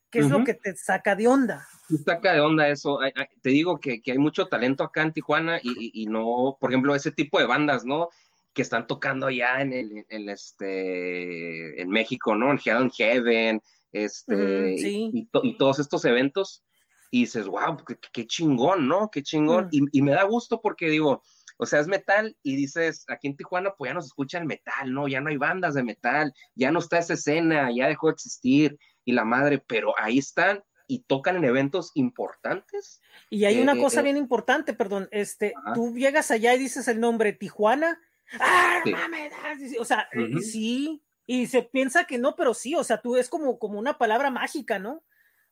¿Qué 0.09 0.19
es 0.19 0.29
lo 0.29 0.43
que 0.45 0.53
te 0.53 0.75
saca 0.77 1.15
de 1.15 1.27
onda? 1.27 1.67
Sí 1.89 1.97
Saca 1.97 2.33
de 2.33 2.39
onda 2.39 2.69
eso. 2.69 3.01
Ay, 3.01 3.11
ay, 3.15 3.25
Te 3.41 3.49
digo 3.49 3.79
que, 3.79 4.01
que 4.01 4.13
hay 4.13 4.17
mucho 4.17 4.47
talento 4.47 4.83
acá 4.85 5.01
en 5.01 5.11
Tijuana 5.11 5.59
y, 5.61 5.69
y- 5.71 6.03
y 6.03 6.05
no, 6.07 6.57
por 6.59 6.71
ejemplo, 6.71 6.95
ese 6.95 7.11
tipo 7.11 7.37
de 7.37 7.45
bandas, 7.45 7.83
¿no? 7.83 8.09
Que 8.53 8.61
están 8.63 8.87
tocando 8.87 9.27
allá 9.27 9.61
en, 9.61 9.73
el, 9.73 10.05
en 10.07 10.29
este, 10.29 11.81
en 11.81 11.89
México, 11.89 12.33
¿no? 12.35 12.49
En 12.51 12.59
Hell 12.63 12.89
Heaven, 12.91 13.61
este, 13.91 14.73
y- 14.73 14.77
sí. 14.79 15.09
y, 15.13 15.25
to- 15.27 15.41
y 15.43 15.57
todos 15.57 15.79
estos 15.79 16.05
eventos. 16.05 16.63
Y 17.11 17.21
dices, 17.21 17.47
wow, 17.47 17.75
qué, 17.87 17.97
qué 18.13 18.27
chingón, 18.27 18.87
¿no? 18.87 19.09
Qué 19.11 19.23
chingón. 19.23 19.65
Mm. 19.65 19.69
Y, 19.71 19.79
y 19.93 20.01
me 20.03 20.11
da 20.11 20.23
gusto 20.23 20.61
porque 20.61 20.89
digo, 20.89 21.23
o 21.57 21.65
sea, 21.65 21.79
es 21.79 21.87
metal 21.87 22.37
y 22.43 22.55
dices, 22.55 23.03
aquí 23.07 23.27
en 23.27 23.35
Tijuana 23.35 23.73
pues 23.75 23.89
ya 23.89 23.93
no 23.95 24.01
se 24.01 24.07
escucha 24.07 24.37
el 24.37 24.45
metal, 24.45 24.93
¿no? 24.93 25.07
Ya 25.07 25.19
no 25.19 25.29
hay 25.29 25.37
bandas 25.37 25.73
de 25.73 25.83
metal, 25.83 26.31
ya 26.53 26.71
no 26.71 26.77
está 26.79 26.99
esa 26.99 27.15
escena, 27.15 27.69
ya 27.75 27.87
dejó 27.87 28.07
de 28.07 28.13
existir 28.13 28.77
y 29.05 29.13
la 29.13 29.25
madre, 29.25 29.57
pero 29.57 29.93
ahí 29.99 30.19
están 30.19 30.63
y 30.87 30.99
tocan 30.99 31.35
en 31.37 31.45
eventos 31.45 31.91
importantes. 31.95 33.01
Y 33.31 33.45
hay 33.45 33.57
Eh, 33.57 33.61
una 33.61 33.73
eh, 33.73 33.79
cosa 33.79 33.99
eh. 34.01 34.03
bien 34.03 34.17
importante, 34.17 34.73
perdón, 34.73 35.07
este, 35.11 35.53
Ajá. 35.55 35.73
tú 35.73 35.95
llegas 35.95 36.29
allá 36.31 36.53
y 36.53 36.59
dices 36.59 36.87
el 36.87 36.99
nombre 36.99 37.33
Tijuana, 37.33 37.99
¡ah, 38.39 38.81
Sí. 38.83 38.91
mames! 38.91 39.33
ah", 39.43 39.53
O 39.79 39.85
sea, 39.85 40.07
sí, 40.41 41.01
y 41.31 41.45
se 41.45 41.61
piensa 41.61 42.05
que 42.05 42.17
no, 42.17 42.35
pero 42.35 42.55
sí, 42.55 42.73
o 42.73 42.83
sea, 42.83 43.01
tú 43.01 43.15
es 43.15 43.29
como, 43.29 43.59
como 43.59 43.77
una 43.77 43.99
palabra 43.99 44.31
mágica, 44.31 44.79
¿no? 44.79 45.03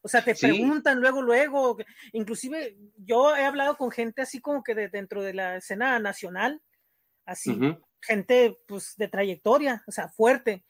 O 0.01 0.07
sea, 0.07 0.23
te 0.23 0.33
Sí. 0.33 0.47
preguntan 0.47 0.99
luego, 0.99 1.21
luego, 1.21 1.77
inclusive 2.13 2.75
yo 2.97 3.35
he 3.35 3.45
hablado 3.45 3.77
con 3.77 3.91
gente 3.91 4.23
así 4.23 4.41
como 4.41 4.63
que 4.63 4.73
de, 4.73 4.89
dentro 4.89 5.21
de 5.21 5.35
la 5.35 5.57
escena 5.57 5.99
nacional, 5.99 6.63
así, 7.25 7.59
gente 8.01 8.57
pues 8.67 8.95
de 8.97 9.07
trayectoria, 9.07 9.83
o 9.85 9.91
sea, 9.91 10.09
fuerte. 10.09 10.65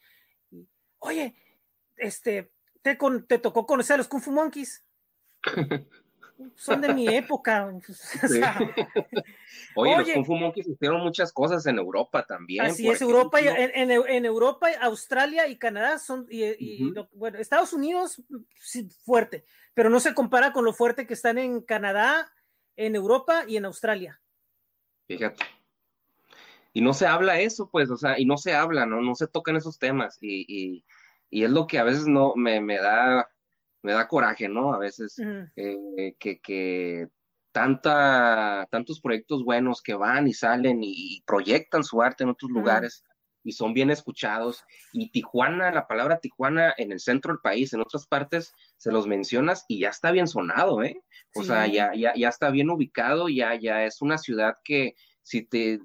Oye, 1.00 1.36
este, 1.96 2.52
te, 2.82 2.98
con- 2.98 3.26
te 3.28 3.40
tocó 3.40 3.66
conocer 3.66 3.94
a 3.94 3.98
los 4.00 4.10
Kung 4.10 4.22
Fu 4.22 4.34
Monkeys. 4.34 4.84
Son 6.56 6.82
de 6.82 6.94
mi 6.94 7.08
época. 7.08 7.66
o 8.24 8.28
sea, 8.28 8.54
Oye, 9.76 9.98
los 9.98 10.04
Oye. 10.06 10.14
Kung 10.14 10.26
Fu 10.26 10.36
Monkeys 10.36 10.68
hicieron 10.68 11.02
muchas 11.02 11.32
cosas 11.32 11.66
en 11.66 11.78
Europa 11.78 12.26
también. 12.26 12.66
así 12.66 12.90
es, 12.90 13.02
Europa, 13.02 13.42
y- 13.42 13.48
en, 13.48 13.92
en- 13.92 14.26
Europa, 14.26 14.68
Australia 14.82 15.48
y 15.48 15.58
Canadá 15.58 16.00
son, 16.00 16.26
y, 16.30 16.44
y 16.44 16.84
Ujú. 16.86 16.94
lo- 16.96 17.10
bueno, 17.14 17.38
Estados 17.40 17.74
Unidos, 17.74 18.22
sí, 18.60 18.88
fuerte, 19.06 19.46
pero 19.74 19.90
no 19.90 20.00
se 20.00 20.14
compara 20.14 20.52
con 20.54 20.66
lo 20.66 20.74
fuerte 20.74 21.06
que 21.08 21.14
están 21.14 21.38
en 21.38 21.62
Canadá, 21.62 22.34
en 22.76 22.96
Europa 22.96 23.44
y 23.48 23.58
en 23.58 23.66
Australia. 23.66 24.20
Fíjate. 25.08 25.44
Y 26.74 26.82
no 26.82 26.94
se 26.94 27.08
habla 27.08 27.40
eso, 27.40 27.70
pues, 27.72 27.90
o 27.90 27.98
sea, 27.98 28.20
y 28.20 28.26
no 28.26 28.38
se 28.38 28.54
habla, 28.54 28.86
¿no? 28.86 29.02
No 29.02 29.16
se 29.16 29.28
tocan 29.28 29.56
esos 29.56 29.80
temas. 29.80 30.18
Y, 30.22 30.46
y, 30.48 30.86
y 31.30 31.44
es 31.44 31.50
lo 31.50 31.66
que 31.66 31.80
a 31.80 31.84
veces 31.84 32.06
no 32.08 32.34
me, 32.36 32.62
me 32.62 32.78
da, 32.78 33.28
me 33.84 33.94
da 33.94 34.08
coraje, 34.08 34.50
¿no? 34.50 34.74
A 34.74 34.80
veces 34.80 35.18
eh, 35.56 36.16
que, 36.20 36.40
que 36.40 37.08
tanta, 37.52 38.68
tantos 38.70 39.00
proyectos 39.02 39.44
buenos 39.44 39.82
que 39.82 39.94
van 39.96 40.28
y 40.28 40.34
salen 40.34 40.84
y, 40.84 40.92
y 41.18 41.22
proyectan 41.26 41.84
su 41.84 42.02
arte 42.02 42.24
en 42.24 42.30
otros 42.30 42.52
lugares 42.52 43.04
y 43.44 43.54
son 43.54 43.74
bien 43.74 43.90
escuchados. 43.90 44.64
Y 44.92 45.10
Tijuana, 45.12 45.72
la 45.72 45.88
palabra 45.88 46.20
Tijuana 46.20 46.74
en 46.78 46.92
el 46.92 47.00
centro 47.00 47.32
del 47.34 47.40
país, 47.42 47.72
en 47.74 47.82
otras 47.82 48.06
partes, 48.06 48.52
se 48.76 48.92
los 48.92 49.08
mencionas 49.08 49.64
y 49.68 49.80
ya 49.80 49.90
está 49.90 50.12
bien 50.12 50.28
sonado, 50.28 50.84
¿eh? 50.84 51.02
O 51.34 51.42
Sí. 51.42 51.48
sea, 51.48 51.66
ya, 51.68 51.92
ya, 51.96 52.14
ya 52.16 52.30
está 52.30 52.50
bien 52.52 52.70
ubicado, 52.70 53.30
ya, 53.30 53.56
ya 53.56 53.86
es 53.86 54.02
una 54.02 54.18
ciudad 54.18 54.56
que 54.64 54.96
si 55.24 55.44
te 55.44 55.80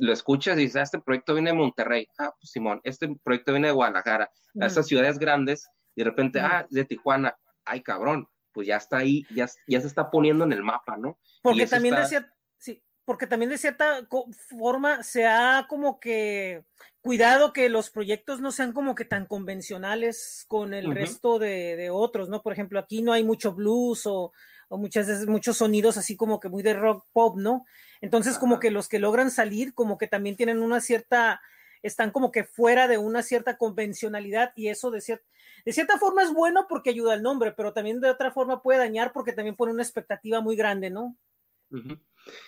lo 0.00 0.12
escuchas 0.12 0.58
y 0.58 0.62
dices, 0.62 0.76
"Ah, 0.76 0.82
este 0.82 1.00
proyecto 1.00 1.34
viene 1.34 1.50
de 1.50 1.56
Monterrey, 1.56 2.06
ah, 2.18 2.32
pues 2.38 2.50
Simón, 2.50 2.80
este 2.84 3.08
proyecto 3.22 3.52
viene 3.52 3.68
de 3.68 3.74
Guadalajara, 3.74 4.30
a 4.60 4.66
esas 4.66 4.86
ciudades 4.86 5.18
grandes, 5.18 5.68
y 5.98 6.04
de 6.04 6.04
repente, 6.04 6.38
ah, 6.40 6.64
de 6.70 6.84
Tijuana, 6.84 7.36
ay 7.64 7.82
cabrón, 7.82 8.28
pues 8.52 8.68
ya 8.68 8.76
está 8.76 8.98
ahí, 8.98 9.26
ya, 9.34 9.48
ya 9.66 9.80
se 9.80 9.88
está 9.88 10.10
poniendo 10.10 10.44
en 10.44 10.52
el 10.52 10.62
mapa, 10.62 10.96
¿no? 10.96 11.18
Porque 11.42 11.66
también, 11.66 11.96
de 11.96 12.02
está- 12.02 12.20
cier- 12.20 12.32
sí, 12.56 12.82
porque 13.04 13.26
también 13.26 13.50
de 13.50 13.58
cierta 13.58 14.06
forma 14.48 15.02
se 15.02 15.26
ha 15.26 15.66
como 15.68 15.98
que 15.98 16.64
cuidado 17.00 17.52
que 17.52 17.68
los 17.68 17.90
proyectos 17.90 18.40
no 18.40 18.52
sean 18.52 18.72
como 18.72 18.94
que 18.94 19.04
tan 19.04 19.26
convencionales 19.26 20.44
con 20.48 20.72
el 20.72 20.86
resto 20.94 21.38
de, 21.38 21.74
de 21.76 21.90
otros, 21.90 22.28
¿no? 22.28 22.42
Por 22.42 22.52
ejemplo, 22.52 22.78
aquí 22.78 23.02
no 23.02 23.12
hay 23.12 23.24
mucho 23.24 23.52
blues 23.54 24.06
o, 24.06 24.32
o 24.68 24.78
muchas 24.78 25.06
veces 25.08 25.26
muchos 25.26 25.56
sonidos 25.56 25.96
así 25.96 26.16
como 26.16 26.38
que 26.38 26.48
muy 26.48 26.62
de 26.62 26.74
rock 26.74 27.06
pop, 27.12 27.36
¿no? 27.38 27.64
Entonces 28.00 28.38
como 28.38 28.60
que 28.60 28.70
los 28.70 28.88
que 28.88 28.98
logran 29.00 29.30
salir 29.30 29.74
como 29.74 29.98
que 29.98 30.06
también 30.06 30.36
tienen 30.36 30.60
una 30.62 30.80
cierta, 30.80 31.40
están 31.82 32.10
como 32.10 32.30
que 32.32 32.44
fuera 32.44 32.88
de 32.88 32.98
una 32.98 33.22
cierta 33.22 33.56
convencionalidad 33.56 34.52
y 34.56 34.68
eso 34.68 34.90
de, 34.90 34.98
cier- 34.98 35.22
de 35.64 35.72
cierta 35.72 35.98
forma 35.98 36.22
es 36.22 36.32
bueno 36.32 36.66
porque 36.68 36.90
ayuda 36.90 37.12
al 37.14 37.22
nombre, 37.22 37.52
pero 37.52 37.72
también 37.72 38.00
de 38.00 38.10
otra 38.10 38.30
forma 38.32 38.62
puede 38.62 38.78
dañar 38.78 39.12
porque 39.12 39.32
también 39.32 39.56
pone 39.56 39.72
una 39.72 39.82
expectativa 39.82 40.40
muy 40.40 40.56
grande, 40.56 40.90
¿no? 40.90 41.16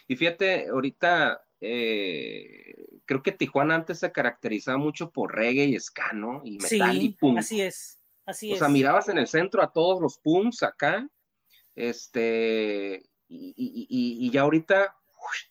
Y 0.08 0.16
fíjate, 0.16 0.68
ahorita 0.68 1.42
eh, 1.60 2.86
creo 3.04 3.22
que 3.22 3.32
Tijuana 3.32 3.74
antes 3.74 3.98
se 3.98 4.10
caracterizaba 4.12 4.78
mucho 4.78 5.10
por 5.10 5.34
reggae 5.34 5.64
y 5.66 5.78
ska, 5.78 6.12
¿no? 6.12 6.40
Y 6.44 6.58
metal 6.58 6.96
y 6.96 7.08
Sí, 7.08 7.16
punk. 7.20 7.38
así 7.38 7.60
es, 7.60 8.00
así 8.24 8.50
O 8.50 8.54
es. 8.54 8.58
sea, 8.60 8.68
mirabas 8.68 9.08
en 9.08 9.18
el 9.18 9.26
centro 9.26 9.62
a 9.62 9.72
todos 9.72 10.00
los 10.00 10.18
punks 10.18 10.62
acá, 10.62 11.06
este, 11.74 13.02
y, 13.28 13.54
y- 13.56 13.86
y- 13.88 14.26
y 14.26 14.30
ya 14.30 14.42
ahorita 14.42 14.96
ush, 15.08 15.44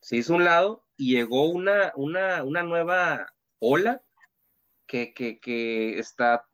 se 0.00 0.16
hizo 0.16 0.34
un 0.34 0.44
lado 0.44 0.85
y 0.96 1.14
llegó 1.16 1.48
una, 1.50 1.92
una, 1.96 2.42
una 2.44 2.62
nueva 2.62 3.32
ola 3.58 4.02
que, 4.86 5.12
que, 5.14 5.38
que 5.40 5.98
está 5.98 6.44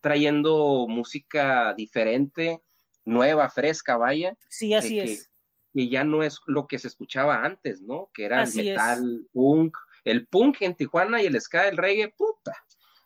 trayendo 0.00 0.86
música 0.88 1.74
diferente, 1.74 2.60
nueva, 3.04 3.48
fresca, 3.50 3.96
vaya, 3.96 4.36
Sí, 4.48 4.74
así 4.74 4.96
que- 4.96 5.04
es. 5.04 5.30
que 5.74 5.88
ya 5.88 6.04
no 6.04 6.22
es 6.22 6.40
lo 6.46 6.66
que 6.66 6.78
se 6.78 6.88
escuchaba 6.88 7.44
antes, 7.44 7.80
¿no? 7.82 8.10
Que 8.12 8.24
era 8.24 8.42
el 8.42 8.48
es. 8.48 8.56
metal, 8.56 9.26
punk, 9.32 9.76
el 10.04 10.26
punk 10.26 10.62
en 10.62 10.74
Tijuana 10.74 11.22
y 11.22 11.26
el 11.26 11.40
ska, 11.40 11.68
el 11.68 11.76
reggae, 11.76 12.08
puta. 12.16 12.52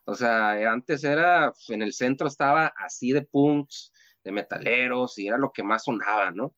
O 0.05 0.15
sea, 0.15 0.51
antes 0.73 1.03
era, 1.05 1.53
en 1.69 1.83
el 1.83 1.93
centro 1.93 2.29
estaba 2.29 2.73
así 2.77 3.13
de 3.13 3.23
punks, 3.23 3.93
de 4.25 4.33
metaleros, 4.33 5.19
y 5.19 5.27
era 5.29 5.37
lo 5.37 5.53
que 5.53 5.63
más 5.63 5.85
sonaba, 5.85 6.31
¿no? 6.31 6.55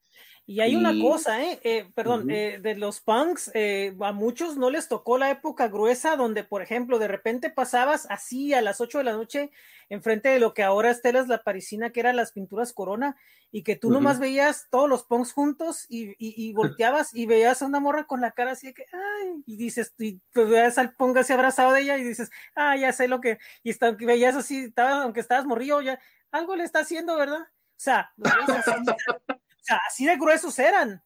Y 0.50 0.60
hay 0.62 0.76
una 0.76 0.98
cosa, 0.98 1.42
¿eh? 1.44 1.60
Eh, 1.62 1.90
perdón, 1.94 2.30
eh, 2.30 2.58
de 2.62 2.74
los 2.74 3.00
punks, 3.02 3.50
eh, 3.52 3.94
a 4.00 4.12
muchos 4.12 4.56
no 4.56 4.70
les 4.70 4.88
tocó 4.88 5.18
la 5.18 5.30
época 5.30 5.68
gruesa 5.68 6.16
donde, 6.16 6.42
por 6.42 6.62
ejemplo, 6.62 6.98
de 6.98 7.06
repente 7.06 7.50
pasabas 7.50 8.06
así 8.08 8.54
a 8.54 8.62
las 8.62 8.80
8 8.80 8.96
de 8.96 9.04
la 9.04 9.12
noche 9.12 9.50
enfrente 9.90 10.30
de 10.30 10.38
lo 10.40 10.54
que 10.54 10.62
ahora 10.62 10.90
es 10.90 11.02
Telas 11.02 11.28
La 11.28 11.42
Parisina, 11.42 11.90
que 11.90 12.00
eran 12.00 12.16
las 12.16 12.32
pinturas 12.32 12.72
Corona, 12.72 13.14
y 13.50 13.62
que 13.62 13.76
tú 13.76 13.88
Ujú. 13.88 13.96
nomás 13.96 14.20
veías 14.20 14.68
todos 14.70 14.88
los 14.88 15.04
punks 15.04 15.32
juntos 15.34 15.84
y, 15.90 16.12
y- 16.12 16.16
y 16.48 16.52
volteabas 16.54 17.14
y 17.14 17.26
veías 17.26 17.60
a 17.60 17.66
una 17.66 17.78
morra 17.80 18.06
con 18.06 18.22
la 18.22 18.32
cara 18.32 18.52
así 18.52 18.68
de 18.68 18.74
que, 18.74 18.84
ay, 18.90 19.42
y 19.44 19.58
dices, 19.58 19.92
y 19.98 20.18
pues 20.32 20.48
veías 20.48 20.78
al 20.78 20.94
punk 20.94 21.18
así 21.18 21.34
abrazado 21.34 21.72
de 21.72 21.82
ella 21.82 21.98
y 21.98 22.04
dices, 22.04 22.30
ah, 22.54 22.74
ya 22.74 22.94
sé 22.94 23.06
lo 23.06 23.20
que, 23.20 23.36
y 23.62 23.68
está, 23.68 23.90
veías 23.90 24.34
así, 24.34 24.64
estaba, 24.64 25.02
aunque 25.02 25.20
estabas 25.20 25.44
morrillo, 25.44 25.82
ya, 25.82 26.00
algo 26.30 26.56
le 26.56 26.64
está 26.64 26.78
haciendo, 26.80 27.16
¿verdad? 27.18 27.40
O 27.42 27.80
sea, 27.80 28.12
los 28.16 28.32
veías 28.34 28.48
así, 28.66 28.72
o 28.72 29.34
sea, 29.68 29.80
así 29.86 30.06
de 30.06 30.16
gruesos 30.16 30.58
eran. 30.58 31.02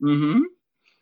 Así 0.00 0.08
de 0.08 0.46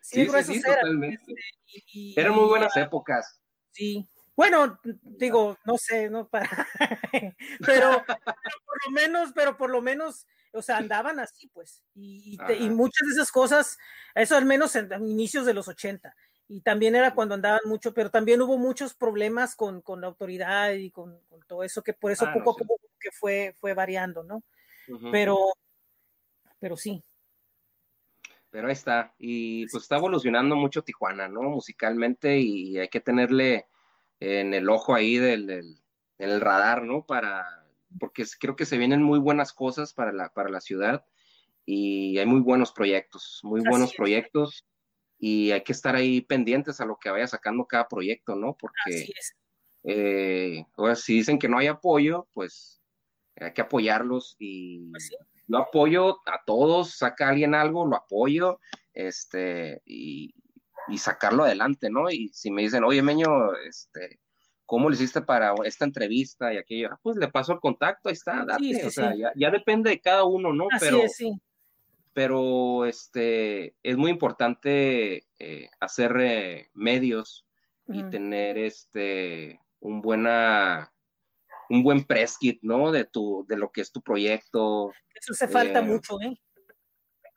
Sí, 0.01 0.21
sí, 0.21 0.25
gruesos 0.25 0.55
sí, 0.55 0.61
eran. 0.65 0.75
totalmente. 0.79 1.33
Y- 1.67 1.83
y- 1.93 2.19
Eran 2.19 2.33
muy 2.33 2.45
buenas 2.45 2.75
épocas. 2.77 3.39
Sí, 3.71 4.07
Bueno, 4.35 4.79
digo, 5.01 5.57
no 5.65 5.77
sé, 5.77 6.09
no 6.09 6.27
para, 6.27 6.49
pero, 7.59 8.05
por 8.05 8.85
lo 8.85 8.91
menos, 8.91 9.31
pero 9.33 9.55
por 9.55 9.69
lo 9.69 9.81
menos, 9.81 10.27
o 10.51 10.61
sea, 10.61 10.77
andaban 10.77 11.19
así, 11.19 11.47
pues, 11.53 11.83
y, 11.93 12.37
y, 12.59 12.69
muchas 12.69 13.07
de 13.07 13.13
esas 13.13 13.31
cosas, 13.31 13.77
eso 14.13 14.35
al 14.35 14.43
menos 14.43 14.75
en, 14.75 14.91
inicios 15.07 15.45
de 15.45 15.53
los 15.53 15.69
80, 15.69 16.13
y 16.49 16.61
también 16.61 16.95
era 16.95 17.15
cuando 17.15 17.33
andaban 17.35 17.61
mucho, 17.65 17.93
pero 17.93 18.11
también 18.11 18.41
hubo 18.41 18.57
muchos 18.57 18.93
problemas 18.93 19.55
con, 19.55 19.81
con 19.81 20.01
la 20.01 20.07
autoridad 20.07 20.73
y 20.73 20.91
con, 20.91 21.17
con, 21.29 21.39
todo 21.47 21.63
eso, 21.63 21.81
que 21.81 21.93
por 21.93 22.11
eso 22.11 22.25
poco 22.33 22.51
a 22.51 22.55
poco 22.55 22.79
que 22.99 23.11
fue, 23.11 23.55
fue 23.57 23.73
variando, 23.73 24.23
¿no? 24.23 24.43
Pero, 25.11 25.37
pero 26.59 26.77
sí. 26.77 27.03
Pero 28.49 28.67
ahí 28.67 28.73
está, 28.73 29.13
y 29.17 29.67
pues 29.67 29.83
está 29.83 29.97
evolucionando 29.97 30.55
mucho 30.55 30.83
Tijuana, 30.83 31.27
¿no? 31.27 31.41
Musicalmente, 31.43 32.39
y 32.39 32.77
hay 32.77 32.87
que 32.87 33.01
tenerle 33.01 33.67
en 34.19 34.53
el 34.53 34.69
ojo 34.69 34.95
ahí 34.95 35.17
del, 35.17 35.45
del 35.45 35.85
en 36.17 36.29
el 36.29 36.41
radar, 36.41 36.83
¿no? 36.83 37.05
Para, 37.05 37.45
porque 37.99 38.25
creo 38.39 38.55
que 38.55 38.65
se 38.65 38.77
vienen 38.77 39.03
muy 39.03 39.19
buenas 39.19 39.53
cosas 39.53 39.93
para 39.93 40.11
la, 40.11 40.29
para 40.29 40.49
la 40.49 40.61
ciudad 40.61 41.05
y 41.65 42.17
hay 42.17 42.25
muy 42.25 42.41
buenos 42.41 42.71
proyectos, 42.71 43.39
muy 43.43 43.61
buenos 43.61 43.93
proyectos 43.93 44.65
y 45.17 45.51
hay 45.51 45.63
que 45.63 45.71
estar 45.71 45.95
ahí 45.95 46.21
pendientes 46.21 46.79
a 46.79 46.85
lo 46.85 46.97
que 46.97 47.09
vaya 47.09 47.27
sacando 47.27 47.65
cada 47.65 47.87
proyecto, 47.87 48.35
¿no? 48.35 48.55
Porque 48.57 49.09
eh, 49.83 50.65
ahora 50.77 50.95
si 50.95 51.15
dicen 51.15 51.39
que 51.39 51.49
no 51.49 51.57
hay 51.57 51.67
apoyo, 51.67 52.27
pues 52.33 52.81
hay 53.35 53.53
que 53.53 53.61
apoyarlos 53.61 54.35
y 54.39 54.91
pues 54.91 55.11
lo 55.47 55.59
apoyo 55.59 56.19
a 56.25 56.41
todos, 56.45 56.97
saca 56.97 57.29
alguien 57.29 57.55
algo, 57.55 57.85
lo 57.85 57.95
apoyo, 57.95 58.59
este, 58.93 59.81
y, 59.85 60.33
y 60.87 60.97
sacarlo 60.97 61.43
adelante, 61.43 61.89
¿no? 61.89 62.09
Y 62.09 62.29
si 62.29 62.51
me 62.51 62.63
dicen, 62.63 62.83
oye, 62.83 63.01
Meño, 63.01 63.53
este, 63.67 64.19
¿cómo 64.65 64.89
lo 64.89 64.95
hiciste 64.95 65.21
para 65.21 65.53
esta 65.63 65.85
entrevista 65.85 66.53
y 66.53 66.57
aquello? 66.57 66.89
Ah, 66.91 66.99
pues 67.01 67.17
le 67.17 67.27
paso 67.27 67.53
el 67.53 67.59
contacto, 67.59 68.09
ahí 68.09 68.13
está, 68.13 68.45
date, 68.45 68.85
o 68.85 68.91
sea, 68.91 69.13
ya, 69.35 69.51
depende 69.51 69.89
de 69.89 70.01
cada 70.01 70.23
uno, 70.23 70.53
¿no? 70.53 70.67
Así 70.71 70.85
pero, 70.85 71.03
es, 71.03 71.15
sí. 71.15 71.31
Pero 72.13 72.85
este, 72.85 73.75
es 73.83 73.97
muy 73.97 74.09
importante 74.09 75.27
eh, 75.37 75.69
hacer 75.79 76.15
eh, 76.19 76.69
medios 76.73 77.45
y 77.87 78.03
tener 78.03 78.57
este, 78.57 79.59
un 79.79 80.01
buena 80.01 80.94
un 81.69 81.83
buen 81.83 82.03
press 82.03 82.37
kit, 82.37 82.59
¿no? 82.61 82.91
De 82.91 83.05
tu, 83.05 83.45
de 83.47 83.57
lo 83.57 83.71
que 83.71 83.81
es 83.81 83.91
tu 83.91 84.01
proyecto. 84.01 84.91
Eso 85.13 85.33
se 85.33 85.47
falta 85.47 85.79
eh, 85.79 85.83
mucho, 85.83 86.19
¿eh? 86.21 86.39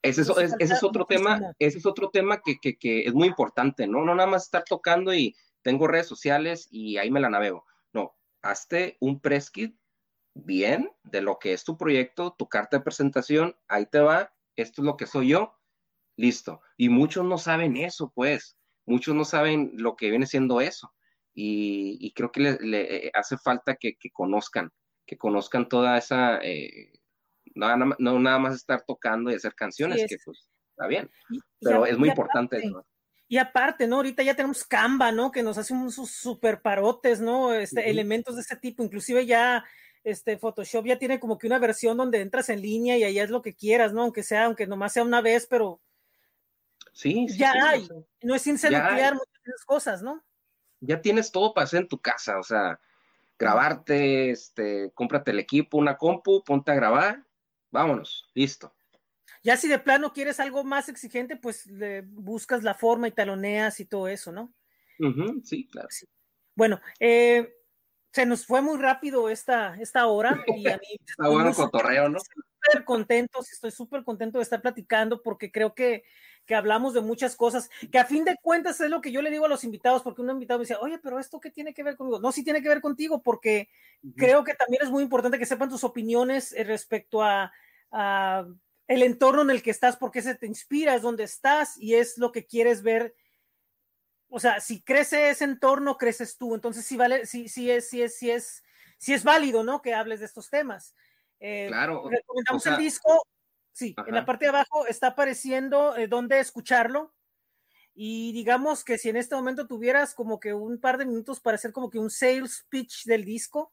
Ese 0.03 0.23
es, 0.23 0.31
ese 0.59 0.75
es 0.75 0.83
otro 0.83 1.07
tema, 1.07 1.41
ese 1.59 1.79
es 1.79 1.87
otro 1.87 2.11
tema 2.11 2.41
que, 2.41 2.59
que, 2.61 2.79
que, 2.79 3.03
es 3.03 3.15
muy 3.15 3.27
importante, 3.27 3.87
¿no? 3.87 4.05
No 4.05 4.15
nada 4.15 4.29
más 4.29 4.45
estar 4.45 4.63
tocando 4.65 5.13
y 5.13 5.35
tengo 5.63 5.89
redes 5.89 6.07
sociales 6.07 6.69
y 6.71 6.99
ahí 6.99 7.11
me 7.11 7.21
la 7.21 7.31
navego. 7.31 7.65
No, 7.93 8.17
hazte 8.43 8.97
un 9.01 9.21
press 9.21 9.51
kit 9.51 9.77
bien 10.35 10.91
de 11.03 11.21
lo 11.21 11.39
que 11.39 11.53
es 11.53 11.65
tu 11.65 11.77
proyecto, 11.77 12.35
tu 12.39 12.49
carta 12.49 12.79
de 12.79 12.85
presentación, 12.85 13.57
ahí 13.67 13.87
te 13.87 14.01
va, 14.01 14.33
esto 14.57 14.83
es 14.83 14.87
lo 14.87 14.97
que 14.97 15.07
soy 15.07 15.29
yo, 15.29 15.59
listo. 16.17 16.61
Y 16.77 16.89
muchos 16.89 17.25
no 17.25 17.39
saben 17.39 17.77
eso, 17.77 18.13
pues, 18.15 18.57
muchos 18.87 19.15
no 19.15 19.25
saben 19.25 19.73
lo 19.75 19.97
que 19.97 20.11
viene 20.11 20.27
siendo 20.27 20.61
eso. 20.61 20.93
Y, 21.41 21.99
y 22.01 22.11
creo 22.15 22.33
que 22.33 22.41
le, 22.41 22.59
le, 22.59 23.07
eh, 23.07 23.13
hace 23.15 23.39
falta 23.39 23.77
que, 23.77 23.97
que, 23.97 24.11
conozcan, 24.11 24.73
que 25.07 25.17
conozcan 25.17 25.69
toda 25.69 25.97
esa... 25.97 26.41
Eh, 26.43 26.91
no, 27.55 27.95
no, 27.97 28.19
nada 28.19 28.41
más 28.41 28.57
estar 28.57 28.83
tocando 28.85 29.31
y 29.31 29.35
hacer 29.35 29.55
canciones, 29.55 30.05
que 30.09 30.17
pues 30.25 30.49
está 30.71 30.89
bien, 30.89 31.09
pero 31.61 31.87
es 31.87 31.97
muy 31.97 32.09
importante 32.09 32.59
eso. 32.59 32.85
Y 33.29 33.39
aparte, 33.39 33.87
¿no? 33.87 33.97
Ahorita 33.97 34.25
ya 34.25 34.35
tenemos 34.35 34.65
Canva, 34.65 35.13
¿no? 35.13 35.31
Que 35.31 35.45
nos 35.45 35.59
hace 35.59 35.73
unos 35.75 35.95
super 35.95 36.61
parotes, 36.61 37.21
¿no? 37.21 37.53
Este, 37.53 37.89
Elementos 37.89 38.35
de 38.35 38.43
ese 38.43 38.57
tipo, 38.57 38.83
inclusive 38.83 39.25
ya 39.25 39.65
este 40.03 40.39
Photoshop 40.39 40.87
ya 40.87 40.99
tiene 40.99 41.21
como 41.21 41.39
que 41.39 41.47
una 41.47 41.61
versión 41.61 41.97
donde 41.97 42.21
entras 42.21 42.49
en 42.49 42.63
línea 42.63 42.99
y 42.99 43.05
ahí 43.05 43.19
es 43.19 43.31
lo 43.31 43.43
que 43.43 43.55
quieras, 43.55 43.93
¿no? 43.93 44.03
Aunque 44.03 44.25
sea, 44.25 44.47
aunque 44.47 44.67
nomás 44.67 44.93
sea 44.93 45.05
una 45.05 45.21
vez, 45.21 45.47
pero 45.49 45.81
sí, 46.93 47.27
ya 47.37 47.53
hay. 47.69 47.89
No 48.23 48.35
es 48.35 48.43
sin 48.43 48.55
muchas 48.55 49.65
cosas, 49.67 50.03
¿no? 50.03 50.25
Ya 50.81 51.01
tienes 51.01 51.33
todo 51.33 51.55
para 51.55 51.65
hacer 51.65 51.83
en 51.83 51.89
tu 51.89 52.01
casa, 52.01 52.39
o 52.39 52.43
sea, 52.43 52.81
grabarte, 53.39 54.31
este, 54.31 54.91
cómprate 54.95 55.31
el 55.31 55.39
equipo, 55.39 55.79
una 55.79 55.97
compu, 55.97 56.43
ponte 56.45 56.71
a 56.71 56.75
grabar 56.75 57.29
vámonos, 57.71 58.29
listo. 58.35 58.75
Ya 59.43 59.57
si 59.57 59.69
de 59.69 59.79
plano 59.79 60.13
quieres 60.13 60.41
algo 60.41 60.65
más 60.65 60.89
exigente, 60.89 61.37
pues 61.37 61.67
le 61.67 62.03
buscas 62.03 62.63
la 62.63 62.75
forma 62.75 63.09
y 63.09 63.13
taloneas 63.13 63.81
y 63.81 63.85
todo 63.85 64.09
eso, 64.09 64.33
¿no? 64.33 64.53
sí, 65.45 65.69
claro. 65.69 65.89
Bueno, 66.57 66.81
eh, 66.99 67.55
se 68.13 68.27
nos 68.27 68.45
fue 68.45 68.61
muy 68.61 68.79
rápido 68.79 69.29
esta, 69.29 69.77
esta 69.77 70.07
hora 70.09 70.43
y 70.49 70.67
a 70.67 70.79
mí... 70.79 70.87
Está 71.07 71.29
bueno 71.29 71.53
cotorreo, 71.55 72.09
¿no? 72.09 72.19
Súper 72.71 72.85
contento, 72.85 73.41
estoy 73.41 73.71
súper 73.71 74.05
contento 74.05 74.39
de 74.39 74.45
estar 74.45 74.61
platicando 74.61 75.23
porque 75.23 75.51
creo 75.51 75.75
que, 75.75 76.05
que 76.47 76.55
hablamos 76.55 76.95
de 76.95 77.01
muchas 77.01 77.37
cosas, 77.37 77.69
que 77.93 77.99
a 77.99 78.05
fin 78.05 78.25
de 78.25 78.37
cuentas 78.43 78.81
es 78.81 78.91
lo 78.91 79.01
que 79.01 79.13
yo 79.13 79.23
le 79.23 79.31
digo 79.31 79.45
a 79.45 79.49
los 79.49 79.65
invitados, 79.65 80.03
porque 80.03 80.23
un 80.23 80.31
invitado 80.31 80.59
me 80.59 80.65
decía, 80.65 80.81
oye, 80.81 80.99
pero 80.99 81.19
esto 81.19 81.41
qué 81.41 81.51
tiene 81.51 81.75
que 81.75 81.83
ver 81.83 81.97
conmigo? 81.97 82.21
No, 82.21 82.33
sí 82.33 82.43
tiene 82.43 82.63
que 82.63 82.69
ver 82.69 82.81
contigo, 82.81 83.23
porque 83.23 83.69
creo 84.17 84.45
que 84.45 84.55
también 84.55 84.83
es 84.83 84.91
muy 84.91 85.03
importante 85.03 85.39
que 85.39 85.47
sepan 85.47 85.69
tus 85.69 85.85
opiniones 85.85 86.53
eh, 86.53 86.65
respecto 86.65 87.23
a, 87.23 87.53
a, 87.91 88.47
el 88.89 89.03
entorno 89.03 89.43
en 89.43 89.51
el 89.51 89.63
que 89.63 89.71
estás, 89.71 89.97
porque 89.97 90.23
se 90.23 90.35
te 90.35 90.47
inspira, 90.47 90.95
es 90.95 91.03
donde 91.03 91.25
estás 91.25 91.77
y 91.79 91.95
es 91.95 92.17
lo 92.17 92.33
que 92.33 92.47
quieres 92.47 92.83
ver. 92.83 93.15
O 94.31 94.41
sea, 94.41 94.61
si 94.61 94.83
crece 94.83 95.31
ese 95.31 95.45
entorno, 95.45 95.99
creces 95.99 96.37
tú. 96.39 96.55
Entonces, 96.55 96.85
sí 96.85 96.97
vale, 96.97 97.27
sí, 97.27 97.49
sí 97.49 97.71
es, 97.71 97.89
sí 97.89 98.03
es, 98.03 98.19
sí 98.19 98.31
es, 98.31 98.63
sí 98.97 99.13
es 99.13 99.25
válido, 99.25 99.63
¿no? 99.63 99.83
Que 99.83 99.95
hables 99.95 100.21
de 100.21 100.27
estos 100.27 100.49
temas. 100.49 100.95
Eh, 101.41 101.67
claro. 101.69 102.09
Recomendamos 102.09 102.67
el 102.67 102.77
disco 102.77 103.23
Sí, 103.79 103.95
en 104.09 104.13
la 104.13 104.25
parte 104.25 104.47
de 104.47 104.49
abajo 104.49 104.89
está 104.89 105.07
apareciendo 105.09 105.97
eh, 105.97 106.09
dónde 106.09 106.41
escucharlo. 106.41 107.15
Y 107.95 108.33
digamos 108.33 108.83
que 108.83 108.99
si 108.99 109.09
en 109.09 109.17
este 109.17 109.37
momento 109.37 109.69
tuvieras 109.69 110.17
como 110.17 110.41
que 110.41 110.53
un 110.53 110.81
par 110.81 110.99
de 110.99 111.07
minutos 111.07 111.39
para 111.39 111.55
hacer 111.55 111.71
como 111.71 111.89
que 111.89 112.01
un 112.01 112.11
sales 112.11 112.67
pitch 112.71 113.05
del 113.05 113.25
disco 113.25 113.73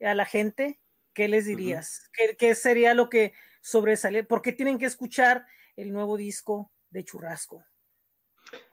a 0.00 0.14
la 0.14 0.24
gente, 0.24 0.80
¿qué 1.14 1.28
les 1.28 1.46
dirías? 1.46 2.10
¿Qué, 2.36 2.54
sería 2.56 2.92
lo 2.92 3.08
que 3.08 3.32
sobresale? 3.62 4.24
¿Por 4.24 4.42
qué 4.42 4.50
tienen 4.50 4.78
que 4.78 4.86
escuchar 4.86 5.46
el 5.76 5.92
nuevo 5.92 6.16
disco 6.16 6.72
de 6.90 7.04
Churrasco? 7.04 7.64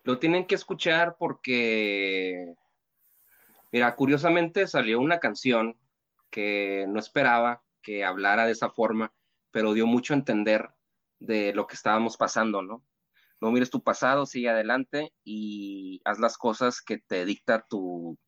Lo 0.01 0.17
tienen 0.17 0.47
que 0.47 0.55
escuchar 0.55 1.17
porque, 1.19 2.55
mira, 3.71 3.95
curiosamente 3.95 4.65
salió 4.65 4.99
una 4.99 5.19
canción 5.19 5.77
que 6.31 6.85
no 6.87 6.99
esperaba 6.99 7.63
que 7.87 8.03
hablara 8.03 8.45
de 8.45 8.51
esa 8.51 8.69
forma 8.69 9.13
pero 9.49 9.73
dio 9.73 9.87
mucho 9.87 10.13
a 10.13 10.17
entender 10.17 10.69
de 11.19 11.53
lo 11.53 11.67
que 11.67 11.75
estábamos 11.75 12.17
pasando, 12.17 12.61
¿no? 12.61 12.85
No 13.39 13.51
mires 13.51 13.69
tu 13.69 13.81
pasado, 13.81 14.25
sigue 14.25 14.49
adelante 14.49 15.13
y 15.23 16.01
haz 16.03 16.19
las 16.19 16.37
cosas 16.37 16.81
que 16.81 16.97
te 16.97 17.23
dicta 17.23 17.65
tu, 17.69 18.19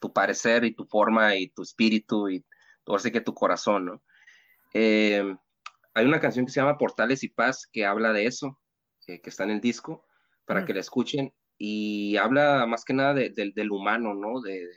tu 0.00 0.12
parecer 0.12 0.64
y 0.64 0.74
tu 0.74 0.86
forma 0.86 1.34
y 1.34 1.48
tu 1.48 1.62
espíritu 1.62 2.28
y 2.28 2.44
todo 2.84 2.94
así 2.96 3.10
que 3.10 3.20
tu 3.20 3.34
corazón, 3.34 3.86
¿no? 3.86 4.02
Eh, 4.72 5.36
hay 5.94 6.06
una 6.06 6.20
canción 6.20 6.46
que 6.46 6.52
se 6.52 6.60
llama 6.60 6.78
Portales 6.78 7.24
y 7.24 7.28
Paz 7.28 7.66
que 7.70 7.84
habla 7.84 8.12
de 8.12 8.26
eso, 8.26 8.60
eh, 9.08 9.20
que 9.20 9.30
está 9.30 9.44
en 9.44 9.50
el 9.50 9.60
disco, 9.60 10.06
para 10.44 10.62
mm. 10.62 10.64
que 10.64 10.74
la 10.74 10.80
escuchen 10.80 11.34
y 11.58 12.16
habla 12.18 12.66
más 12.66 12.84
que 12.84 12.94
nada 12.94 13.14
de, 13.14 13.30
de, 13.30 13.52
del 13.54 13.72
humano, 13.72 14.14
¿no? 14.14 14.40
De, 14.40 14.70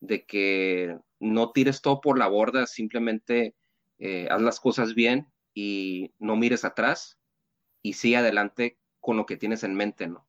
de, 0.00 0.24
que 0.24 0.96
no 1.20 1.52
tires 1.52 1.82
todo 1.82 2.00
por 2.00 2.18
la 2.18 2.26
borda, 2.26 2.66
simplemente 2.66 3.54
eh, 3.98 4.26
haz 4.30 4.40
las 4.42 4.58
cosas 4.58 4.94
bien 4.94 5.30
y 5.54 6.12
no 6.18 6.36
mires 6.36 6.64
atrás 6.64 7.18
y 7.82 7.92
sigue 7.92 8.16
adelante 8.16 8.78
con 8.98 9.16
lo 9.16 9.26
que 9.26 9.36
tienes 9.36 9.62
en 9.62 9.74
mente, 9.74 10.06
¿no? 10.06 10.26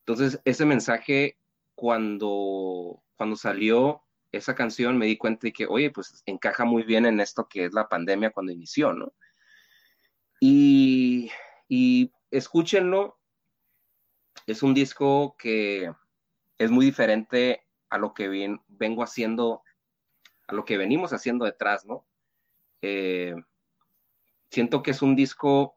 Entonces, 0.00 0.40
ese 0.44 0.66
mensaje, 0.66 1.38
cuando, 1.74 3.02
cuando 3.16 3.36
salió 3.36 4.02
esa 4.32 4.54
canción, 4.54 4.98
me 4.98 5.06
di 5.06 5.16
cuenta 5.16 5.46
de 5.46 5.52
que, 5.52 5.66
oye, 5.66 5.90
pues 5.90 6.22
encaja 6.26 6.64
muy 6.64 6.82
bien 6.82 7.06
en 7.06 7.20
esto 7.20 7.48
que 7.48 7.66
es 7.66 7.72
la 7.72 7.88
pandemia 7.88 8.30
cuando 8.30 8.52
inició, 8.52 8.92
¿no? 8.92 9.14
Y, 10.40 11.30
y 11.68 12.12
escúchenlo, 12.30 13.18
es 14.46 14.62
un 14.62 14.74
disco 14.74 15.36
que 15.38 15.90
es 16.58 16.70
muy 16.70 16.84
diferente 16.86 17.64
a 17.88 17.98
lo 17.98 18.12
que 18.12 18.58
vengo 18.68 19.02
haciendo, 19.02 19.62
a 20.46 20.54
lo 20.54 20.64
que 20.64 20.76
venimos 20.76 21.12
haciendo 21.12 21.44
detrás, 21.44 21.86
¿no? 21.86 22.06
Eh, 22.82 23.34
siento 24.50 24.82
que 24.82 24.90
es 24.90 25.02
un 25.02 25.16
disco 25.16 25.76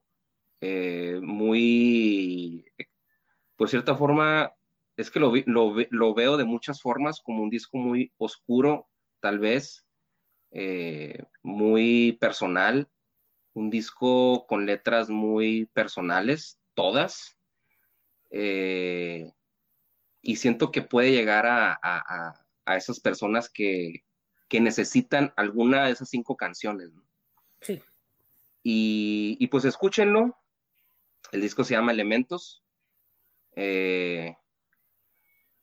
eh, 0.61 1.19
muy, 1.21 2.65
por 3.55 3.69
cierta 3.69 3.95
forma, 3.95 4.53
es 4.97 5.11
que 5.11 5.19
lo, 5.19 5.31
lo, 5.45 6.13
veo 6.13 6.37
de 6.37 6.45
muchas 6.45 6.81
formas 6.81 7.21
como 7.21 7.43
un 7.43 7.49
disco 7.49 7.77
muy 7.77 8.11
oscuro, 8.17 8.89
tal 9.19 9.39
vez, 9.39 9.85
eh, 10.51 11.23
muy 11.43 12.17
personal, 12.19 12.89
un 13.53 13.69
disco 13.69 14.45
con 14.47 14.65
letras 14.65 15.09
muy 15.09 15.65
personales, 15.67 16.59
todas, 16.73 17.37
y 18.29 19.31
siento 20.35 20.71
que 20.71 20.81
puede 20.81 21.11
llegar 21.11 21.45
a, 21.45 21.79
a 21.81 22.75
esas 22.75 22.99
personas 22.99 23.49
que, 23.49 24.03
que 24.47 24.61
necesitan 24.61 25.33
alguna 25.35 25.85
de 25.85 25.91
esas 25.91 26.09
cinco 26.09 26.35
canciones. 26.35 26.91
¿no? 26.93 27.03
Sí. 27.61 27.81
Y, 28.63 29.37
y, 29.39 29.47
pues 29.47 29.65
escúchenlo. 29.65 30.37
El 31.31 31.41
disco 31.41 31.63
se 31.63 31.73
llama 31.73 31.91
Elementos. 31.91 32.63
Eh, 33.55 34.35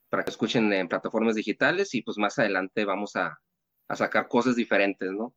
para 0.09 0.24
que 0.24 0.31
escuchen 0.31 0.73
en 0.73 0.89
plataformas 0.89 1.35
digitales 1.35 1.94
y 1.94 2.02
pues 2.02 2.19
más 2.19 2.39
adelante 2.39 2.85
vamos 2.85 3.16
a, 3.16 3.39
a 3.89 3.97
sacar 3.97 4.28
cosas 4.28 4.56
diferentes, 4.56 5.11
¿no? 5.11 5.35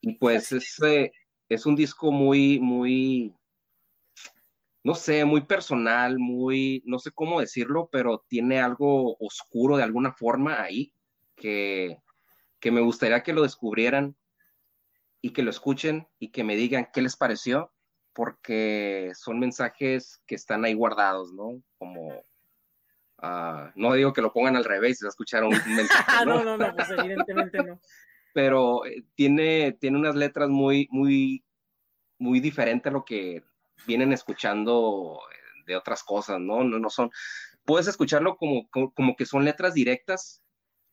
Y 0.00 0.14
pues 0.14 0.52
es, 0.52 0.80
eh, 0.82 1.12
es 1.48 1.66
un 1.66 1.76
disco 1.76 2.10
muy, 2.10 2.58
muy, 2.58 3.34
no 4.84 4.94
sé, 4.94 5.24
muy 5.24 5.42
personal, 5.42 6.18
muy, 6.18 6.82
no 6.86 6.98
sé 6.98 7.12
cómo 7.12 7.40
decirlo, 7.40 7.88
pero 7.90 8.24
tiene 8.28 8.60
algo 8.60 9.16
oscuro 9.18 9.76
de 9.76 9.84
alguna 9.84 10.12
forma 10.12 10.60
ahí 10.62 10.92
que, 11.36 11.96
que 12.62 12.70
me 12.70 12.80
gustaría 12.80 13.24
que 13.24 13.32
lo 13.32 13.42
descubrieran 13.42 14.16
y 15.20 15.32
que 15.32 15.42
lo 15.42 15.50
escuchen 15.50 16.06
y 16.20 16.30
que 16.30 16.44
me 16.44 16.54
digan 16.54 16.88
qué 16.92 17.02
les 17.02 17.16
pareció, 17.16 17.72
porque 18.12 19.10
son 19.16 19.40
mensajes 19.40 20.22
que 20.28 20.36
están 20.36 20.64
ahí 20.64 20.72
guardados, 20.72 21.32
¿no? 21.32 21.60
Como, 21.76 22.24
uh, 23.20 23.70
no 23.74 23.94
digo 23.94 24.12
que 24.12 24.22
lo 24.22 24.32
pongan 24.32 24.54
al 24.54 24.64
revés, 24.64 25.00
si 25.00 25.06
escucharon 25.06 25.52
un 25.52 25.52
mensaje. 25.76 26.24
¿no? 26.24 26.44
no, 26.44 26.56
no, 26.56 26.56
no, 26.56 26.76
pues 26.76 26.88
evidentemente 26.90 27.64
no. 27.64 27.80
Pero 28.32 28.86
eh, 28.86 29.04
tiene, 29.16 29.72
tiene 29.72 29.98
unas 29.98 30.14
letras 30.14 30.48
muy, 30.48 30.86
muy, 30.92 31.44
muy 32.18 32.38
diferentes 32.38 32.88
a 32.88 32.94
lo 32.94 33.04
que 33.04 33.42
vienen 33.88 34.12
escuchando 34.12 35.18
de 35.66 35.74
otras 35.74 36.04
cosas, 36.04 36.38
¿no? 36.38 36.62
No, 36.62 36.78
no 36.78 36.90
son, 36.90 37.10
puedes 37.64 37.88
escucharlo 37.88 38.36
como, 38.36 38.68
como, 38.70 38.94
como 38.94 39.16
que 39.16 39.26
son 39.26 39.44
letras 39.44 39.74
directas, 39.74 40.41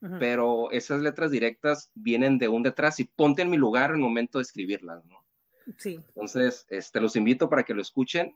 Uh 0.01 0.07
-huh. 0.07 0.19
pero 0.19 0.71
esas 0.71 1.01
letras 1.01 1.29
directas 1.29 1.91
vienen 1.93 2.37
de 2.37 2.47
un 2.47 2.63
detrás 2.63 2.99
y 3.01 3.03
ponte 3.03 3.41
en 3.41 3.49
mi 3.49 3.57
lugar 3.57 3.89
en 3.89 3.97
el 3.97 4.01
momento 4.01 4.37
de 4.37 4.43
escribirlas, 4.43 5.03
¿no? 5.05 5.25
Sí. 5.77 5.95
Entonces, 6.07 6.65
este, 6.69 7.01
los 7.01 7.15
invito 7.15 7.49
para 7.49 7.63
que 7.63 7.73
lo 7.73 7.81
escuchen 7.81 8.33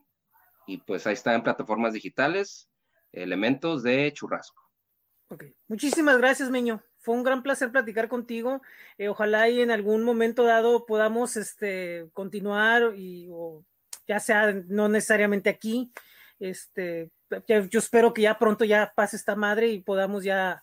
y 0.66 0.78
pues 0.78 1.06
ahí 1.06 1.14
está 1.14 1.34
en 1.34 1.42
plataformas 1.42 1.94
digitales, 1.94 2.68
elementos 3.12 3.82
de 3.82 4.12
churrasco. 4.12 4.62
Ok, 5.28 5.44
muchísimas 5.68 6.18
gracias, 6.18 6.50
Meño. 6.50 6.82
Fue 6.98 7.14
un 7.14 7.22
gran 7.22 7.42
placer 7.42 7.70
platicar 7.70 8.08
contigo. 8.08 8.62
Eh, 8.98 9.08
ojalá 9.08 9.48
y 9.48 9.60
en 9.60 9.70
algún 9.70 10.04
momento 10.04 10.44
dado 10.44 10.86
podamos 10.86 11.36
este, 11.36 12.08
continuar 12.12 12.94
y 12.96 13.28
o 13.30 13.64
ya 14.06 14.20
sea 14.20 14.52
no 14.68 14.88
necesariamente 14.88 15.50
aquí. 15.50 15.92
Este, 16.38 17.10
yo 17.70 17.78
espero 17.78 18.12
que 18.12 18.22
ya 18.22 18.38
pronto 18.38 18.64
ya 18.64 18.92
pase 18.94 19.16
esta 19.16 19.34
madre 19.34 19.68
y 19.68 19.80
podamos 19.80 20.24
ya 20.24 20.62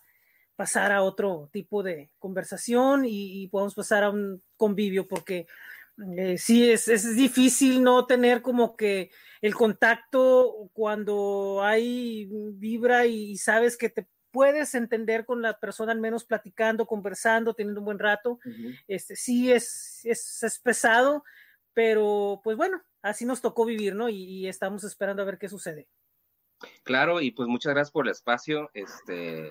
pasar 0.61 0.91
a 0.91 1.01
otro 1.01 1.49
tipo 1.51 1.81
de 1.81 2.11
conversación 2.19 3.03
y, 3.03 3.41
y 3.41 3.47
podamos 3.47 3.73
pasar 3.73 4.03
a 4.03 4.11
un 4.11 4.43
convivio 4.55 5.07
porque 5.07 5.47
eh, 6.15 6.37
sí 6.37 6.69
es, 6.69 6.87
es, 6.87 7.15
difícil 7.15 7.81
no 7.81 8.05
tener 8.05 8.43
como 8.43 8.75
que 8.75 9.09
el 9.41 9.55
contacto 9.55 10.69
cuando 10.71 11.63
hay 11.63 12.29
vibra 12.53 13.07
y, 13.07 13.31
y, 13.31 13.37
sabes 13.39 13.75
que 13.75 13.89
te 13.89 14.07
puedes 14.29 14.75
entender 14.75 15.25
con 15.25 15.41
la 15.41 15.57
persona 15.57 15.93
al 15.93 15.99
menos 15.99 16.25
platicando, 16.25 16.85
conversando, 16.85 17.55
teniendo 17.55 17.81
un 17.81 17.85
buen 17.85 17.97
rato. 17.97 18.33
Uh 18.33 18.49
-huh. 18.49 18.79
Este 18.87 19.15
sí 19.15 19.51
es, 19.51 20.01
es, 20.03 20.43
es, 20.43 20.59
pesado, 20.59 21.23
pero 21.73 22.39
pues 22.43 22.55
bueno, 22.55 22.79
así 23.01 23.25
nos 23.25 23.41
tocó 23.41 23.65
vivir, 23.65 23.95
¿no? 23.95 24.09
Y, 24.09 24.21
y 24.25 24.47
estamos 24.47 24.83
esperando 24.83 25.23
a 25.23 25.25
ver 25.25 25.39
qué 25.39 25.49
sucede. 25.49 25.87
Claro, 26.83 27.19
y 27.19 27.31
pues 27.31 27.49
muchas 27.49 27.73
gracias 27.73 27.91
por 27.91 28.05
el 28.05 28.11
espacio. 28.11 28.69
Este, 28.75 29.49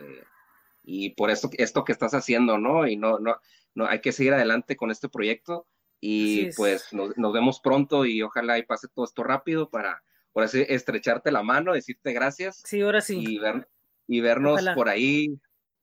y 0.91 1.11
por 1.11 1.31
esto, 1.31 1.51
esto 1.57 1.85
que 1.85 1.93
estás 1.93 2.15
haciendo, 2.15 2.59
¿no? 2.59 2.87
Y 2.89 2.97
no, 2.97 3.21
no, 3.21 3.37
no 3.75 3.87
hay 3.87 4.01
que 4.01 4.11
seguir 4.11 4.35
adelante 4.35 4.77
con 4.77 4.91
este 4.91 5.09
proyecto 5.09 5.69
y 6.01 6.53
pues 6.55 6.93
nos, 6.93 7.17
nos, 7.17 7.33
vemos 7.33 7.61
pronto 7.61 8.05
y 8.05 8.23
ojalá 8.23 8.59
y 8.59 8.65
pase 8.65 8.89
todo 8.89 9.05
esto 9.05 9.23
rápido 9.23 9.71
para, 9.71 10.03
por 10.33 10.43
así, 10.43 10.65
estrecharte 10.69 11.31
la 11.31 11.45
mano, 11.45 11.75
decirte 11.75 12.13
gracias. 12.13 12.63
Sí, 12.65 12.81
ahora 12.81 13.03
sí. 13.03 13.19
Y, 13.21 13.39
ver, 13.39 13.69
y 14.09 14.21
vernos 14.21 14.55
ojalá. 14.55 14.75
por 14.75 14.89
ahí, 14.89 15.39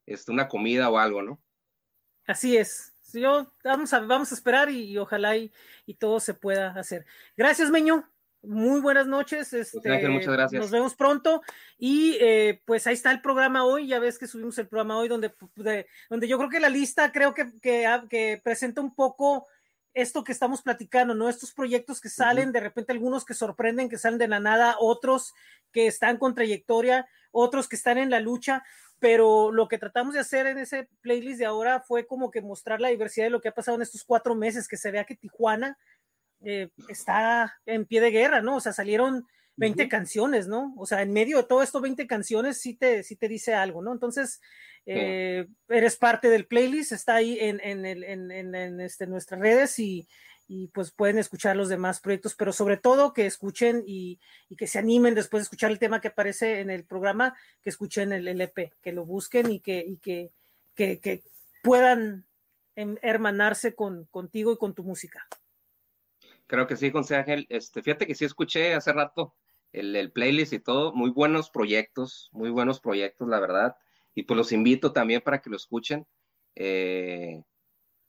este, 0.05 0.31
una 0.31 0.49
comida 0.49 0.89
o 0.89 0.97
algo, 0.97 1.21
¿no? 1.21 1.41
Así 2.25 2.57
es. 2.57 2.93
Yo, 3.13 3.53
vamos 3.63 3.93
a, 3.93 4.01
vamos 4.01 4.31
a 4.33 4.35
esperar 4.35 4.69
y, 4.69 4.91
y 4.91 4.97
ojalá 4.97 5.37
y, 5.37 5.53
y, 5.85 5.93
todo 5.93 6.19
se 6.19 6.33
pueda 6.33 6.71
hacer. 6.71 7.05
Gracias, 7.37 7.71
Meño. 7.71 8.09
Muy 8.43 8.79
buenas 8.81 9.07
noches. 9.07 9.51
Este, 9.51 10.07
muchas 10.09 10.33
gracias. 10.33 10.61
Nos 10.61 10.71
vemos 10.71 10.95
pronto. 10.95 11.41
Y 11.77 12.17
eh, 12.21 12.61
pues 12.65 12.87
ahí 12.87 12.93
está 12.93 13.11
el 13.11 13.21
programa 13.21 13.65
hoy. 13.65 13.87
Ya 13.87 13.99
ves 13.99 14.17
que 14.17 14.27
subimos 14.27 14.57
el 14.57 14.67
programa 14.67 14.97
hoy 14.97 15.07
donde, 15.07 15.33
de, 15.55 15.87
donde 16.09 16.27
yo 16.27 16.37
creo 16.37 16.49
que 16.49 16.59
la 16.59 16.69
lista 16.69 17.11
creo 17.11 17.33
que, 17.33 17.51
que, 17.61 17.85
que, 18.09 18.41
presenta 18.43 18.81
un 18.81 18.93
poco 18.93 19.47
esto 19.93 20.23
que 20.23 20.31
estamos 20.31 20.61
platicando, 20.61 21.15
¿no? 21.15 21.27
Estos 21.27 21.51
proyectos 21.51 21.99
que 21.99 22.09
salen, 22.09 22.49
uh 22.49 22.49
-huh. 22.49 22.53
de 22.53 22.59
repente 22.59 22.91
algunos 22.91 23.25
que 23.25 23.33
sorprenden, 23.33 23.89
que 23.89 23.97
salen 23.97 24.19
de 24.19 24.27
la 24.27 24.39
nada, 24.39 24.75
otros 24.79 25.33
que 25.71 25.87
están 25.87 26.17
con 26.17 26.35
trayectoria, 26.35 27.07
otros 27.31 27.67
que 27.67 27.75
están 27.75 27.97
en 27.97 28.11
la 28.11 28.19
lucha, 28.19 28.63
pero 28.99 29.51
lo 29.51 29.67
que 29.67 29.77
tratamos 29.77 30.13
de 30.13 30.19
hacer 30.19 30.47
en 30.47 30.57
ese 30.57 30.89
playlist 31.01 31.39
de 31.39 31.45
ahora 31.45 31.81
fue 31.81 32.07
como 32.07 32.31
que 32.31 32.41
mostrar 32.41 32.81
la 32.81 32.89
diversidad 32.89 33.25
de 33.25 33.31
lo 33.31 33.41
que 33.41 33.49
ha 33.49 33.53
pasado 33.53 33.75
en 33.75 33.83
estos 33.83 34.03
cuatro 34.03 34.35
meses, 34.35 34.67
que 34.67 34.77
se 34.77 34.91
vea 34.91 35.05
que 35.05 35.15
Tijuana 35.15 35.77
eh, 36.41 36.69
está 36.87 37.57
en 37.65 37.85
pie 37.85 38.01
de 38.01 38.11
guerra, 38.11 38.41
¿no? 38.41 38.57
O 38.57 38.59
sea, 38.59 38.73
salieron 38.73 39.25
20 39.57 39.83
uh 39.83 39.85
-huh. 39.85 39.89
canciones, 39.89 40.47
¿no? 40.47 40.73
O 40.77 40.85
sea, 40.85 41.01
en 41.01 41.11
medio 41.11 41.37
de 41.37 41.43
todo 41.43 41.63
esto, 41.63 41.81
20 41.81 42.05
canciones 42.07 42.61
sí 42.61 42.75
te, 42.75 43.03
sí 43.03 43.15
te 43.15 43.27
dice 43.27 43.53
algo, 43.53 43.81
¿no? 43.81 43.91
Entonces, 43.91 44.39
eh, 44.85 45.45
uh 45.47 45.51
-huh. 45.51 45.75
eres 45.75 45.97
parte 45.97 46.29
del 46.29 46.45
playlist, 46.45 46.91
está 46.91 47.15
ahí 47.15 47.37
en, 47.39 47.59
en, 47.61 47.85
en, 47.85 48.31
en 48.55 48.79
este, 48.81 49.07
nuestras 49.07 49.41
redes 49.41 49.79
y, 49.79 50.07
y, 50.47 50.67
pues 50.67 50.91
pueden 50.91 51.17
escuchar 51.17 51.55
los 51.57 51.69
demás 51.69 51.99
proyectos, 51.99 52.35
pero 52.35 52.53
sobre 52.53 52.77
todo 52.77 53.13
que 53.13 53.25
escuchen 53.25 53.83
y, 53.85 54.19
y, 54.47 54.55
que 54.55 54.67
se 54.67 54.79
animen 54.79 55.15
después 55.15 55.41
de 55.41 55.43
escuchar 55.45 55.71
el 55.71 55.79
tema 55.79 55.99
que 55.99 56.09
aparece 56.09 56.59
en 56.61 56.69
el 56.69 56.85
programa, 56.85 57.35
que 57.63 57.69
escuchen 57.71 58.13
el 58.13 58.27
LP, 58.27 58.73
que 58.81 58.91
lo 58.93 59.05
busquen 59.05 59.51
y 59.51 59.59
que, 59.59 59.79
y 59.79 59.97
que, 59.97 60.31
que, 60.75 60.99
que 60.99 61.23
puedan 61.63 62.25
hermanarse 62.75 63.73
con, 63.73 64.05
contigo 64.05 64.53
y 64.53 64.57
con 64.57 64.75
tu 64.75 64.83
música. 64.83 65.27
Creo 66.47 66.65
que 66.65 66.77
sí, 66.77 66.91
José 66.91 67.17
Ángel. 67.17 67.45
Este, 67.49 67.83
fíjate 67.83 68.07
que 68.07 68.15
sí 68.15 68.25
escuché 68.25 68.73
hace 68.73 68.93
rato 68.93 69.35
el, 69.73 69.95
el, 69.95 70.11
playlist 70.11 70.53
y 70.53 70.59
todo, 70.59 70.93
muy 70.93 71.09
buenos 71.09 71.49
proyectos, 71.49 72.29
muy 72.31 72.49
buenos 72.49 72.79
proyectos, 72.79 73.27
la 73.27 73.39
verdad. 73.39 73.75
Y 74.15 74.23
pues 74.23 74.37
los 74.37 74.51
invito 74.51 74.93
también 74.93 75.21
para 75.21 75.41
que 75.41 75.49
lo 75.49 75.57
escuchen. 75.57 76.07
Eh, 76.55 77.43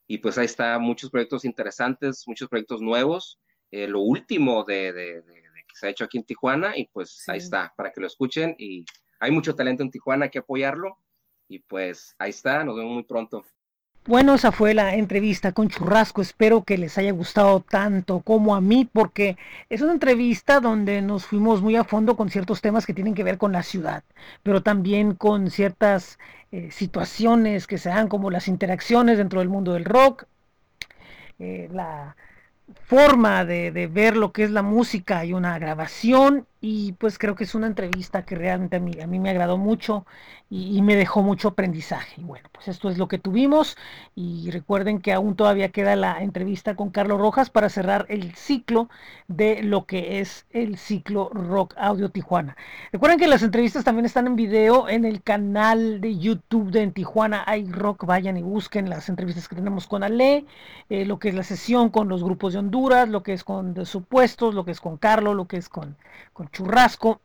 y 0.06 0.18
pues 0.18 0.38
ahí 0.38 0.46
está, 0.46 0.78
muchos 0.78 1.10
proyectos 1.10 1.44
interesantes, 1.44 2.24
muchos 2.26 2.48
proyectos 2.48 2.80
nuevos. 2.80 3.40
Eh, 3.70 3.86
lo 3.88 4.00
último 4.00 4.64
de, 4.64 4.92
de, 4.92 5.22
de, 5.22 5.32
de, 5.32 5.64
que 5.68 5.74
se 5.74 5.86
ha 5.86 5.90
hecho 5.90 6.04
aquí 6.04 6.16
en 6.16 6.24
Tijuana, 6.24 6.78
y 6.78 6.86
pues 6.86 7.10
sí. 7.10 7.30
ahí 7.30 7.38
está, 7.38 7.74
para 7.76 7.92
que 7.92 8.00
lo 8.00 8.06
escuchen. 8.06 8.54
Y 8.56 8.86
hay 9.20 9.32
mucho 9.32 9.54
talento 9.54 9.82
en 9.82 9.90
Tijuana, 9.90 10.26
hay 10.26 10.30
que 10.30 10.38
apoyarlo. 10.38 10.96
Y 11.48 11.58
pues 11.58 12.14
ahí 12.18 12.30
está, 12.30 12.64
nos 12.64 12.76
vemos 12.76 12.94
muy 12.94 13.04
pronto. 13.04 13.44
Bueno, 14.08 14.36
esa 14.36 14.52
fue 14.52 14.72
la 14.72 14.94
entrevista 14.94 15.52
con 15.52 15.68
Churrasco. 15.68 16.22
Espero 16.22 16.64
que 16.64 16.78
les 16.78 16.96
haya 16.96 17.12
gustado 17.12 17.60
tanto 17.60 18.20
como 18.20 18.54
a 18.54 18.60
mí, 18.62 18.88
porque 18.90 19.36
es 19.68 19.82
una 19.82 19.92
entrevista 19.92 20.60
donde 20.60 21.02
nos 21.02 21.26
fuimos 21.26 21.60
muy 21.60 21.76
a 21.76 21.84
fondo 21.84 22.16
con 22.16 22.30
ciertos 22.30 22.62
temas 22.62 22.86
que 22.86 22.94
tienen 22.94 23.14
que 23.14 23.22
ver 23.22 23.36
con 23.36 23.52
la 23.52 23.62
ciudad, 23.62 24.04
pero 24.42 24.62
también 24.62 25.14
con 25.14 25.50
ciertas 25.50 26.18
eh, 26.52 26.70
situaciones 26.70 27.66
que 27.66 27.76
se 27.76 27.90
dan 27.90 28.08
como 28.08 28.30
las 28.30 28.48
interacciones 28.48 29.18
dentro 29.18 29.40
del 29.40 29.50
mundo 29.50 29.74
del 29.74 29.84
rock, 29.84 30.24
eh, 31.38 31.68
la 31.70 32.16
forma 32.84 33.44
de, 33.44 33.72
de, 33.72 33.88
ver 33.88 34.16
lo 34.16 34.32
que 34.32 34.44
es 34.44 34.50
la 34.50 34.62
música 34.62 35.26
y 35.26 35.34
una 35.34 35.58
grabación 35.58 36.46
y 36.60 36.92
pues 36.92 37.18
creo 37.18 37.34
que 37.36 37.44
es 37.44 37.54
una 37.54 37.68
entrevista 37.68 38.24
que 38.24 38.34
realmente 38.34 38.76
a 38.76 38.80
mí, 38.80 39.00
a 39.00 39.06
mí 39.06 39.20
me 39.20 39.30
agradó 39.30 39.58
mucho 39.58 40.04
y, 40.50 40.80
me 40.82 40.96
dejó 40.96 41.22
mucho 41.22 41.48
aprendizaje. 41.48 42.20
Y 42.20 42.24
bueno, 42.24 42.48
pues 42.52 42.68
esto 42.68 42.88
es 42.88 42.96
lo 42.96 43.06
que 43.06 43.18
tuvimos 43.18 43.76
y 44.14 44.50
recuerden 44.50 45.00
que 45.00 45.12
aún 45.12 45.36
todavía 45.36 45.68
queda 45.68 45.94
la 45.94 46.22
entrevista 46.22 46.74
con 46.74 46.90
Carlos 46.90 47.20
Rojas 47.20 47.50
para 47.50 47.68
cerrar 47.68 48.06
el 48.08 48.34
ciclo 48.34 48.88
de 49.28 49.62
lo 49.62 49.84
que 49.84 50.20
es 50.20 50.46
el 50.50 50.78
ciclo 50.78 51.28
Rock 51.32 51.74
Audio 51.76 52.08
Tijuana. 52.10 52.56
Recuerden 52.92 53.18
que 53.18 53.28
las 53.28 53.42
entrevistas 53.42 53.84
también 53.84 54.06
están 54.06 54.26
en 54.26 54.36
video 54.36 54.88
en 54.88 55.04
el 55.04 55.22
canal 55.22 56.00
de 56.00 56.16
YouTube 56.16 56.70
de 56.70 56.82
en 56.82 56.92
Tijuana 56.92 57.44
hay 57.46 57.70
Rock, 57.70 58.06
vayan 58.06 58.36
y 58.36 58.42
busquen 58.42 58.88
las 58.88 59.08
entrevistas 59.08 59.48
que 59.48 59.56
tenemos 59.56 59.86
con 59.86 60.02
Ale, 60.02 60.46
eh, 60.88 61.04
lo 61.04 61.18
que 61.18 61.28
es 61.28 61.34
la 61.34 61.42
sesión 61.42 61.90
con 61.90 62.08
los 62.08 62.24
grupos 62.24 62.54
de 62.54 62.60
Honduras, 62.60 63.08
lo 63.08 63.22
que 63.22 63.34
es 63.34 63.44
con 63.44 63.74
de 63.74 63.84
Supuestos, 63.84 64.54
lo 64.54 64.64
que 64.64 64.70
es 64.70 64.80
con 64.80 64.96
Carlos, 64.96 65.36
lo 65.36 65.46
que 65.46 65.58
es 65.58 65.68
con 65.68 65.96
Churrasco. 66.50 67.20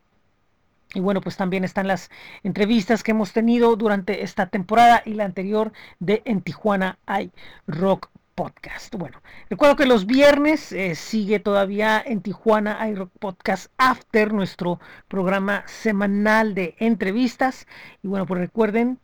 Y 0.93 0.99
bueno, 0.99 1.21
pues 1.21 1.37
también 1.37 1.63
están 1.63 1.87
las 1.87 2.11
entrevistas 2.43 3.03
que 3.03 3.11
hemos 3.11 3.33
tenido 3.33 3.75
durante 3.75 4.23
esta 4.23 4.47
temporada 4.47 5.01
y 5.05 5.13
la 5.15 5.25
anterior 5.25 5.73
de 5.99 6.21
En 6.25 6.41
Tijuana 6.41 6.99
hay 7.05 7.31
Rock 7.65 8.09
Podcast. 8.35 8.95
Bueno, 8.95 9.21
recuerdo 9.49 9.75
que 9.75 9.85
los 9.85 10.05
viernes 10.05 10.71
eh, 10.71 10.95
sigue 10.95 11.39
todavía 11.39 12.01
en 12.05 12.21
Tijuana 12.21 12.81
hay 12.81 12.95
Rock 12.95 13.11
Podcast 13.19 13.71
After, 13.77 14.33
nuestro 14.33 14.79
programa 15.07 15.63
semanal 15.67 16.55
de 16.55 16.75
entrevistas. 16.79 17.67
Y 18.01 18.07
bueno, 18.07 18.25
pues 18.25 18.39
recuerden 18.39 18.99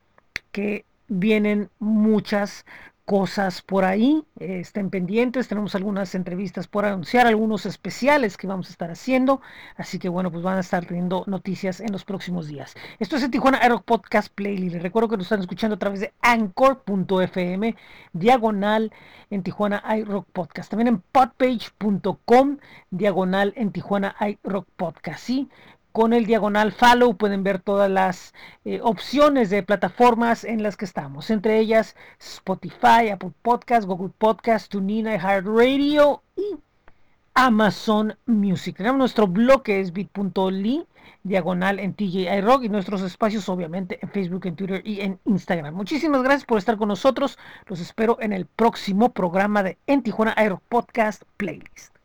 que 0.52 0.86
vienen 1.08 1.70
muchas 1.80 2.66
cosas 3.10 3.64
por 3.64 3.86
ahí. 3.86 4.23
Eh, 4.40 4.60
estén 4.60 4.91
pendientes, 4.91 5.48
tenemos 5.48 5.73
algunas 5.73 6.14
entrevistas 6.14 6.68
por 6.68 6.86
anunciar, 6.86 7.26
algunos 7.26 7.65
especiales 7.65 8.38
que 8.38 8.45
vamos 8.45 8.68
a 8.68 8.69
estar 8.69 8.91
haciendo. 8.91 9.41
Así 9.77 9.98
que 9.98 10.10
bueno, 10.10 10.31
pues 10.31 10.44
van 10.44 10.57
a 10.57 10.60
estar 10.60 10.86
teniendo 10.86 11.23
noticias 11.26 11.80
en 11.80 11.91
los 11.91 12.06
próximos 12.06 12.45
días. 12.45 12.76
Esto 12.99 13.15
es 13.15 13.23
el 13.23 13.31
Tijuana 13.31 13.57
Aero 13.64 13.81
Podcast 13.81 14.31
Playlist. 14.31 14.76
Les 14.76 14.84
recuerdo 14.84 15.10
que 15.10 15.18
nos 15.18 15.26
están 15.26 15.40
escuchando 15.40 15.76
a 15.76 15.80
través 15.80 16.02
de 16.02 16.14
anchor.fm, 16.22 17.76
diagonal 18.14 18.94
en 19.31 19.41
Tijuana 19.41 19.84
iRock 19.98 20.27
Podcast. 20.31 20.69
También 20.69 20.90
en 20.90 21.02
podpage.com, 21.11 22.57
diagonal 22.91 23.53
en 23.56 23.72
Tijuana 23.72 24.15
iRock 24.22 24.68
Podcast. 24.76 25.23
¿sí? 25.23 25.49
Con 25.91 26.14
el 26.14 26.26
diagonal 26.26 26.72
follow 26.72 27.16
pueden 27.16 27.44
ver 27.44 27.60
todas 27.60 27.90
las 27.90 28.34
eh, 28.66 28.80
opciones 28.84 29.49
de 29.49 29.64
plataformas 29.64 30.44
en 30.44 30.64
las 30.64 30.78
que 30.78 30.86
estamos, 30.86 31.30
entre 31.30 31.60
ellas 31.60 31.95
Spotify, 32.20 33.10
Apple 33.11 33.32
Podcast, 33.41 33.86
Google 33.88 34.11
Podcast, 34.18 34.72
TuneIn, 34.72 35.07
Radio 35.20 36.24
y 36.36 36.57
Amazon 37.34 38.16
Music. 38.26 38.78
Tenemos 38.78 38.99
nuestro 38.99 39.28
blog 39.28 39.64
que 39.64 39.80
es 39.80 39.94
bit.ly 39.94 40.86
diagonal 41.24 41.80
en 41.80 41.94
TJI 41.94 42.41
Rock 42.41 42.64
y 42.64 42.70
nuestros 42.70 43.02
espacios 43.02 43.49
obviamente 43.49 43.99
en 44.02 44.10
Facebook, 44.10 44.45
en 44.45 44.56
Twitter 44.56 44.82
y 44.86 45.02
en 45.02 45.20
Instagram. 45.26 45.74
Muchísimas 45.74 46.24
gracias 46.24 46.45
por 46.45 46.57
estar 46.57 46.78
con 46.78 46.88
nosotros. 46.88 47.38
Los 47.68 47.80
espero 47.80 48.18
en 48.22 48.34
el 48.34 48.45
próximo 48.45 49.14
programa 49.14 49.64
de 49.64 49.78
En 49.88 50.03
Tijuana 50.03 50.34
Aero 50.38 50.61
Podcast 50.70 51.24
Playlist. 51.38 51.98